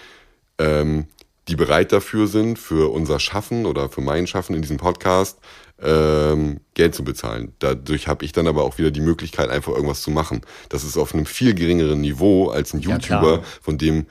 ähm, 0.58 1.06
die 1.50 1.56
bereit 1.56 1.92
dafür 1.92 2.28
sind, 2.28 2.60
für 2.60 2.92
unser 2.92 3.20
Schaffen 3.20 3.66
oder 3.66 3.90
für 3.90 4.02
mein 4.02 4.28
Schaffen 4.28 4.56
in 4.56 4.62
diesem 4.62 4.78
Podcast 4.78 5.40
ähm, 5.82 6.60
Geld 6.74 6.94
zu 6.94 7.04
bezahlen. 7.04 7.54
Dadurch 7.60 8.08
habe 8.08 8.24
ich 8.26 8.32
dann 8.32 8.48
aber 8.48 8.64
auch 8.64 8.78
wieder 8.78 8.92
die 8.92 9.02
Möglichkeit, 9.02 9.50
einfach 9.50 9.74
irgendwas 9.74 10.02
zu 10.02 10.12
machen. 10.12 10.42
Das 10.70 10.84
ist 10.84 10.98
auf 10.98 11.14
einem 11.14 11.26
viel 11.26 11.54
geringeren 11.54 12.02
Niveau 12.02 12.50
als 12.50 12.74
ein 12.74 12.82
YouTuber, 12.82 13.38
ja, 13.38 13.44
von 13.62 13.78
dem 13.78 14.06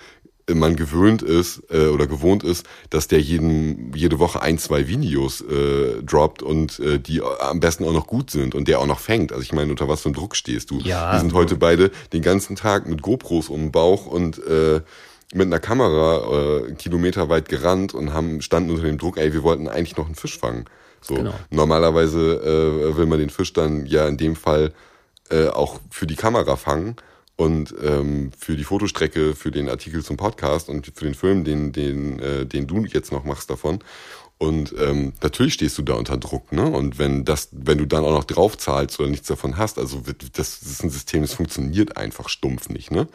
man 0.55 0.77
gewöhnt 0.77 1.23
ist 1.23 1.63
äh, 1.71 1.89
oder 1.89 2.07
gewohnt 2.07 2.43
ist, 2.43 2.67
dass 2.91 3.07
der 3.07 3.21
jeden, 3.21 3.93
jede 3.95 4.19
Woche 4.19 4.41
ein, 4.41 4.59
zwei 4.59 4.89
Videos 4.89 5.43
äh, 5.43 6.03
droppt 6.03 6.43
und 6.43 6.79
äh, 6.81 6.99
die 6.99 7.21
am 7.23 7.61
besten 7.61 7.85
auch 7.85 7.93
noch 7.93 8.07
gut 8.07 8.31
sind 8.31 8.55
und 8.55 8.67
der 8.67 8.81
auch 8.81 8.87
noch 8.87 9.01
fängt. 9.01 9.33
Also 9.33 9.43
ich 9.43 9.53
meine, 9.53 9.71
unter 9.71 9.89
was 9.89 10.03
für 10.03 10.09
einem 10.09 10.15
Druck 10.15 10.37
stehst 10.37 10.71
du? 10.71 10.79
Ja. 10.81 11.13
Wir 11.13 11.21
sind 11.21 11.35
heute 11.35 11.57
beide 11.57 11.91
den 12.13 12.23
ganzen 12.23 12.57
Tag 12.57 12.89
mit 12.89 13.03
GoPros 13.03 13.51
um 13.51 13.61
den 13.61 13.73
Bauch 13.73 14.07
und 14.07 14.39
äh, 14.47 14.81
mit 15.35 15.47
einer 15.47 15.61
Kamera 15.61 16.67
äh, 16.67 16.73
kilometerweit 16.75 17.49
gerannt 17.49 17.95
und 17.95 18.13
haben 18.13 18.41
standen 18.41 18.71
unter 18.71 18.85
dem 18.85 18.99
Druck, 18.99 19.19
ey, 19.19 19.33
wir 19.33 19.43
wollten 19.43 19.69
eigentlich 19.69 19.97
noch 19.97 20.07
einen 20.07 20.15
Fisch 20.15 20.39
fangen. 20.39 20.65
So 21.01 21.15
Genau. 21.15 21.35
normalerweise 21.51 22.91
äh, 22.91 22.97
will 22.97 23.07
man 23.07 23.19
den 23.19 23.31
Fisch 23.31 23.53
dann 23.53 23.87
ja 23.87 24.09
in 24.09 24.17
dem 24.17 24.37
Fall 24.37 24.73
äh, 25.31 25.49
auch 25.49 25.81
für 25.91 26.07
die 26.07 26.17
Kamera 26.17 26.57
fangen 26.57 26.97
und 27.37 27.75
ähm, 27.83 28.33
für 28.37 28.57
die 28.57 28.65
Fotostrecke, 28.65 29.35
für 29.35 29.51
den 29.51 29.69
Artikel 29.69 30.03
zum 30.03 30.17
Podcast 30.17 30.69
und 30.69 30.91
für 30.95 31.05
den 31.05 31.15
Film, 31.15 31.45
den 31.45 31.73
den 31.73 32.19
äh, 32.19 32.47
den 32.47 32.67
du 32.67 32.85
jetzt 32.85 33.13
noch 33.13 33.25
machst 33.25 33.51
davon. 33.51 33.81
Und 34.39 34.73
ähm, 34.79 35.15
natürlich 35.21 35.55
stehst 35.55 35.77
du 35.79 35.83
da 35.83 35.95
unter 35.95 36.17
Druck, 36.17 36.53
ne? 36.53 36.65
Und 36.65 36.99
wenn 36.99 37.25
das, 37.25 37.49
wenn 37.51 37.79
du 37.79 37.87
dann 37.87 38.05
auch 38.05 38.13
noch 38.13 38.25
drauf 38.25 38.57
zahlst 38.57 39.01
oder 39.01 39.09
nichts 39.09 39.27
davon 39.27 39.57
hast, 39.57 39.79
also 39.79 40.07
wird, 40.07 40.39
das, 40.39 40.63
ist 40.63 40.85
ein 40.85 40.91
System, 40.91 41.23
das 41.23 41.35
funktioniert 41.35 41.97
einfach 41.97 42.29
stumpf 42.29 42.69
nicht, 42.69 42.93
ne? 42.93 43.09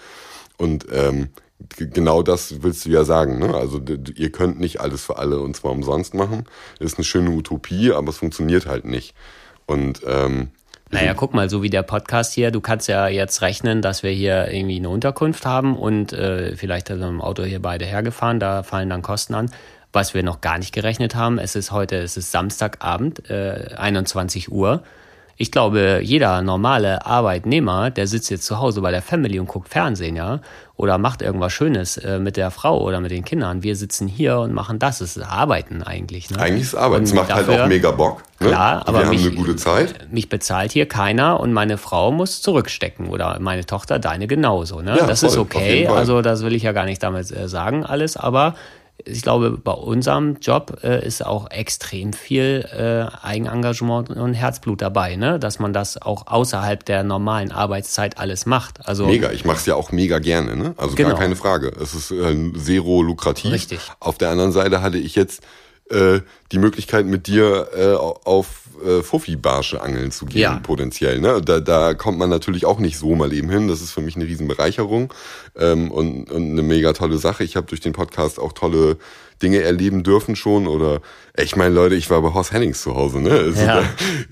Und 0.58 0.86
ähm, 0.92 1.30
genau 1.78 2.24
das 2.24 2.64
willst 2.64 2.86
du 2.86 2.90
ja 2.90 3.04
sagen, 3.04 3.40
ne? 3.40 3.54
Also 3.54 3.80
ihr 4.16 4.32
könnt 4.32 4.60
nicht 4.60 4.82
alles 4.82 5.04
für 5.04 5.18
alle 5.18 5.40
und 5.40 5.56
zwar 5.56 5.72
umsonst 5.72 6.14
machen. 6.14 6.46
Ist 6.80 6.98
eine 6.98 7.06
schöne 7.06 7.32
Utopie, 7.32 7.92
aber 7.92 8.10
es 8.10 8.18
funktioniert 8.18 8.66
halt 8.66 8.86
nicht. 8.86 9.14
Und 9.66 10.02
ähm, 10.06 10.50
Naja, 10.92 11.14
guck 11.14 11.34
mal, 11.34 11.50
so 11.50 11.64
wie 11.64 11.70
der 11.70 11.84
Podcast 11.84 12.34
hier, 12.34 12.52
du 12.52 12.62
kannst 12.62 12.88
ja 12.88 13.08
jetzt 13.08 13.42
rechnen, 13.42 13.82
dass 13.82 14.04
wir 14.04 14.12
hier 14.12 14.52
irgendwie 14.52 14.78
eine 14.78 14.90
Unterkunft 14.90 15.46
haben 15.46 15.76
und 15.78 16.14
äh, 16.14 16.56
vielleicht 16.56 16.88
sind 16.88 17.00
wir 17.00 17.08
im 17.08 17.22
Auto 17.22 17.44
hier 17.44 17.62
beide 17.62 17.86
hergefahren, 17.86 18.40
da 18.40 18.64
fallen 18.64 18.90
dann 18.90 19.02
Kosten 19.02 19.34
an. 19.34 19.52
Was 19.92 20.14
wir 20.14 20.24
noch 20.24 20.42
gar 20.42 20.58
nicht 20.58 20.74
gerechnet 20.74 21.16
haben, 21.16 21.38
es 21.38 21.56
ist 21.56 21.72
heute, 21.72 21.98
es 21.98 22.18
ist 22.18 22.32
Samstagabend, 22.32 23.30
äh, 23.30 23.76
21 23.78 24.52
Uhr. 24.52 24.84
Ich 25.36 25.52
glaube, 25.52 26.00
jeder 26.04 26.42
normale 26.44 27.06
Arbeitnehmer, 27.06 27.90
der 27.90 28.06
sitzt 28.06 28.30
jetzt 28.30 28.46
zu 28.46 28.60
Hause 28.60 28.82
bei 28.82 28.92
der 28.92 29.02
Family 29.02 29.40
und 29.40 29.48
guckt 29.48 29.68
Fernsehen, 29.68 30.16
ja, 30.16 30.40
oder 30.76 30.98
macht 31.00 31.22
irgendwas 31.24 31.52
Schönes 31.54 31.98
äh, 31.98 32.20
mit 32.20 32.38
der 32.38 32.52
Frau 32.52 32.80
oder 32.82 33.00
mit 33.02 33.10
den 33.12 33.24
Kindern. 33.26 33.64
Wir 33.64 33.76
sitzen 33.76 34.08
hier 34.08 34.38
und 34.40 34.54
machen 34.54 34.78
das. 34.80 35.02
Es 35.02 35.18
ist 35.18 35.24
Arbeiten 35.24 35.82
eigentlich. 35.82 36.30
Ne? 36.30 36.40
eigentlich 36.40 36.64
ist 36.64 36.76
Arbeit. 36.76 37.04
Es 37.04 37.14
macht 37.14 37.34
halt 37.34 37.48
dafür- 37.48 37.64
auch 37.64 37.68
mega 37.68 37.92
Bock. 37.92 38.24
Ne? 38.40 38.50
Klar, 38.50 38.88
aber 38.88 39.00
wir 39.00 39.10
mich, 39.10 39.22
haben 39.22 39.28
eine 39.30 39.36
gute 39.36 39.56
Zeit. 39.56 40.12
Mich 40.12 40.30
bezahlt 40.30 40.72
hier 40.72 40.88
keiner 40.88 41.40
und 41.40 41.52
meine 41.52 41.78
Frau 41.78 42.12
muss 42.12 42.42
zurückstecken 42.42 43.08
oder 43.08 43.40
meine 43.40 43.66
Tochter 43.66 43.98
deine 44.00 44.28
genauso. 44.28 44.82
Ne? 44.82 44.98
Ja, 44.98 45.08
das 45.08 45.22
voll, 45.22 45.30
ist 45.30 45.38
okay. 45.38 45.88
Also 45.88 46.22
das 46.22 46.44
will 46.44 46.54
ich 46.54 46.64
ja 46.64 46.74
gar 46.74 46.86
nicht 46.86 47.02
damit 47.02 47.32
äh, 47.32 47.48
sagen 47.48 47.86
alles, 47.86 48.18
aber 48.18 48.56
ich 49.06 49.22
glaube, 49.22 49.52
bei 49.52 49.72
unserem 49.72 50.38
Job 50.42 50.80
äh, 50.84 51.06
ist 51.06 51.26
auch 51.26 51.50
extrem 51.52 52.14
viel 52.14 52.68
äh, 52.72 53.26
Eigenengagement 53.26 54.10
und 54.10 54.34
Herzblut 54.34 54.82
dabei, 54.82 55.16
ne? 55.16 55.40
dass 55.40 55.60
man 55.60 55.74
das 55.74 56.02
auch 56.02 56.28
außerhalb 56.28 56.86
der 56.86 57.04
normalen 57.04 57.52
Arbeitszeit 57.52 58.18
alles 58.18 58.46
macht. 58.46 58.88
Also 58.88 59.06
Mega, 59.06 59.32
ich 59.32 59.46
mache 59.46 59.58
es 59.58 59.66
ja 59.66 59.76
auch 59.76 59.92
mega 59.92 60.20
gerne, 60.20 60.56
ne? 60.56 60.74
Also 60.78 60.96
Genau. 60.96 61.10
gar 61.10 61.20
keine 61.20 61.36
Frage. 61.36 61.72
Es 61.82 61.94
ist 61.94 62.12
äh, 62.12 62.54
zero 62.58 63.02
lukrativ. 63.02 63.52
Richtig. 63.52 63.80
Auf 64.00 64.18
der 64.18 64.30
anderen 64.30 64.52
Seite 64.52 64.82
hatte 64.82 64.98
ich 64.98 65.16
jetzt 65.16 65.42
äh, 65.90 66.20
die 66.52 66.58
Möglichkeit 66.60 67.06
mit 67.06 67.28
dir 67.28 67.68
äh, 67.76 67.94
auf 67.94 68.62
äh, 68.86 69.02
Fuffi-Barsche 69.04 69.82
angeln 69.82 70.12
zu 70.12 70.26
gehen, 70.26 70.42
Ja. 70.42 70.60
potenziell. 70.64 71.20
Ne? 71.20 71.42
Da, 71.44 71.60
da 71.60 71.94
kommt 71.94 72.18
man 72.18 72.30
natürlich 72.30 72.66
auch 72.66 72.80
nicht 72.80 72.98
so 72.98 73.16
mal 73.16 73.32
eben 73.34 73.50
hin. 73.50 73.68
Das 73.68 73.82
ist 73.82 73.92
für 73.92 74.02
mich 74.02 74.16
eine 74.16 74.26
Riesenbereicherung 74.26 75.14
ähm, 75.58 75.92
und, 75.92 76.32
und 76.32 76.52
eine 76.52 76.62
mega 76.64 76.94
tolle 76.94 77.18
Sache. 77.18 77.44
Ich 77.44 77.56
habe 77.56 77.68
durch 77.68 77.82
den 77.82 77.94
Podcast 77.94 78.40
auch 78.40 78.54
tolle 78.54 78.98
Dinge 79.42 79.62
erleben 79.62 80.04
dürfen 80.04 80.36
schon. 80.36 80.68
Oder 80.68 81.02
ich 81.38 81.56
meine, 81.56 81.74
Leute, 81.76 81.96
ich 81.96 82.10
war 82.10 82.22
bei 82.22 82.34
Horst 82.34 82.52
Hennings 82.54 82.82
zu 82.82 82.96
Hause, 82.96 83.20
ne? 83.22 83.32
Also 83.32 83.62
Ja. 83.64 83.82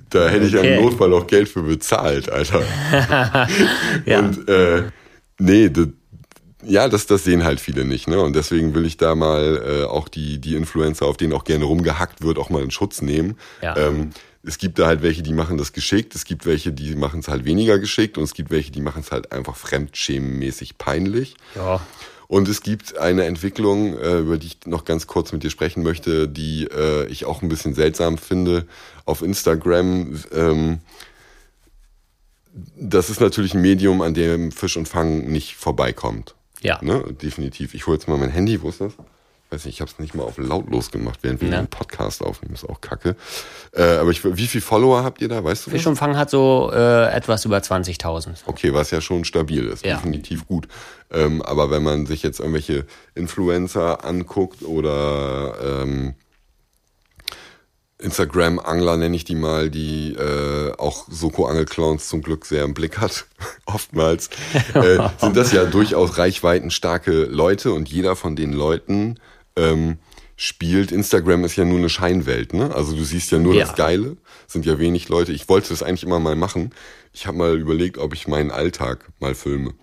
da, 0.09 0.21
da 0.21 0.29
hätte 0.29 0.45
ich 0.45 0.55
Okay. 0.57 0.77
im 0.77 0.83
Notfall 0.83 1.13
auch 1.13 1.27
Geld 1.27 1.47
für 1.49 1.61
bezahlt, 1.63 2.29
Alter. 2.31 2.61
Ja. 4.05 4.19
Und 4.19 4.47
äh, 4.49 4.83
nee, 5.39 5.69
das, 5.69 5.87
ja, 6.63 6.87
das, 6.87 7.07
das 7.07 7.23
sehen 7.23 7.43
halt 7.43 7.59
viele 7.59 7.85
nicht, 7.85 8.07
ne? 8.07 8.19
Und 8.19 8.35
deswegen 8.35 8.73
will 8.75 8.85
ich 8.85 8.97
da 8.97 9.15
mal 9.15 9.63
äh, 9.65 9.83
auch 9.85 10.07
die, 10.07 10.39
die 10.39 10.55
Influencer, 10.55 11.05
auf 11.05 11.17
denen 11.17 11.33
auch 11.33 11.43
gerne 11.43 11.65
rumgehackt 11.65 12.21
wird, 12.21 12.37
auch 12.37 12.49
mal 12.49 12.63
in 12.63 12.71
Schutz 12.71 13.01
nehmen. 13.01 13.37
Ja. 13.61 13.75
Ähm, 13.77 14.11
es 14.43 14.57
gibt 14.57 14.79
da 14.79 14.87
halt 14.87 15.01
welche, 15.01 15.21
die 15.21 15.33
machen 15.33 15.57
das 15.57 15.71
geschickt, 15.71 16.15
es 16.15 16.25
gibt 16.25 16.45
welche, 16.45 16.71
die 16.71 16.95
machen 16.95 17.19
es 17.19 17.27
halt 17.27 17.45
weniger 17.45 17.77
geschickt 17.77 18.17
und 18.17 18.23
es 18.23 18.33
gibt 18.33 18.49
welche, 18.49 18.71
die 18.71 18.81
machen 18.81 19.01
es 19.01 19.11
halt 19.11 19.31
einfach 19.31 19.55
fremdschämenmäßig 19.55 20.77
peinlich. 20.77 21.35
ja, 21.55 21.85
Und 22.27 22.47
es 22.47 22.61
gibt 22.61 22.97
eine 22.97 23.25
Entwicklung, 23.25 23.97
äh, 23.99 24.19
über 24.19 24.37
die 24.37 24.47
ich 24.47 24.57
noch 24.65 24.85
ganz 24.85 25.05
kurz 25.05 25.31
mit 25.31 25.43
dir 25.43 25.51
sprechen 25.51 25.83
möchte, 25.83 26.27
die 26.27 26.63
äh, 26.65 27.05
ich 27.07 27.25
auch 27.25 27.41
ein 27.41 27.49
bisschen 27.49 27.73
seltsam 27.75 28.17
finde. 28.17 28.65
Auf 29.05 29.21
Instagram, 29.21 30.19
ähm, 30.33 30.79
das 32.75 33.09
ist 33.09 33.21
natürlich 33.21 33.53
ein 33.53 33.61
Medium, 33.61 34.01
an 34.01 34.13
dem 34.13 34.51
Fisch 34.51 34.75
und 34.75 34.87
Fang 34.87 35.27
nicht 35.31 35.55
vorbeikommt. 35.55 36.35
Ja. 36.61 36.79
Ne? 36.81 37.03
Definitiv. 37.21 37.73
Ich 37.73 37.87
hole 37.87 37.97
jetzt 37.97 38.07
mal 38.07 38.17
mein 38.17 38.29
Handy, 38.31 38.61
wo 38.61 38.69
ist 38.69 38.81
das? 38.81 38.93
Weiß 39.49 39.65
nicht, 39.65 39.75
ich 39.75 39.81
habe 39.81 39.91
es 39.91 39.99
nicht 39.99 40.15
mal 40.15 40.23
auf 40.23 40.37
lautlos 40.37 40.91
gemacht, 40.91 41.19
während 41.23 41.41
wir 41.41 41.49
Ja. 41.49 41.57
einen 41.57 41.67
Podcast 41.67 42.23
aufnehmen, 42.23 42.53
ist 42.53 42.63
auch 42.69 42.79
kacke. 42.79 43.17
Äh, 43.73 43.83
aber 43.97 44.09
ich, 44.11 44.23
wie 44.23 44.47
viel 44.47 44.61
Follower 44.61 45.03
habt 45.03 45.21
ihr 45.21 45.27
da, 45.27 45.43
weißt 45.43 45.67
du? 45.67 45.71
Fisch 45.71 45.85
und 45.87 45.97
Fang 45.97 46.15
hat 46.15 46.29
so 46.29 46.71
äh, 46.73 47.07
etwas 47.11 47.43
über 47.43 47.57
20.000. 47.57 48.43
Okay, 48.45 48.73
was 48.73 48.91
ja 48.91 49.01
schon 49.01 49.25
stabil 49.25 49.65
ist, 49.65 49.85
Ja. 49.85 49.95
definitiv 49.97 50.47
gut. 50.47 50.69
Ähm, 51.11 51.41
aber 51.41 51.69
wenn 51.69 51.83
man 51.83 52.05
sich 52.05 52.23
jetzt 52.23 52.39
irgendwelche 52.39 52.85
Influencer 53.13 54.05
anguckt 54.05 54.63
oder 54.63 55.55
ähm, 55.83 56.15
Instagram-Angler 58.01 58.97
nenne 58.97 59.15
ich 59.15 59.23
die 59.23 59.35
mal, 59.35 59.69
die 59.69 60.13
äh, 60.13 60.73
auch 60.77 61.05
Soko-Angel-Clowns 61.09 62.07
zum 62.07 62.21
Glück 62.21 62.45
sehr 62.45 62.63
im 62.63 62.73
Blick 62.73 62.97
hat, 62.99 63.25
oftmals, 63.65 64.29
äh, 64.73 64.97
sind 65.19 65.35
das 65.37 65.51
ja 65.51 65.65
durchaus 65.65 66.17
reichweitenstarke 66.17 67.25
Leute 67.25 67.71
und 67.73 67.89
jeder 67.89 68.15
von 68.15 68.35
den 68.35 68.53
Leuten 68.53 69.19
ähm, 69.55 69.97
spielt. 70.35 70.91
Instagram 70.91 71.45
ist 71.45 71.55
ja 71.55 71.65
nur 71.65 71.77
eine 71.77 71.89
Scheinwelt, 71.89 72.53
ne? 72.53 72.73
Also 72.73 72.95
du 72.95 73.03
siehst 73.03 73.31
ja 73.31 73.37
nur 73.37 73.53
Ja. 73.53 73.65
das 73.65 73.75
Geile, 73.75 74.17
sind 74.47 74.65
ja 74.65 74.79
wenig 74.79 75.07
Leute. 75.09 75.31
Ich 75.31 75.47
wollte 75.49 75.69
das 75.69 75.83
eigentlich 75.83 76.03
immer 76.03 76.19
mal 76.19 76.35
machen. 76.35 76.73
Ich 77.13 77.27
habe 77.27 77.37
mal 77.37 77.57
überlegt, 77.57 77.97
ob 77.97 78.13
ich 78.13 78.27
meinen 78.27 78.51
Alltag 78.51 79.09
mal 79.19 79.35
filme. 79.35 79.73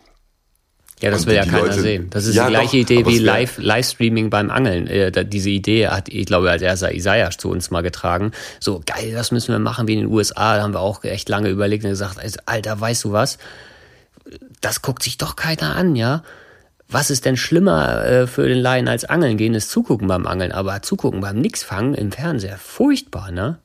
Ja, 1.01 1.11
das 1.11 1.21
Und 1.23 1.27
will 1.29 1.37
ja 1.37 1.45
keiner 1.45 1.59
Leute- 1.67 1.81
sehen. 1.81 2.09
Das 2.11 2.27
ist 2.27 2.35
Ja, 2.35 2.47
die 2.47 2.51
gleiche 2.55 2.77
doch, 2.77 2.91
Idee 2.91 3.07
wie 3.07 3.19
Live, 3.19 3.59
Livestreaming 3.59 4.31
beim 4.31 4.51
Angeln. 4.51 4.87
Äh, 4.89 5.25
diese 5.25 5.51
Idee 5.51 5.89
hat, 5.89 6.09
ich 6.09 6.27
glaube, 6.27 6.51
als 6.51 6.61
erster 6.63 6.93
Isaiah 6.93 7.31
zu 7.31 7.51
uns 7.51 7.71
mal 7.71 7.83
getragen. 7.83 8.33
So, 8.59 8.83
geil, 8.85 9.13
das 9.13 9.31
müssen 9.31 9.53
wir 9.53 9.59
machen 9.61 9.87
wie 9.87 9.95
in 9.95 10.01
den 10.01 10.09
USA. 10.09 10.57
Da 10.57 10.63
haben 10.63 10.75
wir 10.75 10.81
auch 10.81 11.05
echt 11.05 11.29
lange 11.29 11.49
überlegt 11.51 11.85
und 11.85 11.91
gesagt, 11.91 12.19
also, 12.19 12.39
Alter, 12.47 12.81
weißt 12.81 13.05
du 13.05 13.13
was? 13.13 13.39
Das 14.61 14.83
guckt 14.83 15.03
sich 15.05 15.19
doch 15.19 15.37
keiner 15.37 15.77
an, 15.77 15.95
ja? 15.95 16.23
Was 16.91 17.11
ist 17.11 17.27
denn 17.27 17.37
schlimmer 17.37 18.05
äh, 18.05 18.27
für 18.27 18.49
den 18.49 18.59
Laien 18.59 18.89
als 18.89 19.05
Angeln 19.05 19.37
gehen, 19.37 19.55
ist 19.55 19.71
zugucken 19.71 20.09
beim 20.09 20.27
Angeln. 20.27 20.53
Aber 20.53 20.83
zugucken 20.83 21.21
beim 21.21 21.39
Nixfangen 21.39 21.95
im 21.95 22.11
Fernseher, 22.11 22.57
furchtbar, 22.59 23.31
ne? 23.31 23.59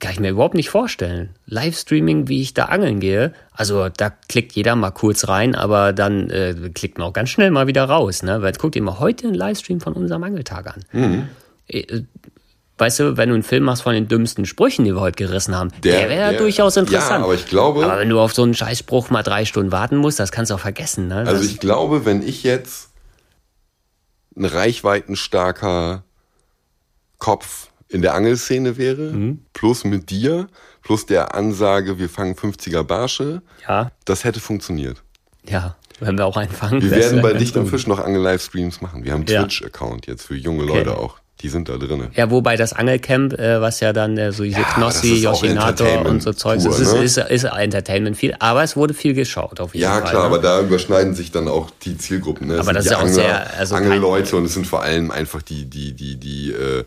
Kann 0.00 0.12
ich 0.12 0.20
mir 0.20 0.30
überhaupt 0.30 0.54
nicht 0.54 0.70
vorstellen. 0.70 1.30
Livestreaming, 1.46 2.28
wie 2.28 2.42
ich 2.42 2.54
da 2.54 2.66
angeln 2.66 3.00
gehe, 3.00 3.32
also 3.52 3.88
da 3.88 4.10
klickt 4.10 4.52
jeder 4.52 4.76
mal 4.76 4.90
kurz 4.90 5.26
rein, 5.28 5.54
aber 5.54 5.92
dann 5.92 6.30
äh, 6.30 6.54
klickt 6.74 6.98
man 6.98 7.08
auch 7.08 7.12
ganz 7.12 7.30
schnell 7.30 7.50
mal 7.50 7.66
wieder 7.66 7.84
raus. 7.84 8.22
Ne? 8.22 8.40
Weil 8.40 8.48
jetzt 8.48 8.58
guck 8.58 8.72
dir 8.72 8.82
mal 8.82 8.98
heute 8.98 9.26
einen 9.26 9.34
Livestream 9.34 9.80
von 9.80 9.94
unserem 9.94 10.22
Angeltag 10.24 10.66
an. 10.92 11.28
Äh, 11.68 12.02
Weißt 12.80 13.00
du, 13.00 13.16
wenn 13.16 13.28
du 13.30 13.34
einen 13.34 13.42
Film 13.42 13.64
machst 13.64 13.82
von 13.82 13.92
den 13.92 14.06
dümmsten 14.06 14.46
Sprüchen, 14.46 14.84
die 14.84 14.94
wir 14.94 15.00
heute 15.00 15.16
gerissen 15.16 15.56
haben, 15.56 15.70
der, 15.82 15.98
Der- 16.02 16.08
wäre 16.10 16.36
durchaus 16.36 16.76
interessant. 16.76 17.18
ja, 17.22 17.24
aber 17.24 17.34
ich 17.34 17.46
glaube- 17.46 17.84
Aber 17.84 17.98
wenn 17.98 18.08
du 18.08 18.20
auf 18.20 18.32
so 18.32 18.44
einen 18.44 18.54
Scheißspruch 18.54 19.10
mal 19.10 19.24
drei 19.24 19.44
Stunden 19.46 19.72
warten 19.72 19.96
musst, 19.96 20.20
das 20.20 20.30
kannst 20.30 20.52
du 20.52 20.54
auch 20.54 20.60
vergessen. 20.60 21.08
Ne? 21.08 21.16
Also 21.16 21.32
Das- 21.32 21.44
ich 21.44 21.58
glaube, 21.58 22.04
wenn 22.04 22.22
ich 22.22 22.44
jetzt 22.44 22.90
ein 24.36 24.44
reichweitenstarker 24.44 26.04
Kopf 27.18 27.66
in 27.88 28.02
der 28.02 28.14
Angelszene 28.14 28.76
wäre, 28.76 29.02
Mhm. 29.12 29.40
plus 29.52 29.84
mit 29.84 30.10
dir, 30.10 30.46
plus 30.82 31.06
der 31.06 31.34
Ansage, 31.34 31.98
wir 31.98 32.08
fangen 32.08 32.34
50er 32.34 32.82
Barsche, 32.84 33.42
ja, 33.68 33.90
das 34.04 34.24
hätte 34.24 34.40
funktioniert. 34.40 35.02
ja, 35.46 35.76
wenn 36.00 36.16
wir 36.18 36.26
auch 36.26 36.36
einfangen. 36.36 36.80
Wir 36.82 36.90
das 36.90 36.98
werden 37.10 37.22
bei 37.22 37.32
Dicht 37.32 37.54
gut. 37.54 37.68
Fisch 37.68 37.86
noch 37.88 37.98
Angel-Livestreams 37.98 38.80
machen. 38.82 39.04
Wir 39.04 39.12
haben 39.12 39.22
einen 39.22 39.28
Ja. 39.34 39.42
Twitch-Account 39.42 40.06
jetzt 40.06 40.24
für 40.26 40.36
junge 40.36 40.64
Leute 40.64 40.96
auch. 40.96 41.18
Die 41.40 41.48
sind 41.48 41.68
da 41.68 41.76
drinnen. 41.76 42.08
Ja, 42.14 42.30
wobei 42.32 42.56
das 42.56 42.72
Angelcamp, 42.72 43.32
äh, 43.34 43.60
was 43.60 43.78
ja 43.78 43.92
dann 43.92 44.18
äh, 44.18 44.32
so 44.32 44.42
diese 44.42 44.58
Ja, 44.60 44.64
Knossi, 44.74 45.22
das 45.22 45.40
ist 45.42 45.48
Entertainment 45.48 46.06
und 46.08 46.20
so 46.22 46.32
Zeugs, 46.32 46.64
pur, 46.64 46.72
das 46.72 46.80
ist, 46.80 46.92
ne? 46.94 47.02
ist, 47.04 47.16
ist 47.18 47.44
Entertainment 47.44 48.16
viel, 48.16 48.34
aber 48.40 48.64
es 48.64 48.74
wurde 48.76 48.92
viel 48.92 49.14
geschaut 49.14 49.60
auf 49.60 49.72
jeden 49.72 49.84
Ja, 49.84 50.00
Fall. 50.00 50.10
klar, 50.10 50.22
ne? 50.22 50.26
aber 50.26 50.38
da 50.40 50.60
überschneiden 50.60 51.14
sich 51.14 51.30
dann 51.30 51.46
auch 51.46 51.70
die 51.84 51.96
Zielgruppen. 51.96 52.48
Ne? 52.48 52.58
Aber 52.58 52.72
das 52.72 52.84
die 52.84 52.88
ist 52.88 52.90
ja 52.92 52.96
auch 52.98 53.02
Angler, 53.02 53.14
sehr- 53.14 53.56
also 53.56 53.74
Angelleute 53.76 54.36
und 54.36 54.46
es 54.46 54.54
sind 54.54 54.66
vor 54.66 54.82
allem 54.82 55.12
einfach 55.12 55.40
die, 55.42 55.64
die, 55.66 55.92
die, 55.94 56.16
die, 56.16 56.50
äh, 56.50 56.84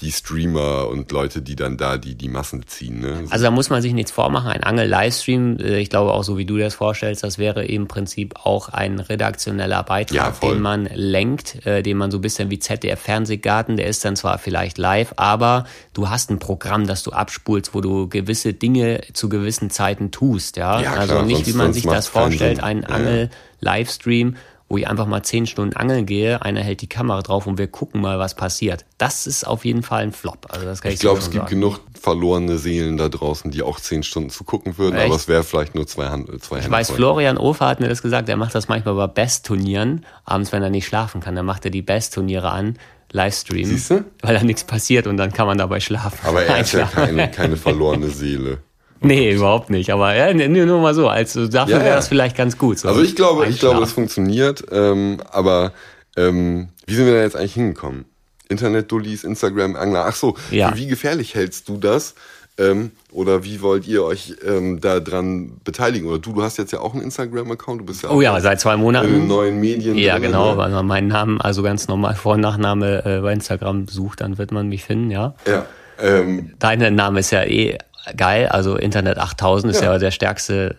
die 0.00 0.12
Streamer 0.12 0.88
und 0.88 1.10
Leute, 1.12 1.42
die 1.42 1.56
dann 1.56 1.76
da 1.76 1.98
die, 1.98 2.14
die 2.14 2.28
Massen 2.28 2.66
ziehen. 2.66 3.00
Ne? 3.00 3.24
Also 3.30 3.44
da 3.44 3.50
muss 3.50 3.70
man 3.70 3.82
sich 3.82 3.92
nichts 3.92 4.10
vormachen. 4.10 4.50
Ein 4.50 4.62
Angel-Livestream, 4.62 5.58
äh, 5.58 5.78
ich 5.78 5.90
glaube 5.90 6.12
auch 6.12 6.24
so 6.24 6.38
wie 6.38 6.44
du 6.44 6.56
das 6.58 6.74
vorstellst, 6.74 7.22
das 7.22 7.38
wäre 7.38 7.64
im 7.64 7.88
Prinzip 7.88 8.34
auch 8.42 8.68
ein 8.68 8.98
redaktioneller 8.98 9.82
Beitrag, 9.82 10.16
ja, 10.42 10.48
den 10.48 10.60
man 10.60 10.88
lenkt, 10.92 11.66
äh, 11.66 11.82
den 11.82 11.96
man 11.96 12.10
so 12.10 12.18
ein 12.18 12.22
bisschen 12.22 12.50
wie 12.50 12.58
ZDF-Fernsehgarten, 12.58 13.76
der 13.76 13.86
ist 13.86 14.04
dann 14.04 14.16
zwar 14.16 14.38
vielleicht 14.38 14.78
live, 14.78 15.14
aber 15.16 15.64
du 15.92 16.08
hast 16.08 16.30
ein 16.30 16.38
Programm, 16.38 16.86
das 16.86 17.02
du 17.02 17.12
abspulst, 17.12 17.74
wo 17.74 17.80
du 17.80 18.08
gewisse 18.08 18.54
Dinge 18.54 19.00
zu 19.12 19.28
gewissen 19.28 19.70
Zeiten 19.70 20.10
tust. 20.10 20.56
Ja, 20.56 20.80
ja 20.80 20.94
also 20.94 21.14
klar, 21.14 21.26
nicht, 21.26 21.46
wie 21.46 21.52
man 21.52 21.72
sich 21.72 21.84
das 21.84 22.08
vorstellt, 22.08 22.62
ein 22.62 22.84
Angel-Livestream 22.84 24.36
wo 24.70 24.78
ich 24.78 24.86
einfach 24.88 25.06
mal 25.06 25.22
zehn 25.24 25.46
Stunden 25.46 25.76
angeln 25.76 26.06
gehe, 26.06 26.42
einer 26.42 26.60
hält 26.60 26.80
die 26.80 26.86
Kamera 26.86 27.20
drauf 27.22 27.48
und 27.48 27.58
wir 27.58 27.66
gucken 27.66 28.00
mal, 28.00 28.20
was 28.20 28.36
passiert. 28.36 28.84
Das 28.98 29.26
ist 29.26 29.44
auf 29.44 29.64
jeden 29.64 29.82
Fall 29.82 30.04
ein 30.04 30.12
Flop. 30.12 30.46
Also 30.48 30.64
das 30.64 30.80
kann 30.80 30.90
ich 30.90 30.94
ich 30.94 31.00
glaube, 31.00 31.18
es 31.18 31.30
gibt 31.30 31.48
sagen. 31.48 31.60
genug 31.60 31.80
verlorene 32.00 32.56
Seelen 32.56 32.96
da 32.96 33.08
draußen, 33.08 33.50
die 33.50 33.62
auch 33.62 33.80
zehn 33.80 34.04
Stunden 34.04 34.30
zu 34.30 34.44
gucken 34.44 34.78
würden, 34.78 34.94
Echt? 34.94 35.06
aber 35.06 35.16
es 35.16 35.26
wäre 35.26 35.42
vielleicht 35.42 35.74
nur 35.74 35.88
zwei, 35.88 36.06
Hand, 36.06 36.28
zwei 36.42 36.58
Ich 36.58 36.64
Hände 36.64 36.76
weiß, 36.76 36.86
voll. 36.86 36.96
Florian 36.96 37.36
Ofer 37.36 37.66
hat 37.66 37.80
mir 37.80 37.88
das 37.88 38.00
gesagt, 38.00 38.28
er 38.28 38.36
macht 38.36 38.54
das 38.54 38.68
manchmal 38.68 38.94
bei 38.94 39.08
Best-Turnieren, 39.08 40.06
abends, 40.24 40.52
wenn 40.52 40.62
er 40.62 40.70
nicht 40.70 40.86
schlafen 40.86 41.20
kann, 41.20 41.34
dann 41.34 41.46
macht 41.46 41.64
er 41.64 41.72
die 41.72 41.82
Best-Turniere 41.82 42.50
an, 42.50 42.78
Livestream, 43.10 43.66
Siehste? 43.66 44.04
weil 44.22 44.34
da 44.36 44.44
nichts 44.44 44.62
passiert 44.62 45.08
und 45.08 45.16
dann 45.16 45.32
kann 45.32 45.48
man 45.48 45.58
dabei 45.58 45.80
schlafen. 45.80 46.16
Aber 46.22 46.44
er 46.44 46.60
ist 46.60 46.72
ja 46.72 46.84
keine, 46.86 47.28
keine 47.32 47.56
verlorene 47.56 48.08
Seele. 48.08 48.58
Nee, 49.06 49.32
überhaupt 49.32 49.70
nicht. 49.70 49.90
Aber 49.90 50.14
ja, 50.14 50.32
nur 50.34 50.80
mal 50.80 50.94
so. 50.94 51.08
Also 51.08 51.48
dafür 51.48 51.78
ja, 51.78 51.84
wäre 51.84 51.96
das 51.96 52.08
vielleicht 52.08 52.36
ganz 52.36 52.58
gut. 52.58 52.78
So 52.78 52.88
also 52.88 53.02
ich 53.02 53.16
glaube, 53.16 53.46
ich 53.46 53.58
glaube, 53.58 53.80
das 53.80 53.92
funktioniert. 53.92 54.64
Ähm, 54.70 55.18
aber 55.30 55.72
ähm, 56.16 56.68
wie 56.86 56.94
sind 56.94 57.06
wir 57.06 57.14
da 57.14 57.22
jetzt 57.22 57.36
eigentlich 57.36 57.54
hingekommen? 57.54 58.04
Internet-Dullis, 58.50 59.24
Instagram, 59.24 59.76
Angler. 59.76 60.04
Ach 60.06 60.14
so, 60.14 60.36
ja. 60.50 60.76
wie 60.76 60.86
gefährlich 60.86 61.34
hältst 61.34 61.68
du 61.68 61.78
das? 61.78 62.14
Ähm, 62.58 62.90
oder 63.12 63.42
wie 63.44 63.62
wollt 63.62 63.86
ihr 63.86 64.04
euch 64.04 64.34
ähm, 64.46 64.80
da 64.80 65.00
dran 65.00 65.60
beteiligen? 65.64 66.06
Oder 66.08 66.18
du, 66.18 66.32
du 66.34 66.42
hast 66.42 66.58
jetzt 66.58 66.72
ja 66.72 66.80
auch 66.80 66.92
einen 66.92 67.02
Instagram-Account, 67.02 67.80
du 67.80 67.84
bist 67.86 68.02
ja 68.02 68.10
auch 68.10 68.16
Oh 68.16 68.20
ja, 68.20 68.38
seit 68.40 68.60
zwei 68.60 68.76
Monaten. 68.76 69.08
In 69.08 69.14
den 69.14 69.28
neuen 69.28 69.60
Medien. 69.60 69.96
Ja, 69.96 70.14
drin, 70.14 70.24
genau, 70.24 70.54
ne? 70.54 70.64
wenn 70.64 70.72
man 70.72 70.86
meinen 70.86 71.08
Namen, 71.08 71.40
also 71.40 71.62
ganz 71.62 71.88
normal 71.88 72.16
Vor- 72.16 72.34
und 72.34 72.40
Nachname 72.40 73.04
äh, 73.06 73.20
bei 73.20 73.32
Instagram 73.32 73.88
sucht, 73.88 74.20
dann 74.20 74.36
wird 74.36 74.52
man 74.52 74.68
mich 74.68 74.84
finden, 74.84 75.10
ja. 75.10 75.34
Ja. 75.46 75.64
Ähm, 76.02 76.52
Dein 76.58 76.94
Name 76.94 77.20
ist 77.20 77.30
ja 77.30 77.44
eh 77.44 77.78
geil. 78.16 78.48
Also 78.48 78.76
Internet 78.76 79.18
8000 79.18 79.72
ist 79.72 79.82
ja, 79.82 79.92
ja 79.92 79.98
der 79.98 80.10
stärkste 80.10 80.76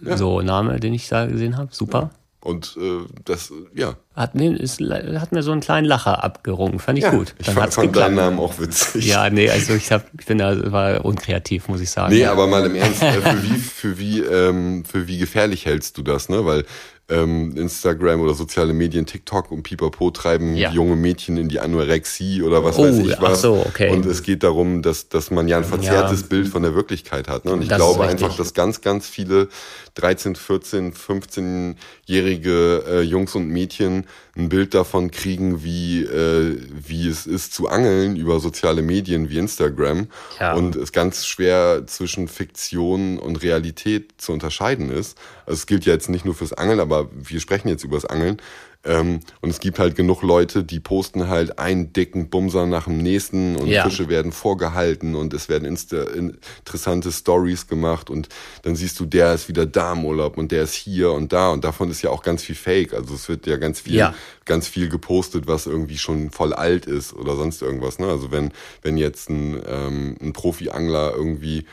ja. 0.00 0.16
so 0.16 0.40
Name, 0.40 0.80
den 0.80 0.94
ich 0.94 1.08
da 1.08 1.26
gesehen 1.26 1.56
habe. 1.56 1.68
Super. 1.72 2.10
Und 2.46 2.78
äh, 2.80 3.00
das, 3.24 3.52
ja. 3.74 3.96
Hat 4.14 4.36
mir, 4.36 4.58
ist, 4.58 4.80
hat 4.80 5.32
mir 5.32 5.42
so 5.42 5.50
einen 5.50 5.60
kleinen 5.60 5.84
Lacher 5.84 6.22
abgerungen. 6.22 6.78
Fand 6.78 6.96
ich 6.96 7.02
ja, 7.02 7.10
gut. 7.10 7.34
Dann 7.38 7.54
ich 7.54 7.60
fand, 7.60 7.74
fand 7.74 7.96
deinen 7.96 8.14
Namen 8.14 8.38
auch 8.38 8.60
witzig. 8.60 9.04
Ja, 9.04 9.28
nee, 9.30 9.50
also 9.50 9.74
ich, 9.74 9.90
hab, 9.90 10.04
ich 10.16 10.26
bin 10.26 10.38
da 10.38 10.70
war 10.70 11.04
unkreativ, 11.04 11.66
muss 11.66 11.80
ich 11.80 11.90
sagen. 11.90 12.14
Nee, 12.14 12.24
aber 12.24 12.46
mal 12.46 12.64
im 12.64 12.76
Ernst, 12.76 13.02
äh, 13.02 13.20
für 13.20 13.42
wie, 13.42 13.58
für 13.58 13.98
wie, 13.98 14.20
ähm, 14.20 14.84
für 14.84 15.08
wie 15.08 15.18
gefährlich 15.18 15.66
hältst 15.66 15.98
du 15.98 16.02
das, 16.02 16.28
ne? 16.28 16.44
Weil 16.44 16.64
ähm, 17.08 17.56
Instagram 17.56 18.20
oder 18.20 18.34
soziale 18.34 18.72
Medien, 18.72 19.06
TikTok 19.06 19.52
und 19.52 19.62
Pipapo 19.62 20.10
treiben 20.10 20.56
ja. 20.56 20.72
junge 20.72 20.96
Mädchen 20.96 21.36
in 21.36 21.48
die 21.48 21.60
Anorexie 21.60 22.42
oder 22.42 22.64
was 22.64 22.78
oh, 22.78 22.84
weiß 22.84 22.98
ich 22.98 23.20
was. 23.20 23.38
Ach 23.38 23.42
so, 23.42 23.64
okay. 23.66 23.90
Und 23.90 24.04
es 24.06 24.22
geht 24.22 24.42
darum, 24.42 24.82
dass, 24.82 25.08
dass 25.08 25.30
man 25.30 25.46
ja 25.46 25.56
ein 25.58 25.64
verzerrtes 25.64 26.22
ja. 26.22 26.26
Bild 26.26 26.48
von 26.48 26.62
der 26.62 26.74
Wirklichkeit 26.74 27.28
hat. 27.28 27.44
Ne? 27.44 27.52
Und 27.52 27.62
ich 27.62 27.68
das 27.68 27.78
glaube 27.78 28.04
einfach, 28.04 28.36
dass 28.36 28.54
ganz, 28.54 28.80
ganz 28.80 29.06
viele 29.08 29.48
13, 29.94 30.34
14, 30.34 30.92
15-jährige 30.94 32.84
äh, 32.88 33.00
Jungs 33.02 33.36
und 33.36 33.48
Mädchen 33.48 34.06
ein 34.36 34.48
Bild 34.48 34.74
davon 34.74 35.10
kriegen, 35.10 35.62
wie, 35.62 36.02
äh, 36.02 36.60
wie 36.70 37.08
es 37.08 37.26
ist 37.26 37.54
zu 37.54 37.68
angeln 37.68 38.16
über 38.16 38.40
soziale 38.40 38.82
Medien 38.82 39.30
wie 39.30 39.38
Instagram. 39.38 40.08
Ja. 40.40 40.54
Und 40.54 40.74
es 40.74 40.90
ganz 40.92 41.24
schwer 41.24 41.84
zwischen 41.86 42.26
Fiktion 42.26 43.18
und 43.18 43.36
Realität 43.42 44.14
zu 44.18 44.32
unterscheiden 44.32 44.90
ist. 44.90 45.16
Also 45.46 45.54
es 45.54 45.66
gilt 45.66 45.86
ja 45.86 45.92
jetzt 45.92 46.08
nicht 46.08 46.24
nur 46.24 46.34
fürs 46.34 46.52
Angeln, 46.52 46.80
aber 46.80 47.08
wir 47.12 47.40
sprechen 47.40 47.68
jetzt 47.68 47.84
über 47.84 47.96
das 47.96 48.04
Angeln. 48.04 48.38
Ähm, 48.86 49.20
und 49.40 49.50
es 49.50 49.58
gibt 49.58 49.78
halt 49.78 49.96
genug 49.96 50.22
Leute, 50.22 50.62
die 50.62 50.78
posten 50.78 51.28
halt 51.28 51.58
einen 51.58 51.92
dicken 51.92 52.30
Bumser 52.30 52.66
nach 52.66 52.84
dem 52.84 52.98
nächsten 52.98 53.56
und 53.56 53.66
ja. 53.66 53.82
Fische 53.82 54.08
werden 54.08 54.32
vorgehalten 54.32 55.16
und 55.16 55.34
es 55.34 55.48
werden 55.48 55.64
insta 55.64 56.02
interessante 56.02 57.10
Stories 57.10 57.66
gemacht 57.66 58.10
und 58.10 58.28
dann 58.62 58.76
siehst 58.76 59.00
du, 59.00 59.04
der 59.04 59.34
ist 59.34 59.48
wieder 59.48 59.66
da 59.66 59.92
im 59.92 60.04
Urlaub 60.04 60.38
und 60.38 60.52
der 60.52 60.62
ist 60.62 60.74
hier 60.74 61.12
und 61.12 61.32
da 61.32 61.50
und 61.50 61.64
davon 61.64 61.90
ist 61.90 62.02
ja 62.02 62.10
auch 62.10 62.22
ganz 62.22 62.42
viel 62.42 62.54
Fake. 62.54 62.94
Also 62.94 63.14
es 63.14 63.28
wird 63.28 63.46
ja 63.46 63.56
ganz 63.56 63.80
viel, 63.80 63.96
ja. 63.96 64.14
ganz 64.44 64.68
viel 64.68 64.88
gepostet, 64.88 65.48
was 65.48 65.66
irgendwie 65.66 65.98
schon 65.98 66.30
voll 66.30 66.52
alt 66.52 66.86
ist 66.86 67.12
oder 67.12 67.34
sonst 67.34 67.62
irgendwas. 67.62 67.98
Ne? 67.98 68.06
Also 68.06 68.30
wenn, 68.30 68.52
wenn 68.82 68.96
jetzt 68.96 69.28
ein, 69.30 69.60
ähm, 69.66 70.16
ein 70.20 70.32
Profi-Angler 70.32 71.12
irgendwie 71.16 71.66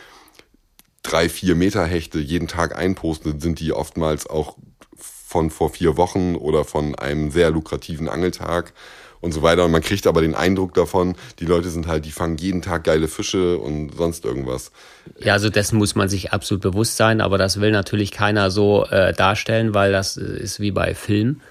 drei, 1.04 1.30
vier 1.30 1.56
Meter 1.56 1.86
Hechte 1.86 2.20
jeden 2.20 2.48
Tag 2.48 2.76
einpostet, 2.76 3.42
sind 3.42 3.60
die 3.60 3.74
oftmals 3.74 4.28
auch 4.28 4.58
von 4.98 5.50
vor 5.50 5.70
vier 5.70 5.98
Wochen 5.98 6.36
oder 6.36 6.64
von 6.64 6.96
einem 6.96 7.32
sehr 7.32 7.52
lukrativen 7.52 8.08
Angeltag 8.08 8.74
und 9.20 9.32
so 9.32 9.42
weiter. 9.42 9.66
Und 9.66 9.72
man 9.72 9.82
kriegt 9.82 10.06
aber 10.06 10.22
den 10.22 10.36
Eindruck 10.36 10.74
davon, 10.74 11.16
die 11.40 11.46
Leute 11.46 11.70
sind 11.70 11.88
halt, 11.88 12.06
die 12.06 12.12
fangen 12.12 12.38
jeden 12.38 12.62
Tag 12.62 12.84
geile 12.84 13.08
Fische 13.08 13.58
und 13.58 13.96
sonst 13.96 14.26
irgendwas. 14.26 14.72
Ja, 15.20 15.34
also 15.34 15.50
dessen 15.50 15.78
muss 15.78 15.96
man 15.96 16.10
sich 16.10 16.34
absolut 16.34 16.62
bewusst 16.62 16.98
sein, 16.98 17.22
aber 17.22 17.38
das 17.38 17.60
will 17.60 17.72
natürlich 17.72 18.12
keiner 18.12 18.52
so 18.52 18.86
äh, 18.86 19.14
darstellen, 19.14 19.74
weil 19.74 19.92
das 19.92 20.18
ist 20.18 20.60
wie 20.60 20.72
bei 20.72 20.94
Film. 20.94 21.42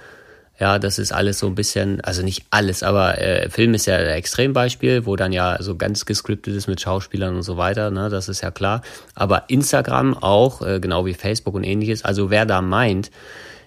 Ja, 0.63 0.79
das 0.79 1.01
ist 1.01 1.11
alles 1.11 1.41
so 1.41 1.49
ein 1.49 1.57
bisschen, 1.57 2.01
also 2.03 2.23
nicht 2.23 2.45
alles, 2.51 2.85
aber 2.85 3.21
äh, 3.21 3.51
Film 3.51 3.75
ist 3.75 3.87
ja 3.87 3.97
ein 3.97 4.07
Extrembeispiel, 4.07 5.07
wo 5.07 5.17
dann 5.17 5.33
ja 5.33 5.61
so 5.61 5.77
ganz 5.77 6.07
gescriptet 6.07 6.55
ist 6.55 6.69
mit 6.69 6.81
Schauspielern 6.81 7.35
und 7.35 7.43
so 7.43 7.57
weiter, 7.57 7.91
ne, 7.91 8.09
das 8.11 8.29
ist 8.29 8.43
ja 8.43 8.53
klar. 8.53 8.83
Aber 9.17 9.51
Instagram 9.51 10.17
auch, 10.17 10.63
äh, 10.63 10.79
genau 10.79 11.05
wie 11.05 11.15
Facebook 11.15 11.55
und 11.55 11.65
ähnliches, 11.65 12.05
also 12.05 12.31
wer 12.31 12.47
da 12.47 12.63
meint, 12.63 13.11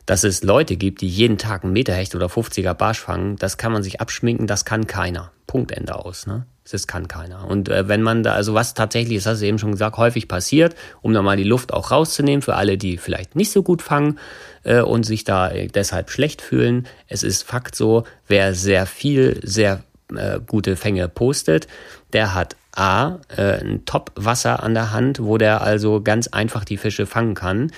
dass 0.05 0.23
es 0.23 0.41
Leute 0.41 0.77
gibt, 0.77 1.01
die 1.01 1.09
jeden 1.09 1.37
Tag 1.37 1.65
einen 1.65 1.73
Meterhecht 1.73 2.15
oder 2.15 2.27
50er 2.27 2.73
Barsch 2.73 3.01
fangen, 3.01 3.35
das 3.35 3.57
kann 3.57 3.73
man 3.73 3.83
sich 3.83 3.99
abschminken, 3.99 4.47
das 4.47 4.63
kann 4.63 4.87
keiner. 4.87 5.33
Punkt 5.47 5.73
Ende 5.73 5.95
aus, 5.95 6.27
ne? 6.27 6.45
Das 6.71 6.87
kann 6.87 7.07
keiner. 7.07 7.47
Und 7.47 7.69
äh, 7.69 7.87
wenn 7.87 8.01
man 8.01 8.23
da, 8.23 8.33
also 8.33 8.55
was 8.55 8.73
tatsächlich, 8.73 9.19
das 9.19 9.27
hast 9.27 9.41
du 9.41 9.45
eben 9.45 9.59
schon 9.59 9.71
gesagt, 9.73 9.97
häufig 9.97 10.27
passiert, 10.27 10.75
um 11.01 11.13
da 11.13 11.21
mal 11.21 11.37
die 11.37 11.43
Luft 11.43 11.71
auch 11.71 11.91
rauszunehmen 11.91 12.41
für 12.41 12.55
alle, 12.55 12.77
die 12.77 12.97
vielleicht 12.97 13.35
nicht 13.35 13.51
so 13.51 13.61
gut 13.61 13.83
fangen 13.83 14.17
äh, 14.63 14.81
und 14.81 15.05
sich 15.05 15.23
da 15.23 15.49
äh, 15.51 15.67
deshalb 15.67 16.09
schlecht 16.09 16.41
fühlen. 16.41 16.87
Es 17.07 17.21
ist 17.21 17.43
Fakt 17.43 17.75
so, 17.75 18.03
wer 18.27 18.55
sehr 18.55 18.87
viel, 18.87 19.39
sehr 19.43 19.83
äh, 20.15 20.39
gute 20.45 20.75
Fänge 20.75 21.07
postet, 21.07 21.67
der 22.13 22.33
hat 22.33 22.55
A, 22.75 23.19
äh, 23.35 23.59
ein 23.59 23.85
Top-Wasser 23.85 24.63
an 24.63 24.73
der 24.73 24.91
Hand, 24.91 25.21
wo 25.21 25.37
der 25.37 25.61
also 25.61 26.01
ganz 26.01 26.27
einfach 26.27 26.65
die 26.65 26.77
Fische 26.77 27.05
fangen 27.05 27.35
kann 27.35 27.71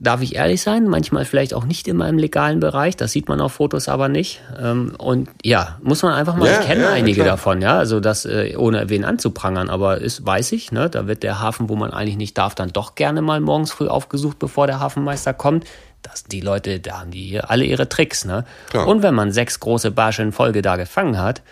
darf 0.00 0.22
ich 0.22 0.34
ehrlich 0.34 0.62
sein, 0.62 0.88
manchmal 0.88 1.24
vielleicht 1.24 1.54
auch 1.54 1.64
nicht 1.64 1.86
immer 1.86 2.08
im 2.08 2.18
legalen 2.18 2.60
Bereich, 2.60 2.96
das 2.96 3.12
sieht 3.12 3.28
man 3.28 3.40
auf 3.40 3.52
Fotos 3.52 3.88
aber 3.88 4.08
nicht. 4.08 4.40
Ähm, 4.60 4.94
und 4.98 5.28
ja, 5.44 5.78
muss 5.82 6.02
man 6.02 6.14
einfach 6.14 6.34
mal, 6.34 6.48
ja, 6.48 6.60
ich 6.60 6.66
kenne 6.66 6.82
ja, 6.84 6.90
einige 6.90 7.22
klar. 7.22 7.36
davon, 7.36 7.60
ja, 7.60 7.78
also 7.78 8.00
das 8.00 8.24
äh, 8.24 8.56
ohne 8.56 8.88
wen 8.88 9.04
anzuprangern, 9.04 9.70
aber 9.70 9.98
ist, 9.98 10.24
weiß 10.24 10.52
ich, 10.52 10.72
ne, 10.72 10.88
da 10.90 11.06
wird 11.06 11.22
der 11.22 11.40
Hafen, 11.40 11.68
wo 11.68 11.76
man 11.76 11.92
eigentlich 11.92 12.16
nicht 12.16 12.36
darf, 12.38 12.54
dann 12.54 12.72
doch 12.72 12.94
gerne 12.94 13.22
mal 13.22 13.40
morgens 13.40 13.70
früh 13.70 13.86
aufgesucht, 13.86 14.38
bevor 14.38 14.66
der 14.66 14.80
Hafenmeister 14.80 15.34
kommt. 15.34 15.64
Das, 16.02 16.24
die 16.24 16.40
Leute, 16.40 16.80
da 16.80 17.00
haben 17.00 17.12
die 17.12 17.22
hier 17.22 17.50
alle 17.50 17.64
ihre 17.64 17.88
Tricks, 17.88 18.24
ne? 18.24 18.44
Klar. 18.70 18.88
Und 18.88 19.04
wenn 19.04 19.14
man 19.14 19.30
sechs 19.30 19.60
große 19.60 19.92
Barsche 19.92 20.22
in 20.22 20.32
Folge 20.32 20.60
da 20.60 20.74
gefangen 20.74 21.16
hat, 21.16 21.42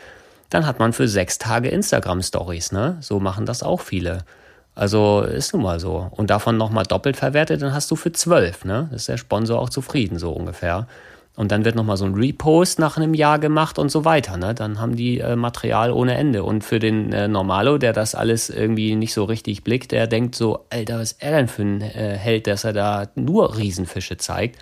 dann 0.48 0.66
hat 0.66 0.80
man 0.80 0.92
für 0.92 1.06
sechs 1.06 1.38
Tage 1.38 1.68
Instagram-Stories, 1.68 2.72
ne? 2.72 2.96
So 3.00 3.20
machen 3.20 3.46
das 3.46 3.62
auch 3.62 3.80
viele. 3.80 4.24
Also 4.74 5.22
ist 5.22 5.52
nun 5.52 5.62
mal 5.62 5.80
so. 5.80 6.08
Und 6.12 6.30
davon 6.30 6.56
nochmal 6.56 6.84
doppelt 6.84 7.16
verwertet, 7.16 7.62
dann 7.62 7.74
hast 7.74 7.90
du 7.90 7.96
für 7.96 8.12
zwölf. 8.12 8.64
Ne? 8.64 8.88
Ist 8.94 9.08
der 9.08 9.16
Sponsor 9.16 9.60
auch 9.60 9.68
zufrieden, 9.68 10.18
so 10.18 10.30
ungefähr. 10.30 10.86
Und 11.36 11.52
dann 11.52 11.64
wird 11.64 11.74
nochmal 11.74 11.96
so 11.96 12.04
ein 12.04 12.14
Repost 12.14 12.78
nach 12.78 12.96
einem 12.96 13.14
Jahr 13.14 13.38
gemacht 13.38 13.78
und 13.78 13.90
so 13.90 14.04
weiter. 14.04 14.36
Ne? 14.36 14.54
Dann 14.54 14.80
haben 14.80 14.96
die 14.96 15.20
äh, 15.20 15.36
Material 15.36 15.92
ohne 15.92 16.14
Ende. 16.14 16.44
Und 16.44 16.64
für 16.64 16.78
den 16.78 17.12
äh, 17.12 17.28
Normalo, 17.28 17.78
der 17.78 17.92
das 17.92 18.14
alles 18.14 18.50
irgendwie 18.50 18.94
nicht 18.94 19.14
so 19.14 19.24
richtig 19.24 19.64
blickt, 19.64 19.92
der 19.92 20.06
denkt 20.06 20.34
so, 20.34 20.66
Alter, 20.70 20.98
was 20.98 21.12
ist 21.12 21.22
er 21.22 21.32
denn 21.32 21.48
für 21.48 21.62
ein 21.62 21.80
äh, 21.80 22.16
Held, 22.16 22.46
dass 22.46 22.64
er 22.64 22.72
da 22.72 23.08
nur 23.14 23.56
Riesenfische 23.56 24.16
zeigt? 24.18 24.58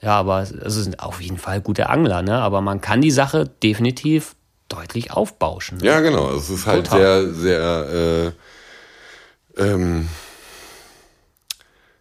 Ja, 0.00 0.12
aber 0.12 0.42
es 0.42 0.74
sind 0.74 1.00
auf 1.00 1.20
jeden 1.20 1.38
Fall 1.38 1.60
gute 1.60 1.88
Angler, 1.88 2.22
ne? 2.22 2.34
Aber 2.34 2.60
man 2.60 2.80
kann 2.80 3.00
die 3.00 3.10
Sache 3.10 3.50
definitiv 3.64 4.36
deutlich 4.68 5.10
aufbauschen. 5.10 5.78
Ne? 5.78 5.86
Ja, 5.86 6.00
genau. 6.00 6.30
Es 6.30 6.48
ist 6.50 6.66
halt 6.66 6.86
Total. 6.86 7.32
sehr, 7.32 7.34
sehr 7.34 8.26
äh 8.26 8.32
ähm, 9.58 10.08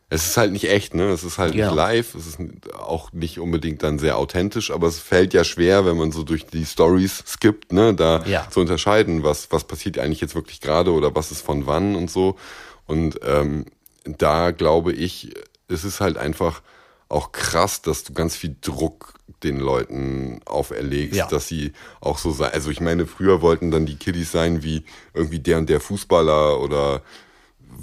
es 0.10 0.26
ist 0.26 0.38
halt 0.38 0.54
nicht 0.54 0.70
echt, 0.70 0.94
ne? 0.94 1.10
Es 1.10 1.24
ist 1.24 1.38
halt 1.38 1.54
ja. 1.54 1.68
nicht 1.68 1.76
live, 1.76 2.16
es 2.16 2.28
ist 2.28 2.40
auch 2.74 3.12
nicht 3.12 3.40
unbedingt 3.40 3.84
dann 3.84 4.00
sehr 4.00 4.18
authentisch, 4.18 4.72
aber 4.72 4.88
es 4.88 5.00
fällt 5.00 5.34
ja 5.34 5.44
schwer, 5.44 5.86
wenn 5.86 5.98
man 5.98 6.14
so 6.14 6.24
durch 6.24 6.46
die 6.46 6.66
Stories 6.66 7.24
skippt, 7.28 7.74
ne, 7.74 7.94
da 7.94 8.24
ja. 8.26 8.48
zu 8.50 8.62
unterscheiden, 8.62 9.24
was, 9.24 9.52
was 9.52 9.66
passiert 9.66 10.00
eigentlich 10.00 10.22
jetzt 10.22 10.36
wirklich 10.36 10.62
gerade 10.62 10.92
oder 10.94 11.14
was 11.14 11.32
ist 11.32 11.42
von 11.42 11.66
wann 11.68 11.96
und 11.96 12.10
so. 12.10 12.38
Und 12.86 13.20
ähm, 13.26 13.66
da 14.06 14.52
glaube 14.52 14.94
ich, 14.94 15.34
es 15.68 15.84
ist 15.84 16.00
halt 16.00 16.18
einfach 16.18 16.62
auch 17.10 17.34
krass, 17.34 17.82
dass 17.82 18.06
du 18.06 18.14
ganz 18.14 18.38
viel 18.38 18.56
Druck 18.62 19.14
den 19.44 19.60
Leuten 19.60 20.40
auferlegst, 20.46 21.16
Ja. 21.18 21.28
dass 21.28 21.48
sie 21.48 21.74
auch 22.00 22.18
so 22.18 22.32
sein. 22.32 22.52
Also 22.54 22.72
ich 22.72 22.80
meine, 22.80 23.06
früher 23.06 23.42
wollten 23.42 23.72
dann 23.72 23.86
die 23.86 23.98
Kiddies 23.98 24.32
sein 24.32 24.64
wie 24.64 24.84
irgendwie 25.14 25.40
der 25.40 25.58
und 25.58 25.70
der 25.70 25.80
Fußballer 25.80 26.60
oder 26.60 27.02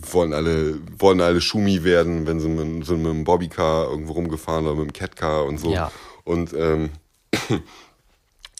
wollen 0.02 0.32
alle, 0.32 0.78
wollen 0.98 1.20
alle 1.20 1.40
Schumi 1.40 1.84
werden, 1.84 2.26
wenn 2.26 2.40
sie 2.40 2.48
mit, 2.48 2.86
sind 2.86 3.02
mit 3.02 3.10
einem 3.10 3.24
Bobbycar 3.24 3.90
irgendwo 3.90 4.12
rumgefahren 4.12 4.66
oder 4.66 4.74
mit 4.74 4.82
einem 4.82 4.92
Catcar 4.92 5.44
und 5.44 5.58
so. 5.58 5.70
Ja. 5.70 5.90
Und 6.24 6.52
ähm, 6.54 6.90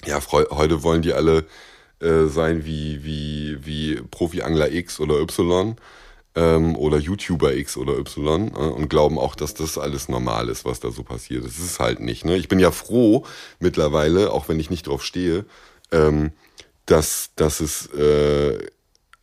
ja, 0.06 0.20
heute 0.30 0.82
wollen 0.82 1.02
die 1.02 1.12
alle 1.12 1.46
äh, 2.00 2.26
sein 2.26 2.64
wie, 2.64 3.04
wie, 3.04 3.58
wie 3.64 3.96
Profi-Angler 4.10 4.72
X 4.72 5.00
oder 5.00 5.20
Y 5.20 5.76
ähm, 6.34 6.76
oder 6.76 6.98
YouTuber 6.98 7.54
X 7.54 7.76
oder 7.76 7.96
Y 7.98 8.48
äh, 8.48 8.58
und 8.58 8.88
glauben 8.88 9.18
auch, 9.18 9.34
dass 9.34 9.54
das 9.54 9.78
alles 9.78 10.08
normal 10.08 10.48
ist, 10.48 10.64
was 10.64 10.80
da 10.80 10.90
so 10.90 11.02
passiert. 11.02 11.44
Das 11.44 11.58
ist 11.58 11.80
halt 11.80 12.00
nicht. 12.00 12.24
Ne? 12.24 12.36
Ich 12.36 12.48
bin 12.48 12.58
ja 12.58 12.70
froh 12.70 13.24
mittlerweile, 13.60 14.32
auch 14.32 14.48
wenn 14.48 14.60
ich 14.60 14.70
nicht 14.70 14.86
drauf 14.86 15.04
stehe, 15.04 15.44
ähm, 15.92 16.32
dass, 16.86 17.30
dass 17.36 17.60
es 17.60 17.86
äh, 17.94 18.58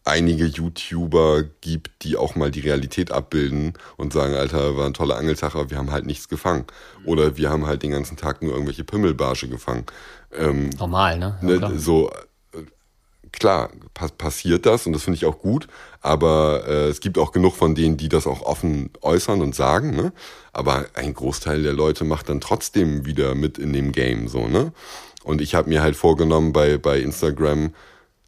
einige 0.03 0.45
YouTuber 0.45 1.43
gibt, 1.61 2.03
die 2.03 2.17
auch 2.17 2.35
mal 2.35 2.49
die 2.49 2.61
Realität 2.61 3.11
abbilden 3.11 3.73
und 3.97 4.13
sagen, 4.13 4.33
Alter, 4.33 4.75
war 4.75 4.87
ein 4.87 4.93
toller 4.93 5.17
Angeltag, 5.17 5.55
aber 5.55 5.69
wir 5.69 5.77
haben 5.77 5.91
halt 5.91 6.05
nichts 6.05 6.27
gefangen. 6.27 6.65
Oder 7.05 7.37
wir 7.37 7.49
haben 7.49 7.67
halt 7.67 7.83
den 7.83 7.91
ganzen 7.91 8.17
Tag 8.17 8.41
nur 8.41 8.53
irgendwelche 8.53 8.83
Pimmelbarsche 8.83 9.47
gefangen. 9.47 9.85
Ähm, 10.35 10.71
Normal, 10.79 11.19
ne? 11.19 11.37
Ja, 11.41 11.47
ne, 11.47 11.57
klar. 11.57 11.77
so 11.77 12.09
äh, 12.53 12.63
klar 13.31 13.69
pa 13.93 14.07
passiert 14.07 14.65
das 14.65 14.87
und 14.87 14.93
das 14.93 15.03
finde 15.03 15.17
ich 15.17 15.25
auch 15.25 15.37
gut, 15.37 15.67
aber 16.01 16.63
äh, 16.67 16.87
es 16.87 16.99
gibt 16.99 17.19
auch 17.19 17.31
genug 17.31 17.55
von 17.55 17.75
denen, 17.75 17.97
die 17.97 18.09
das 18.09 18.25
auch 18.25 18.41
offen 18.41 18.89
äußern 19.01 19.41
und 19.41 19.53
sagen, 19.53 19.95
ne? 19.95 20.13
Aber 20.51 20.85
ein 20.95 21.13
Großteil 21.13 21.61
der 21.61 21.73
Leute 21.73 22.05
macht 22.05 22.27
dann 22.29 22.41
trotzdem 22.41 23.05
wieder 23.05 23.35
mit 23.35 23.57
in 23.59 23.71
dem 23.71 23.91
Game 23.91 24.27
so, 24.27 24.47
ne? 24.47 24.73
Und 25.23 25.41
ich 25.41 25.53
habe 25.53 25.69
mir 25.69 25.83
halt 25.83 25.95
vorgenommen, 25.95 26.53
bei 26.53 26.79
bei 26.79 26.99
Instagram 26.99 27.71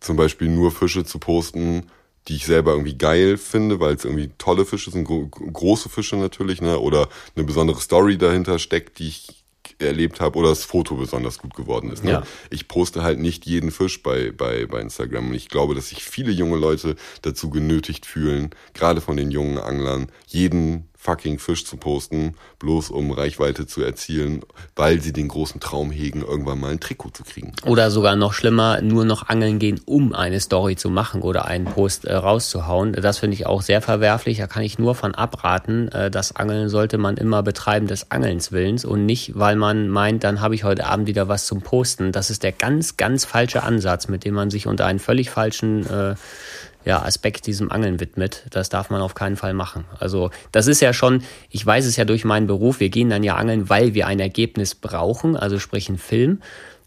zum 0.03 0.17
Beispiel 0.17 0.49
nur 0.49 0.71
Fische 0.71 1.05
zu 1.05 1.19
posten, 1.19 1.87
die 2.27 2.35
ich 2.35 2.45
selber 2.45 2.71
irgendwie 2.71 2.97
geil 2.97 3.37
finde, 3.37 3.79
weil 3.79 3.95
es 3.95 4.05
irgendwie 4.05 4.31
tolle 4.37 4.65
Fische 4.65 4.91
sind, 4.91 5.03
gro 5.05 5.27
große 5.27 5.89
Fische 5.89 6.15
natürlich, 6.15 6.61
ne? 6.61 6.79
Oder 6.79 7.09
eine 7.35 7.45
besondere 7.45 7.79
Story 7.79 8.17
dahinter 8.17 8.59
steckt, 8.59 8.99
die 8.99 9.09
ich 9.09 9.43
erlebt 9.79 10.21
habe, 10.21 10.37
oder 10.37 10.49
das 10.49 10.63
Foto 10.63 10.95
besonders 10.95 11.39
gut 11.39 11.55
geworden 11.55 11.89
ist. 11.91 12.03
Ne? 12.03 12.11
Ja. 12.11 12.23
Ich 12.49 12.67
poste 12.67 13.03
halt 13.03 13.19
nicht 13.19 13.45
jeden 13.45 13.71
Fisch 13.71 14.03
bei, 14.03 14.31
bei, 14.31 14.65
bei 14.65 14.79
Instagram. 14.81 15.29
Und 15.29 15.33
ich 15.33 15.49
glaube, 15.49 15.75
dass 15.75 15.89
sich 15.89 16.03
viele 16.03 16.31
junge 16.31 16.57
Leute 16.57 16.95
dazu 17.21 17.49
genötigt 17.49 18.05
fühlen, 18.05 18.51
gerade 18.73 19.01
von 19.01 19.17
den 19.17 19.31
jungen 19.31 19.57
Anglern, 19.57 20.07
jeden 20.27 20.89
fucking 21.03 21.37
Fisch 21.37 21.65
zu 21.65 21.75
posten, 21.75 22.35
bloß 22.59 22.89
um 22.89 23.11
Reichweite 23.11 23.67
zu 23.67 23.83
erzielen, 23.83 24.41
weil 24.75 25.01
sie 25.01 25.11
den 25.11 25.27
großen 25.27 25.59
Traum 25.59 25.91
hegen, 25.91 26.21
irgendwann 26.21 26.61
mal 26.61 26.71
ein 26.71 26.79
Trikot 26.79 27.09
zu 27.09 27.23
kriegen. 27.23 27.51
Oder 27.65 27.91
sogar 27.91 28.15
noch 28.15 28.33
schlimmer, 28.33 28.81
nur 28.81 29.03
noch 29.03 29.27
angeln 29.27 29.59
gehen, 29.59 29.81
um 29.85 30.13
eine 30.13 30.39
Story 30.39 30.77
zu 30.77 30.89
machen 30.89 31.21
oder 31.21 31.45
einen 31.45 31.65
Post 31.65 32.05
äh, 32.05 32.13
rauszuhauen. 32.13 32.93
Das 32.93 33.19
finde 33.19 33.35
ich 33.35 33.45
auch 33.45 33.61
sehr 33.61 33.81
verwerflich. 33.81 34.37
Da 34.37 34.47
kann 34.47 34.63
ich 34.63 34.79
nur 34.79 34.95
von 34.95 35.13
abraten. 35.13 35.89
Äh, 35.89 36.09
das 36.09 36.37
Angeln 36.37 36.69
sollte 36.69 36.97
man 36.97 37.17
immer 37.17 37.43
betreiben 37.43 37.87
des 37.87 38.09
Angelns 38.09 38.53
Willens 38.53 38.85
und 38.85 39.05
nicht, 39.05 39.37
weil 39.37 39.57
man 39.57 39.89
meint, 39.89 40.23
dann 40.23 40.39
habe 40.39 40.55
ich 40.55 40.63
heute 40.63 40.85
Abend 40.85 41.07
wieder 41.07 41.27
was 41.27 41.45
zum 41.45 41.61
Posten. 41.61 42.13
Das 42.13 42.29
ist 42.29 42.43
der 42.43 42.53
ganz, 42.53 42.95
ganz 42.95 43.25
falsche 43.25 43.63
Ansatz, 43.63 44.07
mit 44.07 44.23
dem 44.23 44.35
man 44.35 44.49
sich 44.49 44.67
unter 44.67 44.85
einen 44.85 44.99
völlig 44.99 45.29
falschen 45.29 45.85
äh, 45.85 46.15
ja, 46.85 47.01
Aspekt 47.01 47.47
diesem 47.47 47.71
Angeln 47.71 47.99
widmet. 47.99 48.43
Das 48.49 48.69
darf 48.69 48.89
man 48.89 49.01
auf 49.01 49.15
keinen 49.15 49.35
Fall 49.35 49.53
machen. 49.53 49.85
Also 49.99 50.31
das 50.51 50.67
ist 50.67 50.81
ja 50.81 50.93
schon, 50.93 51.23
ich 51.49 51.65
weiß 51.65 51.85
es 51.85 51.95
ja 51.95 52.05
durch 52.05 52.25
meinen 52.25 52.47
Beruf, 52.47 52.79
wir 52.79 52.89
gehen 52.89 53.09
dann 53.09 53.23
ja 53.23 53.35
angeln, 53.35 53.69
weil 53.69 53.93
wir 53.93 54.07
ein 54.07 54.19
Ergebnis 54.19 54.75
brauchen, 54.75 55.35
also 55.35 55.59
sprich 55.59 55.89
ein 55.89 55.97
Film. 55.97 56.41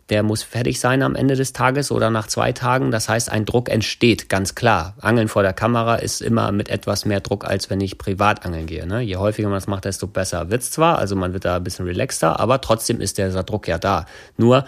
Der 0.08 0.22
muss 0.22 0.44
fertig 0.44 0.78
sein 0.78 1.02
am 1.02 1.16
Ende 1.16 1.34
des 1.34 1.52
Tages 1.52 1.90
oder 1.90 2.10
nach 2.10 2.28
zwei 2.28 2.52
Tagen. 2.52 2.92
Das 2.92 3.08
heißt, 3.08 3.28
ein 3.28 3.44
Druck 3.44 3.68
entsteht, 3.68 4.28
ganz 4.28 4.54
klar. 4.54 4.94
Angeln 5.00 5.26
vor 5.26 5.42
der 5.42 5.52
Kamera 5.52 5.96
ist 5.96 6.22
immer 6.22 6.52
mit 6.52 6.68
etwas 6.68 7.06
mehr 7.06 7.18
Druck, 7.18 7.44
als 7.44 7.70
wenn 7.70 7.80
ich 7.80 7.98
privat 7.98 8.46
angeln 8.46 8.66
gehe. 8.66 8.86
Ne? 8.86 9.00
Je 9.00 9.16
häufiger 9.16 9.48
man 9.48 9.56
das 9.56 9.66
macht, 9.66 9.84
desto 9.84 10.06
besser 10.06 10.48
wird's 10.48 10.70
zwar. 10.70 10.98
Also 10.98 11.16
man 11.16 11.32
wird 11.32 11.44
da 11.44 11.56
ein 11.56 11.64
bisschen 11.64 11.86
relaxter, 11.86 12.38
aber 12.38 12.60
trotzdem 12.60 13.00
ist 13.00 13.18
dieser 13.18 13.42
Druck 13.42 13.66
ja 13.66 13.78
da. 13.78 14.06
Nur, 14.36 14.64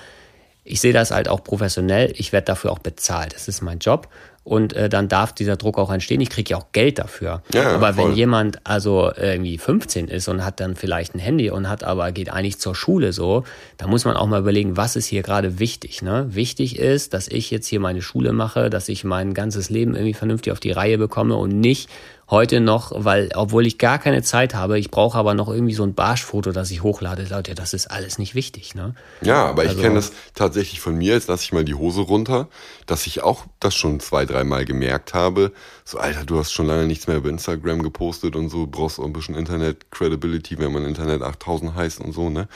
ich 0.65 0.81
sehe 0.81 0.93
das 0.93 1.13
halt 1.13 1.29
auch 1.29 1.45
professionell. 1.45 2.13
Ich 2.17 2.33
werde 2.33 2.47
dafür 2.47 2.73
auch 2.73 2.81
bezahlt. 2.81 3.33
Das 3.33 3.47
ist 3.47 3.63
mein 3.63 3.79
Job. 3.79 4.09
Und 4.49 4.73
äh, 4.73 4.89
dann 4.89 5.09
darf 5.09 5.35
dieser 5.35 5.57
Druck 5.57 5.77
auch 5.77 5.93
entstehen. 5.93 6.23
Ich 6.23 6.31
kriege 6.31 6.53
ja 6.53 6.57
auch 6.57 6.73
Geld 6.73 6.99
dafür. 6.99 7.43
Ja, 7.53 7.73
aber 7.75 7.93
voll. 7.93 8.07
wenn 8.07 8.17
jemand 8.17 8.67
also 8.67 9.13
irgendwie 9.15 9.59
15 9.59 10.09
ist 10.09 10.27
und 10.27 10.43
hat 10.43 10.59
dann 10.61 10.75
vielleicht 10.75 11.15
ein 11.15 11.19
Handy 11.19 11.51
und 11.51 11.69
hat 11.69 11.85
aber 11.85 12.13
geht 12.13 12.33
eigentlich 12.33 12.59
zur 12.59 12.75
Schule 12.75 13.13
so, 13.13 13.45
da 13.77 13.87
muss 13.87 14.07
man 14.07 14.17
auch 14.17 14.27
mal 14.27 14.41
überlegen, 14.41 14.79
was 14.79 14.97
ist 14.97 15.05
hier 15.05 15.23
gerade 15.23 15.59
wichtig. 15.59 16.01
Ne? 16.01 16.29
Wichtig 16.31 16.79
ist, 16.79 17.13
dass 17.13 17.29
ich 17.29 17.51
jetzt 17.51 17.67
hier 17.67 17.79
meine 17.79 18.01
Schule 18.01 18.33
mache, 18.33 18.71
dass 18.71 18.89
ich 18.89 19.05
mein 19.05 19.35
ganzes 19.35 19.69
Leben 19.69 19.95
irgendwie 19.95 20.15
vernünftig 20.15 20.51
auf 20.51 20.61
die 20.61 20.71
Reihe 20.71 20.97
bekomme 20.97 21.37
und 21.37 21.61
nicht 21.61 21.91
heute 22.31 22.61
noch, 22.61 22.93
weil, 22.95 23.31
obwohl 23.35 23.67
ich 23.67 23.79
gar 23.79 23.99
keine 23.99 24.23
Zeit 24.23 24.55
habe, 24.55 24.79
ich 24.79 24.91
brauche 24.91 25.17
aber 25.17 25.35
noch 25.35 25.49
irgendwie 25.49 25.75
so 25.75 25.83
ein 25.83 25.95
Barschfoto, 25.95 26.53
das 26.53 26.71
ich 26.71 26.83
hochlade. 26.83 27.27
Leute, 27.31 27.55
das 27.55 27.73
ist 27.73 27.87
alles 27.91 28.19
nicht 28.19 28.35
wichtig. 28.35 28.75
Ne? 28.75 28.95
Ja, 29.23 29.47
aber 29.47 29.65
ich 29.65 29.71
Also- 29.71 29.83
kenne 29.83 29.95
das 29.95 30.13
tatsächlich 30.35 30.81
von 30.81 30.95
mir, 30.97 31.15
jetzt 31.15 31.29
lasse 31.29 31.45
ich 31.45 31.53
mal 31.53 31.65
die 31.65 31.75
Hose 31.75 32.03
runter, 32.03 32.49
dass 32.87 33.07
ich 33.07 33.23
auch 33.23 33.47
das 33.61 33.75
schon 33.75 34.01
zwei, 34.01 34.27
dreimal 34.27 34.65
gemerkt 34.65 35.15
habe. 35.15 35.53
So, 35.85 35.99
Alter, 35.99 36.25
du 36.25 36.39
hast 36.39 36.53
schon 36.53 36.67
lange 36.67 36.87
nichts 36.87 37.07
mehr 37.07 37.17
über 37.17 37.31
Instagram 37.31 37.83
gepostet 37.83 38.37
und 38.37 38.51
so, 38.51 38.67
brauchst 38.67 38.99
auch 38.99 39.05
ein 39.05 39.13
bisschen 39.13 39.35
Internet-Credibility, 39.35 40.59
wenn 40.59 40.73
man 40.73 40.85
Internet 40.85 41.23
8000 41.23 41.75
heißt 41.75 42.01
und 42.01 42.13
so, 42.13 42.29
ne? 42.29 42.49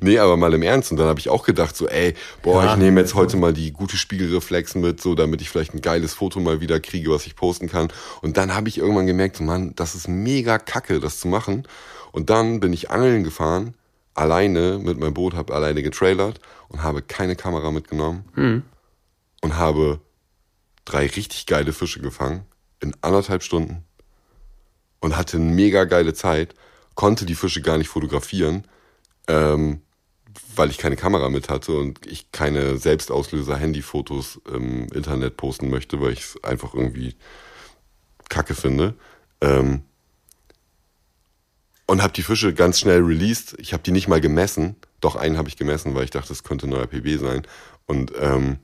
Nee, 0.00 0.18
aber 0.18 0.36
mal 0.36 0.52
im 0.54 0.62
Ernst. 0.62 0.90
Und 0.90 0.98
dann 0.98 1.06
habe 1.08 1.20
ich 1.20 1.28
auch 1.28 1.44
gedacht, 1.44 1.76
so, 1.76 1.88
ey, 1.88 2.14
boah, 2.42 2.64
Ja. 2.64 2.72
ich 2.72 2.78
nehme 2.78 3.00
jetzt 3.00 3.14
heute 3.14 3.36
mal 3.36 3.52
die 3.52 3.72
gute 3.72 3.96
Spiegelreflex 3.96 4.74
mit, 4.76 5.00
so, 5.00 5.14
damit 5.14 5.40
ich 5.40 5.50
vielleicht 5.50 5.74
ein 5.74 5.80
geiles 5.80 6.14
Foto 6.14 6.40
mal 6.40 6.60
wieder 6.60 6.80
kriege, 6.80 7.10
was 7.10 7.26
ich 7.26 7.36
posten 7.36 7.68
kann. 7.68 7.88
Und 8.22 8.36
dann 8.36 8.54
habe 8.54 8.68
ich 8.68 8.78
irgendwann 8.78 9.06
gemerkt, 9.06 9.36
so, 9.36 9.44
Mann, 9.44 9.74
das 9.76 9.94
ist 9.94 10.08
mega 10.08 10.58
kacke, 10.58 11.00
das 11.00 11.20
zu 11.20 11.28
machen. 11.28 11.66
Und 12.12 12.30
dann 12.30 12.60
bin 12.60 12.72
ich 12.72 12.90
angeln 12.90 13.24
gefahren, 13.24 13.74
alleine 14.14 14.78
mit 14.78 14.98
meinem 14.98 15.14
Boot, 15.14 15.34
habe 15.34 15.52
alleine 15.54 15.82
getrailert 15.82 16.38
und 16.68 16.82
habe 16.82 17.02
keine 17.02 17.34
Kamera 17.36 17.70
mitgenommen 17.72 18.24
und 19.42 19.56
habe 19.56 20.00
drei 20.84 21.06
richtig 21.06 21.46
geile 21.46 21.72
Fische 21.72 22.00
gefangen 22.00 22.44
in 22.80 22.94
anderthalb 23.00 23.42
Stunden 23.42 23.82
und 25.00 25.16
hatte 25.16 25.38
eine 25.38 25.46
mega 25.50 25.84
geile 25.84 26.14
Zeit, 26.14 26.54
konnte 26.94 27.26
die 27.26 27.34
Fische 27.34 27.60
gar 27.62 27.78
nicht 27.78 27.88
fotografieren, 27.88 28.64
ähm, 29.28 29.80
weil 30.56 30.70
ich 30.70 30.78
keine 30.78 30.96
Kamera 30.96 31.28
mit 31.28 31.48
hatte 31.48 31.72
und 31.72 32.06
ich 32.06 32.30
keine 32.32 32.76
Selbstauslöser-Handyfotos 32.78 34.40
im 34.52 34.86
Internet 34.88 35.36
posten 35.36 35.70
möchte, 35.70 36.00
weil 36.00 36.12
ich 36.12 36.20
es 36.20 36.44
einfach 36.44 36.74
irgendwie 36.74 37.14
kacke 38.28 38.54
finde. 38.54 38.94
Ähm, 39.40 39.82
und 41.86 42.02
habe 42.02 42.12
die 42.12 42.22
Fische 42.22 42.54
ganz 42.54 42.80
schnell 42.80 43.00
released. 43.02 43.56
Ich 43.58 43.72
habe 43.72 43.82
die 43.82 43.90
nicht 43.90 44.08
mal 44.08 44.20
gemessen. 44.20 44.76
Doch 45.00 45.16
einen 45.16 45.36
habe 45.36 45.48
ich 45.48 45.56
gemessen, 45.56 45.94
weil 45.94 46.04
ich 46.04 46.10
dachte, 46.10 46.28
das 46.28 46.44
könnte 46.44 46.66
neuer 46.66 46.86
PB 46.86 47.20
sein. 47.20 47.46
Und 47.86 48.12
ähm, 48.18 48.58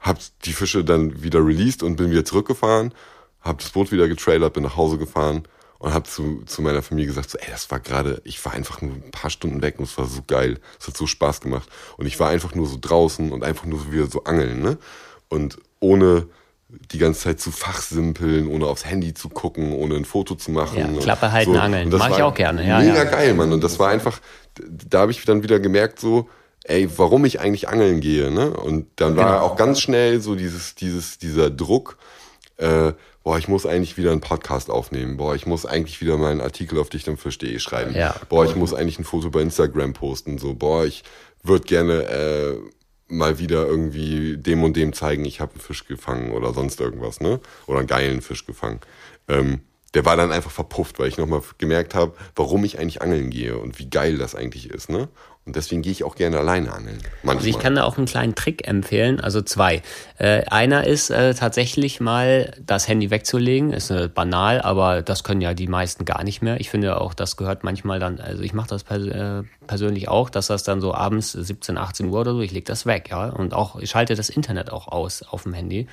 habe 0.00 0.18
die 0.44 0.52
Fische 0.52 0.82
dann 0.82 1.22
wieder 1.22 1.44
released 1.44 1.82
und 1.82 1.96
bin 1.96 2.10
wieder 2.10 2.24
zurückgefahren, 2.24 2.92
habe 3.40 3.62
das 3.62 3.70
Boot 3.70 3.92
wieder 3.92 4.08
getrailert, 4.08 4.54
bin 4.54 4.64
nach 4.64 4.76
Hause 4.76 4.98
gefahren 4.98 5.44
und 5.80 5.92
habe 5.94 6.08
zu, 6.08 6.42
zu 6.44 6.62
meiner 6.62 6.82
Familie 6.82 7.08
gesagt, 7.08 7.30
so, 7.30 7.38
ey, 7.38 7.48
das 7.50 7.70
war 7.70 7.80
gerade, 7.80 8.20
ich 8.24 8.44
war 8.44 8.52
einfach 8.52 8.82
nur 8.82 8.92
ein 8.92 9.10
paar 9.10 9.30
Stunden 9.30 9.62
weg 9.62 9.76
und 9.78 9.84
es 9.84 9.98
war 9.98 10.06
so 10.06 10.20
geil, 10.26 10.60
es 10.78 10.86
hat 10.86 10.96
so 10.96 11.06
Spaß 11.06 11.40
gemacht 11.40 11.68
und 11.96 12.06
ich 12.06 12.20
war 12.20 12.28
einfach 12.28 12.54
nur 12.54 12.66
so 12.66 12.76
draußen 12.80 13.32
und 13.32 13.42
einfach 13.42 13.64
nur 13.64 13.80
so 13.80 13.90
wieder 13.90 14.06
so 14.06 14.22
angeln, 14.24 14.60
ne? 14.60 14.78
Und 15.28 15.58
ohne 15.80 16.26
die 16.92 16.98
ganze 16.98 17.22
Zeit 17.22 17.40
zu 17.40 17.50
fachsimpeln, 17.50 18.46
ohne 18.46 18.66
aufs 18.66 18.84
Handy 18.84 19.14
zu 19.14 19.28
gucken, 19.30 19.72
ohne 19.72 19.96
ein 19.96 20.04
Foto 20.04 20.34
zu 20.36 20.50
machen. 20.50 20.94
Ja, 20.94 21.00
Klappe 21.00 21.32
halten, 21.32 21.56
angeln. 21.56 21.86
Und 21.86 21.90
das 21.92 21.98
Mach 21.98 22.10
ich 22.16 22.22
auch 22.22 22.34
gerne, 22.34 22.64
ja, 22.66 22.78
Mega 22.78 22.94
ja. 22.94 23.04
geil, 23.04 23.34
Mann. 23.34 23.52
Und 23.52 23.64
das 23.64 23.78
war 23.78 23.88
einfach, 23.88 24.20
da 24.68 25.00
habe 25.00 25.10
ich 25.12 25.24
dann 25.24 25.42
wieder 25.42 25.58
gemerkt, 25.58 25.98
so, 25.98 26.28
ey, 26.64 26.88
warum 26.96 27.24
ich 27.24 27.40
eigentlich 27.40 27.68
angeln 27.68 28.00
gehe, 28.00 28.30
ne? 28.30 28.50
Und 28.50 28.86
dann 28.96 29.16
war 29.16 29.24
Genau. 29.32 29.46
auch 29.46 29.56
ganz 29.56 29.80
schnell 29.80 30.20
so 30.20 30.34
dieses, 30.34 30.74
dieses, 30.74 31.18
dieser 31.18 31.50
Druck, 31.50 31.96
äh, 32.58 32.92
boah, 33.22 33.38
ich 33.38 33.48
muss 33.48 33.66
eigentlich 33.66 33.96
wieder 33.96 34.12
einen 34.12 34.20
Podcast 34.20 34.70
aufnehmen, 34.70 35.16
boah, 35.16 35.34
ich 35.34 35.46
muss 35.46 35.66
eigentlich 35.66 36.00
wieder 36.00 36.16
meinen 36.16 36.40
Artikel 36.40 36.78
auf 36.78 36.88
dichtamfisch.de 36.88 37.58
schreiben, 37.58 37.94
Ja. 37.94 38.14
boah, 38.28 38.44
ich 38.44 38.56
muss 38.56 38.72
eigentlich 38.74 38.98
ein 38.98 39.04
Foto 39.04 39.30
bei 39.30 39.42
Instagram 39.42 39.92
posten, 39.92 40.38
so, 40.38 40.54
boah, 40.54 40.84
ich 40.84 41.04
würde 41.42 41.64
gerne 41.66 42.02
äh, 42.08 42.56
mal 43.08 43.38
wieder 43.38 43.66
irgendwie 43.66 44.36
dem 44.36 44.62
und 44.62 44.76
dem 44.76 44.92
zeigen, 44.92 45.24
ich 45.24 45.40
habe 45.40 45.52
einen 45.52 45.60
Fisch 45.60 45.86
gefangen 45.86 46.32
oder 46.32 46.54
sonst 46.54 46.80
irgendwas, 46.80 47.20
ne? 47.20 47.40
Oder 47.66 47.78
einen 47.80 47.88
geilen 47.88 48.22
Fisch 48.22 48.46
gefangen. 48.46 48.80
Ähm, 49.28 49.60
der 49.94 50.04
war 50.04 50.16
dann 50.16 50.30
einfach 50.30 50.52
verpufft, 50.52 50.98
weil 51.00 51.08
ich 51.08 51.18
nochmal 51.18 51.42
gemerkt 51.58 51.94
habe, 51.96 52.12
warum 52.36 52.64
ich 52.64 52.78
eigentlich 52.78 53.02
angeln 53.02 53.30
gehe 53.30 53.58
und 53.58 53.78
wie 53.80 53.90
geil 53.90 54.18
das 54.18 54.36
eigentlich 54.36 54.70
ist. 54.70 54.88
Ne? 54.88 55.08
Und 55.46 55.56
deswegen 55.56 55.80
gehe 55.80 55.90
ich 55.90 56.04
auch 56.04 56.16
gerne 56.16 56.38
alleine 56.38 56.72
angeln. 56.72 56.98
Manchmal. 57.22 57.36
Also 57.36 57.48
ich 57.48 57.58
kann 57.58 57.74
da 57.74 57.84
auch 57.84 57.96
einen 57.96 58.06
kleinen 58.06 58.34
Trick 58.34 58.68
empfehlen, 58.68 59.20
also 59.20 59.40
zwei. 59.40 59.82
Äh, 60.18 60.44
einer 60.44 60.86
ist 60.86 61.10
äh, 61.10 61.34
tatsächlich 61.34 61.98
mal 61.98 62.52
das 62.64 62.86
Handy 62.86 63.10
wegzulegen, 63.10 63.72
ist 63.72 63.90
äh, 63.90 64.08
banal, 64.08 64.60
aber 64.60 65.00
das 65.00 65.24
können 65.24 65.40
ja 65.40 65.54
die 65.54 65.66
meisten 65.66 66.04
gar 66.04 66.24
nicht 66.24 66.42
mehr. 66.42 66.60
Ich 66.60 66.68
finde 66.68 67.00
auch, 67.00 67.14
das 67.14 67.38
gehört 67.38 67.64
manchmal 67.64 67.98
dann, 67.98 68.20
also 68.20 68.42
ich 68.42 68.52
mache 68.52 68.68
das 68.68 68.84
pers 68.84 69.06
äh, 69.06 69.42
persönlich 69.66 70.08
auch, 70.08 70.28
dass 70.28 70.48
das 70.48 70.62
dann 70.62 70.80
so 70.82 70.94
abends 70.94 71.32
17, 71.32 71.78
18 71.78 72.06
Uhr 72.06 72.20
oder 72.20 72.32
so, 72.34 72.40
ich 72.40 72.52
lege 72.52 72.66
das 72.66 72.84
weg, 72.84 73.08
ja. 73.10 73.30
Und 73.30 73.54
auch, 73.54 73.76
ich 73.76 73.88
schalte 73.88 74.14
das 74.14 74.28
Internet 74.28 74.70
auch 74.70 74.88
aus 74.88 75.22
auf 75.22 75.44
dem 75.44 75.54
Handy. 75.54 75.86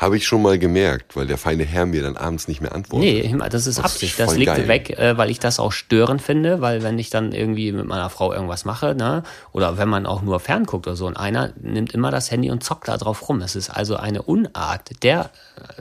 Habe 0.00 0.16
ich 0.16 0.26
schon 0.26 0.40
mal 0.40 0.58
gemerkt, 0.58 1.14
weil 1.14 1.26
der 1.26 1.36
feine 1.36 1.62
Herr 1.64 1.84
mir 1.84 2.02
dann 2.02 2.16
abends 2.16 2.48
nicht 2.48 2.62
mehr 2.62 2.74
antwortet. 2.74 3.06
Nee, 3.06 3.36
das 3.50 3.66
ist 3.66 3.76
das 3.76 3.84
Absicht. 3.84 4.18
Ist 4.18 4.20
das 4.20 4.34
liegt 4.34 4.46
geil. 4.46 4.66
weg, 4.66 4.98
äh, 4.98 5.18
weil 5.18 5.28
ich 5.28 5.40
das 5.40 5.60
auch 5.60 5.72
störend 5.72 6.22
finde, 6.22 6.62
weil 6.62 6.82
wenn 6.82 6.98
ich 6.98 7.10
dann 7.10 7.32
irgendwie 7.32 7.70
mit 7.70 7.84
meiner 7.84 8.08
Frau 8.08 8.32
irgendwas 8.32 8.64
mache, 8.64 8.94
ne? 8.94 9.24
Oder 9.52 9.76
wenn 9.76 9.90
man 9.90 10.06
auch 10.06 10.22
nur 10.22 10.40
fernguckt 10.40 10.86
oder 10.86 10.96
so. 10.96 11.06
Und 11.06 11.18
einer 11.18 11.52
nimmt 11.60 11.92
immer 11.92 12.10
das 12.10 12.30
Handy 12.30 12.50
und 12.50 12.64
zockt 12.64 12.88
da 12.88 12.96
drauf 12.96 13.28
rum. 13.28 13.42
Es 13.42 13.54
ist 13.54 13.68
also 13.68 13.96
eine 13.96 14.22
Unart. 14.22 15.02
Der, 15.02 15.28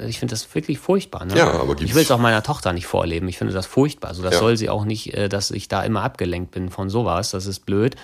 ich 0.06 0.20
finde 0.20 0.34
das 0.34 0.54
wirklich 0.54 0.80
furchtbar. 0.80 1.24
Ne? 1.24 1.38
Ja, 1.38 1.54
aber 1.54 1.80
ich 1.80 1.96
will 1.96 2.02
es 2.02 2.12
auch 2.12 2.20
meiner 2.20 2.44
Tochter 2.44 2.74
nicht 2.74 2.88
vorleben. 2.88 3.30
Ich 3.30 3.38
finde 3.38 3.54
das 3.54 3.68
furchtbar. 3.68 4.10
Also 4.10 4.22
das 4.22 4.34
ja. 4.34 4.40
soll 4.42 4.58
sie 4.58 4.70
auch 4.70 4.84
nicht, 4.84 5.14
äh, 5.14 5.30
dass 5.30 5.50
ich 5.50 5.70
da 5.70 5.82
immer 5.84 6.04
abgelenkt 6.04 6.52
bin 6.52 6.72
von 6.72 6.90
sowas. 6.90 7.32
Das 7.32 7.46
ist 7.46 7.66
blöd. 7.66 7.96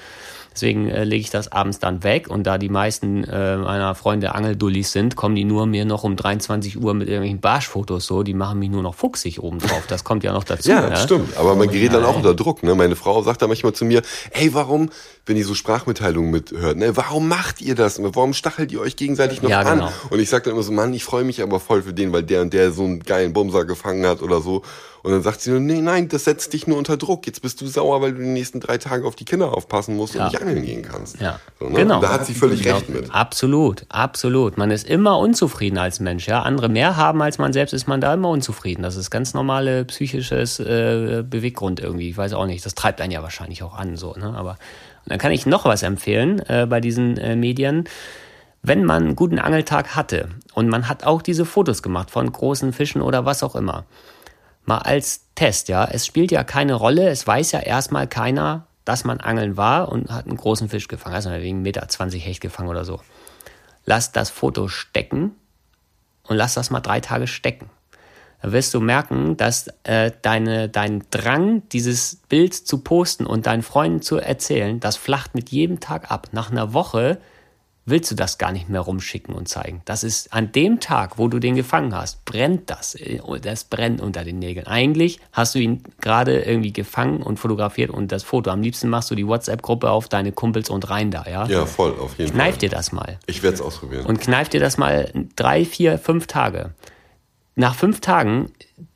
Deswegen 0.56 0.90
äh, 0.90 1.04
lege 1.04 1.22
ich 1.22 1.30
das 1.30 1.52
abends 1.52 1.80
dann 1.80 2.04
weg 2.04 2.30
und 2.30 2.48
da 2.48 2.58
die 2.58 2.70
meisten 2.70 3.26
äh, 3.26 3.58
meiner 3.58 3.94
Freunde 3.94 4.34
Angeldullis 4.34 4.94
sind, 4.94 5.18
kommen 5.18 5.36
die 5.36 5.44
nur 5.44 5.66
mir 5.66 5.84
noch 5.84 6.04
um 6.06 6.16
23 6.16 6.82
Uhr 6.82 6.94
mit 6.94 7.10
irgendwelchen 7.10 7.42
Barschfotos 7.42 8.06
so, 8.06 8.24
die 8.24 8.34
machen 8.34 8.60
mich 8.60 8.70
nur 8.70 8.82
noch 8.82 8.96
fuchsig 8.96 9.44
obendrauf. 9.44 9.86
Das 9.88 10.04
kommt 10.04 10.24
ja 10.24 10.32
noch 10.32 10.46
dazu. 10.46 10.70
ja, 10.70 10.90
ne? 10.90 10.98
stimmt. 10.98 11.36
Aber 11.38 11.56
man 11.56 11.70
gerät 11.70 11.94
dann 11.94 12.06
auch 12.06 12.16
unter 12.16 12.34
Druck. 12.34 12.64
Ne? 12.64 12.74
Meine 12.74 12.96
Frau 12.96 13.22
sagt 13.22 13.42
da 13.42 13.48
manchmal 13.48 13.74
zu 13.74 13.84
mir, 13.84 14.02
ey, 14.32 14.54
warum, 14.54 14.90
wenn 15.26 15.38
ihr 15.38 15.46
so 15.46 15.56
Sprachmitteilungen 15.56 16.30
mithört, 16.30 16.78
ne, 16.78 16.96
warum 16.96 17.28
macht 17.28 17.62
ihr 17.62 17.76
das? 17.76 18.00
Warum 18.02 18.34
stachelt 18.34 18.72
ihr 18.72 18.80
euch 18.80 18.96
gegenseitig 18.96 19.42
noch 19.42 19.50
ja, 19.50 19.62
an? 19.62 19.80
Genau. 19.80 19.92
Und 20.10 20.20
ich 20.20 20.30
sage 20.30 20.46
dann 20.46 20.54
immer 20.54 20.64
so, 20.64 20.72
Mann, 20.72 20.94
ich 20.94 21.04
freue 21.04 21.24
mich 21.24 21.42
aber 21.42 21.60
voll 21.60 21.82
für 21.82 21.94
den, 21.94 22.14
weil 22.14 22.24
der 22.24 22.42
und 22.42 22.54
der 22.54 22.72
so 22.72 22.84
einen 22.84 23.00
geilen 23.00 23.34
Bumser 23.34 23.66
gefangen 23.66 24.06
hat 24.06 24.22
oder 24.22 24.42
so. 24.42 24.62
Und 25.06 25.12
dann 25.12 25.22
sagt 25.22 25.42
sie 25.42 25.52
nur, 25.52 25.60
nee, 25.60 25.82
nein, 25.82 26.08
das 26.08 26.24
setzt 26.24 26.52
dich 26.54 26.66
nur 26.66 26.80
unter 26.80 26.98
Druck. 26.98 27.28
Jetzt 27.28 27.44
bist 27.44 27.62
du 27.62 27.68
sauer, 27.68 28.02
weil 28.02 28.14
du 28.14 28.22
die 28.24 28.28
nächsten 28.28 28.60
drei 28.60 28.80
Tage 28.80 29.06
auf 29.06 29.16
die 29.16 29.24
Kinder 29.24 29.54
aufpassen 29.54 29.96
musst 29.96 30.16
ja. 30.16 30.26
und 30.26 30.32
nicht 30.32 30.42
angeln 30.42 30.66
gehen 30.66 30.82
kannst. 30.82 31.22
Ja. 31.22 31.40
So, 31.60 31.70
ne? 31.70 31.76
Genau. 31.76 31.96
Und 31.98 32.04
da 32.04 32.10
hat 32.12 32.26
sie 32.26 32.34
völlig 32.34 32.64
genau. 32.64 32.78
recht 32.78 32.90
mit. 32.90 33.14
Absolut, 33.14 33.86
absolut. 33.90 34.58
Man 34.58 34.72
ist 34.72 34.88
immer 34.88 35.20
unzufrieden 35.20 35.78
als 35.78 36.00
Mensch. 36.00 36.28
Ja, 36.28 36.42
andere 36.42 36.70
mehr 36.70 36.98
haben 36.98 37.22
als 37.22 37.38
man 37.38 37.54
selbst, 37.54 37.74
ist 37.74 37.88
man 37.88 38.02
da 38.02 38.16
immer 38.16 38.30
unzufrieden. 38.30 38.82
Das 38.82 38.96
ist 38.96 39.12
ganz 39.12 39.36
normale 39.36 39.86
psychisches 39.86 40.60
äh, 40.60 41.24
Beweggrund 41.28 41.80
irgendwie. 41.80 42.10
Ich 42.10 42.18
weiß 42.18 42.34
auch 42.34 42.48
nicht. 42.48 42.66
Das 42.66 42.74
treibt 42.74 43.00
einen 43.00 43.12
ja 43.12 43.22
wahrscheinlich 43.22 43.62
auch 43.62 43.76
an, 43.76 43.98
so. 43.98 44.16
Ne? 44.16 44.34
Aber 44.36 44.58
dann 45.08 45.20
kann 45.20 45.32
ich 45.32 45.46
noch 45.46 45.66
was 45.66 45.84
empfehlen 45.84 46.40
äh, 46.48 46.66
bei 46.68 46.80
diesen 46.80 47.18
äh, 47.18 47.36
Medien 47.36 47.86
wenn 48.68 48.84
man 48.84 49.04
einen 49.04 49.16
guten 49.16 49.40
Angeltag 49.40 49.96
hatte 49.96 50.30
und 50.54 50.70
man 50.70 50.90
hat 50.90 51.04
auch 51.04 51.22
diese 51.22 51.46
Fotos 51.46 51.84
gemacht 51.84 52.10
von 52.10 52.32
großen 52.32 52.74
Fischen 52.74 53.02
oder 53.02 53.26
was 53.26 53.44
auch 53.44 53.56
immer, 53.56 53.86
mal 54.66 54.80
als 54.80 55.22
Test, 55.36 55.70
ja. 55.70 55.86
Es 55.86 56.06
spielt 56.06 56.32
ja 56.32 56.44
keine 56.44 56.74
Rolle, 56.74 57.10
es 57.10 57.28
weiß 57.28 57.52
ja 57.52 57.60
erstmal 57.60 58.08
keiner, 58.08 58.68
dass 58.84 59.04
man 59.04 59.20
angeln 59.20 59.58
war 59.58 59.90
und 59.90 60.10
hat 60.12 60.26
einen 60.26 60.38
großen 60.38 60.70
Fisch 60.70 60.88
gefangen, 60.88 61.16
also 61.16 61.30
wegen 61.32 61.62
Meter 61.62 61.88
20 61.88 62.26
Hecht 62.26 62.42
gefangen 62.42 62.70
oder 62.70 62.86
so. 62.86 63.02
Lass 63.86 64.12
das 64.12 64.30
Foto 64.30 64.68
stecken 64.68 65.36
und 66.24 66.38
lass 66.38 66.56
das 66.56 66.72
mal 66.72 66.80
drei 66.80 67.00
Tage 67.00 67.28
stecken. 67.28 67.70
Wirst 68.52 68.74
du 68.74 68.80
merken, 68.80 69.38
dass 69.38 69.68
äh, 69.84 70.12
deine, 70.22 70.70
dein 70.70 71.04
Drang, 71.12 71.64
dieses 71.70 72.22
Bild 72.30 72.54
zu 72.54 72.80
posten 72.80 73.26
und 73.26 73.46
deinen 73.46 73.64
Freunden 73.64 74.02
zu 74.02 74.18
erzählen, 74.18 74.80
das 74.80 74.98
flacht 74.98 75.36
mit 75.36 75.50
jedem 75.50 75.80
Tag 75.80 76.12
ab. 76.12 76.30
Nach 76.32 76.52
einer 76.52 76.74
Woche 76.74 77.20
willst 77.86 78.10
du 78.12 78.16
das 78.16 78.38
gar 78.38 78.52
nicht 78.52 78.68
mehr 78.68 78.82
rumschicken 78.82 79.34
und 79.34 79.48
zeigen. 79.48 79.82
Das 79.86 80.04
ist 80.04 80.34
an 80.34 80.52
dem 80.52 80.80
Tag, 80.80 81.18
wo 81.18 81.28
du 81.28 81.40
den 81.40 81.56
gefangen 81.56 81.96
hast, 81.96 82.26
brennt 82.26 82.70
das. 82.70 82.98
Das 83.42 83.64
brennt 83.66 84.02
unter 84.02 84.24
den 84.24 84.40
Nägeln. 84.40 84.68
Eigentlich 84.68 85.20
hast 85.32 85.56
du 85.56 85.60
ihn 85.60 85.84
gerade 86.02 86.42
irgendwie 86.42 86.74
gefangen 86.74 87.22
und 87.22 87.40
fotografiert 87.40 87.92
und 87.92 88.12
das 88.12 88.24
Foto. 88.24 88.50
Am 88.50 88.62
liebsten 88.62 88.90
machst 88.90 89.12
du 89.12 89.16
die 89.16 89.28
WhatsApp-Gruppe 89.28 89.90
auf 89.90 90.08
deine 90.08 90.32
Kumpels 90.32 90.70
und 90.70 90.90
rein 90.90 91.12
da, 91.12 91.26
ja? 91.30 91.46
Ja, 91.46 91.66
voll, 91.66 91.92
auf 92.00 92.18
jeden 92.18 92.32
kneif 92.32 92.32
Fall. 92.32 92.32
Kneif 92.32 92.58
dir 92.58 92.70
das 92.70 92.92
mal. 92.92 93.20
Ich 93.28 93.44
werde 93.44 93.56
es 93.56 93.62
ausprobieren. 93.62 94.06
Und 94.06 94.20
kneif 94.20 94.50
dir 94.50 94.60
das 94.60 94.78
mal 94.78 95.12
drei, 95.36 95.64
vier, 95.64 96.00
fünf 96.00 96.26
Tage. 96.28 96.72
Nach 97.56 97.76
fünf 97.76 98.02
Tagen, 98.02 98.52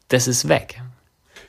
das 0.10 0.28
ist 0.28 0.48
weg. 0.48 0.82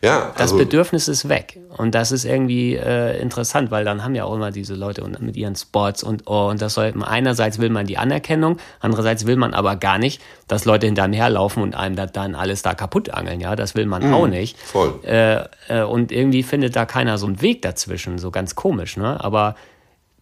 Ja, 0.03 0.31
das 0.33 0.53
also 0.53 0.57
Bedürfnis 0.57 1.09
ist 1.09 1.29
weg. 1.29 1.59
Und 1.77 1.95
das 1.95 2.11
ist 2.11 2.25
irgendwie 2.25 2.75
äh, 2.75 3.21
interessant, 3.21 3.71
weil 3.71 3.85
dann 3.85 4.03
haben 4.03 4.15
ja 4.15 4.25
auch 4.25 4.35
immer 4.35 4.51
diese 4.51 4.75
Leute 4.75 5.07
mit 5.21 5.37
ihren 5.37 5.57
Sports 5.57 6.03
und 6.03 6.23
oh, 6.27 6.49
und 6.49 6.63
das 6.63 6.75
soll 6.75 6.95
einerseits 7.03 7.59
will 7.59 7.69
man 7.69 7.87
die 7.87 7.99
Anerkennung, 7.99 8.57
andererseits 8.81 9.27
will 9.27 9.37
man 9.37 9.53
aber 9.53 9.77
gar 9.77 9.99
nicht, 9.99 10.23
dass 10.49 10.65
Leute 10.65 10.87
hinterm 10.87 11.13
herlaufen 11.13 11.63
und 11.63 11.75
einem 11.75 11.97
da, 11.97 12.07
dann 12.07 12.35
alles 12.35 12.63
da 12.63 12.75
kaputt 12.75 13.11
angeln. 13.11 13.41
Ja, 13.41 13.57
das 13.57 13.75
will 13.75 13.87
man 13.87 14.07
mhm, 14.07 14.15
auch 14.15 14.27
nicht. 14.27 14.59
Voll. 14.59 15.01
Äh, 15.05 15.45
äh, 15.69 15.83
und 15.83 16.13
irgendwie 16.13 16.43
findet 16.43 16.77
da 16.77 16.87
keiner 16.87 17.19
so 17.19 17.27
einen 17.27 17.43
Weg 17.43 17.61
dazwischen, 17.61 18.17
so 18.19 18.31
ganz 18.31 18.55
komisch, 18.55 18.97
ne? 18.97 19.23
Aber 19.23 19.55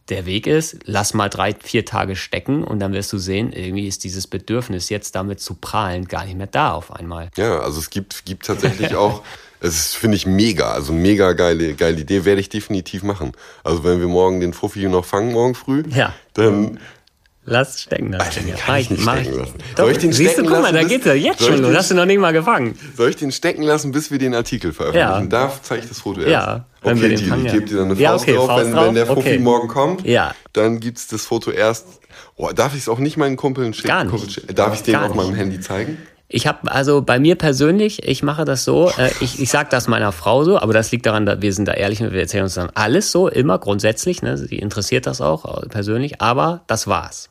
der 0.09 0.27
Weg 0.27 0.47
ist, 0.47 0.79
lass 0.85 1.15
mal 1.15 1.29
drei, 1.29 1.55
vier 1.55 1.85
Tage 1.85 2.17
stecken 2.17 2.65
und 2.65 2.81
dann 2.81 2.93
wirst 2.93 3.13
du 3.13 3.19
sehen, 3.19 3.53
irgendwie 3.53 3.87
ist 3.87 4.05
dieses 4.05 4.27
Bedürfnis, 4.27 4.89
jetzt 4.89 5.15
damit 5.15 5.41
zu 5.41 5.55
prahlen, 5.55 6.07
gar 6.07 6.25
nicht 6.25 6.37
mehr 6.37 6.47
da 6.47 6.73
auf 6.73 6.93
einmal. 6.93 7.31
Ja, 7.37 7.61
also 7.61 7.79
es 7.79 7.91
gibt, 7.91 8.25
gibt 8.25 8.47
tatsächlich 8.47 8.95
auch 8.97 9.23
es 9.61 9.95
finde 9.95 10.17
ich 10.17 10.27
mega, 10.27 10.71
also 10.71 10.93
mega 10.93 11.33
geile, 11.33 11.75
geile 11.75 12.01
Idee, 12.01 12.25
werde 12.25 12.41
ich 12.41 12.49
definitiv 12.49 13.03
machen. 13.03 13.33
Also 13.65 13.85
wenn 13.85 14.01
wir 14.01 14.09
morgen 14.09 14.41
den 14.41 14.53
Fuffi 14.53 14.87
noch 14.87 15.05
fangen, 15.05 15.33
morgen 15.33 15.55
früh, 15.55 15.83
ja. 15.89 16.15
dann 16.35 16.79
Lass 17.51 17.81
stecken 17.81 18.13
lassen. 18.13 18.25
Alter, 18.27 18.41
den 18.43 18.57
kann 18.57 18.79
ich 18.79 18.91
nicht 18.91 19.03
stecken 19.03 19.39
lassen. 19.39 19.55
Doch, 19.75 19.85
Soll 19.85 19.93
ich 19.93 19.99
den 19.99 20.13
siehst 20.13 20.33
stecken 20.33 20.49
du, 20.49 20.55
guck 20.55 20.63
mal, 20.63 20.73
da 20.73 20.85
geht's 20.85 21.07
ja 21.07 21.15
jetzt 21.15 21.43
schon 21.43 21.63
los. 21.63 21.75
Hast 21.75 21.91
du 21.91 21.95
noch 21.95 22.05
nicht 22.05 22.19
mal 22.19 22.33
gefangen. 22.33 22.79
Soll 22.97 23.11
ich 23.11 23.17
den 23.17 23.33
stecken 23.33 23.63
lassen, 23.63 23.91
bis 23.91 24.11
wir 24.11 24.19
den 24.19 24.35
Artikel 24.35 24.73
veröffentlichen? 24.73 25.31
Ja. 25.31 25.47
Da 25.49 25.53
zeige 25.63 25.83
ich 25.83 25.89
das 25.89 26.01
Foto 26.01 26.21
erst. 26.21 26.31
Ja. 26.31 26.65
Okay, 26.83 27.01
wir 27.01 27.09
den 27.09 27.47
ich 27.47 27.53
gebe 27.53 27.65
dir 27.65 27.79
dann 27.79 27.91
eine 27.91 28.01
ja, 28.01 28.11
Faust 28.11 28.25
okay, 28.25 28.35
drauf, 28.35 28.47
Faust 28.47 28.65
wenn, 28.67 28.73
drauf. 28.73 28.87
wenn 28.87 28.95
der 28.95 29.07
Fuffi 29.07 29.21
okay. 29.21 29.39
morgen 29.39 29.69
kommt. 29.69 30.07
Ja. 30.07 30.35
Dann 30.53 30.79
gibt's 30.79 31.07
das 31.07 31.25
Foto 31.25 31.51
erst. 31.51 31.87
Oh, 32.37 32.51
darf 32.55 32.75
ich 32.75 32.81
es 32.81 32.89
auch 32.89 32.99
nicht 32.99 33.17
meinen 33.17 33.37
Kumpeln 33.37 33.73
schicken? 33.73 33.89
Gar 33.89 34.05
nicht. 34.05 34.59
Darf 34.59 34.75
ich 34.75 34.83
den 34.83 34.97
auf 34.97 35.15
meinem 35.15 35.35
Handy 35.35 35.61
zeigen? 35.61 35.99
Ich 36.31 36.47
habe 36.47 36.71
also 36.71 37.01
bei 37.01 37.19
mir 37.19 37.37
persönlich, 37.37 38.07
ich 38.07 38.23
mache 38.23 38.45
das 38.45 38.63
so, 38.63 38.91
äh, 38.99 39.11
ich, 39.21 39.41
ich 39.41 39.49
sage 39.49 39.69
das 39.71 39.89
meiner 39.89 40.13
Frau 40.13 40.45
so, 40.45 40.59
aber 40.59 40.75
das 40.75 40.93
liegt 40.93 41.07
daran, 41.07 41.25
dass 41.25 41.41
wir 41.41 41.55
sind 41.55 41.67
da 41.67 41.73
ehrlich 41.73 42.03
und 42.03 42.13
wir 42.13 42.21
erzählen 42.21 42.45
uns 42.45 42.55
dann 42.55 42.69
alles 42.75 43.11
so, 43.11 43.29
immer 43.29 43.59
grundsätzlich, 43.59 44.21
ne, 44.21 44.37
sie 44.37 44.59
interessiert 44.59 45.07
das 45.07 45.23
auch 45.23 45.63
äh, 45.63 45.69
persönlich, 45.69 46.21
aber 46.21 46.61
das 46.67 46.87
war's. 46.87 47.31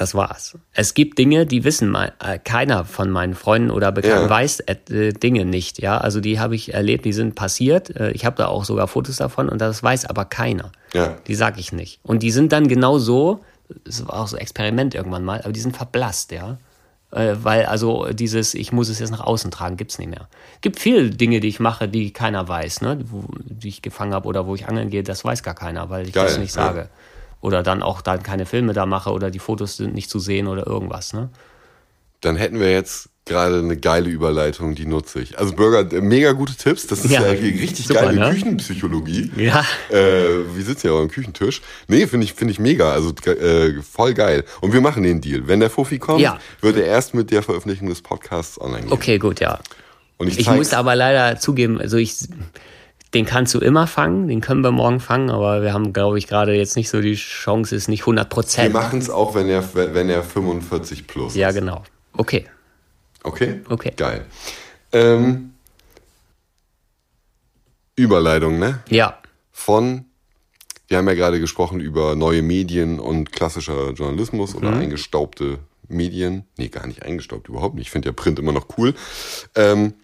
Das 0.00 0.14
war's. 0.14 0.56
Es 0.72 0.94
gibt 0.94 1.18
Dinge, 1.18 1.44
die 1.44 1.62
wissen 1.62 1.90
mal, 1.90 2.14
äh, 2.20 2.38
keiner 2.38 2.86
von 2.86 3.10
meinen 3.10 3.34
Freunden 3.34 3.70
oder 3.70 3.92
Bekannten 3.92 4.24
ja. 4.24 4.30
weiß 4.30 4.60
äh, 4.60 5.12
Dinge 5.12 5.44
nicht. 5.44 5.82
Ja, 5.82 5.98
also 5.98 6.22
die 6.22 6.40
habe 6.40 6.54
ich 6.54 6.72
erlebt, 6.72 7.04
die 7.04 7.12
sind 7.12 7.34
passiert. 7.34 7.94
Äh, 7.94 8.12
ich 8.12 8.24
habe 8.24 8.34
da 8.36 8.46
auch 8.46 8.64
sogar 8.64 8.88
Fotos 8.88 9.16
davon 9.16 9.50
und 9.50 9.60
das 9.60 9.82
weiß 9.82 10.06
aber 10.06 10.24
keiner. 10.24 10.72
Ja. 10.94 11.18
Die 11.26 11.34
sage 11.34 11.60
ich 11.60 11.72
nicht. 11.72 12.00
Und 12.02 12.22
die 12.22 12.30
sind 12.30 12.50
dann 12.52 12.66
genau 12.66 12.96
so. 12.96 13.44
Es 13.86 14.08
war 14.08 14.20
auch 14.20 14.28
so 14.28 14.36
ein 14.36 14.40
Experiment 14.40 14.94
irgendwann 14.94 15.22
mal, 15.22 15.42
aber 15.42 15.52
die 15.52 15.60
sind 15.60 15.76
verblasst, 15.76 16.32
ja. 16.32 16.56
Äh, 17.10 17.34
weil 17.42 17.66
also 17.66 18.06
dieses, 18.10 18.54
ich 18.54 18.72
muss 18.72 18.88
es 18.88 19.00
jetzt 19.00 19.10
nach 19.10 19.20
außen 19.20 19.50
tragen, 19.50 19.76
gibt's 19.76 19.98
nicht 19.98 20.08
mehr. 20.08 20.28
Gibt 20.62 20.78
viele 20.78 21.10
Dinge, 21.10 21.40
die 21.40 21.48
ich 21.48 21.60
mache, 21.60 21.88
die 21.88 22.10
keiner 22.14 22.48
weiß, 22.48 22.80
ne? 22.80 23.00
Wo, 23.04 23.24
die 23.44 23.68
ich 23.68 23.82
gefangen 23.82 24.14
habe 24.14 24.26
oder 24.26 24.46
wo 24.46 24.54
ich 24.54 24.66
angeln 24.66 24.88
gehe, 24.88 25.02
das 25.02 25.26
weiß 25.26 25.42
gar 25.42 25.54
keiner, 25.54 25.90
weil 25.90 26.06
ich 26.06 26.14
Geil, 26.14 26.24
das 26.24 26.38
nicht 26.38 26.52
sage. 26.52 26.80
Ja. 26.80 26.88
Oder 27.40 27.62
dann 27.62 27.82
auch 27.82 28.02
dann 28.02 28.22
keine 28.22 28.46
Filme 28.46 28.72
da 28.72 28.86
mache 28.86 29.10
oder 29.10 29.30
die 29.30 29.38
Fotos 29.38 29.76
sind 29.76 29.94
nicht 29.94 30.10
zu 30.10 30.18
sehen 30.18 30.46
oder 30.46 30.66
irgendwas, 30.66 31.12
ne? 31.12 31.30
Dann 32.20 32.36
hätten 32.36 32.60
wir 32.60 32.70
jetzt 32.70 33.08
gerade 33.24 33.60
eine 33.60 33.76
geile 33.76 34.10
Überleitung, 34.10 34.74
die 34.74 34.86
nutze 34.86 35.20
ich. 35.20 35.38
Also 35.38 35.54
Burger, 35.54 35.90
äh, 35.92 36.00
mega 36.00 36.32
gute 36.32 36.54
Tipps. 36.54 36.86
Das 36.86 37.04
ist 37.04 37.12
ja, 37.12 37.22
ja 37.22 37.30
richtig 37.30 37.86
super, 37.86 38.02
geile 38.02 38.20
ne? 38.20 38.30
Küchenpsychologie. 38.30 39.30
Ja. 39.36 39.64
Äh, 39.88 40.44
wir 40.54 40.64
sitzen 40.64 40.88
ja 40.88 40.92
auch 40.94 41.00
am 41.00 41.08
Küchentisch. 41.08 41.62
Nee, 41.86 42.06
finde 42.06 42.24
ich, 42.24 42.34
finde 42.34 42.52
ich 42.52 42.58
mega. 42.58 42.92
Also 42.92 43.14
äh, 43.26 43.80
voll 43.82 44.14
geil. 44.14 44.44
Und 44.60 44.72
wir 44.72 44.80
machen 44.80 45.02
den 45.02 45.20
Deal. 45.20 45.46
Wenn 45.46 45.60
der 45.60 45.70
Fuffi 45.70 45.98
kommt, 45.98 46.20
ja. 46.20 46.38
wird 46.60 46.76
er 46.76 46.84
erst 46.84 47.14
mit 47.14 47.30
der 47.30 47.42
Veröffentlichung 47.42 47.88
des 47.88 48.02
Podcasts 48.02 48.60
online 48.60 48.82
gehen. 48.82 48.92
Okay, 48.92 49.18
gut, 49.18 49.40
ja. 49.40 49.60
Und 50.18 50.28
ich, 50.28 50.38
ich 50.38 50.50
muss 50.50 50.74
aber 50.74 50.96
leider 50.96 51.38
zugeben, 51.38 51.80
also 51.80 51.96
ich, 51.96 52.14
den 53.14 53.26
kannst 53.26 53.54
du 53.54 53.58
immer 53.58 53.86
fangen, 53.86 54.28
den 54.28 54.40
können 54.40 54.62
wir 54.62 54.70
morgen 54.70 55.00
fangen, 55.00 55.30
aber 55.30 55.62
wir 55.62 55.72
haben, 55.72 55.92
glaube 55.92 56.18
ich, 56.18 56.28
gerade 56.28 56.54
jetzt 56.54 56.76
nicht 56.76 56.88
so 56.88 57.00
die 57.00 57.14
Chance, 57.14 57.74
ist 57.74 57.88
nicht 57.88 58.02
100 58.02 58.28
Prozent. 58.28 58.72
Wir 58.72 58.80
machen 58.80 59.00
es 59.00 59.10
auch, 59.10 59.34
wenn 59.34 59.48
er, 59.48 59.74
wenn 59.74 60.08
er 60.08 60.22
45 60.22 61.06
plus 61.06 61.32
ist. 61.32 61.36
Ja, 61.36 61.50
genau. 61.50 61.82
Okay. 62.16 62.46
Okay? 63.22 63.60
Okay. 63.68 63.92
Geil. 63.96 64.24
Ähm, 64.92 65.54
Überleitung, 67.96 68.58
ne? 68.58 68.82
Ja. 68.88 69.18
Von, 69.50 70.06
wir 70.88 70.98
haben 70.98 71.08
ja 71.08 71.14
gerade 71.14 71.40
gesprochen 71.40 71.80
über 71.80 72.14
neue 72.14 72.42
Medien 72.42 73.00
und 73.00 73.32
klassischer 73.32 73.90
Journalismus 73.90 74.54
oder 74.54 74.70
mhm. 74.70 74.80
eingestaubte 74.80 75.58
Medien. 75.88 76.44
Nee, 76.56 76.68
gar 76.68 76.86
nicht 76.86 77.02
eingestaubt, 77.02 77.48
überhaupt 77.48 77.74
nicht. 77.74 77.88
Ich 77.88 77.90
finde 77.90 78.08
ja 78.08 78.12
Print 78.12 78.38
immer 78.38 78.52
noch 78.52 78.68
cool. 78.78 78.94
Ähm, 79.54 79.94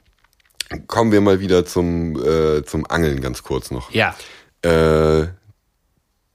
Kommen 0.87 1.13
wir 1.13 1.21
mal 1.21 1.41
wieder 1.41 1.65
zum, 1.65 2.17
äh, 2.25 2.65
zum 2.65 2.87
Angeln 2.87 3.21
ganz 3.21 3.43
kurz 3.43 3.71
noch. 3.71 3.93
Ja. 3.93 4.15
Äh, 4.63 5.29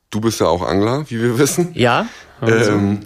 du 0.10 0.22
bist 0.22 0.40
ja 0.40 0.48
auch 0.48 0.62
Angler, 0.62 1.06
wie 1.10 1.22
wir 1.22 1.38
wissen. 1.38 1.72
Ja. 1.74 2.08
Ähm, 2.41 3.02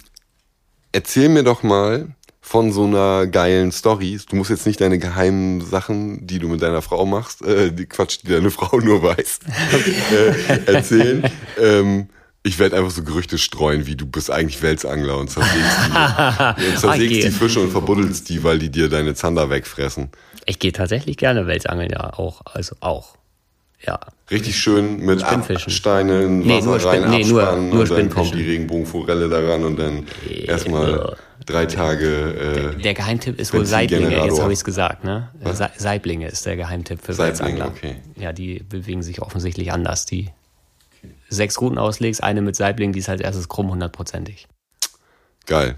erzähl 0.91 1.29
mir 1.29 1.43
doch 1.43 1.63
mal 1.63 2.09
von 2.41 2.71
so 2.71 2.83
einer 2.85 3.25
geilen 3.25 3.71
Story. 3.71 4.19
Du 4.29 4.35
musst 4.35 4.51
jetzt 4.51 4.67
nicht 4.67 4.79
deine 4.79 4.99
geheimen 4.99 5.61
Sachen, 5.65 6.27
die 6.27 6.37
du 6.37 6.47
mit 6.47 6.61
deiner 6.61 6.83
Frau 6.83 7.05
machst, 7.05 7.41
äh, 7.41 7.71
die 7.71 7.87
Quatsch, 7.87 8.19
die 8.23 8.27
deine 8.27 8.51
Frau 8.51 8.77
nur 8.79 9.01
weiß, 9.01 9.39
äh, 10.11 10.71
erzählen. 10.71 11.23
ähm, 11.59 12.07
ich 12.43 12.59
werde 12.59 12.77
einfach 12.77 12.91
so 12.91 13.01
Gerüchte 13.03 13.39
streuen, 13.39 13.87
wie 13.87 13.95
du 13.95 14.05
bist 14.05 14.29
eigentlich 14.29 14.61
Welsangler 14.61 15.17
und 15.17 15.31
zersägst 15.31 15.57
die, 15.87 15.91
zersägst 16.77 16.85
Okay. 16.85 17.21
die 17.21 17.31
Fische 17.31 17.59
und 17.59 17.71
verbuddelst 17.71 18.29
die, 18.29 18.43
weil 18.43 18.59
die 18.59 18.69
dir 18.69 18.87
deine 18.89 19.15
Zander 19.15 19.49
wegfressen. 19.49 20.09
Ich 20.45 20.59
gehe 20.59 20.71
tatsächlich 20.71 21.17
gerne 21.17 21.47
Welsangeln, 21.47 21.89
ja, 21.91 22.13
auch. 22.13 22.41
Also 22.45 22.75
auch. 22.79 23.15
Ja. 23.85 23.99
Richtig 24.31 24.57
schön 24.57 24.99
mit. 24.99 25.21
Steinen, 25.21 26.39
Nee, 26.39 26.57
Wasser 26.57 26.65
nur 26.65 26.73
rein, 26.85 27.03
Spinn- 27.03 27.09
nee, 27.11 27.23
nur- 27.25 27.55
nur 27.57 27.79
und 27.81 27.91
dann 27.91 28.09
kommt 28.09 28.33
die 28.33 28.43
Regenbogenforelle 28.43 29.29
daran 29.29 29.63
und 29.63 29.77
dann 29.77 30.07
erstmal 30.45 31.15
drei 31.45 31.65
Tage 31.65 32.73
äh, 32.77 32.81
Der 32.81 32.93
Geheimtipp 32.95 33.39
ist 33.39 33.53
wohl 33.53 33.65
Saiblinge, 33.65 34.23
jetzt 34.25 34.41
habe 34.41 34.53
ich 34.53 34.59
es 34.59 34.63
gesagt, 34.65 35.03
ne? 35.03 35.29
Saiblinge 35.77 36.27
ist 36.27 36.45
der 36.45 36.55
Geheimtipp 36.55 37.01
für 37.03 37.13
Saiblinge, 37.13 37.57
Salzangler. 37.59 37.67
okay. 37.67 37.95
Ja, 38.15 38.33
die 38.33 38.63
bewegen 38.67 39.03
sich 39.03 39.21
offensichtlich 39.21 39.71
anders. 39.71 40.05
Die 40.07 40.29
sechs 41.29 41.59
Routen 41.61 41.77
auslegst, 41.77 42.23
eine 42.23 42.41
mit 42.41 42.55
Saibling, 42.55 42.93
die 42.93 42.99
ist 42.99 43.09
als 43.09 43.21
erstes 43.21 43.47
krumm 43.49 43.69
hundertprozentig. 43.69 44.47
geil. 45.45 45.75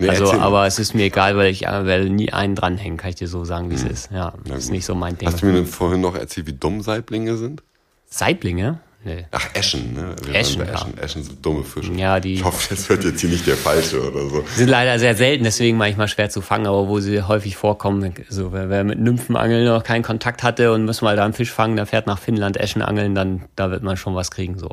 Nee, 0.00 0.08
Also, 0.10 0.24
erzähl 0.26 0.40
aber 0.40 0.66
es 0.66 0.78
ist 0.78 0.94
mir 0.94 1.04
egal, 1.06 1.36
weil 1.36 1.50
ich 1.50 1.62
werde 1.62 2.08
nie 2.08 2.32
einen 2.32 2.54
dranhängen, 2.54 2.96
kann 2.98 3.10
ich 3.10 3.16
dir 3.16 3.26
so 3.28 3.44
sagen, 3.44 3.70
wie 3.70 3.74
es 3.74 3.82
ist. 3.82 4.10
Ja, 4.12 4.32
das 4.44 4.58
ist 4.64 4.70
nicht 4.70 4.84
so 4.84 4.94
mein 4.94 5.18
Ding. 5.18 5.26
Hast 5.28 5.42
du 5.42 5.46
mir 5.46 5.52
denn 5.54 5.66
vorhin 5.66 6.00
noch 6.00 6.14
erzählt, 6.14 6.46
wie 6.46 6.52
dumm 6.52 6.80
Saiblinge 6.82 7.36
sind? 7.36 7.62
Saiblinge? 8.08 8.78
Nee. 9.04 9.26
Ach, 9.30 9.46
Eschen, 9.54 9.94
ne? 9.94 10.16
Wir 10.24 10.34
Eschen, 10.34 10.58
bei 10.60 10.66
ja. 10.66 10.74
Eschen. 10.74 10.98
Eschen 10.98 11.22
sind 11.22 11.44
dumme 11.46 11.62
Fische. 11.62 11.92
Ja, 11.92 12.18
die- 12.18 12.34
Ich 12.34 12.44
hoffe, 12.44 12.66
das 12.74 12.88
wird 12.88 13.04
jetzt 13.04 13.20
hier 13.20 13.30
nicht 13.30 13.46
der 13.46 13.56
falsche 13.56 14.00
oder 14.00 14.28
so. 14.28 14.44
sind 14.56 14.68
leider 14.68 14.98
sehr 14.98 15.14
selten, 15.14 15.44
deswegen 15.44 15.76
manchmal 15.78 16.08
schwer 16.08 16.28
zu 16.30 16.40
fangen, 16.40 16.66
aber 16.66 16.88
wo 16.88 16.98
sie 16.98 17.22
häufig 17.22 17.56
vorkommen, 17.56 18.12
so 18.28 18.52
wer, 18.52 18.68
wer 18.70 18.82
mit 18.82 18.98
Nymphenangeln 18.98 19.64
noch 19.66 19.84
keinen 19.84 20.02
Kontakt 20.02 20.42
hatte 20.42 20.72
und 20.72 20.84
muss 20.84 21.00
mal 21.00 21.14
da 21.16 21.24
einen 21.24 21.32
Fisch 21.32 21.52
fangen, 21.52 21.76
der 21.76 21.86
fährt 21.86 22.06
nach 22.08 22.18
Finnland 22.18 22.56
Eschen 22.56 22.82
angeln, 22.82 23.14
dann 23.14 23.44
da 23.54 23.70
wird 23.70 23.84
man 23.84 23.96
schon 23.96 24.14
was 24.16 24.30
kriegen 24.32 24.58
so. 24.58 24.70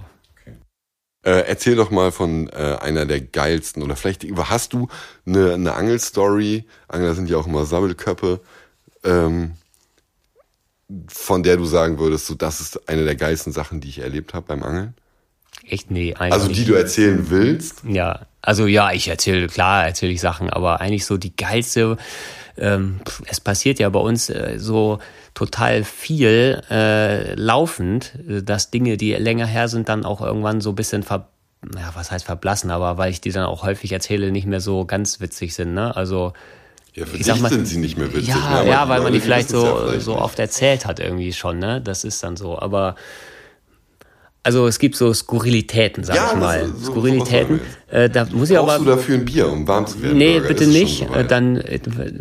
Äh, 1.26 1.47
erzähl 1.47 1.76
doch 1.76 1.89
mal 1.89 2.11
von 2.11 2.49
äh, 2.49 2.77
einer 2.80 3.07
der 3.07 3.19
geilsten 3.19 3.81
oder 3.81 3.95
vielleicht 3.95 4.23
hast 4.38 4.73
du 4.73 4.89
eine, 5.26 5.56
eine 5.56 5.73
Angelstory, 5.73 6.65
Angler 6.88 7.15
sind 7.15 7.31
ja 7.31 7.38
auch 7.38 7.47
immer 7.47 7.65
Sammelköppe, 7.65 8.41
ähm, 9.03 9.53
von 11.07 11.41
der 11.41 11.57
du 11.57 11.65
sagen 11.65 11.97
würdest, 11.97 12.27
so 12.27 12.35
das 12.35 12.61
ist 12.61 12.88
eine 12.88 13.06
der 13.06 13.15
geilsten 13.15 13.52
Sachen, 13.52 13.81
die 13.81 13.89
ich 13.89 13.99
erlebt 13.99 14.35
habe 14.35 14.45
beim 14.45 14.61
Angeln? 14.61 14.93
Echt 15.68 15.89
nee, 15.89 16.14
eigentlich 16.14 16.31
Also 16.31 16.47
die 16.47 16.64
du 16.64 16.76
erzählen 16.76 17.27
willst? 17.31 17.81
Ja, 17.88 18.27
also 18.43 18.68
ja, 18.68 18.91
ich 18.91 19.07
erzähle, 19.07 19.47
klar 19.47 19.84
erzähle 19.84 20.11
ich 20.11 20.22
Sachen, 20.22 20.52
aber 20.52 20.80
eigentlich 20.80 21.06
so 21.06 21.18
die 21.18 21.35
geilste, 21.35 21.97
ähm, 22.57 22.99
es 23.27 23.40
passiert 23.40 23.80
ja 23.80 23.90
bei 23.90 23.99
uns 23.99 24.30
äh, 24.30 24.56
so 24.57 24.99
total 25.34 25.84
viel 25.84 26.61
äh, 26.69 27.34
laufend, 27.36 28.14
äh, 28.27 28.41
dass 28.44 28.72
Dinge, 28.72 28.98
die 28.98 29.14
länger 29.14 29.45
her 29.45 29.68
sind, 29.68 29.90
dann 29.90 30.06
auch 30.06 30.22
irgendwann 30.22 30.61
so 30.61 30.69
ein 30.72 30.76
bisschen 30.76 31.03
ver 31.03 31.27
ja, 31.73 31.91
was 31.95 32.11
heißt 32.11 32.26
verblassen, 32.26 32.69
aber 32.69 32.98
weil 32.99 33.10
ich 33.10 33.22
die 33.22 33.32
dann 33.32 33.45
auch 33.45 33.64
häufig 33.64 33.91
erzähle, 33.91 34.32
nicht 34.32 34.45
mehr 34.45 34.61
so 34.61 34.86
ganz 34.86 35.19
witzig 35.19 35.56
sind, 35.56 35.73
ne? 35.73 35.95
Also 35.95 36.34
Ja, 36.94 37.06
für 37.07 37.14
ich 37.14 37.23
dich 37.23 37.26
sag 37.26 37.40
mal, 37.41 37.49
sind 37.49 37.65
sie 37.65 37.77
nicht 37.77 37.98
mehr 37.98 38.07
witzig. 38.14 38.27
ja, 38.27 38.64
ne? 38.64 38.69
Ja, 38.69 38.88
weil 38.88 39.02
man 39.02 39.14
die 39.14 39.19
vielleicht 39.19 39.49
so, 39.49 39.65
ja 39.65 39.76
vielleicht 39.88 40.02
so 40.06 40.15
oft 40.15 40.38
erzählt 40.38 40.86
hat 40.86 40.99
irgendwie 40.99 41.34
schon, 41.34 41.57
ne? 41.57 41.82
Das 41.82 42.03
ist 42.03 42.22
dann 42.23 42.38
so. 42.38 42.60
Aber 42.60 42.95
also 44.46 44.68
es 44.68 44.80
gibt 44.80 44.96
so 44.96 45.14
Skurrilitäten, 45.14 46.04
sag 46.06 46.16
Ja, 46.16 46.30
ich 46.34 46.40
mal. 46.40 46.66
so- 46.78 46.92
Skurrilitäten. 46.92 47.60
Äh, 47.90 48.10
da 48.10 48.26
muss 48.32 48.50
ich 48.50 48.56
Brauchst 48.56 48.76
aber. 48.76 48.84
du 48.86 48.90
dafür 48.92 49.16
ein 49.16 49.26
Bier, 49.26 49.50
um 49.52 49.68
warm 49.68 49.86
zu 49.88 50.02
werden? 50.02 50.18
Nee, 50.18 50.34
Bürger? 50.40 50.48
bitte 50.48 50.68
nicht. 50.68 51.02
Äh? 51.14 51.26
Dann, 51.26 51.58
äh, 51.58 51.80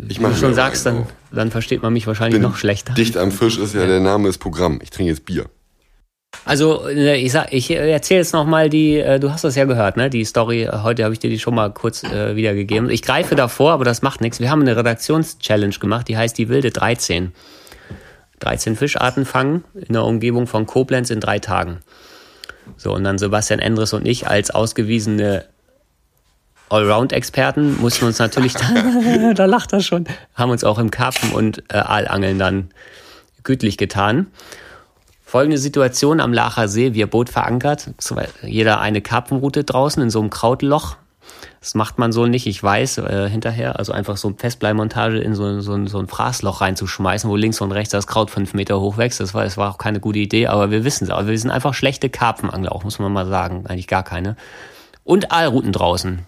Ich 0.09 0.19
mach 0.19 0.31
du 0.31 0.35
schon 0.35 0.53
sagst, 0.53 0.85
dann, 0.85 1.05
dann 1.31 1.51
versteht 1.51 1.81
man 1.81 1.93
mich 1.93 2.05
wahrscheinlich 2.07 2.41
noch 2.41 2.57
schlechter. 2.57 2.93
Dicht 2.93 3.15
am 3.15 3.31
Fisch 3.31 3.57
ist 3.57 3.73
ja, 3.75 3.85
der 3.85 3.99
Name 4.01 4.27
ist 4.27 4.39
Programm. 4.39 4.79
Ich 4.83 4.89
trinke 4.89 5.11
jetzt 5.11 5.25
Bier. 5.25 5.45
Also 6.43 6.87
äh, 6.89 7.15
ich 7.17 7.31
sag, 7.31 7.53
ich 7.53 7.71
erzähle 7.71 8.19
jetzt 8.19 8.33
noch 8.33 8.45
mal 8.45 8.69
die. 8.69 9.01
Du 9.21 9.31
hast 9.31 9.43
das 9.45 9.55
ja 9.55 9.63
gehört, 9.65 9.95
ne? 9.95 10.09
Die 10.09 10.25
Story. 10.25 10.67
Heute 10.83 11.03
habe 11.05 11.13
ich 11.13 11.19
dir 11.19 11.29
die 11.29 11.39
schon 11.39 11.55
mal 11.55 11.71
kurz 11.73 12.03
äh, 12.03 12.35
wiedergegeben. 12.35 12.89
Ich 12.89 13.01
greife 13.03 13.35
davor, 13.35 13.71
aber 13.71 13.85
das 13.85 14.01
macht 14.01 14.19
nichts. 14.19 14.39
Wir 14.41 14.49
haben 14.51 14.61
eine 14.61 14.75
Redaktionschallenge 14.75 15.75
gemacht, 15.79 16.07
die 16.09 16.17
heißt 16.17 16.37
die 16.37 16.49
wilde 16.49 16.71
13. 16.71 17.31
13 18.39 18.75
Fischarten 18.75 19.25
fangen 19.25 19.63
in 19.75 19.93
der 19.93 20.03
Umgebung 20.03 20.45
von 20.45 20.65
Koblenz 20.65 21.09
in 21.09 21.21
drei 21.21 21.39
Tagen. 21.39 21.77
So 22.77 22.93
und 22.93 23.03
dann 23.03 23.17
Sebastian 23.17 23.59
Endres 23.59 23.93
und 23.93 24.05
ich 24.05 24.27
als 24.27 24.51
ausgewiesene 24.51 25.45
Allround-Experten 26.69 27.79
mussten 27.79 28.05
uns 28.05 28.19
natürlich, 28.19 28.53
da 29.35 29.45
lacht 29.45 29.73
er 29.73 29.81
schon, 29.81 30.05
haben 30.33 30.51
uns 30.51 30.63
auch 30.63 30.79
im 30.79 30.91
Karpfen 30.91 31.31
und 31.31 31.63
äh, 31.69 31.77
Aalangeln 31.77 32.39
dann 32.39 32.69
gütlich 33.43 33.77
getan. 33.77 34.27
Folgende 35.23 35.57
Situation 35.57 36.19
am 36.19 36.33
Lacher 36.33 36.67
See, 36.67 36.93
wir 36.93 37.07
Boot 37.07 37.29
verankert, 37.29 37.91
jeder 38.41 38.79
eine 38.79 39.01
Karpfenroute 39.01 39.63
draußen 39.63 40.01
in 40.01 40.09
so 40.09 40.19
einem 40.19 40.29
Krautloch. 40.29 40.97
Das 41.65 41.73
macht 41.73 41.97
man 41.97 42.11
so 42.11 42.27
nicht, 42.27 42.45
ich 42.45 42.61
weiß, 42.61 42.99
äh, 42.99 43.27
hinterher. 43.27 43.79
Also 43.79 43.91
einfach 43.91 44.17
so 44.17 44.27
eine 44.27 44.37
Festbleimontage 44.37 45.17
in 45.17 45.33
so, 45.33 45.61
so, 45.61 45.73
ein- 45.73 45.87
so 45.87 45.97
ein 45.97 46.05
Fraßloch 46.07 46.61
reinzuschmeißen, 46.61 47.27
wo 47.27 47.35
links 47.35 47.59
und 47.59 47.71
rechts 47.71 47.89
das 47.89 48.05
Kraut 48.05 48.29
fünf 48.29 48.53
Meter 48.53 48.79
hoch 48.79 48.97
wächst. 48.97 49.19
Das 49.19 49.33
war, 49.33 49.43
das 49.43 49.57
war 49.57 49.71
auch 49.71 49.79
keine 49.79 49.99
gute 49.99 50.19
Idee, 50.19 50.45
aber 50.45 50.69
wir 50.69 50.83
wissen 50.85 51.05
es. 51.05 51.09
Aber 51.09 51.25
wir 51.27 51.39
sind 51.39 51.49
einfach 51.49 51.73
schlechte 51.73 52.07
Karpfenangler, 52.11 52.71
auch 52.71 52.83
muss 52.83 52.99
man 52.99 53.11
mal 53.11 53.25
sagen. 53.25 53.65
Eigentlich 53.65 53.87
gar 53.87 54.03
keine. 54.03 54.35
Und 55.03 55.31
Aalrouten 55.31 55.71
draußen. 55.71 56.19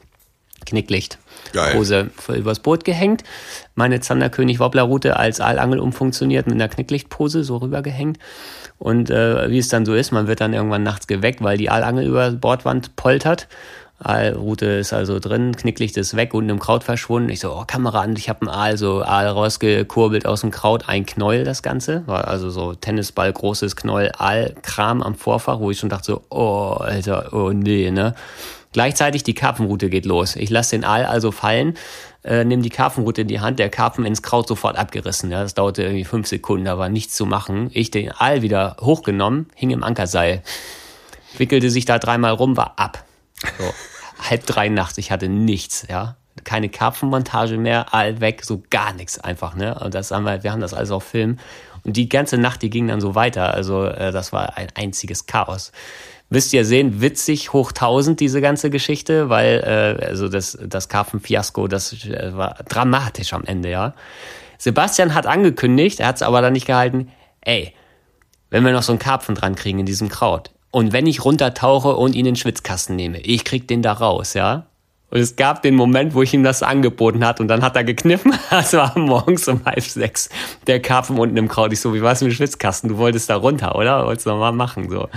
Knicklicht. 0.66 1.20
Geil. 1.54 1.76
Hose 1.78 2.10
voll 2.16 2.38
übers 2.38 2.60
Boot 2.60 2.84
gehängt. 2.84 3.24
Meine 3.76 4.00
Zanderkönig 4.00 4.60
Wobbler 4.60 4.82
Route 4.84 5.18
als 5.18 5.40
Aalangel 5.40 5.78
umfunktioniert 5.80 6.48
mit 6.48 6.56
einer 6.56 6.68
Knicklichtpose 6.68 7.44
so 7.44 7.58
rübergehängt. 7.58 8.18
Und 8.80 9.12
äh, 9.12 9.52
wie 9.52 9.60
es 9.60 9.70
dann 9.70 9.86
so 9.86 9.94
ist, 9.94 10.12
man 10.12 10.26
wird 10.28 10.42
dann 10.42 10.54
irgendwann 10.54 10.82
nachts 10.82 11.06
geweckt, 11.06 11.44
weil 11.44 11.58
die 11.60 11.70
Aalangel 11.70 12.08
über 12.08 12.32
Bordwand 12.32 12.96
poltert. 12.96 13.48
Aalroute 14.00 14.66
ist 14.66 14.94
also 14.94 15.20
drin, 15.20 15.56
Knicklicht 15.56 15.98
ist 15.98 16.16
weg, 16.16 16.36
unten 16.36 16.52
im 16.52 16.60
Kraut 16.60 16.84
verschwunden. 16.84 17.30
Ich 17.30 17.40
so, 17.40 17.52
oh, 17.52 17.64
Kamera 17.66 18.02
an, 18.02 18.16
ich 18.16 18.30
habe 18.30 18.42
einen 18.42 18.50
Aal, 18.50 18.78
so 18.78 19.02
Aal 19.02 19.28
rausgekurbelt 19.28 20.28
aus 20.28 20.42
dem 20.42 20.52
Kraut, 20.52 20.88
ein 20.88 21.06
Knäuel 21.08 21.44
das 21.44 21.64
Ganze. 21.64 22.04
War 22.06 22.28
also 22.28 22.52
so 22.52 22.76
Tennisball, 22.76 23.34
großes 23.34 23.76
Knäuel, 23.76 24.12
Aalkram 24.16 25.02
am 25.02 25.16
Vorfach, 25.16 25.60
wo 25.60 25.72
ich 25.72 25.80
schon 25.80 25.90
dachte 25.90 26.06
so, 26.06 26.22
oh, 26.30 26.78
Alter, 26.80 27.34
oh 27.34 27.52
nee, 27.52 27.90
ne. 27.90 28.14
Gleichzeitig 28.72 29.24
die 29.24 29.34
Karpfenroute 29.34 29.90
geht 29.90 30.06
los. 30.06 30.36
Ich 30.36 30.52
lasse 30.52 30.76
den 30.76 30.84
Aal 30.84 31.06
also 31.06 31.32
fallen, 31.32 31.74
äh, 32.24 32.44
nehme 32.44 32.62
die 32.62 32.70
Karpfenroute 32.70 33.22
in 33.22 33.28
die 33.28 33.40
Hand, 33.40 33.58
der 33.58 33.70
Karpfen 33.70 34.06
ins 34.06 34.22
Kraut 34.22 34.48
sofort 34.48 34.78
abgerissen. 34.78 35.32
Ja, 35.32 35.42
das 35.42 35.56
dauerte 35.56 35.82
irgendwie 35.82 36.06
fünf 36.06 36.28
Sekunden, 36.28 36.66
da 36.66 36.78
war 36.78 36.90
nichts 36.90 37.16
zu 37.16 37.26
machen. 37.26 37.72
Ich 37.74 37.90
den 37.90 38.12
Aal 38.12 38.44
wieder 38.44 38.78
hochgenommen, 38.80 39.48
hing 39.56 39.72
im 39.72 39.84
Ankerseil, 39.84 40.44
wickelte 41.40 41.72
sich 41.72 41.86
da 41.86 41.98
dreimal 41.98 42.34
rum, 42.34 42.58
war 42.58 42.74
ab. 42.78 43.07
So, 43.58 43.74
halb 44.30 44.46
drei 44.46 44.70
nachts, 44.70 44.98
ich 44.98 45.12
hatte 45.12 45.30
nichts, 45.30 45.86
ja. 45.90 46.18
Keine 46.44 46.70
Karpfenmontage 46.70 47.58
mehr, 47.58 47.94
Aal 47.94 48.22
weg, 48.22 48.44
so 48.46 48.64
gar 48.70 48.94
nichts 48.94 49.20
einfach, 49.20 49.56
ne. 49.56 49.78
Und 49.80 49.94
das 49.94 50.12
haben 50.12 50.24
wir, 50.24 50.44
wir 50.44 50.52
haben 50.52 50.62
das 50.62 50.74
alles 50.74 50.92
auf 50.92 51.04
Film. 51.04 51.40
Und 51.84 51.98
die 51.98 52.10
ganze 52.10 52.38
Nacht, 52.38 52.62
die 52.62 52.70
ging 52.70 52.88
dann 52.88 53.02
so 53.02 53.16
weiter. 53.16 53.54
Also, 53.54 53.86
äh, 53.86 54.12
das 54.12 54.32
war 54.34 54.58
ein 54.58 54.68
einziges 54.76 55.26
Chaos. 55.26 55.72
Müsst 56.30 56.54
ihr 56.54 56.66
sehen, 56.66 57.02
witzig 57.02 57.54
hoch 57.54 57.72
1000 57.72 58.20
diese 58.20 58.42
ganze 58.42 58.70
Geschichte, 58.70 59.30
weil 59.30 59.98
äh, 60.00 60.06
also 60.06 60.28
das, 60.28 60.58
das 60.62 60.90
Karpfenfiasko, 60.90 61.68
das 61.68 62.06
äh, 62.06 62.36
war 62.36 62.56
dramatisch 62.68 63.34
am 63.34 63.44
Ende, 63.46 63.70
ja. 63.70 63.94
Sebastian 64.58 65.14
hat 65.14 65.28
angekündigt, 65.28 66.00
er 66.00 66.08
hat 66.08 66.18
es 66.18 66.24
aber 66.24 66.42
dann 66.42 66.54
nicht 66.54 66.66
gehalten, 66.66 67.12
ey, 67.42 67.74
wenn 68.50 68.66
wir 68.66 68.72
noch 68.72 68.84
so 68.84 68.92
einen 68.92 69.00
Karpfen 69.00 69.36
dran 69.36 69.56
kriegen 69.56 69.80
in 69.80 69.86
diesem 69.86 70.10
Kraut 70.10 70.52
und 70.78 70.94
wenn 70.94 71.08
ich 71.08 71.26
runtertauche 71.26 71.96
und 71.96 72.14
ihn 72.14 72.20
in 72.20 72.26
den 72.26 72.36
Schwitzkasten 72.36 72.96
nehme, 72.96 73.20
ich 73.22 73.46
krieg 73.46 73.68
den 73.68 73.82
da 73.82 73.94
raus, 73.94 74.36
ja. 74.36 74.68
Und 75.10 75.20
es 75.20 75.36
gab 75.36 75.64
den 75.64 75.74
Moment, 75.74 76.14
wo 76.14 76.22
ich 76.22 76.36
ihm 76.36 76.44
das 76.44 76.62
angeboten 76.62 77.26
hat 77.26 77.40
und 77.40 77.48
dann 77.48 77.64
hat 77.64 77.76
er 77.76 77.84
gekniffen. 77.84 78.32
Das 78.52 78.74
war 78.74 78.96
morgens 78.96 79.48
um 79.48 79.66
halb 79.66 79.82
sechs. 79.82 80.30
Der 80.68 80.80
Karpfen 80.80 81.18
unten 81.18 81.36
im 81.36 81.48
Kraut. 81.48 81.74
Ich 81.74 81.82
so, 81.82 81.96
wie 81.96 82.04
war's 82.04 82.22
mit 82.22 82.32
dem 82.32 82.36
Schwitzkasten? 82.36 82.90
Du 82.92 82.98
wolltest 83.00 83.28
da 83.32 83.38
runter, 83.38 83.76
oder? 83.76 84.06
Wolltest 84.06 84.28
du 84.28 84.30
noch 84.30 84.38
mal 84.38 84.52
machen, 84.52 84.88
so. 84.88 85.10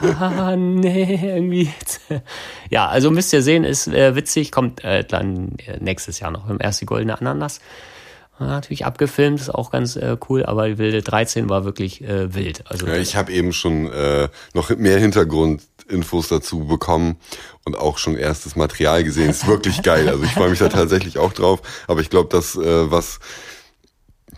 Ah, 0.00 0.56
nee, 0.56 1.20
irgendwie. 1.22 1.68
Ja, 2.70 2.88
also 2.88 3.10
müsst 3.10 3.34
ihr 3.34 3.42
sehen, 3.42 3.64
ist 3.64 3.88
äh, 3.88 4.16
witzig, 4.16 4.50
kommt 4.50 4.82
äh, 4.82 5.04
dann 5.04 5.58
äh, 5.66 5.76
nächstes 5.78 6.20
Jahr 6.20 6.30
noch 6.30 6.48
im 6.48 6.56
erst 6.58 6.80
die 6.80 6.86
goldene 6.86 7.20
Ananas. 7.20 7.60
Natürlich 8.46 8.84
abgefilmt, 8.84 9.40
ist 9.40 9.54
auch 9.54 9.70
ganz 9.70 9.96
äh, 9.96 10.16
cool, 10.28 10.44
aber 10.44 10.68
die 10.68 10.78
wilde 10.78 11.02
13 11.02 11.48
war 11.48 11.64
wirklich 11.64 12.02
äh, 12.02 12.34
wild. 12.34 12.64
Also 12.66 12.86
Ja, 12.86 12.96
ich 12.96 13.16
habe 13.16 13.32
eben 13.32 13.52
schon 13.52 13.90
äh, 13.92 14.28
noch 14.54 14.70
mehr 14.76 14.98
Hintergrundinfos 14.98 16.28
dazu 16.28 16.66
bekommen 16.66 17.16
und 17.64 17.76
auch 17.76 17.98
schon 17.98 18.16
erstes 18.16 18.56
Material 18.56 19.04
gesehen. 19.04 19.30
Ist 19.30 19.46
wirklich 19.46 19.82
geil. 19.82 20.08
Also 20.08 20.24
ich 20.24 20.32
freue 20.32 20.50
mich 20.50 20.58
da 20.58 20.68
tatsächlich 20.70 21.18
auch 21.18 21.32
drauf. 21.32 21.62
Aber 21.86 22.00
ich 22.00 22.10
glaube, 22.10 22.28
das, 22.30 22.56
äh, 22.56 22.90
was 22.90 23.18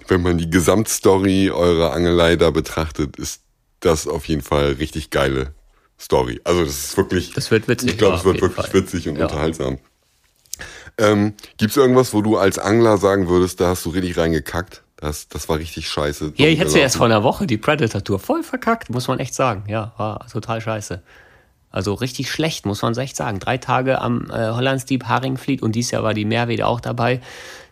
wenn 0.08 0.22
man 0.22 0.38
die 0.38 0.50
Gesamtstory 0.50 1.50
eurer 1.50 1.92
Angelei 1.92 2.36
da 2.36 2.50
betrachtet, 2.50 3.16
ist 3.16 3.40
das 3.80 4.06
auf 4.06 4.26
jeden 4.26 4.42
Fall 4.42 4.72
richtig 4.72 5.10
geile 5.10 5.54
Story. 5.98 6.40
Also 6.44 6.64
das 6.64 6.84
ist 6.84 6.96
wirklich. 6.96 7.32
Das 7.32 7.50
wird 7.50 7.68
witzig. 7.68 7.92
Ich 7.92 7.98
glaube, 7.98 8.16
es 8.16 8.24
wird 8.24 8.40
wirklich 8.40 8.66
Fall. 8.66 8.74
witzig 8.74 9.08
und 9.08 9.16
Ja. 9.16 9.24
unterhaltsam. 9.24 9.78
Ähm, 10.98 11.34
Gibt 11.56 11.72
es 11.72 11.76
irgendwas, 11.76 12.14
wo 12.14 12.22
du 12.22 12.36
als 12.36 12.58
Angler 12.58 12.98
sagen 12.98 13.28
würdest, 13.28 13.60
da 13.60 13.68
hast 13.68 13.84
du 13.84 13.90
richtig 13.90 14.16
reingekackt? 14.16 14.82
Das, 14.96 15.28
das 15.28 15.48
war 15.48 15.58
richtig 15.58 15.88
scheiße. 15.88 16.32
Ja, 16.36 16.46
ich 16.46 16.58
hätte 16.58 16.70
sie 16.70 16.74
gelaufen. 16.74 16.78
erst 16.78 16.96
vor 16.96 17.06
einer 17.06 17.22
Woche, 17.22 17.46
die 17.46 17.58
Predator-Tour, 17.58 18.18
voll 18.18 18.42
verkackt, 18.42 18.90
muss 18.90 19.08
man 19.08 19.18
echt 19.18 19.34
sagen. 19.34 19.64
Ja, 19.68 19.92
war 19.96 20.26
total 20.28 20.60
scheiße. 20.60 21.02
Also 21.70 21.94
richtig 21.94 22.30
schlecht, 22.30 22.66
muss 22.66 22.82
man 22.82 22.96
echt 22.96 23.16
sagen. 23.16 23.40
Drei 23.40 23.58
Tage 23.58 24.00
am 24.00 24.30
äh, 24.30 24.50
Hollandsdieb 24.50 25.06
Haringfleet 25.06 25.60
und 25.60 25.72
dieses 25.72 25.90
Jahr 25.90 26.04
war 26.04 26.14
die 26.14 26.24
Meerwede 26.24 26.66
auch 26.66 26.80
dabei. 26.80 27.20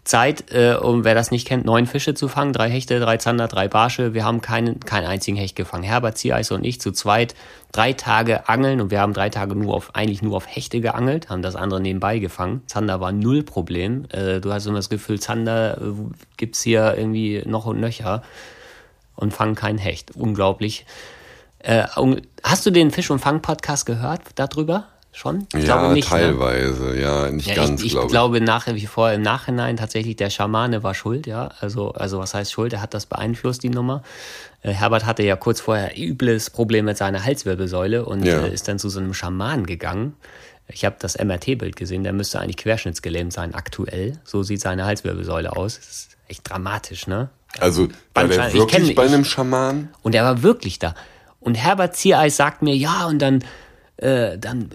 Zeit, 0.04 0.50
äh, 0.50 0.74
um 0.74 1.04
wer 1.04 1.14
das 1.14 1.30
nicht 1.30 1.46
kennt, 1.46 1.64
neun 1.64 1.86
Fische 1.86 2.14
zu 2.14 2.26
fangen, 2.26 2.52
drei 2.52 2.68
Hechte, 2.68 2.98
drei 2.98 3.18
Zander, 3.18 3.46
drei 3.46 3.68
Barsche. 3.68 4.14
Wir 4.14 4.24
haben 4.24 4.40
keinen, 4.40 4.80
keinen 4.80 5.06
einzigen 5.06 5.36
Hecht 5.36 5.54
gefangen. 5.54 5.84
Herbert 5.84 6.18
Ziereis 6.18 6.50
und 6.50 6.64
ich 6.64 6.80
zu 6.80 6.90
zweit 6.90 7.34
drei 7.70 7.92
Tage 7.92 8.48
angeln 8.48 8.80
und 8.80 8.90
wir 8.90 9.00
haben 9.00 9.12
drei 9.12 9.30
Tage 9.30 9.54
nur 9.54 9.74
auf, 9.74 9.94
eigentlich 9.94 10.20
nur 10.20 10.36
auf 10.36 10.46
Hechte 10.48 10.80
geangelt, 10.80 11.30
haben 11.30 11.42
das 11.42 11.54
andere 11.54 11.80
nebenbei 11.80 12.18
gefangen. 12.18 12.62
Zander 12.66 13.00
war 13.00 13.12
null 13.12 13.44
Problem. 13.44 14.06
Äh, 14.10 14.40
du 14.40 14.52
hast 14.52 14.66
immer 14.66 14.76
das 14.76 14.90
Gefühl, 14.90 15.20
Zander 15.20 15.80
äh, 15.80 15.92
gibt's 16.36 16.62
hier 16.62 16.96
irgendwie 16.96 17.42
noch 17.46 17.66
und 17.66 17.80
nöcher 17.80 18.22
und 19.14 19.32
fangen 19.32 19.54
keinen 19.54 19.78
Hecht. 19.78 20.16
Unglaublich. 20.16 20.84
Äh, 21.60 21.84
hast 22.42 22.66
du 22.66 22.70
den 22.72 22.90
Fisch- 22.90 23.10
und 23.10 23.20
Fang-Podcast 23.20 23.86
gehört 23.86 24.22
darüber? 24.34 24.88
Schon? 25.14 25.46
Ich 25.54 25.64
ja, 25.64 25.76
glaube 25.76 25.92
nicht. 25.94 26.10
Ne? 26.10 26.18
teilweise, 26.18 26.98
ja, 26.98 27.30
nicht 27.30 27.46
Ja, 27.46 27.54
ganz, 27.54 27.80
ich, 27.80 27.86
ich 27.88 27.92
glaube 27.92 28.06
ich. 28.06 28.12
glaube 28.12 28.40
nach 28.40 28.66
wie 28.66 28.86
vor 28.86 29.12
im 29.12 29.20
Nachhinein 29.20 29.76
tatsächlich 29.76 30.16
der 30.16 30.30
Schamane 30.30 30.82
war 30.82 30.94
schuld, 30.94 31.26
ja. 31.26 31.50
Also, 31.60 31.92
also 31.92 32.18
was 32.18 32.32
heißt 32.32 32.50
schuld? 32.50 32.72
Er 32.72 32.80
hat 32.80 32.94
das 32.94 33.04
beeinflusst, 33.04 33.62
die 33.62 33.68
Nummer. 33.68 34.02
Äh, 34.62 34.72
Herbert 34.72 35.04
hatte 35.04 35.22
ja 35.22 35.36
kurz 35.36 35.60
vorher 35.60 35.92
übles 35.98 36.48
Problem 36.48 36.86
mit 36.86 36.96
seiner 36.96 37.22
Halswirbelsäule 37.24 38.06
und 38.06 38.24
Ja. 38.24 38.40
äh, 38.40 38.54
ist 38.54 38.68
dann 38.68 38.78
zu 38.78 38.88
so 38.88 39.00
einem 39.00 39.12
Schaman 39.12 39.66
gegangen. 39.66 40.14
Ich 40.68 40.86
habe 40.86 40.96
das 40.98 41.18
MRT-Bild 41.18 41.76
gesehen, 41.76 42.04
der 42.04 42.14
müsste 42.14 42.40
eigentlich 42.40 42.56
querschnittsgelähmt 42.56 43.34
sein, 43.34 43.54
aktuell. 43.54 44.18
So 44.24 44.42
sieht 44.42 44.62
seine 44.62 44.86
Halswirbelsäule 44.86 45.54
aus. 45.54 45.76
Das 45.76 45.86
ist 45.88 46.16
echt 46.28 46.48
dramatisch, 46.48 47.06
ne? 47.06 47.28
Also 47.58 47.88
war 48.14 48.24
der 48.28 48.50
wirklich 48.54 48.92
kenn- 48.92 48.94
bei 48.94 49.02
einem 49.04 49.26
Schaman? 49.26 49.90
Und 50.00 50.14
er 50.14 50.24
war 50.24 50.42
wirklich 50.42 50.78
da. 50.78 50.94
Und 51.40 51.56
Herbert 51.56 51.96
Ziereis 51.96 52.36
sagt 52.38 52.62
mir, 52.62 52.74
ja, 52.74 53.04
und 53.06 53.18
dann, 53.20 53.44
äh, 54.02 54.36
dann 54.36 54.68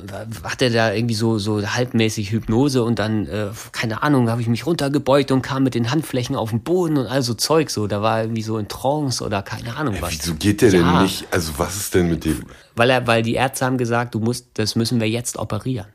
hat 0.43 0.61
er 0.61 0.69
da 0.69 0.93
irgendwie 0.93 1.13
so, 1.15 1.37
so 1.37 1.61
halbmäßig 1.61 2.31
Hypnose 2.31 2.81
und 2.83 2.97
dann, 2.97 3.27
äh, 3.27 3.47
keine 3.73 4.01
Ahnung, 4.01 4.29
habe 4.29 4.41
ich 4.41 4.47
mich 4.47 4.65
runtergebeugt 4.65 5.31
und 5.31 5.41
kam 5.41 5.63
mit 5.63 5.75
den 5.75 5.91
Handflächen 5.91 6.35
auf 6.35 6.51
den 6.51 6.61
Boden 6.61 6.97
und 6.97 7.07
all 7.07 7.21
so 7.21 7.33
Zeug 7.33 7.69
so. 7.69 7.87
Da 7.87 8.01
war 8.01 8.19
er 8.19 8.23
irgendwie 8.23 8.41
so 8.41 8.57
in 8.57 8.67
Trance 8.69 9.23
oder 9.23 9.41
keine 9.43 9.75
Ahnung 9.75 9.95
was. 9.99 10.11
Wieso 10.13 10.35
geht 10.35 10.61
der 10.61 10.69
Ja. 10.71 10.93
denn 10.93 11.03
nicht? 11.03 11.27
Also 11.31 11.51
was 11.57 11.75
ist 11.75 11.93
denn 11.93 12.09
mit 12.09 12.23
dem? 12.23 12.45
Weil 12.75 12.89
er, 12.89 13.05
weil 13.05 13.21
die 13.21 13.33
Ärzte 13.33 13.65
haben 13.65 13.77
gesagt, 13.77 14.15
du 14.15 14.19
musst, 14.19 14.47
das 14.53 14.75
müssen 14.75 14.99
wir 15.01 15.09
jetzt 15.09 15.37
operieren. 15.37 15.87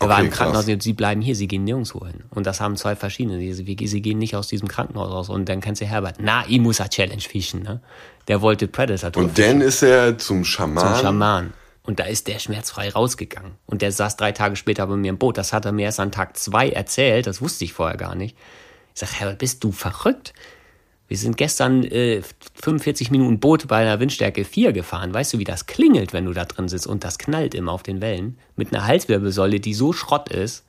Er 0.00 0.08
war 0.08 0.16
Okay, 0.16 0.26
im 0.26 0.30
Krankenhaus, 0.32 0.66
krass. 0.66 0.76
sie 0.82 0.92
bleiben 0.92 1.20
hier, 1.22 1.36
sie 1.36 1.46
gehen 1.46 1.64
nirgendwo 1.64 2.04
hin. 2.04 2.24
Und 2.30 2.46
das 2.46 2.60
haben 2.60 2.76
zwei 2.76 2.96
verschiedene. 2.96 3.38
Sie, 3.38 3.54
sie 3.54 3.86
sie 3.86 4.02
gehen 4.02 4.18
nicht 4.18 4.34
aus 4.36 4.48
diesem 4.48 4.68
Krankenhaus 4.68 5.10
raus. 5.10 5.28
Und 5.30 5.48
dann 5.48 5.60
kennst 5.60 5.80
du 5.80 5.86
Herbert. 5.86 6.16
Na, 6.20 6.44
ich 6.48 6.60
muss 6.60 6.80
a 6.80 6.88
Challenge 6.88 7.22
fischen, 7.22 7.62
ne? 7.62 7.80
Der 8.28 8.42
wollte 8.42 8.66
Predator. 8.68 9.22
Und 9.22 9.38
dann 9.38 9.60
ist 9.60 9.82
er 9.82 10.18
zum 10.18 10.44
Schaman. 10.44 10.84
zum 10.94 11.00
Schaman. 11.00 11.52
Und 11.86 12.00
da 12.00 12.04
ist 12.04 12.28
der 12.28 12.38
schmerzfrei 12.38 12.88
rausgegangen. 12.90 13.52
Und 13.66 13.82
der 13.82 13.92
saß 13.92 14.16
drei 14.16 14.32
Tage 14.32 14.56
später 14.56 14.86
bei 14.86 14.96
mir 14.96 15.10
im 15.10 15.18
Boot. 15.18 15.36
Das 15.36 15.52
hat 15.52 15.66
er 15.66 15.72
mir 15.72 15.84
erst 15.84 16.00
an 16.00 16.10
Tag 16.12 16.36
zwei 16.36 16.70
erzählt. 16.70 17.26
Das 17.26 17.42
wusste 17.42 17.64
ich 17.64 17.74
vorher 17.74 17.98
gar 17.98 18.14
nicht. 18.14 18.36
Ich 18.94 19.00
sag, 19.00 19.12
Herbert, 19.20 19.38
bist 19.38 19.62
du 19.62 19.70
verrückt? 19.70 20.32
Wir 21.08 21.18
sind 21.18 21.36
gestern 21.36 21.84
äh, 21.84 22.22
45 22.62 23.10
Minuten 23.10 23.38
Boot 23.38 23.68
bei 23.68 23.76
einer 23.82 24.00
Windstärke 24.00 24.46
4 24.46 24.72
gefahren. 24.72 25.12
Weißt 25.12 25.34
du, 25.34 25.38
wie 25.38 25.44
das 25.44 25.66
klingelt, 25.66 26.14
wenn 26.14 26.24
du 26.24 26.32
da 26.32 26.46
drin 26.46 26.68
sitzt? 26.68 26.86
Und 26.86 27.04
das 27.04 27.18
knallt 27.18 27.54
immer 27.54 27.72
auf 27.72 27.82
den 27.82 28.00
Wellen. 28.00 28.38
Mit 28.56 28.72
einer 28.72 28.86
Halswirbelsäule, 28.86 29.60
die 29.60 29.74
so 29.74 29.92
Schrott 29.92 30.30
ist. 30.30 30.64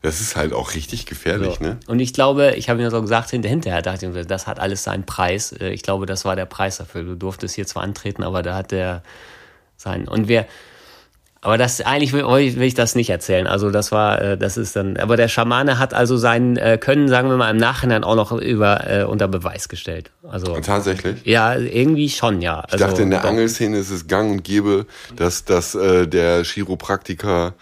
Das 0.00 0.20
ist 0.22 0.36
halt 0.36 0.54
auch 0.54 0.74
richtig 0.74 1.04
gefährlich, 1.04 1.56
So. 1.58 1.64
ne? 1.64 1.78
Und 1.88 2.00
ich 2.00 2.14
glaube, 2.14 2.54
ich 2.56 2.70
habe 2.70 2.80
mir 2.80 2.90
so 2.90 3.02
gesagt, 3.02 3.30
hinter- 3.30 3.48
hinterher 3.50 3.82
dachte 3.82 4.06
ich, 4.06 4.12
mir, 4.12 4.24
das 4.24 4.46
hat 4.46 4.60
alles 4.60 4.84
seinen 4.84 5.04
Preis. 5.04 5.52
Äh, 5.52 5.70
Ich 5.72 5.82
glaube, 5.82 6.06
das 6.06 6.24
war 6.24 6.36
der 6.36 6.46
Preis 6.46 6.78
dafür. 6.78 7.02
Du 7.02 7.16
durftest 7.16 7.54
hier 7.56 7.66
zwar 7.66 7.82
antreten, 7.82 8.22
aber 8.22 8.42
da 8.42 8.54
hat 8.54 8.70
der 8.70 9.02
sein. 9.78 10.06
Und 10.06 10.28
wir, 10.28 10.44
aber 11.40 11.56
das 11.56 11.80
eigentlich 11.80 12.12
will, 12.12 12.24
will 12.26 12.62
ich 12.62 12.74
das 12.74 12.96
nicht 12.96 13.10
erzählen. 13.10 13.46
Also 13.46 13.70
das 13.70 13.92
war, 13.92 14.20
äh, 14.20 14.36
das 14.36 14.56
ist 14.56 14.74
dann. 14.74 14.96
Aber 14.96 15.16
der 15.16 15.28
Schamane 15.28 15.78
hat 15.78 15.94
also 15.94 16.16
sein 16.16 16.56
äh, 16.56 16.78
Können, 16.78 17.08
sagen 17.08 17.30
wir 17.30 17.36
mal, 17.36 17.50
im 17.50 17.56
Nachhinein 17.56 18.02
auch 18.02 18.16
noch 18.16 18.32
über 18.32 18.90
äh, 18.90 19.04
unter 19.04 19.28
Beweis 19.28 19.68
gestellt. 19.68 20.10
Also 20.28 20.52
Und 20.52 20.66
tatsächlich. 20.66 21.24
ja, 21.24 21.54
irgendwie 21.56 22.10
schon, 22.10 22.42
ja. 22.42 22.64
Ich 22.66 22.72
Also, 22.74 22.84
dachte, 22.86 23.02
in 23.02 23.10
der. 23.10 23.24
Angelszene 23.24 23.78
ist 23.78 23.90
es 23.90 24.08
gang 24.08 24.32
und 24.32 24.42
gäbe, 24.44 24.86
dass, 25.14 25.44
dass 25.44 25.74
äh, 25.76 26.06
der 26.08 26.42
Chiropraktiker 26.44 27.54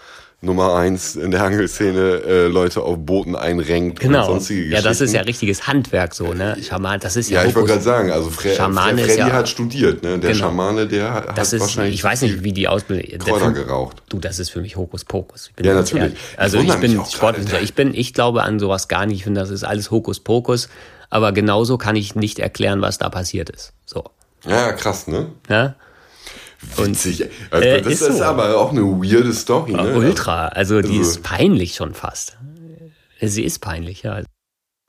Nummer 0.46 0.74
eins 0.76 1.14
in 1.16 1.30
der 1.30 1.42
Angelszene 1.44 2.22
äh, 2.26 2.46
Leute 2.46 2.80
auf 2.82 2.96
Booten 2.98 3.36
einrenkt 3.36 4.00
und 4.02 4.08
Genau. 4.08 4.24
sonstige 4.26 4.60
Ja, 4.62 4.66
Geschichten. 4.68 4.88
das 4.88 5.00
ist 5.02 5.12
ja 5.12 5.20
richtiges 5.22 5.66
Handwerk 5.66 6.14
so, 6.14 6.32
ne? 6.32 6.56
Schaman, 6.66 7.00
das 7.00 7.16
ist 7.16 7.28
ja. 7.28 7.42
Ja, 7.42 7.48
ich 7.48 7.54
wollte 7.54 7.68
gerade 7.72 7.82
sagen, 7.82 8.10
also 8.10 8.30
Fre 8.30 8.54
Schamane 8.54 8.96
Fre 9.02 9.06
Freddy 9.08 9.18
ja- 9.28 9.32
hat 9.32 9.48
studiert, 9.48 10.02
ne? 10.02 10.18
Der 10.18 10.32
Genau. 10.32 10.46
Schamane, 10.46 10.86
der 10.86 11.12
hat 11.12 11.36
Das 11.36 11.52
ist, 11.52 11.60
wahrscheinlich 11.60 11.94
ich 11.96 12.02
weiß 12.04 12.22
nicht, 12.22 12.42
wie 12.44 12.52
die 12.52 12.68
Ausbildung. 12.68 13.18
Kräuter 13.18 13.50
geraucht. 13.52 14.02
Du, 14.08 14.18
das 14.18 14.38
ist 14.38 14.48
für 14.50 14.60
mich 14.62 14.76
Hokuspokus. 14.76 15.50
Ich 15.58 15.66
Ja, 15.66 15.74
natürlich. 15.74 16.02
ehrlich. 16.04 16.18
Ich 16.32 16.38
Also 16.38 16.58
ich 16.58 16.64
mich 16.68 16.76
bin 16.76 16.92
Sportwissenschaftler. 17.04 17.62
Ich 17.62 17.74
bin, 17.74 17.92
ich 17.92 18.14
glaube 18.14 18.42
an 18.44 18.58
sowas 18.58 18.88
gar 18.88 19.04
nicht. 19.04 19.18
Ich 19.18 19.24
finde, 19.24 19.40
das 19.40 19.50
ist 19.50 19.64
alles 19.64 19.90
Hokuspokus. 19.90 20.68
Aber 21.10 21.32
genauso 21.32 21.78
kann 21.78 21.94
ich 21.96 22.14
nicht 22.14 22.38
erklären, 22.38 22.80
was 22.82 22.98
da 22.98 23.08
passiert 23.10 23.50
ist. 23.50 23.72
So. 23.84 24.04
Ja, 24.46 24.72
krass, 24.72 25.06
ne? 25.06 25.26
Ja? 25.48 25.74
Witzig. 26.76 27.24
Also, 27.50 27.66
äh, 27.68 27.82
das 27.82 27.92
ist 27.92 28.00
ist, 28.02 28.18
so. 28.18 28.24
aber 28.24 28.56
auch 28.58 28.70
eine 28.72 28.82
weirde 28.82 29.32
Story, 29.32 29.72
ne? 29.72 29.94
Ultra. 29.96 30.48
Also 30.48 30.80
die 30.82 30.98
Also- 30.98 31.10
ist 31.10 31.22
peinlich 31.22 31.74
schon 31.74 31.94
fast. 31.94 32.36
Sie 33.20 33.42
ist 33.44 33.60
peinlich, 33.60 34.02
ja. 34.02 34.22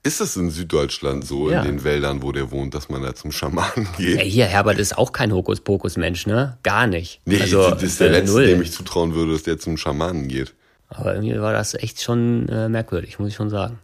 Ist 0.04 0.22
es 0.22 0.36
in 0.38 0.50
Süddeutschland 0.52 1.26
so, 1.26 1.50
Ja. 1.52 1.62
in 1.62 1.66
den 1.68 1.84
Wäldern, 1.84 2.22
wo 2.22 2.32
der 2.32 2.52
wohnt, 2.52 2.74
dass 2.74 2.88
man 2.90 3.02
da 3.02 3.14
zum 3.16 3.32
Schamanen 3.32 3.88
geht? 3.98 4.18
Ja, 4.18 4.22
hier, 4.24 4.46
Herbert 4.46 4.80
ist 4.80 4.98
auch 4.98 5.12
kein 5.12 5.34
Hokuspokus-Mensch, 5.34 6.28
ne? 6.28 6.58
Gar 6.64 6.88
nicht. 6.88 7.22
Nee, 7.26 7.42
also, 7.42 7.70
das 7.72 7.84
ist 7.84 8.00
der 8.00 8.08
äh, 8.08 8.20
Letzte, 8.20 8.32
null. 8.34 8.48
dem 8.48 8.62
ich 8.62 8.72
zutrauen 8.72 9.16
würde, 9.16 9.34
dass 9.34 9.44
der 9.44 9.58
zum 9.60 9.76
Schamanen 9.78 10.28
geht. 10.28 10.54
Aber 10.90 11.14
irgendwie 11.16 11.40
war 11.42 11.52
das 11.52 11.74
echt 11.74 12.02
schon 12.02 12.48
äh, 12.48 12.70
merkwürdig, 12.70 13.20
muss 13.20 13.30
ich 13.30 13.36
schon 13.36 13.50
sagen. 13.50 13.80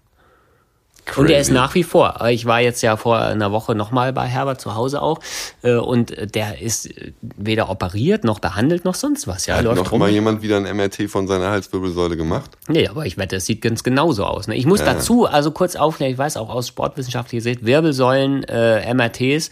Crazy. 1.05 1.19
Und 1.21 1.29
er 1.31 1.39
ist 1.41 1.51
nach 1.51 1.75
wie 1.75 1.83
vor. 1.83 2.21
Ich 2.29 2.45
war 2.45 2.61
jetzt 2.61 2.81
ja 2.81 2.95
vor 2.95 3.19
einer 3.19 3.51
Woche 3.51 3.75
nochmal 3.75 4.13
bei 4.13 4.25
Herbert 4.25 4.61
zu 4.61 4.73
Hause 4.75 5.01
auch. 5.01 5.19
äh, 5.61 5.75
Und 5.75 6.15
der 6.33 6.61
ist 6.61 6.89
weder 7.21 7.69
operiert 7.69 8.23
noch 8.23 8.39
behandelt 8.39 8.85
noch 8.85 8.95
sonst 8.95 9.27
was. 9.27 9.45
Ja, 9.45 9.57
Hat 9.57 9.65
läuft 9.65 9.77
noch 9.83 9.91
rum. 9.91 9.99
mal 9.99 10.09
jemand 10.09 10.41
wieder 10.41 10.57
ein 10.57 10.63
MRT 10.77 11.09
von 11.09 11.27
seiner 11.27 11.49
Halswirbelsäule 11.49 12.15
gemacht? 12.15 12.51
Nee, 12.67 12.87
aber 12.87 13.05
ich 13.05 13.17
wette, 13.17 13.35
es 13.35 13.45
sieht 13.45 13.61
ganz 13.61 13.83
genauso 13.83 14.23
aus. 14.25 14.47
Ne? 14.47 14.55
Ich 14.55 14.65
muss 14.65 14.81
dazu 14.83 15.25
also 15.25 15.51
kurz 15.51 15.75
aufklären, 15.75 16.11
ich 16.13 16.17
weiß 16.17 16.37
auch 16.37 16.49
aus 16.49 16.67
sportwissenschaftlicher 16.69 17.43
Sicht, 17.43 17.65
Wirbelsäulen, 17.65 18.43
äh, 18.45 18.93
MRTs 18.93 19.51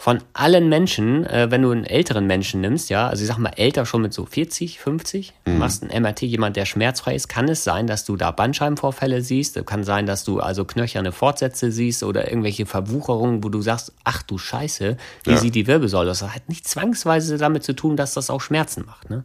von 0.00 0.20
allen 0.32 0.68
Menschen, 0.68 1.26
äh, 1.26 1.50
wenn 1.50 1.62
du 1.62 1.72
einen 1.72 1.82
älteren 1.82 2.24
Menschen 2.28 2.60
nimmst, 2.60 2.88
ja, 2.88 3.08
also 3.08 3.20
ich 3.20 3.26
sag 3.28 3.38
mal 3.38 3.50
älter 3.56 3.84
schon 3.84 4.00
mit 4.00 4.12
so 4.12 4.26
40, 4.26 4.78
50, 4.78 5.34
machst 5.44 5.82
ein 5.82 5.90
MRT, 5.90 6.22
jemand, 6.22 6.54
der 6.54 6.66
schmerzfrei 6.66 7.16
ist, 7.16 7.26
kann 7.26 7.48
es 7.48 7.64
sein, 7.64 7.88
dass 7.88 8.04
du 8.04 8.14
da 8.16 8.30
Bandscheibenvorfälle 8.30 9.22
siehst, 9.22 9.66
kann 9.66 9.82
sein, 9.82 10.06
dass 10.06 10.22
du 10.22 10.38
also 10.38 10.64
knöcherne 10.64 11.10
Fortsätze 11.10 11.72
siehst 11.72 12.04
oder 12.04 12.28
irgendwelche 12.30 12.64
Verwucherungen, 12.64 13.42
wo 13.42 13.48
du 13.48 13.60
sagst, 13.60 13.92
ach 14.04 14.22
du 14.22 14.38
Scheiße, 14.38 14.96
wie 15.24 15.30
Ja. 15.30 15.36
sieht 15.36 15.56
die 15.56 15.66
Wirbelsäule 15.66 16.12
aus? 16.12 16.20
Das 16.20 16.32
hat 16.32 16.48
nicht 16.48 16.68
zwangsweise 16.68 17.36
damit 17.36 17.64
zu 17.64 17.74
tun, 17.74 17.96
dass 17.96 18.14
das 18.14 18.30
auch 18.30 18.40
Schmerzen 18.40 18.84
macht, 18.86 19.10
ne? 19.10 19.24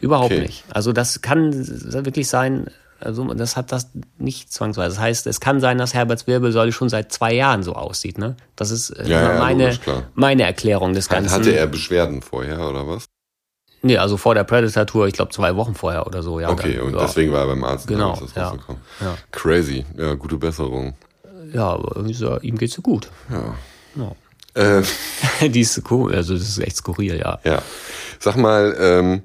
Überhaupt 0.00 0.32
Okay. 0.32 0.40
nicht. 0.40 0.64
Also 0.70 0.92
das 0.92 1.20
kann 1.20 1.52
wirklich 1.54 2.26
sein, 2.28 2.66
also 3.00 3.32
das 3.34 3.56
hat 3.56 3.72
das 3.72 3.90
nicht 4.18 4.52
zwangsweise. 4.52 4.94
Das 4.96 5.00
heißt, 5.00 5.26
es 5.26 5.40
kann 5.40 5.60
sein, 5.60 5.78
dass 5.78 5.94
Herberts 5.94 6.26
Wirbelsäule 6.26 6.72
schon 6.72 6.88
seit 6.88 7.12
zwei 7.12 7.32
Jahren 7.32 7.62
so 7.62 7.74
aussieht. 7.74 8.18
Ne? 8.18 8.36
Das 8.56 8.70
ist 8.70 8.90
äh, 8.90 9.08
Ja, 9.08 9.34
ja, 9.34 9.38
meine, 9.38 9.78
meine 10.14 10.42
Erklärung 10.44 10.92
des 10.92 11.08
Ganzen. 11.08 11.32
hatte 11.32 11.50
er 11.52 11.66
Beschwerden 11.66 12.22
vorher 12.22 12.68
oder 12.68 12.86
was? 12.86 13.06
Nee, 13.82 13.96
also 13.96 14.18
vor 14.18 14.34
der 14.34 14.44
Predator-Tour, 14.44 15.06
ich 15.06 15.14
glaube 15.14 15.32
zwei 15.32 15.56
Wochen 15.56 15.74
vorher 15.74 16.06
oder 16.06 16.22
so. 16.22 16.38
Ja, 16.38 16.50
Okay, 16.50 16.76
dann, 16.76 16.88
und 16.88 16.94
ja. 16.94 17.00
deswegen 17.00 17.32
war 17.32 17.40
er 17.40 17.46
beim 17.46 17.64
Arzt. 17.64 17.86
Genau, 17.86 18.12
ist 18.12 18.22
das 18.22 18.34
ja. 18.34 18.48
rausgekommen. 18.48 18.82
Ja. 19.00 19.16
Crazy. 19.30 19.86
Ja, 19.96 20.14
gute 20.14 20.36
Besserung. 20.36 20.94
Ja, 21.52 21.78
ihm 22.42 22.58
geht's 22.58 22.74
so 22.74 22.82
gut. 22.82 23.10
Äh, 24.54 24.82
Die 25.48 25.60
ist 25.60 25.82
cool, 25.90 26.14
also 26.14 26.34
das 26.34 26.42
ist 26.42 26.58
echt 26.58 26.76
skurril, 26.76 27.18
ja. 27.18 27.38
ja. 27.44 27.62
Sag 28.18 28.36
mal, 28.36 28.76
ähm, 28.78 29.22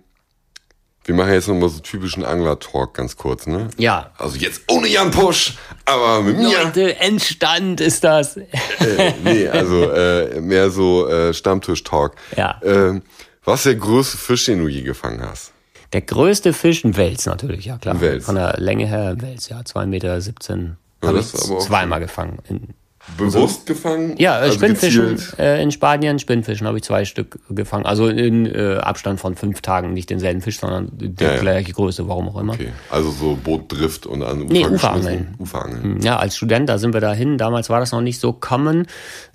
wir 1.06 1.14
machen 1.14 1.34
jetzt 1.34 1.48
nochmal 1.48 1.69
so 1.69 1.80
typischen 1.80 2.26
Angler-Talk 2.26 2.95
ganz 2.95 3.15
kurz, 3.15 3.45
ne? 3.45 3.69
Ja. 3.77 4.11
Also 4.18 4.38
jetzt 4.38 4.64
ohne 4.69 4.88
Jan 4.88 5.11
Push, 5.11 5.56
aber 5.86 6.23
mit 6.23 6.38
mir. 6.38 6.64
Leute, 6.64 6.99
Endstand 6.99 7.80
ist 7.80 8.03
das. 8.03 8.38
Äh, 8.38 9.14
nee, 9.23 9.48
also 9.48 9.90
äh, 9.91 10.41
mehr 10.41 10.72
so 10.72 11.07
äh, 11.07 11.34
Stammtisch-Talk. 11.34 12.15
Ja. 12.36 12.60
Ähm, 12.64 13.03
was 13.44 13.60
ist 13.60 13.65
der 13.68 13.76
größte 13.76 14.18
Fisch, 14.18 14.45
den 14.45 14.60
du 14.60 14.68
je 14.68 14.82
gefangen 14.82 15.22
hast? 15.22 15.52
Der 15.94 16.02
größte 16.02 16.53
Fisch, 16.53 16.84
ein 16.84 16.98
Wels 16.98 17.27
natürlich, 17.27 17.65
ja 17.65 17.77
klar. 17.77 17.95
Ein 17.95 18.02
Wels. 18.02 18.26
Von 18.26 18.36
der 18.36 18.56
Länge 18.57 18.88
her 18.88 19.10
ein 19.11 19.22
Wels, 19.22 19.49
ja, 19.49 19.60
2,17 19.60 19.86
Meter. 19.86 20.18
Ja, 20.18 21.07
Habe 21.07 21.19
ich 21.19 21.27
zweimal 21.27 21.99
gefangen. 21.99 22.40
In 22.49 22.73
bewusst 23.18 23.65
gefangen? 23.65 24.15
Ja, 24.18 24.38
äh, 24.40 24.44
Also 24.44 24.56
Spinnfischen 24.56 25.19
äh, 25.38 25.61
in 25.61 25.72
Spanien, 25.72 26.19
Spinnfischen 26.19 26.68
habe 26.68 26.77
ich 26.77 26.84
zwei 26.84 27.06
Stück 27.06 27.40
gefangen. 27.49 27.86
Also 27.86 28.07
in 28.07 28.45
äh, 28.45 28.77
Abstand 28.77 29.19
von 29.19 29.36
fünf 29.36 29.61
Tagen, 29.61 29.94
nicht 29.94 30.10
denselben 30.10 30.41
Fisch, 30.41 30.60
sondern 30.60 30.90
die 30.94 31.14
Ja, 31.23 31.34
ja. 31.36 31.40
gleiche 31.41 31.72
Größe, 31.73 32.07
warum 32.07 32.30
auch 32.30 32.38
immer. 32.40 32.53
Okay, 32.53 32.72
also 32.90 33.11
so 33.11 33.38
Bootdrift 33.41 34.06
und 34.06 34.23
an 34.23 34.44
Ufer 34.44 34.53
Nee. 34.53 34.65
Uferangeln. 34.65 35.36
Uferangeln. 35.40 36.02
Ja, 36.02 36.18
als 36.18 36.36
Student, 36.36 36.68
da 36.69 36.77
sind 36.77 36.94
wir 36.94 37.02
dahin. 37.02 37.38
Damals 37.38 37.69
war 37.69 37.80
das 37.80 37.91
noch 37.91 38.02
nicht 38.02 38.19
so 38.19 38.34
common. 38.34 38.88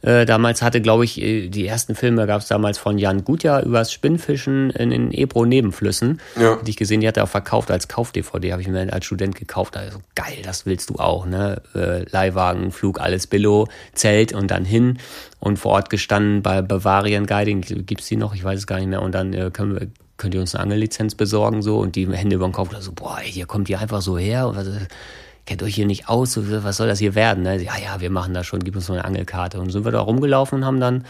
Äh, 0.02 0.24
damals 0.26 0.62
hatte, 0.62 0.80
glaube 0.80 1.04
ich, 1.04 1.20
äh, 1.20 1.48
die 1.48 1.66
ersten 1.66 1.94
Filme 1.94 2.26
gab 2.26 2.40
es 2.42 2.48
damals 2.48 2.78
von 2.78 2.98
Jan 2.98 3.24
Gutjahr 3.24 3.62
übers 3.62 3.92
Spinnfischen 3.92 4.70
in 4.70 4.90
den 4.90 5.12
Ebro-Nebenflüssen. 5.12 6.20
Ja. 6.40 6.56
Die 6.56 6.70
ich 6.70 6.76
gesehen, 6.76 7.00
die 7.00 7.08
hat 7.08 7.16
er 7.16 7.24
auch 7.24 7.28
verkauft 7.28 7.70
als 7.70 7.88
Kauf-DVD, 7.88 8.52
habe 8.52 8.62
ich 8.62 8.68
mir 8.68 8.92
als 8.92 9.04
Student 9.04 9.34
gekauft. 9.36 9.76
Also 9.76 9.98
geil, 10.14 10.38
das 10.42 10.66
willst 10.66 10.90
du 10.90 10.96
auch, 10.96 11.26
ne? 11.26 11.60
Äh, 11.74 12.04
Leihwagen, 12.10 12.70
Flug, 12.72 13.00
alles 13.00 13.26
Billo, 13.26 13.59
Zelt 13.92 14.32
und 14.32 14.50
dann 14.50 14.64
hin. 14.64 14.98
Und 15.38 15.58
vor 15.58 15.72
Ort 15.72 15.90
gestanden 15.90 16.42
bei 16.42 16.62
Bavarian 16.62 17.26
Guiding, 17.26 17.62
gibt's 17.62 18.08
die 18.08 18.16
noch? 18.16 18.34
Ich 18.34 18.44
weiß 18.44 18.58
es 18.58 18.66
gar 18.66 18.78
nicht 18.78 18.88
mehr. 18.88 19.02
Und 19.02 19.12
dann 19.12 19.32
äh, 19.32 19.50
können 19.52 19.74
wir 19.78 19.88
könnt 20.20 20.34
ihr 20.34 20.40
uns 20.40 20.54
eine 20.54 20.64
Angellizenz 20.64 21.14
besorgen 21.16 21.62
so? 21.62 21.78
Und 21.78 21.96
die 21.96 22.08
Hände 22.12 22.36
über 22.36 22.46
den 22.46 22.52
Kopf 22.52 22.70
so 22.78 22.92
boah 22.92 23.18
ey, 23.20 23.30
hier 23.30 23.46
kommt 23.46 23.68
ihr 23.68 23.80
einfach 23.80 24.02
so 24.02 24.18
her. 24.18 24.46
Und 24.46 24.56
was, 24.56 24.68
kennt 25.46 25.62
euch 25.64 25.74
hier 25.74 25.86
nicht 25.86 26.08
aus? 26.08 26.32
So, 26.32 26.62
was 26.62 26.76
soll 26.76 26.86
das 26.86 27.00
hier 27.00 27.14
werden 27.16 27.42
ne? 27.42 27.60
ja 27.60 27.72
ja 27.82 28.00
wir 28.00 28.10
machen 28.10 28.34
das 28.34 28.46
schon. 28.46 28.60
Gib 28.60 28.76
uns 28.76 28.86
so 28.86 28.92
eine 28.92 29.04
Angelkarte. 29.04 29.58
Und 29.58 29.70
sind 29.70 29.84
wir 29.84 29.92
da 29.92 30.00
rumgelaufen 30.00 30.58
und 30.58 30.64
haben 30.64 30.78
dann 30.78 31.04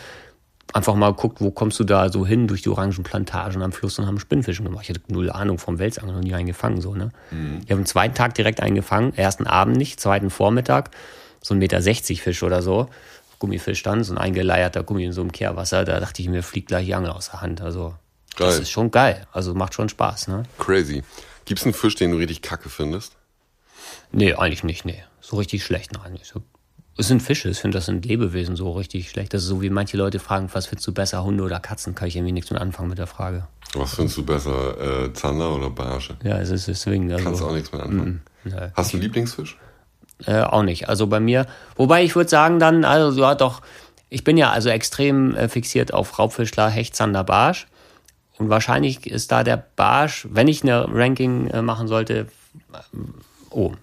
einfach 0.72 0.94
mal 0.94 1.10
geguckt 1.10 1.40
wo 1.40 1.50
kommst 1.50 1.80
du 1.80 1.84
da 1.84 2.08
so 2.08 2.24
hin? 2.24 2.46
Durch 2.46 2.62
die 2.62 2.68
Orangenplantagen 2.68 3.60
am 3.62 3.72
Fluss 3.72 3.98
und 3.98 4.06
haben 4.06 4.20
Spinnfischen 4.20 4.64
gemacht. 4.64 4.84
Ich 4.84 4.90
hatte 4.90 5.02
null 5.08 5.30
Ahnung 5.30 5.58
vom 5.58 5.78
Welsangeln 5.78 6.16
noch 6.16 6.22
nie 6.22 6.34
einen 6.34 6.46
gefangen 6.46 6.80
so 6.80 6.94
ne? 6.94 7.10
Ich 7.64 7.70
habe 7.70 7.80
am 7.80 7.86
zweiten 7.86 8.14
Tag 8.14 8.34
direkt 8.34 8.60
einen 8.60 8.76
gefangen. 8.76 9.12
Ersten 9.16 9.46
Abend 9.46 9.76
nicht 9.76 9.98
zweiten 9.98 10.30
Vormittag 10.30 10.90
so 11.42 11.54
ein 11.54 11.58
Meter 11.58 11.80
60 11.82 12.22
Fisch 12.22 12.42
oder 12.42 12.62
so 12.62 12.88
Gummifisch 13.38 13.82
dann 13.82 14.04
so 14.04 14.12
ein 14.12 14.18
eingeleierter 14.18 14.82
Gummi 14.82 15.04
in 15.04 15.12
so 15.12 15.20
einem 15.22 15.32
Kehrwasser 15.32 15.84
da 15.84 15.98
dachte 16.00 16.20
ich 16.22 16.28
mir 16.28 16.42
fliegt 16.42 16.68
gleich 16.68 16.86
die 16.86 16.94
Angel 16.94 17.10
aus 17.10 17.30
der 17.30 17.40
Hand 17.40 17.60
also 17.60 17.94
das 18.36 18.54
Geil. 18.54 18.62
ist 18.62 18.70
schon 18.70 18.90
geil. 18.90 19.26
Also 19.32 19.54
macht 19.54 19.74
schon 19.74 19.88
Spaß, 19.88 20.28
ne? 20.28 20.44
Crazy. 20.58 21.02
Gibt's 21.44 21.64
einen 21.64 21.74
Fisch, 21.74 21.96
den 21.96 22.12
du 22.12 22.16
richtig 22.16 22.42
kacke 22.42 22.68
findest? 22.68 23.16
Nee, 24.12 24.34
eigentlich 24.34 24.62
nicht, 24.64 24.84
nee. 24.84 25.02
So 25.20 25.36
richtig 25.36 25.64
schlecht, 25.64 25.92
nein. 25.92 26.12
nicht. 26.12 26.26
So, 26.26 26.40
es 26.96 27.08
sind 27.08 27.22
Fische, 27.22 27.48
ich 27.50 27.58
finde, 27.58 27.78
das 27.78 27.86
sind 27.86 28.04
Lebewesen 28.06 28.54
so 28.56 28.70
richtig 28.72 29.10
schlecht. 29.10 29.34
Das 29.34 29.42
ist 29.42 29.48
so, 29.48 29.62
wie 29.62 29.68
manche 29.70 29.96
Leute 29.96 30.20
fragen, 30.20 30.48
was 30.52 30.66
findest 30.66 30.86
du 30.86 30.92
besser, 30.92 31.24
Hunde 31.24 31.42
oder 31.42 31.58
Katzen? 31.60 31.94
Kann 31.94 32.08
ich 32.08 32.16
irgendwie 32.16 32.32
nichts 32.32 32.50
mit 32.50 32.60
anfangen 32.60 32.88
mit 32.88 32.98
der 32.98 33.08
Frage. 33.08 33.46
Was 33.74 33.94
findest 33.94 34.16
du 34.16 34.24
besser, 34.24 35.04
äh, 35.06 35.12
Zander 35.12 35.54
oder 35.54 35.70
Barsche? 35.70 36.16
Ja, 36.22 36.38
es 36.38 36.50
ist 36.50 36.68
deswegen. 36.68 37.10
Also, 37.12 37.24
Kannst 37.24 37.42
auch 37.42 37.52
nichts 37.52 37.72
mit 37.72 37.80
anfangen. 37.80 38.22
nee. 38.44 38.52
Hast 38.74 38.92
du 38.92 38.96
einen 38.96 39.02
Lieblingsfisch? 39.02 39.58
Äh, 40.26 40.42
auch 40.42 40.62
nicht. 40.62 40.88
Also 40.88 41.06
bei 41.06 41.20
mir, 41.20 41.46
wobei 41.76 42.02
ich 42.04 42.14
würde 42.14 42.28
sagen 42.28 42.58
dann, 42.58 42.84
also 42.84 43.20
ja 43.20 43.34
doch, 43.34 43.62
ich 44.08 44.24
bin 44.24 44.36
ja 44.36 44.50
also 44.50 44.68
extrem 44.68 45.34
äh, 45.34 45.48
fixiert 45.48 45.94
auf 45.94 46.18
Raubfischler, 46.18 46.68
Hecht, 46.68 46.96
Zander, 46.96 47.24
Barsch. 47.24 47.66
Und 48.38 48.48
wahrscheinlich 48.48 49.06
ist 49.06 49.32
da 49.32 49.44
der 49.44 49.62
Barsch, 49.76 50.26
wenn 50.30 50.48
ich 50.48 50.62
eine 50.62 50.86
Ranking 50.92 51.48
äh, 51.48 51.62
machen 51.62 51.88
sollte, 51.88 52.26
äh, 52.72 52.98
oben. 53.50 53.78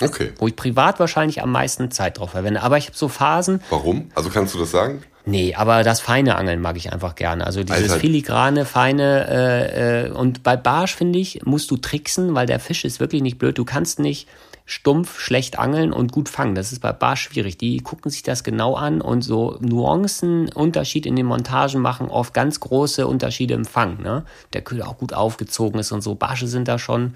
Okay. 0.00 0.32
Wo 0.38 0.46
ich 0.46 0.54
privat 0.54 1.00
wahrscheinlich 1.00 1.42
am 1.42 1.50
meisten 1.50 1.90
Zeit 1.90 2.18
drauf 2.18 2.30
verwende. 2.30 2.62
Aber 2.62 2.78
ich 2.78 2.86
habe 2.86 2.96
so 2.96 3.08
Phasen, 3.08 3.60
Warum? 3.68 4.10
Also 4.14 4.30
kannst 4.30 4.54
du 4.54 4.58
das 4.58 4.70
sagen? 4.70 5.02
Nee, 5.24 5.54
aber 5.54 5.82
das 5.82 6.00
feine 6.00 6.36
Angeln 6.36 6.60
mag 6.60 6.76
ich 6.76 6.92
einfach 6.92 7.14
gerne. 7.14 7.44
Also 7.44 7.62
dieses 7.62 7.90
Alter. 7.90 8.00
filigrane, 8.00 8.64
feine 8.64 9.28
äh, 9.28 10.06
äh, 10.06 10.10
und 10.10 10.42
bei 10.42 10.56
Barsch 10.56 10.94
finde 10.94 11.18
ich, 11.18 11.44
musst 11.44 11.70
du 11.70 11.76
tricksen, 11.76 12.34
weil 12.34 12.46
der 12.46 12.60
Fisch 12.60 12.84
ist 12.84 12.98
wirklich 12.98 13.20
nicht 13.20 13.38
blöd. 13.38 13.58
Du 13.58 13.66
kannst 13.66 13.98
nicht 13.98 14.26
stumpf 14.68 15.18
schlecht 15.18 15.58
angeln 15.58 15.94
und 15.94 16.12
gut 16.12 16.28
fangen. 16.28 16.54
Das 16.54 16.72
ist 16.72 16.80
bei 16.80 16.92
Barsch 16.92 17.22
schwierig. 17.22 17.56
Die 17.56 17.78
gucken 17.78 18.10
sich 18.10 18.22
das 18.22 18.44
genau 18.44 18.74
an 18.74 19.00
und 19.00 19.22
so 19.22 19.56
Nuancen, 19.60 20.52
Unterschied 20.52 21.06
in 21.06 21.16
den 21.16 21.24
Montagen 21.24 21.80
machen 21.80 22.10
oft 22.10 22.34
ganz 22.34 22.60
große 22.60 23.06
Unterschiede 23.06 23.54
im 23.54 23.64
Fang. 23.64 24.02
Ne? 24.02 24.24
Der 24.52 24.60
Köder 24.60 24.88
auch 24.88 24.98
gut 24.98 25.14
aufgezogen 25.14 25.80
ist 25.80 25.90
und 25.90 26.02
so. 26.02 26.16
Barsche 26.16 26.46
sind 26.46 26.68
da 26.68 26.78
schon 26.78 27.14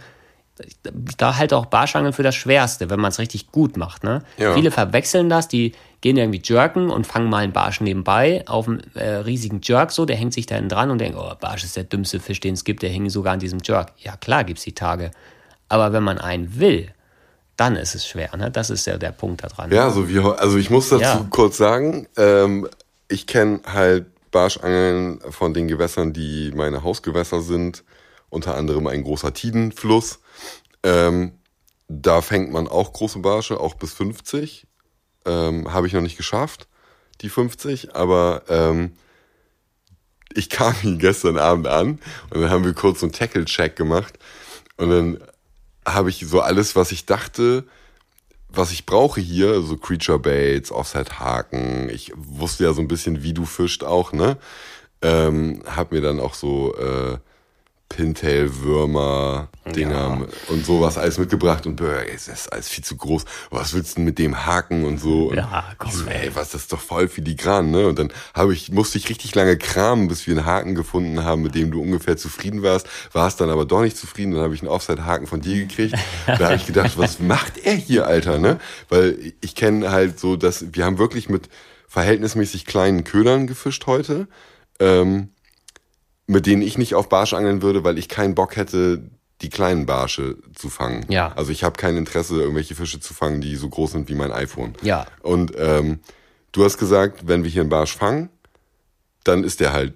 da 1.17 1.37
halt 1.37 1.53
auch 1.53 1.67
Barschangeln 1.67 2.13
für 2.13 2.23
das 2.23 2.35
Schwerste, 2.35 2.89
wenn 2.89 3.01
man 3.01 3.11
es 3.11 3.19
richtig 3.19 3.53
gut 3.53 3.77
macht. 3.77 4.03
Ne? 4.03 4.23
Ja. 4.39 4.55
Viele 4.55 4.71
verwechseln 4.71 5.29
das, 5.29 5.49
die 5.49 5.73
gehen 6.01 6.17
irgendwie 6.17 6.43
jerken 6.43 6.91
und 6.91 7.07
fangen 7.07 7.29
mal 7.29 7.39
einen 7.39 7.53
Barsch 7.53 7.81
nebenbei 7.81 8.45
auf 8.47 8.69
einem 8.69 8.81
äh, 8.95 9.09
riesigen 9.17 9.61
Jerk 9.63 9.93
so, 9.93 10.05
der 10.05 10.17
hängt 10.17 10.33
sich 10.33 10.47
da 10.47 10.55
hinten 10.55 10.71
dran 10.71 10.91
und 10.91 10.99
denkt, 10.99 11.19
oh, 11.19 11.33
Barsch 11.41 11.65
ist 11.65 11.77
der 11.77 11.85
dümmste 11.85 12.21
Fisch, 12.21 12.41
den 12.41 12.55
es 12.55 12.65
gibt, 12.65 12.83
der 12.83 12.91
hängt 12.91 13.11
sogar 13.11 13.35
an 13.35 13.41
diesem 13.41 13.61
Jerk. 13.63 13.93
Ja, 13.99 14.17
klar 14.17 14.45
gibt's 14.45 14.65
die 14.65 14.75
Tage. 14.75 15.11
Aber 15.69 15.93
wenn 15.93 16.03
man 16.03 16.19
einen 16.19 16.59
will, 16.59 16.93
dann 17.63 17.77
ist 17.77 17.95
es 17.95 18.07
schwer. 18.07 18.37
Ne? 18.37 18.51
Das 18.51 18.71
ist 18.71 18.87
ja 18.87 18.99
der 18.99 19.13
Punkt 19.13 19.45
da 19.45 19.49
dran. 19.49 19.71
Ja, 19.71 19.91
so 19.91 20.09
wie, 20.09 20.19
also 20.19 20.57
ich 20.59 20.69
muss 20.69 20.89
dazu 20.89 21.03
Ja. 21.03 21.27
kurz 21.31 21.57
sagen, 21.57 22.09
ähm, 22.17 22.69
ich 23.09 23.29
kenne 23.29 23.61
halt 23.65 24.07
Barschangeln 24.33 25.21
von 25.31 25.55
den 25.55 25.69
Gewässern, 25.69 26.13
die 26.13 26.51
meine 26.57 26.83
Hausgewässer 26.83 27.41
sind, 27.41 27.85
unter 28.31 28.57
anderem 28.57 28.89
ein 28.89 29.05
großer 29.05 29.33
Tidenfluss. 29.33 30.19
Ähm, 30.83 31.33
da 31.87 32.21
fängt 32.21 32.51
man 32.51 32.67
auch 32.67 32.93
große 32.93 33.21
Barsche, 33.21 33.61
auch 33.61 33.75
bis 33.75 33.93
50. 33.93 34.67
Ähm, 35.25 35.73
Habe 35.73 35.87
ich 35.87 35.93
noch 35.93 36.01
nicht 36.01 36.17
geschafft, 36.17 36.67
die 37.21 37.29
50, 37.29 37.95
aber 37.95 38.43
ähm, 38.49 38.93
ich 40.35 40.51
kam 40.51 40.75
ihn 40.83 40.99
gestern 41.07 41.39
Abend 41.39 41.69
an 41.69 42.01
und 42.31 42.41
dann 42.41 42.51
haben 42.51 42.65
wir 42.65 42.73
kurz 42.73 43.01
so 43.01 43.07
einen 43.07 43.13
Tackle-Check 43.13 43.77
gemacht 43.77 44.19
und 44.79 44.91
dann 44.91 45.19
habe 45.87 46.11
ich 46.11 46.25
so 46.27 46.41
alles, 46.41 46.77
was 46.77 46.93
ich 46.93 47.07
dachte, 47.07 47.65
was 48.49 48.71
ich 48.73 48.87
brauche 48.87 49.21
hier, 49.21 49.63
so 49.63 49.77
Creature 49.77 50.19
Baits, 50.19 50.71
Offset 50.71 51.19
Haken. 51.19 51.89
Ich 51.89 52.13
wusste 52.15 52.65
ja 52.65 52.73
so 52.73 52.81
ein 52.81 52.89
bisschen, 52.89 53.23
wie 53.23 53.33
du 53.33 53.47
fischt 53.47 53.83
auch, 53.83 54.13
ne? 54.13 54.37
Ähm, 55.01 55.63
hab 55.67 55.93
mir 55.93 56.01
dann 56.01 56.21
auch 56.21 56.35
so 56.35 56.77
äh, 56.77 57.19
Pintail-Würmer, 57.97 59.49
Dinger 59.75 60.27
und 60.49 60.67
sowas 60.67 60.99
alles 60.99 61.19
mitgebracht 61.19 61.67
und 61.67 61.81
ey, 61.81 62.13
das 62.13 62.29
ist 62.29 62.53
alles 62.53 62.69
viel 62.69 62.83
zu 62.83 62.97
groß. 62.97 63.25
Was 63.51 63.75
willst 63.75 63.93
du 63.93 63.95
denn 63.97 64.05
mit 64.05 64.19
dem 64.19 64.45
Haken 64.47 64.85
und 64.85 64.99
so? 64.99 65.29
Und 65.29 65.37
Ja, 65.37 65.65
komm, 65.79 65.91
so, 65.93 66.07
ey. 66.07 66.31
was, 66.35 66.51
das 66.51 66.63
ist 66.63 66.73
doch 66.73 66.81
voll 66.81 67.09
filigran, 67.09 67.71
ne? 67.71 67.87
Und 67.87 67.99
dann 67.99 68.13
habe 68.35 68.53
ich, 68.53 68.73
musste 68.73 68.99
ich 68.99 69.09
richtig 69.09 69.35
lange 69.35 69.57
kramen, 69.57 70.09
bis 70.09 70.27
wir 70.27 70.37
einen 70.37 70.47
Haken 70.47 70.75
gefunden 70.75 71.25
haben, 71.25 71.43
mit 71.43 71.55
dem 71.55 71.71
du 71.71 71.81
ungefähr 71.81 72.17
zufrieden 72.17 72.63
warst. 72.63 72.87
Warst 73.13 73.41
dann 73.41 73.51
aber 73.51 73.65
doch 73.65 73.83
nicht 73.83 73.97
zufrieden, 73.97 74.33
dann 74.33 74.43
habe 74.43 74.55
ich 74.55 74.63
einen 74.63 74.71
Offset-Haken 74.71 75.27
von 75.27 75.41
dir 75.41 75.57
gekriegt. 75.67 75.95
Da 76.27 76.39
habe 76.39 76.57
ich 76.57 76.67
gedacht, 76.67 76.99
was 76.99 77.21
macht 77.21 77.59
er 77.59 77.75
hier, 77.75 78.07
Alter, 78.07 78.39
ne? 78.39 78.59
Weil 78.89 79.33
ich 79.41 79.55
kenne 79.55 79.91
halt 79.91 80.19
so, 80.19 80.37
dass 80.37 80.65
wir 80.73 80.85
haben 80.85 80.99
wirklich 80.99 81.29
mit 81.29 81.49
verhältnismäßig 81.89 82.67
kleinen 82.67 83.05
Ködern 83.05 83.47
gefischt 83.47 83.87
heute. 83.87 84.27
Ähm, 84.81 85.29
mit 86.27 86.47
denen 86.47 86.63
ich 86.63 86.79
nicht 86.79 86.95
auf 86.95 87.09
Barsch 87.09 87.35
angeln 87.35 87.63
würde, 87.63 87.85
weil 87.85 87.99
ich 87.99 88.09
keinen 88.09 88.35
Bock 88.35 88.57
hätte, 88.57 89.03
die 89.41 89.51
kleinen 89.51 89.87
Barsche 89.87 90.37
zu 90.55 90.69
fangen. 90.71 91.05
Ja. 91.09 91.33
Also 91.35 91.51
ich 91.51 91.65
habe 91.65 91.77
kein 91.77 91.97
Interesse, 91.97 92.41
irgendwelche 92.41 92.75
Fische 92.77 93.01
zu 93.01 93.13
fangen, 93.13 93.41
die 93.41 93.57
so 93.57 93.69
groß 93.69 93.93
sind 93.93 94.09
wie 94.09 94.15
mein 94.15 94.31
iPhone. 94.33 94.75
Ja. 94.83 95.07
Und 95.21 95.53
ähm, 95.59 95.99
du 96.53 96.65
hast 96.65 96.79
gesagt, 96.79 97.27
wenn 97.27 97.43
wir 97.43 97.51
hier 97.51 97.63
einen 97.63 97.71
Barsch 97.71 97.97
fangen, 97.97 98.29
dann 99.25 99.43
ist 99.43 99.61
der 99.61 99.73
halt 99.73 99.95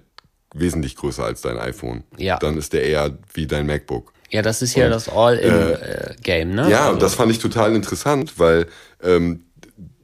wesentlich 0.53 0.95
größer 0.95 1.23
als 1.23 1.41
dein 1.41 1.57
iPhone. 1.57 2.03
Ja. 2.17 2.37
Dann 2.39 2.57
ist 2.57 2.73
der 2.73 2.83
eher 2.83 3.17
wie 3.33 3.47
dein 3.47 3.65
MacBook. 3.67 4.11
Ja, 4.29 4.41
das 4.41 4.61
ist 4.61 4.75
ja 4.75 4.89
das 4.89 5.07
All-in-Game, 5.07 6.53
ne? 6.53 6.69
Ja, 6.69 6.81
Also- 6.81 6.93
und 6.93 7.01
das 7.01 7.15
fand 7.15 7.31
ich 7.31 7.39
total 7.39 7.73
interessant, 7.73 8.37
weil 8.37 8.67
ähm, 9.01 9.45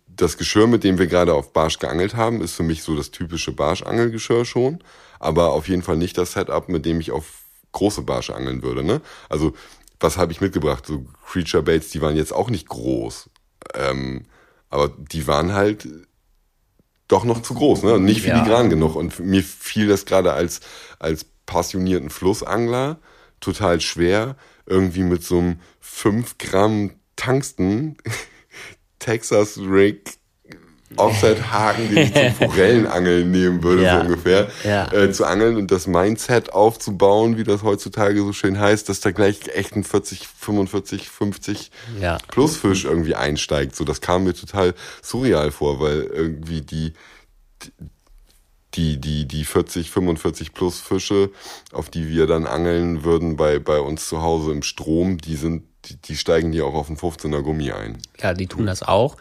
das 0.07 0.37
Geschirr, 0.37 0.67
mit 0.67 0.83
dem 0.85 0.97
wir 0.99 1.07
gerade 1.07 1.33
auf 1.33 1.51
Barsch 1.51 1.79
geangelt 1.79 2.15
haben, 2.15 2.41
ist 2.41 2.53
für 2.53 2.63
mich 2.63 2.83
so 2.83 2.95
das 2.95 3.11
typische 3.11 3.51
Barschangelgeschirr 3.51 4.45
schon, 4.45 4.79
aber 5.23 5.51
auf 5.53 5.67
jeden 5.67 5.81
Fall 5.81 5.97
nicht 5.97 6.17
das 6.17 6.33
Setup, 6.33 6.67
mit 6.69 6.85
dem 6.85 6.99
ich 6.99 7.11
auf 7.11 7.43
große 7.71 8.01
Barsche 8.01 8.35
angeln 8.35 8.61
würde. 8.61 8.83
Ne? 8.83 9.01
Also 9.29 9.53
was 9.99 10.17
habe 10.17 10.31
ich 10.31 10.41
mitgebracht? 10.41 10.85
So 10.85 11.05
Creature 11.25 11.63
Baits, 11.63 11.89
die 11.89 12.01
waren 12.01 12.15
jetzt 12.17 12.33
auch 12.33 12.49
nicht 12.49 12.67
groß, 12.67 13.29
ähm, 13.75 14.25
aber 14.69 14.89
die 14.89 15.25
waren 15.27 15.53
halt 15.53 15.87
doch 17.07 17.23
noch 17.23 17.41
zu 17.41 17.53
groß, 17.53 17.83
ne? 17.83 17.99
Nicht 17.99 18.25
Ja. 18.25 18.43
filigran 18.43 18.69
genug. 18.69 18.95
Und 18.95 19.19
mir 19.19 19.43
fiel 19.43 19.87
das 19.87 20.05
gerade 20.05 20.33
als 20.33 20.61
als 20.99 21.25
passionierten 21.45 22.09
Flussangler 22.09 22.97
total 23.39 23.81
schwer, 23.81 24.35
irgendwie 24.65 25.03
mit 25.03 25.23
so 25.23 25.37
einem 25.39 25.59
5 25.79 26.37
Gramm 26.37 26.91
Tungsten 27.15 27.97
Texas 28.99 29.57
Rig 29.57 30.17
Offset-Haken, 30.97 31.89
den 31.93 31.97
ich 32.05 32.13
zum 32.13 32.33
Forellenangeln 32.49 33.31
nehmen 33.31 33.63
würde, 33.63 33.83
Ja. 33.83 33.95
so 33.99 34.01
ungefähr, 34.05 34.49
Ja. 34.63 34.91
äh, 34.91 35.11
zu 35.11 35.25
angeln 35.25 35.57
und 35.57 35.71
das 35.71 35.87
Mindset 35.87 36.53
aufzubauen, 36.53 37.37
wie 37.37 37.43
das 37.43 37.63
heutzutage 37.63 38.19
so 38.21 38.33
schön 38.33 38.59
heißt, 38.59 38.89
dass 38.89 38.99
da 38.99 39.11
gleich 39.11 39.39
echt 39.53 39.75
ein 39.75 39.83
40, 39.83 40.27
45, 40.27 41.09
50 41.09 41.71
Ja. 41.99 42.17
Plusfisch 42.27 42.85
irgendwie 42.85 43.15
einsteigt. 43.15 43.75
So, 43.75 43.83
das 43.83 44.01
kam 44.01 44.23
mir 44.25 44.33
total 44.33 44.73
surreal 45.01 45.51
vor, 45.51 45.79
weil 45.79 46.01
irgendwie 46.03 46.61
die, 46.61 46.93
die, 48.75 48.99
die, 48.99 49.27
die 49.27 49.45
40, 49.45 49.91
45 49.91 50.53
plus 50.53 50.79
Fische, 50.81 51.29
auf 51.71 51.89
die 51.89 52.09
wir 52.09 52.25
dann 52.25 52.47
angeln 52.47 53.03
würden 53.03 53.35
bei, 53.37 53.59
bei 53.59 53.79
uns 53.79 54.07
zu 54.09 54.21
Hause 54.23 54.51
im 54.51 54.63
Strom, 54.63 55.19
die 55.19 55.35
sind, 55.35 55.63
die, 55.85 55.97
die 55.97 56.17
steigen 56.17 56.51
die 56.51 56.61
auch 56.61 56.73
auf 56.73 56.87
den 56.87 56.97
15er 56.97 57.41
Gummi 57.41 57.71
ein. 57.71 57.99
Ja, 58.21 58.33
die 58.33 58.47
tun 58.47 58.65
das 58.65 58.81
auch. 58.81 59.17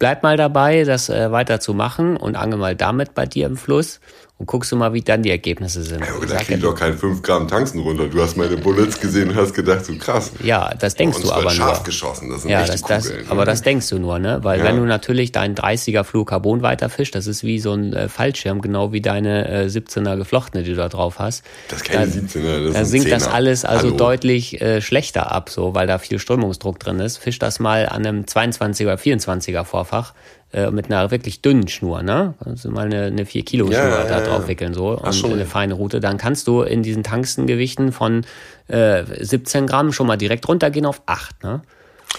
Bleib 0.00 0.24
mal 0.24 0.36
dabei, 0.36 0.82
das 0.82 1.08
äh, 1.08 1.30
weiter 1.30 1.60
zu 1.60 1.72
machen 1.74 2.16
und 2.16 2.34
angel 2.34 2.58
mal 2.58 2.74
damit 2.74 3.14
bei 3.14 3.26
dir 3.26 3.46
im 3.46 3.56
Fluss 3.56 4.00
und 4.40 4.46
guckst 4.46 4.72
du 4.72 4.76
mal, 4.76 4.94
wie 4.94 5.02
dann 5.02 5.22
die 5.22 5.28
Ergebnisse 5.30 5.82
sind. 5.82 6.00
Ja, 6.00 6.14
aber 6.16 6.24
da 6.24 6.36
krieg 6.36 6.56
ich 6.56 6.62
doch 6.62 6.74
kein 6.74 6.96
5 6.96 7.20
Gramm 7.20 7.46
Tangsten 7.46 7.78
runter. 7.80 8.08
Du 8.08 8.22
hast 8.22 8.38
meine 8.38 8.56
Bullets 8.56 8.98
gesehen 8.98 9.28
und 9.28 9.36
hast 9.36 9.52
gedacht, 9.52 9.84
so 9.84 9.94
krass. 9.96 10.32
Ja, 10.42 10.72
das 10.78 10.94
denkst 10.94 11.18
Uns 11.18 11.26
du 11.26 11.32
aber 11.32 11.50
scharf 11.50 11.80
nur. 11.80 11.84
geschossen, 11.84 12.30
das 12.30 12.40
sind 12.42 12.50
Ja, 12.50 12.64
das, 12.64 12.80
das, 12.80 13.04
Kugeln. 13.10 13.26
aber 13.28 13.44
das 13.44 13.60
denkst 13.60 13.90
du 13.90 13.98
nur, 13.98 14.18
ne? 14.18 14.38
Weil 14.42 14.60
Ja. 14.60 14.64
wenn 14.64 14.76
du 14.76 14.84
natürlich 14.86 15.30
deinen 15.30 15.54
30er 15.54 16.04
Fluorcarbon 16.04 16.62
weiterfischst, 16.62 17.14
das 17.14 17.26
ist 17.26 17.44
wie 17.44 17.58
so 17.60 17.74
ein 17.74 17.92
äh, 17.92 18.08
Fallschirm, 18.08 18.62
genau 18.62 18.92
wie 18.92 19.02
deine 19.02 19.46
äh, 19.46 19.66
17er 19.66 20.16
geflochtene, 20.16 20.62
die 20.64 20.70
du 20.70 20.76
da 20.76 20.88
drauf 20.88 21.18
hast. 21.18 21.44
Das 21.68 21.82
ist 21.82 21.84
keine 21.84 22.06
da, 22.06 22.12
17er, 22.18 22.24
das 22.24 22.40
da 22.40 22.68
ist 22.70 22.76
ein 22.76 22.84
sinkt 22.86 23.12
das 23.12 23.28
10er. 23.28 23.32
alles 23.32 23.64
also 23.66 23.88
Hallo. 23.88 23.96
deutlich 23.98 24.58
äh, 24.62 24.80
schlechter 24.80 25.30
ab, 25.30 25.50
so, 25.50 25.74
weil 25.74 25.86
da 25.86 25.98
viel 25.98 26.18
Strömungsdruck 26.18 26.78
drin 26.80 26.98
ist. 26.98 27.18
Fisch 27.18 27.38
das 27.38 27.60
mal 27.60 27.86
an 27.90 28.06
einem 28.06 28.22
22er 28.22 28.84
oder 28.84 28.94
24er 28.94 29.64
Vorfach 29.64 30.14
äh, 30.52 30.70
mit 30.70 30.86
einer 30.86 31.10
wirklich 31.10 31.42
dünnen 31.42 31.68
Schnur, 31.68 32.02
ne? 32.02 32.34
Also 32.44 32.70
mal 32.70 32.86
eine, 32.86 33.04
eine 33.04 33.24
4 33.26 33.44
Kilo 33.44 33.66
Schnur 33.66 33.76
Ja, 33.76 34.04
da 34.04 34.18
ja, 34.18 34.20
drauf 34.26 34.48
wickeln 34.48 34.74
so 34.74 34.98
und 34.98 35.14
schon 35.14 35.32
eine 35.32 35.46
feine 35.46 35.74
Route. 35.74 36.00
Dann 36.00 36.16
kannst 36.16 36.46
du 36.48 36.62
in 36.62 36.82
diesen 36.82 37.02
Tangstengewichten 37.04 37.92
von 37.92 38.24
äh, 38.68 39.04
17 39.20 39.66
Gramm 39.66 39.92
schon 39.92 40.06
mal 40.06 40.16
direkt 40.16 40.48
runtergehen 40.48 40.86
auf 40.86 41.02
8, 41.06 41.42
ne? 41.44 41.62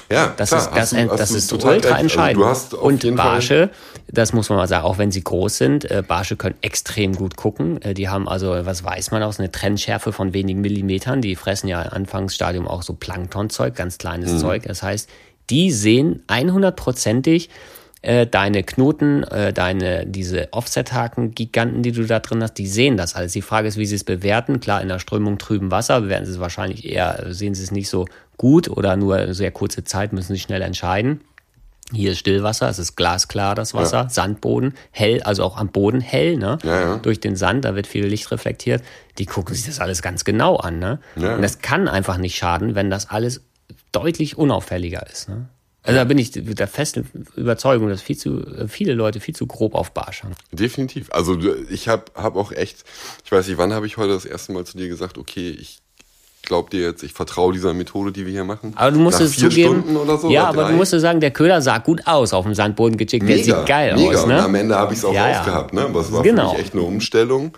Ja, 0.09 0.33
Das 0.37 0.49
klar, 0.49 0.61
ist, 0.61 0.75
das, 0.77 0.89
du- 0.91 1.15
das 1.17 1.31
ist 1.31 1.47
total 1.49 1.75
ultra. 1.75 1.89
Also 1.89 2.01
entscheidend. 2.03 2.43
auf 2.45 2.71
und 2.73 3.15
Barsche, 3.17 3.69
das 4.09 4.31
muss 4.31 4.47
man 4.47 4.57
mal 4.57 4.67
sagen, 4.67 4.85
auch 4.85 4.97
wenn 4.97 5.11
sie 5.11 5.21
groß 5.21 5.57
sind, 5.57 5.83
äh, 5.91 6.01
Barsche 6.05 6.37
können 6.37 6.55
extrem 6.61 7.13
gut 7.13 7.35
gucken. 7.35 7.81
Äh, 7.81 7.93
die 7.93 8.07
haben 8.07 8.29
also, 8.29 8.51
was 8.65 8.85
weiß 8.85 9.11
man 9.11 9.21
aus, 9.23 9.39
eine 9.39 9.51
Trennschärfe 9.51 10.13
von 10.13 10.33
wenigen 10.33 10.61
Millimetern. 10.61 11.21
Die 11.21 11.35
fressen 11.35 11.67
ja 11.67 11.81
im 11.81 11.91
Anfangsstadium 11.91 12.69
auch 12.69 12.83
so 12.83 12.93
Planktonzeug, 12.93 13.75
ganz 13.75 13.97
kleines 13.97 14.31
Mhm. 14.33 14.37
Zeug. 14.37 14.63
Das 14.63 14.81
heißt, 14.81 15.09
die 15.49 15.71
sehen 15.71 16.23
100%ig 16.29 17.49
äh, 18.01 18.25
deine 18.25 18.63
Knoten, 18.63 19.23
äh, 19.23 19.53
deine, 19.53 20.05
diese 20.05 20.51
Offset-Haken-Giganten, 20.51 21.83
die 21.83 21.91
du 21.91 22.05
da 22.05 22.19
drin 22.19 22.41
hast, 22.41 22.55
die 22.55 22.67
sehen 22.67 22.97
das 22.97 23.15
alles. 23.15 23.33
Die 23.33 23.41
Frage 23.41 23.67
ist, 23.67 23.77
wie 23.77 23.85
sie 23.85 23.95
es 23.95 24.03
bewerten. 24.03 24.59
Klar, 24.59 24.81
in 24.81 24.87
der 24.87 24.99
Strömung 24.99 25.37
trüben 25.37 25.71
Wasser 25.71 26.01
bewerten 26.01 26.25
sie 26.25 26.31
es 26.31 26.39
wahrscheinlich 26.39 26.85
eher, 26.85 27.25
sehen 27.29 27.53
sie 27.53 27.63
es 27.63 27.71
nicht 27.71 27.89
so 27.89 28.07
gut 28.37 28.69
oder 28.69 28.95
nur 28.95 29.33
sehr 29.33 29.51
kurze 29.51 29.83
Zeit, 29.83 30.13
müssen 30.13 30.33
sie 30.33 30.39
schnell 30.39 30.61
entscheiden. 30.61 31.21
Hier 31.93 32.13
ist 32.13 32.19
Stillwasser, 32.19 32.69
es 32.69 32.79
ist 32.79 32.95
glasklar, 32.95 33.53
das 33.53 33.73
Wasser, 33.73 34.07
Sandboden, 34.09 34.75
hell, 34.91 35.21
also 35.23 35.43
auch 35.43 35.57
am 35.57 35.67
Boden 35.67 35.99
hell, 35.99 36.37
ne? 36.37 36.57
Ja, 36.63 36.81
ja. 36.81 36.97
Durch 36.97 37.19
den 37.19 37.35
Sand, 37.35 37.65
da 37.65 37.75
wird 37.75 37.85
viel 37.85 38.05
Licht 38.05 38.31
reflektiert. 38.31 38.81
Die 39.17 39.25
gucken 39.25 39.53
sich 39.53 39.65
das 39.65 39.81
alles 39.81 40.01
ganz 40.01 40.23
genau 40.23 40.55
an, 40.55 40.79
ne? 40.79 40.99
Ja. 41.17 41.35
Und 41.35 41.41
das 41.41 41.59
kann 41.59 41.89
einfach 41.89 42.17
nicht 42.17 42.37
schaden, 42.37 42.75
wenn 42.75 42.89
das 42.89 43.09
alles 43.09 43.41
deutlich 43.91 44.37
unauffälliger 44.37 45.05
ist, 45.11 45.27
ne? 45.27 45.49
Also 45.83 45.97
da 45.97 46.03
bin 46.03 46.17
ich 46.19 46.31
der 46.31 46.67
festen 46.67 47.09
Überzeugung, 47.35 47.89
dass 47.89 48.01
viel 48.03 48.15
zu, 48.17 48.45
viele 48.67 48.93
Leute 48.93 49.19
viel 49.19 49.35
zu 49.35 49.47
grob 49.47 49.73
auf 49.73 49.91
Barsch 49.91 50.21
haben. 50.23 50.33
Definitiv. 50.51 51.07
Also 51.11 51.37
ich 51.71 51.87
habe 51.87 52.05
hab 52.13 52.35
auch 52.35 52.51
echt, 52.51 52.83
ich 53.25 53.31
weiß 53.31 53.47
nicht, 53.47 53.57
wann 53.57 53.73
habe 53.73 53.87
ich 53.87 53.97
heute 53.97 54.13
das 54.13 54.25
erste 54.25 54.51
Mal 54.53 54.63
zu 54.63 54.77
dir 54.77 54.87
gesagt, 54.89 55.17
okay, 55.17 55.49
ich 55.49 55.79
glaube 56.43 56.69
dir 56.69 56.81
jetzt, 56.81 57.01
ich 57.01 57.13
vertraue 57.13 57.53
dieser 57.53 57.73
Methode, 57.73 58.11
die 58.11 58.25
wir 58.25 58.31
hier 58.31 58.43
machen. 58.43 58.73
Aber 58.75 58.91
du 58.91 58.99
musst 58.99 59.19
Nach 59.19 59.25
es 59.25 59.35
vier 59.35 59.49
zugeben. 59.49 59.79
Stunden 59.81 59.97
oder 59.97 60.17
so. 60.17 60.29
ja, 60.29 60.41
oder 60.41 60.49
aber 60.49 60.61
drei. 60.63 60.71
du 60.71 60.77
musst 60.77 60.91
sagen, 60.91 61.19
der 61.19 61.31
Köder 61.31 61.61
sah 61.61 61.79
gut 61.79 62.05
aus 62.05 62.33
auf 62.33 62.45
dem 62.45 62.53
Sandboden 62.53 62.97
gechickt. 62.97 63.27
Der 63.27 63.37
sieht 63.43 63.65
geil 63.65 63.95
mega. 63.95 64.17
aus, 64.17 64.23
Und 64.23 64.29
ne? 64.29 64.43
am 64.43 64.53
Ende 64.55 64.75
habe 64.75 64.93
ich 64.93 64.99
es 64.99 65.05
auch 65.05 65.13
Ja, 65.13 65.37
rausgehabt, 65.37 65.73
ne? 65.73 65.87
Es 65.99 66.11
war 66.11 66.21
Genau. 66.23 66.49
für 66.51 66.55
mich 66.57 66.65
echt 66.65 66.73
eine 66.73 66.83
Umstellung. 66.83 67.57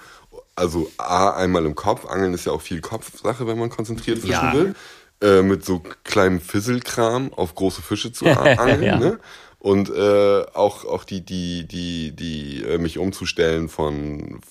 Also 0.55 0.89
A, 0.97 1.31
einmal 1.31 1.65
im 1.65 1.75
Kopf. 1.75 2.05
Angeln 2.05 2.33
ist 2.33 2.45
ja 2.45 2.51
auch 2.51 2.61
viel 2.61 2.79
Kopfsache, 2.79 3.47
wenn 3.47 3.57
man 3.57 3.69
konzentriert 3.69 4.19
fischen 4.19 4.31
Ja. 4.31 4.53
will. 4.53 4.75
Äh, 5.23 5.41
mit 5.41 5.63
so 5.65 5.79
kleinem 6.03 6.41
Fisselkram 6.41 7.33
auf 7.33 7.55
große 7.55 7.81
Fische 7.81 8.11
zu 8.11 8.25
angeln, 8.27 8.83
Ja. 8.83 8.99
ne? 8.99 9.19
Und 9.59 9.89
äh, 9.89 10.43
auch, 10.53 10.83
auch 10.83 11.05
die, 11.05 11.21
die, 11.21 11.65
die, 11.65 12.11
die, 12.11 12.63
äh, 12.63 12.77
mich 12.77 12.97
umzustellen 12.97 13.69
von 13.69 14.41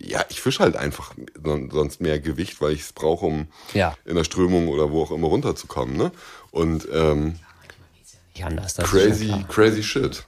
ja, 0.00 0.24
ich 0.28 0.40
fische 0.42 0.60
halt 0.62 0.76
einfach 0.76 1.14
son- 1.42 1.70
sonst 1.72 2.00
mehr 2.00 2.20
Gewicht, 2.20 2.60
weil 2.60 2.72
ich 2.72 2.82
es 2.82 2.92
brauche, 2.92 3.24
um 3.26 3.48
Ja. 3.72 3.96
in 4.04 4.14
der 4.14 4.22
Strömung 4.24 4.68
oder 4.68 4.92
wo 4.92 5.02
auch 5.02 5.10
immer 5.10 5.26
runterzukommen. 5.28 5.96
Ne? 5.96 6.12
Und 6.50 6.86
ähm, 6.92 7.36
anders, 8.44 8.76
crazy, 8.76 9.32
crazy 9.48 9.82
shit. 9.82 10.24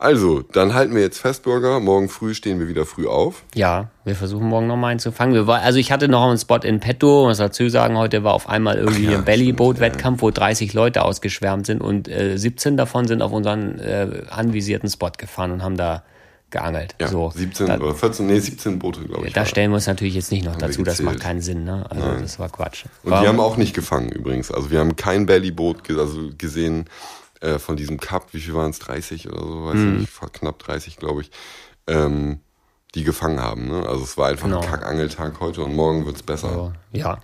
Also, 0.00 0.42
dann 0.52 0.74
halten 0.74 0.94
wir 0.94 1.02
jetzt 1.02 1.18
fest, 1.18 1.42
Burger. 1.42 1.80
Morgen 1.80 2.08
früh 2.08 2.32
stehen 2.32 2.60
wir 2.60 2.68
wieder 2.68 2.86
früh 2.86 3.08
auf. 3.08 3.42
Ja, 3.56 3.88
wir 4.04 4.14
versuchen 4.14 4.46
morgen 4.46 4.68
noch 4.68 4.76
mal 4.76 4.88
einen 4.88 5.00
zu 5.00 5.10
fangen. 5.10 5.34
Wir 5.34 5.48
war, 5.48 5.60
also 5.62 5.80
ich 5.80 5.90
hatte 5.90 6.06
noch 6.06 6.28
einen 6.28 6.38
Spot 6.38 6.58
in 6.58 6.78
petto, 6.78 7.26
muss 7.26 7.38
dazu 7.38 7.68
sagen, 7.68 7.98
heute 7.98 8.22
war 8.22 8.34
auf 8.34 8.48
einmal 8.48 8.76
irgendwie 8.76 9.06
ja, 9.06 9.18
ein 9.18 9.24
Bellyboot-Wettkampf, 9.24 10.22
wo 10.22 10.30
30 10.30 10.72
Leute 10.72 11.02
ausgeschwärmt 11.02 11.66
sind 11.66 11.80
und 11.80 12.06
äh, 12.06 12.36
17 12.38 12.76
davon 12.76 13.08
sind 13.08 13.22
auf 13.22 13.32
unseren 13.32 13.80
äh, 13.80 14.22
anvisierten 14.30 14.88
Spot 14.88 15.10
gefahren 15.18 15.50
und 15.50 15.64
haben 15.64 15.76
da 15.76 16.04
geangelt. 16.50 16.94
Ja, 17.00 17.08
so, 17.08 17.32
17 17.34 17.66
da, 17.66 17.78
oder 17.78 17.96
14, 17.96 18.24
nee, 18.24 18.38
17 18.38 18.78
Boote, 18.78 19.00
glaube 19.00 19.26
ich. 19.26 19.32
da 19.32 19.40
war. 19.40 19.46
stellen 19.46 19.72
wir 19.72 19.74
uns 19.76 19.88
natürlich 19.88 20.14
jetzt 20.14 20.30
nicht 20.30 20.44
noch 20.44 20.54
dazu, 20.54 20.84
das 20.84 21.02
macht 21.02 21.18
keinen 21.18 21.40
Sinn. 21.40 21.64
Ne? 21.64 21.84
Also 21.90 22.20
das 22.20 22.38
war 22.38 22.48
Quatsch. 22.50 22.84
Und 23.02 23.10
War- 23.10 23.22
wir 23.22 23.28
haben 23.28 23.40
auch 23.40 23.56
nicht 23.56 23.74
gefangen 23.74 24.10
übrigens. 24.10 24.52
Also 24.52 24.70
wir 24.70 24.78
haben 24.78 24.94
kein 24.94 25.26
Bellyboot 25.26 25.90
also 25.98 26.30
gesehen 26.38 26.84
äh, 27.40 27.58
von 27.58 27.76
diesem 27.76 27.98
Cup. 27.98 28.28
Wie 28.32 28.40
viel 28.40 28.54
waren 28.54 28.70
es? 28.70 28.78
30 28.78 29.28
oder 29.28 29.40
so? 29.40 29.64
Weiß 29.66 29.74
Mhm. 29.74 29.94
ich 29.94 30.00
nicht. 30.20 30.32
Knapp 30.32 30.58
30, 30.58 30.96
glaube 30.96 31.22
ich. 31.22 31.30
Ähm, 31.86 32.40
die 32.94 33.04
gefangen 33.04 33.40
haben. 33.40 33.68
Ne? 33.68 33.86
Also 33.86 34.02
es 34.04 34.16
war 34.16 34.28
einfach 34.28 34.46
Genau. 34.46 34.60
ein 34.60 34.66
Kackangeltag 34.66 35.40
heute 35.40 35.62
und 35.62 35.74
morgen 35.76 36.06
wird's 36.06 36.22
besser. 36.22 36.52
so, 36.52 36.72
ja, 36.92 37.18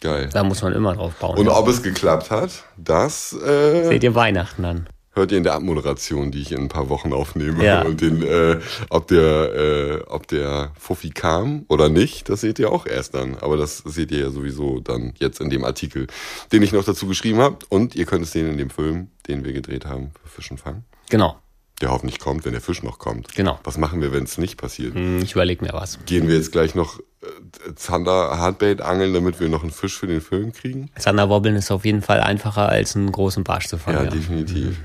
Geil. 0.00 0.28
da 0.32 0.42
muss 0.44 0.62
man 0.62 0.72
immer 0.72 0.94
drauf 0.94 1.14
bauen. 1.16 1.38
Und 1.38 1.48
ob 1.48 1.68
es 1.68 1.82
geklappt 1.82 2.30
hat, 2.30 2.64
das 2.76 3.32
äh, 3.34 3.84
Seht 3.88 4.02
ihr 4.02 4.14
Weihnachten 4.14 4.64
an. 4.64 4.88
Hört 5.14 5.32
ihr 5.32 5.38
in 5.38 5.44
der 5.44 5.54
Abmoderation, 5.54 6.30
die 6.30 6.40
ich 6.42 6.52
in 6.52 6.58
ein 6.60 6.68
paar 6.68 6.88
Wochen 6.88 7.12
aufnehme. 7.12 7.64
Ja. 7.64 7.82
Und 7.82 8.00
den, 8.00 8.22
äh, 8.22 8.60
ob 8.90 9.06
der, 9.08 9.54
äh, 9.54 10.02
ob 10.06 10.26
der 10.28 10.72
Fuffi 10.78 11.10
kam 11.10 11.64
oder 11.68 11.88
nicht, 11.88 12.28
das 12.28 12.40
seht 12.40 12.58
ihr 12.58 12.70
auch 12.70 12.86
erst 12.86 13.14
dann. 13.14 13.36
Aber 13.38 13.56
das 13.56 13.78
seht 13.78 14.10
ihr 14.10 14.18
ja 14.20 14.30
sowieso 14.30 14.80
dann 14.80 15.14
jetzt 15.18 15.40
in 15.40 15.50
dem 15.50 15.64
Artikel, 15.64 16.06
den 16.52 16.62
ich 16.62 16.72
noch 16.72 16.84
dazu 16.84 17.06
geschrieben 17.06 17.38
habe. 17.38 17.58
Und 17.68 17.94
ihr 17.94 18.06
könnt 18.06 18.24
es 18.24 18.32
sehen 18.32 18.50
in 18.50 18.58
dem 18.58 18.70
Film, 18.70 19.08
den 19.28 19.44
wir 19.44 19.52
gedreht 19.52 19.86
haben 19.86 20.10
für 20.22 20.28
Fischen 20.28 20.58
fangen. 20.58 20.84
Genau, 21.10 21.36
Der 21.80 21.90
hoffentlich 21.90 22.18
kommt, 22.18 22.44
wenn 22.44 22.52
der 22.52 22.60
Fisch 22.60 22.82
noch 22.82 22.98
kommt. 22.98 23.34
Genau. 23.34 23.58
Was 23.64 23.78
machen 23.78 24.00
wir, 24.00 24.12
wenn 24.12 24.24
es 24.24 24.38
nicht 24.38 24.56
passiert? 24.56 24.94
Hm, 24.94 25.22
ich 25.22 25.32
überlege 25.32 25.64
mir 25.64 25.72
was. 25.72 25.98
Gehen 26.06 26.28
wir 26.28 26.34
jetzt 26.36 26.50
gleich 26.52 26.74
noch 26.74 26.98
äh, 26.98 27.74
Zander 27.76 28.38
Hardbait 28.38 28.80
angeln, 28.80 29.12
damit 29.12 29.38
wir 29.38 29.48
noch 29.48 29.62
einen 29.62 29.70
Fisch 29.70 29.98
für 29.98 30.06
den 30.06 30.20
Film 30.20 30.52
kriegen? 30.52 30.90
Zanderwobbeln 30.98 31.56
ist 31.56 31.70
auf 31.70 31.84
jeden 31.84 32.02
Fall 32.02 32.20
einfacher, 32.20 32.68
als 32.68 32.96
einen 32.96 33.12
großen 33.12 33.44
Barsch 33.44 33.66
zu 33.68 33.78
fangen. 33.78 33.98
Ja, 33.98 34.04
ja. 34.04 34.10
definitiv. 34.10 34.78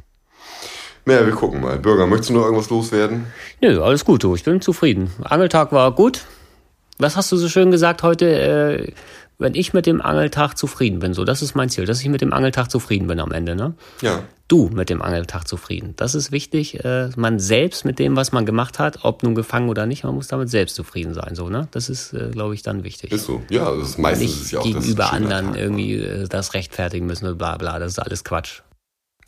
Naja, 1.09 1.25
wir 1.25 1.33
gucken 1.33 1.59
mal. 1.61 1.79
Bürger, 1.79 2.05
möchtest 2.05 2.29
du 2.29 2.35
noch 2.35 2.43
irgendwas 2.43 2.69
loswerden? 2.69 3.25
Nö, 3.61 3.81
alles 3.81 4.05
gut, 4.05 4.23
du. 4.23 4.35
Ich 4.35 4.43
bin 4.43 4.61
zufrieden. 4.61 5.09
Angeltag 5.23 5.71
war 5.71 5.91
gut. 5.91 6.25
Was 6.99 7.15
hast 7.17 7.31
du 7.31 7.37
so 7.37 7.49
schön 7.49 7.71
gesagt 7.71 8.03
heute? 8.03 8.29
Äh, 8.29 8.91
wenn 9.39 9.55
ich 9.55 9.73
mit 9.73 9.87
dem 9.87 10.01
Angeltag 10.01 10.55
zufrieden 10.55 10.99
bin, 10.99 11.15
so, 11.15 11.25
das 11.25 11.41
ist 11.41 11.55
mein 11.55 11.69
Ziel, 11.69 11.85
dass 11.85 12.01
ich 12.01 12.09
mit 12.09 12.21
dem 12.21 12.31
Angeltag 12.31 12.69
zufrieden 12.69 13.07
bin 13.07 13.19
am 13.19 13.31
Ende, 13.31 13.55
ne? 13.55 13.73
Ja. 14.01 14.21
Du 14.47 14.69
mit 14.71 14.91
dem 14.91 15.01
Angeltag 15.01 15.47
zufrieden. 15.47 15.93
Das 15.95 16.13
ist 16.13 16.31
wichtig. 16.31 16.83
Äh, 16.85 17.09
man 17.15 17.39
selbst 17.39 17.85
mit 17.85 17.97
dem, 17.97 18.15
was 18.15 18.31
man 18.31 18.45
gemacht 18.45 18.77
hat, 18.77 18.99
ob 19.03 19.23
nun 19.23 19.33
gefangen 19.33 19.69
oder 19.69 19.87
nicht, 19.87 20.03
man 20.03 20.13
muss 20.13 20.27
damit 20.27 20.49
selbst 20.49 20.75
zufrieden 20.75 21.15
sein, 21.15 21.33
so, 21.33 21.49
ne? 21.49 21.69
Das 21.71 21.89
ist, 21.89 22.13
äh, 22.13 22.29
glaube 22.31 22.53
ich, 22.53 22.61
dann 22.61 22.83
wichtig. 22.83 23.11
Ist 23.11 23.25
so. 23.25 23.41
Ja, 23.49 23.73
das 23.73 23.89
ist 23.89 23.97
meistens 23.97 24.29
nicht 24.29 24.41
ist 24.41 24.51
ja 24.51 24.59
auch 24.59 24.63
gegenüber 24.63 25.11
anderen 25.11 25.53
Tag. 25.53 25.57
irgendwie 25.57 25.95
äh, 25.95 26.27
das 26.27 26.53
rechtfertigen 26.53 27.07
müssen 27.07 27.25
und 27.25 27.39
bla 27.39 27.57
bla. 27.57 27.79
Das 27.79 27.93
ist 27.93 27.99
alles 27.99 28.23
Quatsch. 28.23 28.61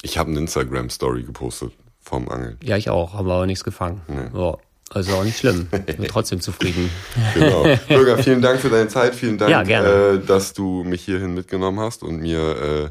Ich 0.01 0.17
habe 0.17 0.29
eine 0.31 0.39
Instagram-Story 0.39 1.23
gepostet 1.23 1.71
vom 2.01 2.27
Angeln. 2.29 2.57
Ja, 2.63 2.77
ich 2.77 2.89
auch, 2.89 3.13
habe 3.13 3.31
aber 3.33 3.45
nichts 3.45 3.63
gefangen. 3.63 4.01
Ja, 4.33 4.57
also 4.89 5.13
auch 5.15 5.23
nicht 5.23 5.37
schlimm. 5.37 5.67
Bin 5.85 6.05
trotzdem 6.07 6.41
zufrieden. 6.41 6.89
Genau. 7.33 7.63
Bürger, 7.87 8.17
vielen 8.17 8.41
Dank 8.41 8.59
für 8.59 8.69
deine 8.69 8.87
Zeit. 8.87 9.15
Vielen 9.15 9.37
Dank, 9.37 9.67
Ja. 9.69 9.83
Äh, 10.13 10.19
dass 10.19 10.53
du 10.53 10.83
mich 10.83 11.03
hierhin 11.03 11.33
mitgenommen 11.33 11.79
hast 11.79 12.03
und 12.03 12.19
mir 12.19 12.39
äh, 12.39 12.89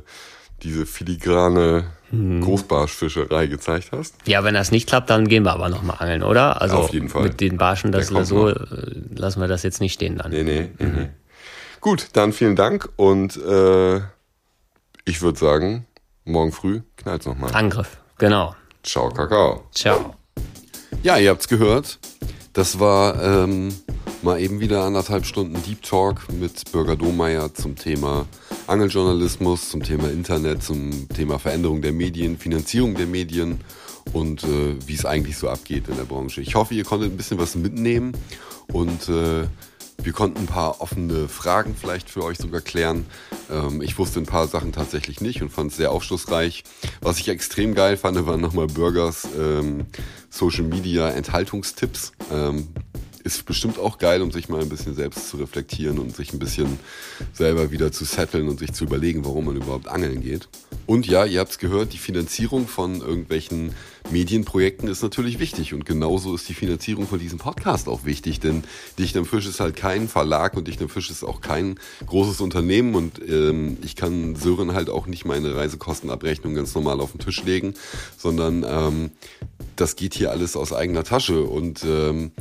diese 0.62 0.86
filigrane 0.86 1.84
Mhm. 2.12 2.40
Großbarschfischerei 2.40 3.46
gezeigt 3.46 3.90
hast. 3.92 4.16
Ja, 4.26 4.42
wenn 4.42 4.54
das 4.54 4.72
nicht 4.72 4.88
klappt, 4.88 5.10
dann 5.10 5.28
gehen 5.28 5.44
wir 5.44 5.52
aber 5.52 5.68
nochmal 5.68 5.96
angeln, 6.00 6.24
oder? 6.24 6.60
Also 6.60 6.76
Auf 6.78 6.92
jeden 6.92 7.08
Fall. 7.08 7.22
mit 7.22 7.40
den 7.40 7.56
Barschen, 7.56 7.92
das 7.92 8.08
so, 8.08 8.48
noch. 8.48 8.48
äh, 8.48 8.56
lassen 9.14 9.40
wir 9.40 9.46
das 9.46 9.62
jetzt 9.62 9.80
nicht 9.80 9.92
stehen 9.92 10.18
dann. 10.18 10.32
Nee, 10.32 10.42
nee, 10.42 10.70
nee, 10.78 10.86
nee. 10.86 11.08
Gut, 11.80 12.08
dann 12.14 12.32
vielen 12.32 12.56
Dank 12.56 12.88
und 12.96 13.36
äh, 13.36 13.98
ich 15.04 15.22
würde 15.22 15.38
sagen, 15.38 15.86
morgen 16.24 16.52
früh 16.52 16.82
knallt's 16.96 17.26
nochmal. 17.26 17.54
Angriff, 17.54 17.98
genau. 18.18 18.54
Ciao, 18.82 19.08
Kakao. 19.10 19.64
Ciao. 19.74 20.14
Ja, 21.02 21.18
ihr 21.18 21.30
habt's 21.30 21.48
gehört. 21.48 21.98
Das 22.52 22.80
war 22.80 23.22
ähm, 23.22 23.74
mal 24.22 24.40
eben 24.40 24.60
wieder 24.60 24.84
anderthalb 24.84 25.24
Stunden 25.24 25.62
Deep 25.62 25.82
Talk 25.82 26.32
mit 26.32 26.70
Bürger 26.72 26.96
Domeyer 26.96 27.54
zum 27.54 27.76
Thema 27.76 28.26
Angeljournalismus, 28.66 29.70
zum 29.70 29.82
Thema 29.82 30.10
Internet, 30.10 30.62
zum 30.62 31.08
Thema 31.08 31.38
Veränderung 31.38 31.82
der 31.82 31.92
Medien, 31.92 32.38
Finanzierung 32.38 32.94
der 32.94 33.06
Medien 33.06 33.60
und 34.12 34.44
äh, 34.44 34.76
wie 34.86 34.94
es 34.94 35.04
eigentlich 35.04 35.36
so 35.36 35.48
abgeht 35.48 35.88
in 35.88 35.96
der 35.96 36.04
Branche. 36.04 36.40
Ich 36.40 36.54
hoffe, 36.54 36.74
ihr 36.74 36.84
konntet 36.84 37.12
ein 37.12 37.16
bisschen 37.16 37.38
was 37.38 37.54
mitnehmen 37.54 38.12
und 38.72 39.08
äh, 39.08 39.46
Wir 40.02 40.12
konnten 40.12 40.40
ein 40.40 40.46
paar 40.46 40.80
offene 40.80 41.28
Fragen 41.28 41.76
vielleicht 41.78 42.08
für 42.08 42.24
euch 42.24 42.38
sogar 42.38 42.60
klären. 42.60 43.06
Ähm, 43.50 43.82
ich 43.82 43.98
wusste 43.98 44.20
ein 44.20 44.26
paar 44.26 44.48
Sachen 44.48 44.72
tatsächlich 44.72 45.20
nicht 45.20 45.42
und 45.42 45.50
fand 45.50 45.70
es 45.70 45.76
sehr 45.76 45.92
aufschlussreich. 45.92 46.64
Was 47.00 47.18
ich 47.18 47.28
extrem 47.28 47.74
geil 47.74 47.96
fand, 47.96 48.26
waren 48.26 48.40
nochmal 48.40 48.66
Burgers 48.66 49.28
ähm, 49.38 49.86
Social 50.30 50.64
Media 50.64 51.10
Enthaltungstipps. 51.10 52.12
Ähm, 52.32 52.68
ist 53.22 53.44
bestimmt 53.44 53.78
auch 53.78 53.98
geil, 53.98 54.22
um 54.22 54.30
sich 54.30 54.48
mal 54.48 54.60
ein 54.60 54.68
bisschen 54.68 54.94
selbst 54.94 55.28
zu 55.28 55.36
reflektieren 55.36 55.98
und 55.98 56.14
sich 56.14 56.32
ein 56.32 56.38
bisschen 56.38 56.78
selber 57.32 57.70
wieder 57.70 57.92
zu 57.92 58.04
setteln 58.04 58.48
und 58.48 58.58
sich 58.58 58.72
zu 58.72 58.84
überlegen, 58.84 59.24
warum 59.24 59.46
man 59.46 59.56
überhaupt 59.56 59.88
angeln 59.88 60.22
geht. 60.22 60.48
Und 60.86 61.06
ja, 61.06 61.24
ihr 61.24 61.40
habt 61.40 61.52
es 61.52 61.58
gehört, 61.58 61.92
die 61.92 61.98
Finanzierung 61.98 62.66
von 62.66 63.00
irgendwelchen 63.00 63.74
Medienprojekten 64.10 64.88
ist 64.88 65.02
natürlich 65.02 65.38
wichtig. 65.38 65.74
Und 65.74 65.84
genauso 65.84 66.34
ist 66.34 66.48
die 66.48 66.54
Finanzierung 66.54 67.06
von 67.06 67.18
diesem 67.18 67.38
Podcast 67.38 67.88
auch 67.88 68.04
wichtig, 68.04 68.40
denn 68.40 68.64
Dicht 68.98 69.16
am 69.16 69.24
Fisch 69.24 69.46
ist 69.46 69.60
halt 69.60 69.76
kein 69.76 70.08
Verlag 70.08 70.56
und 70.56 70.66
Dicht 70.66 70.82
am 70.82 70.88
Fisch 70.88 71.10
ist 71.10 71.22
auch 71.22 71.40
kein 71.40 71.78
großes 72.06 72.40
Unternehmen. 72.40 72.94
Und 72.94 73.20
ähm, 73.28 73.76
ich 73.82 73.96
kann 73.96 74.34
Sören 74.34 74.74
halt 74.74 74.90
auch 74.90 75.06
nicht 75.06 75.24
meine 75.24 75.54
Reisekostenabrechnung 75.54 76.54
ganz 76.54 76.74
normal 76.74 77.00
auf 77.00 77.12
den 77.12 77.20
Tisch 77.20 77.44
legen, 77.44 77.74
sondern 78.16 78.64
ähm, 78.68 79.10
das 79.76 79.96
geht 79.96 80.14
hier 80.14 80.30
alles 80.30 80.56
aus 80.56 80.72
eigener 80.72 81.04
Tasche. 81.04 81.42
Und 81.42 81.84
ähm, 81.84 82.32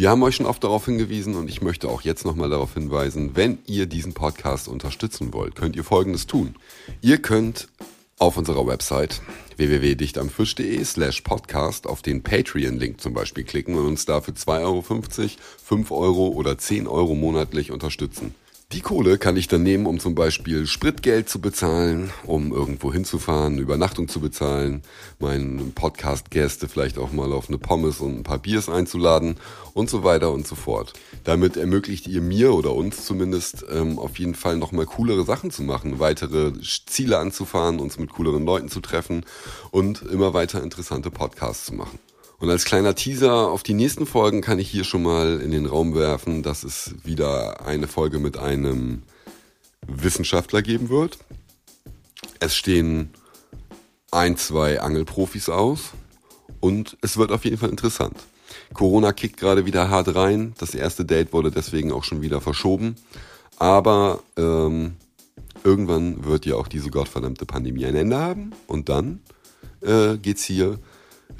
wir 0.00 0.08
haben 0.08 0.22
euch 0.22 0.36
schon 0.36 0.46
oft 0.46 0.64
darauf 0.64 0.86
hingewiesen 0.86 1.34
und 1.34 1.50
ich 1.50 1.60
möchte 1.60 1.86
auch 1.86 2.00
jetzt 2.00 2.24
nochmal 2.24 2.48
darauf 2.48 2.72
hinweisen, 2.72 3.32
wenn 3.34 3.58
ihr 3.66 3.84
diesen 3.84 4.14
Podcast 4.14 4.66
unterstützen 4.66 5.34
wollt, 5.34 5.56
könnt 5.56 5.76
ihr 5.76 5.84
Folgendes 5.84 6.26
tun. 6.26 6.54
Ihr 7.02 7.18
könnt 7.18 7.68
auf 8.18 8.38
unserer 8.38 8.66
Website 8.66 9.20
www.dichtamfisch.de 9.58 10.82
slash 10.84 11.20
podcast 11.20 11.86
auf 11.86 12.00
den 12.00 12.22
Patreon-Link 12.22 12.98
zum 12.98 13.12
Beispiel 13.12 13.44
klicken 13.44 13.74
und 13.74 13.84
uns 13.84 14.06
dafür 14.06 14.32
2,50 14.32 14.62
Euro, 14.62 14.82
5 15.66 15.90
Euro 15.90 16.28
oder 16.28 16.56
10 16.56 16.86
Euro 16.86 17.14
monatlich 17.14 17.70
unterstützen. 17.70 18.34
Die 18.72 18.82
Kohle 18.82 19.18
kann 19.18 19.36
ich 19.36 19.48
dann 19.48 19.64
nehmen, 19.64 19.84
um 19.84 19.98
zum 19.98 20.14
Beispiel 20.14 20.64
Spritgeld 20.64 21.28
zu 21.28 21.40
bezahlen, 21.40 22.12
um 22.24 22.52
irgendwo 22.52 22.92
hinzufahren, 22.92 23.58
Übernachtung 23.58 24.06
zu 24.06 24.20
bezahlen, 24.20 24.82
meinen 25.18 25.72
Podcast-Gäste 25.72 26.68
vielleicht 26.68 26.96
auch 26.96 27.10
mal 27.10 27.32
auf 27.32 27.48
eine 27.48 27.58
Pommes 27.58 27.98
und 27.98 28.18
ein 28.18 28.22
paar 28.22 28.38
Biers 28.38 28.68
einzuladen 28.68 29.38
und 29.74 29.90
so 29.90 30.04
weiter 30.04 30.30
und 30.30 30.46
so 30.46 30.54
fort. 30.54 30.92
Damit 31.24 31.56
ermöglicht 31.56 32.06
ihr 32.06 32.20
mir 32.20 32.54
oder 32.54 32.72
uns 32.72 33.04
zumindest 33.04 33.64
ähm, 33.72 33.98
auf 33.98 34.20
jeden 34.20 34.36
Fall 34.36 34.56
nochmal 34.56 34.86
coolere 34.86 35.24
Sachen 35.24 35.50
zu 35.50 35.64
machen, 35.64 35.98
weitere 35.98 36.52
Ziele 36.86 37.18
anzufahren, 37.18 37.80
uns 37.80 37.98
mit 37.98 38.12
cooleren 38.12 38.44
Leuten 38.44 38.68
zu 38.68 38.78
treffen 38.78 39.26
und 39.72 40.02
immer 40.02 40.32
weiter 40.32 40.62
interessante 40.62 41.10
Podcasts 41.10 41.66
zu 41.66 41.74
machen. 41.74 41.98
Und 42.40 42.48
als 42.48 42.64
kleiner 42.64 42.94
Teaser 42.94 43.48
auf 43.50 43.62
die 43.62 43.74
nächsten 43.74 44.06
Folgen 44.06 44.40
kann 44.40 44.58
ich 44.58 44.70
hier 44.70 44.84
schon 44.84 45.02
mal 45.02 45.40
in 45.40 45.50
den 45.50 45.66
Raum 45.66 45.94
werfen, 45.94 46.42
dass 46.42 46.64
es 46.64 46.94
wieder 47.04 47.66
eine 47.66 47.86
Folge 47.86 48.18
mit 48.18 48.38
einem 48.38 49.02
Wissenschaftler 49.86 50.62
geben 50.62 50.88
wird. 50.88 51.18
Es 52.40 52.56
stehen 52.56 53.10
ein, 54.10 54.38
zwei 54.38 54.80
Angelprofis 54.80 55.50
aus 55.50 55.90
und 56.60 56.96
es 57.02 57.18
wird 57.18 57.30
auf 57.30 57.44
jeden 57.44 57.58
Fall 57.58 57.68
interessant. 57.68 58.16
Corona 58.72 59.12
kickt 59.12 59.36
gerade 59.36 59.66
wieder 59.66 59.90
hart 59.90 60.14
rein. 60.14 60.54
Das 60.58 60.74
erste 60.74 61.04
Date 61.04 61.34
wurde 61.34 61.50
deswegen 61.50 61.92
auch 61.92 62.04
schon 62.04 62.22
wieder 62.22 62.40
verschoben. 62.40 62.96
Aber 63.58 64.20
ähm, 64.38 64.96
irgendwann 65.62 66.24
wird 66.24 66.46
ja 66.46 66.54
auch 66.56 66.68
diese 66.68 66.88
gottverdammte 66.88 67.44
Pandemie 67.44 67.84
ein 67.84 67.96
Ende 67.96 68.16
haben 68.16 68.52
und 68.66 68.88
dann 68.88 69.20
äh, 69.82 70.16
geht's 70.16 70.44
hier 70.44 70.78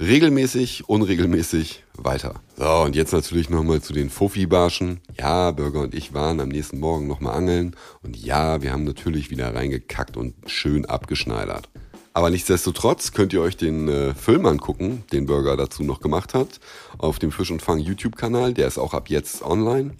regelmäßig, 0.01 0.89
unregelmäßig 0.89 1.83
weiter. 1.95 2.41
So, 2.57 2.69
und 2.81 2.95
jetzt 2.95 3.13
natürlich 3.13 3.49
nochmal 3.49 3.81
zu 3.81 3.93
den 3.93 4.09
Fuffi-Barschen. 4.09 4.99
Ja, 5.17 5.51
Bürger 5.51 5.81
und 5.81 5.93
ich 5.93 6.13
waren 6.13 6.39
am 6.39 6.49
nächsten 6.49 6.79
Morgen 6.79 7.07
nochmal 7.07 7.35
angeln. 7.35 7.75
Und 8.01 8.17
ja, 8.17 8.61
wir 8.61 8.73
haben 8.73 8.83
natürlich 8.83 9.29
wieder 9.29 9.53
reingekackt 9.53 10.17
und 10.17 10.33
schön 10.47 10.85
abgeschneidert. 10.85 11.69
Aber 12.13 12.29
nichtsdestotrotz 12.29 13.13
könnt 13.13 13.31
ihr 13.31 13.41
euch 13.41 13.55
den 13.55 13.87
äh, 13.87 14.13
Film 14.13 14.45
angucken, 14.45 15.03
den 15.13 15.27
Burger 15.27 15.55
dazu 15.55 15.83
noch 15.83 16.01
gemacht 16.01 16.33
hat, 16.33 16.59
auf 16.97 17.19
dem 17.19 17.31
Fisch 17.31 17.51
und 17.51 17.61
Fang 17.61 17.79
YouTube-Kanal. 17.79 18.53
Der 18.53 18.67
ist 18.67 18.77
auch 18.77 18.93
ab 18.93 19.09
jetzt 19.09 19.43
online. 19.43 19.91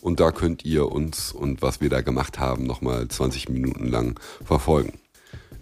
Und 0.00 0.18
da 0.18 0.32
könnt 0.32 0.64
ihr 0.64 0.90
uns 0.90 1.30
und 1.30 1.62
was 1.62 1.80
wir 1.80 1.88
da 1.88 2.00
gemacht 2.00 2.40
haben, 2.40 2.66
nochmal 2.66 3.06
20 3.06 3.48
Minuten 3.50 3.86
lang 3.86 4.18
verfolgen. 4.44 4.94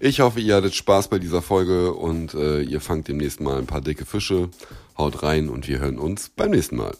Ich 0.02 0.20
hoffe, 0.20 0.40
ihr 0.40 0.56
hattet 0.56 0.74
Spaß 0.74 1.08
bei 1.08 1.18
dieser 1.18 1.42
Folge 1.42 1.92
und 1.92 2.32
äh, 2.32 2.62
ihr 2.62 2.80
fangt 2.80 3.08
demnächst 3.08 3.38
mal 3.38 3.58
ein 3.58 3.66
paar 3.66 3.82
dicke 3.82 4.06
Fische. 4.06 4.48
Haut 4.96 5.22
rein 5.22 5.50
und 5.50 5.68
wir 5.68 5.78
hören 5.78 5.98
uns 5.98 6.30
beim 6.30 6.52
nächsten 6.52 6.76
Mal. 6.76 6.96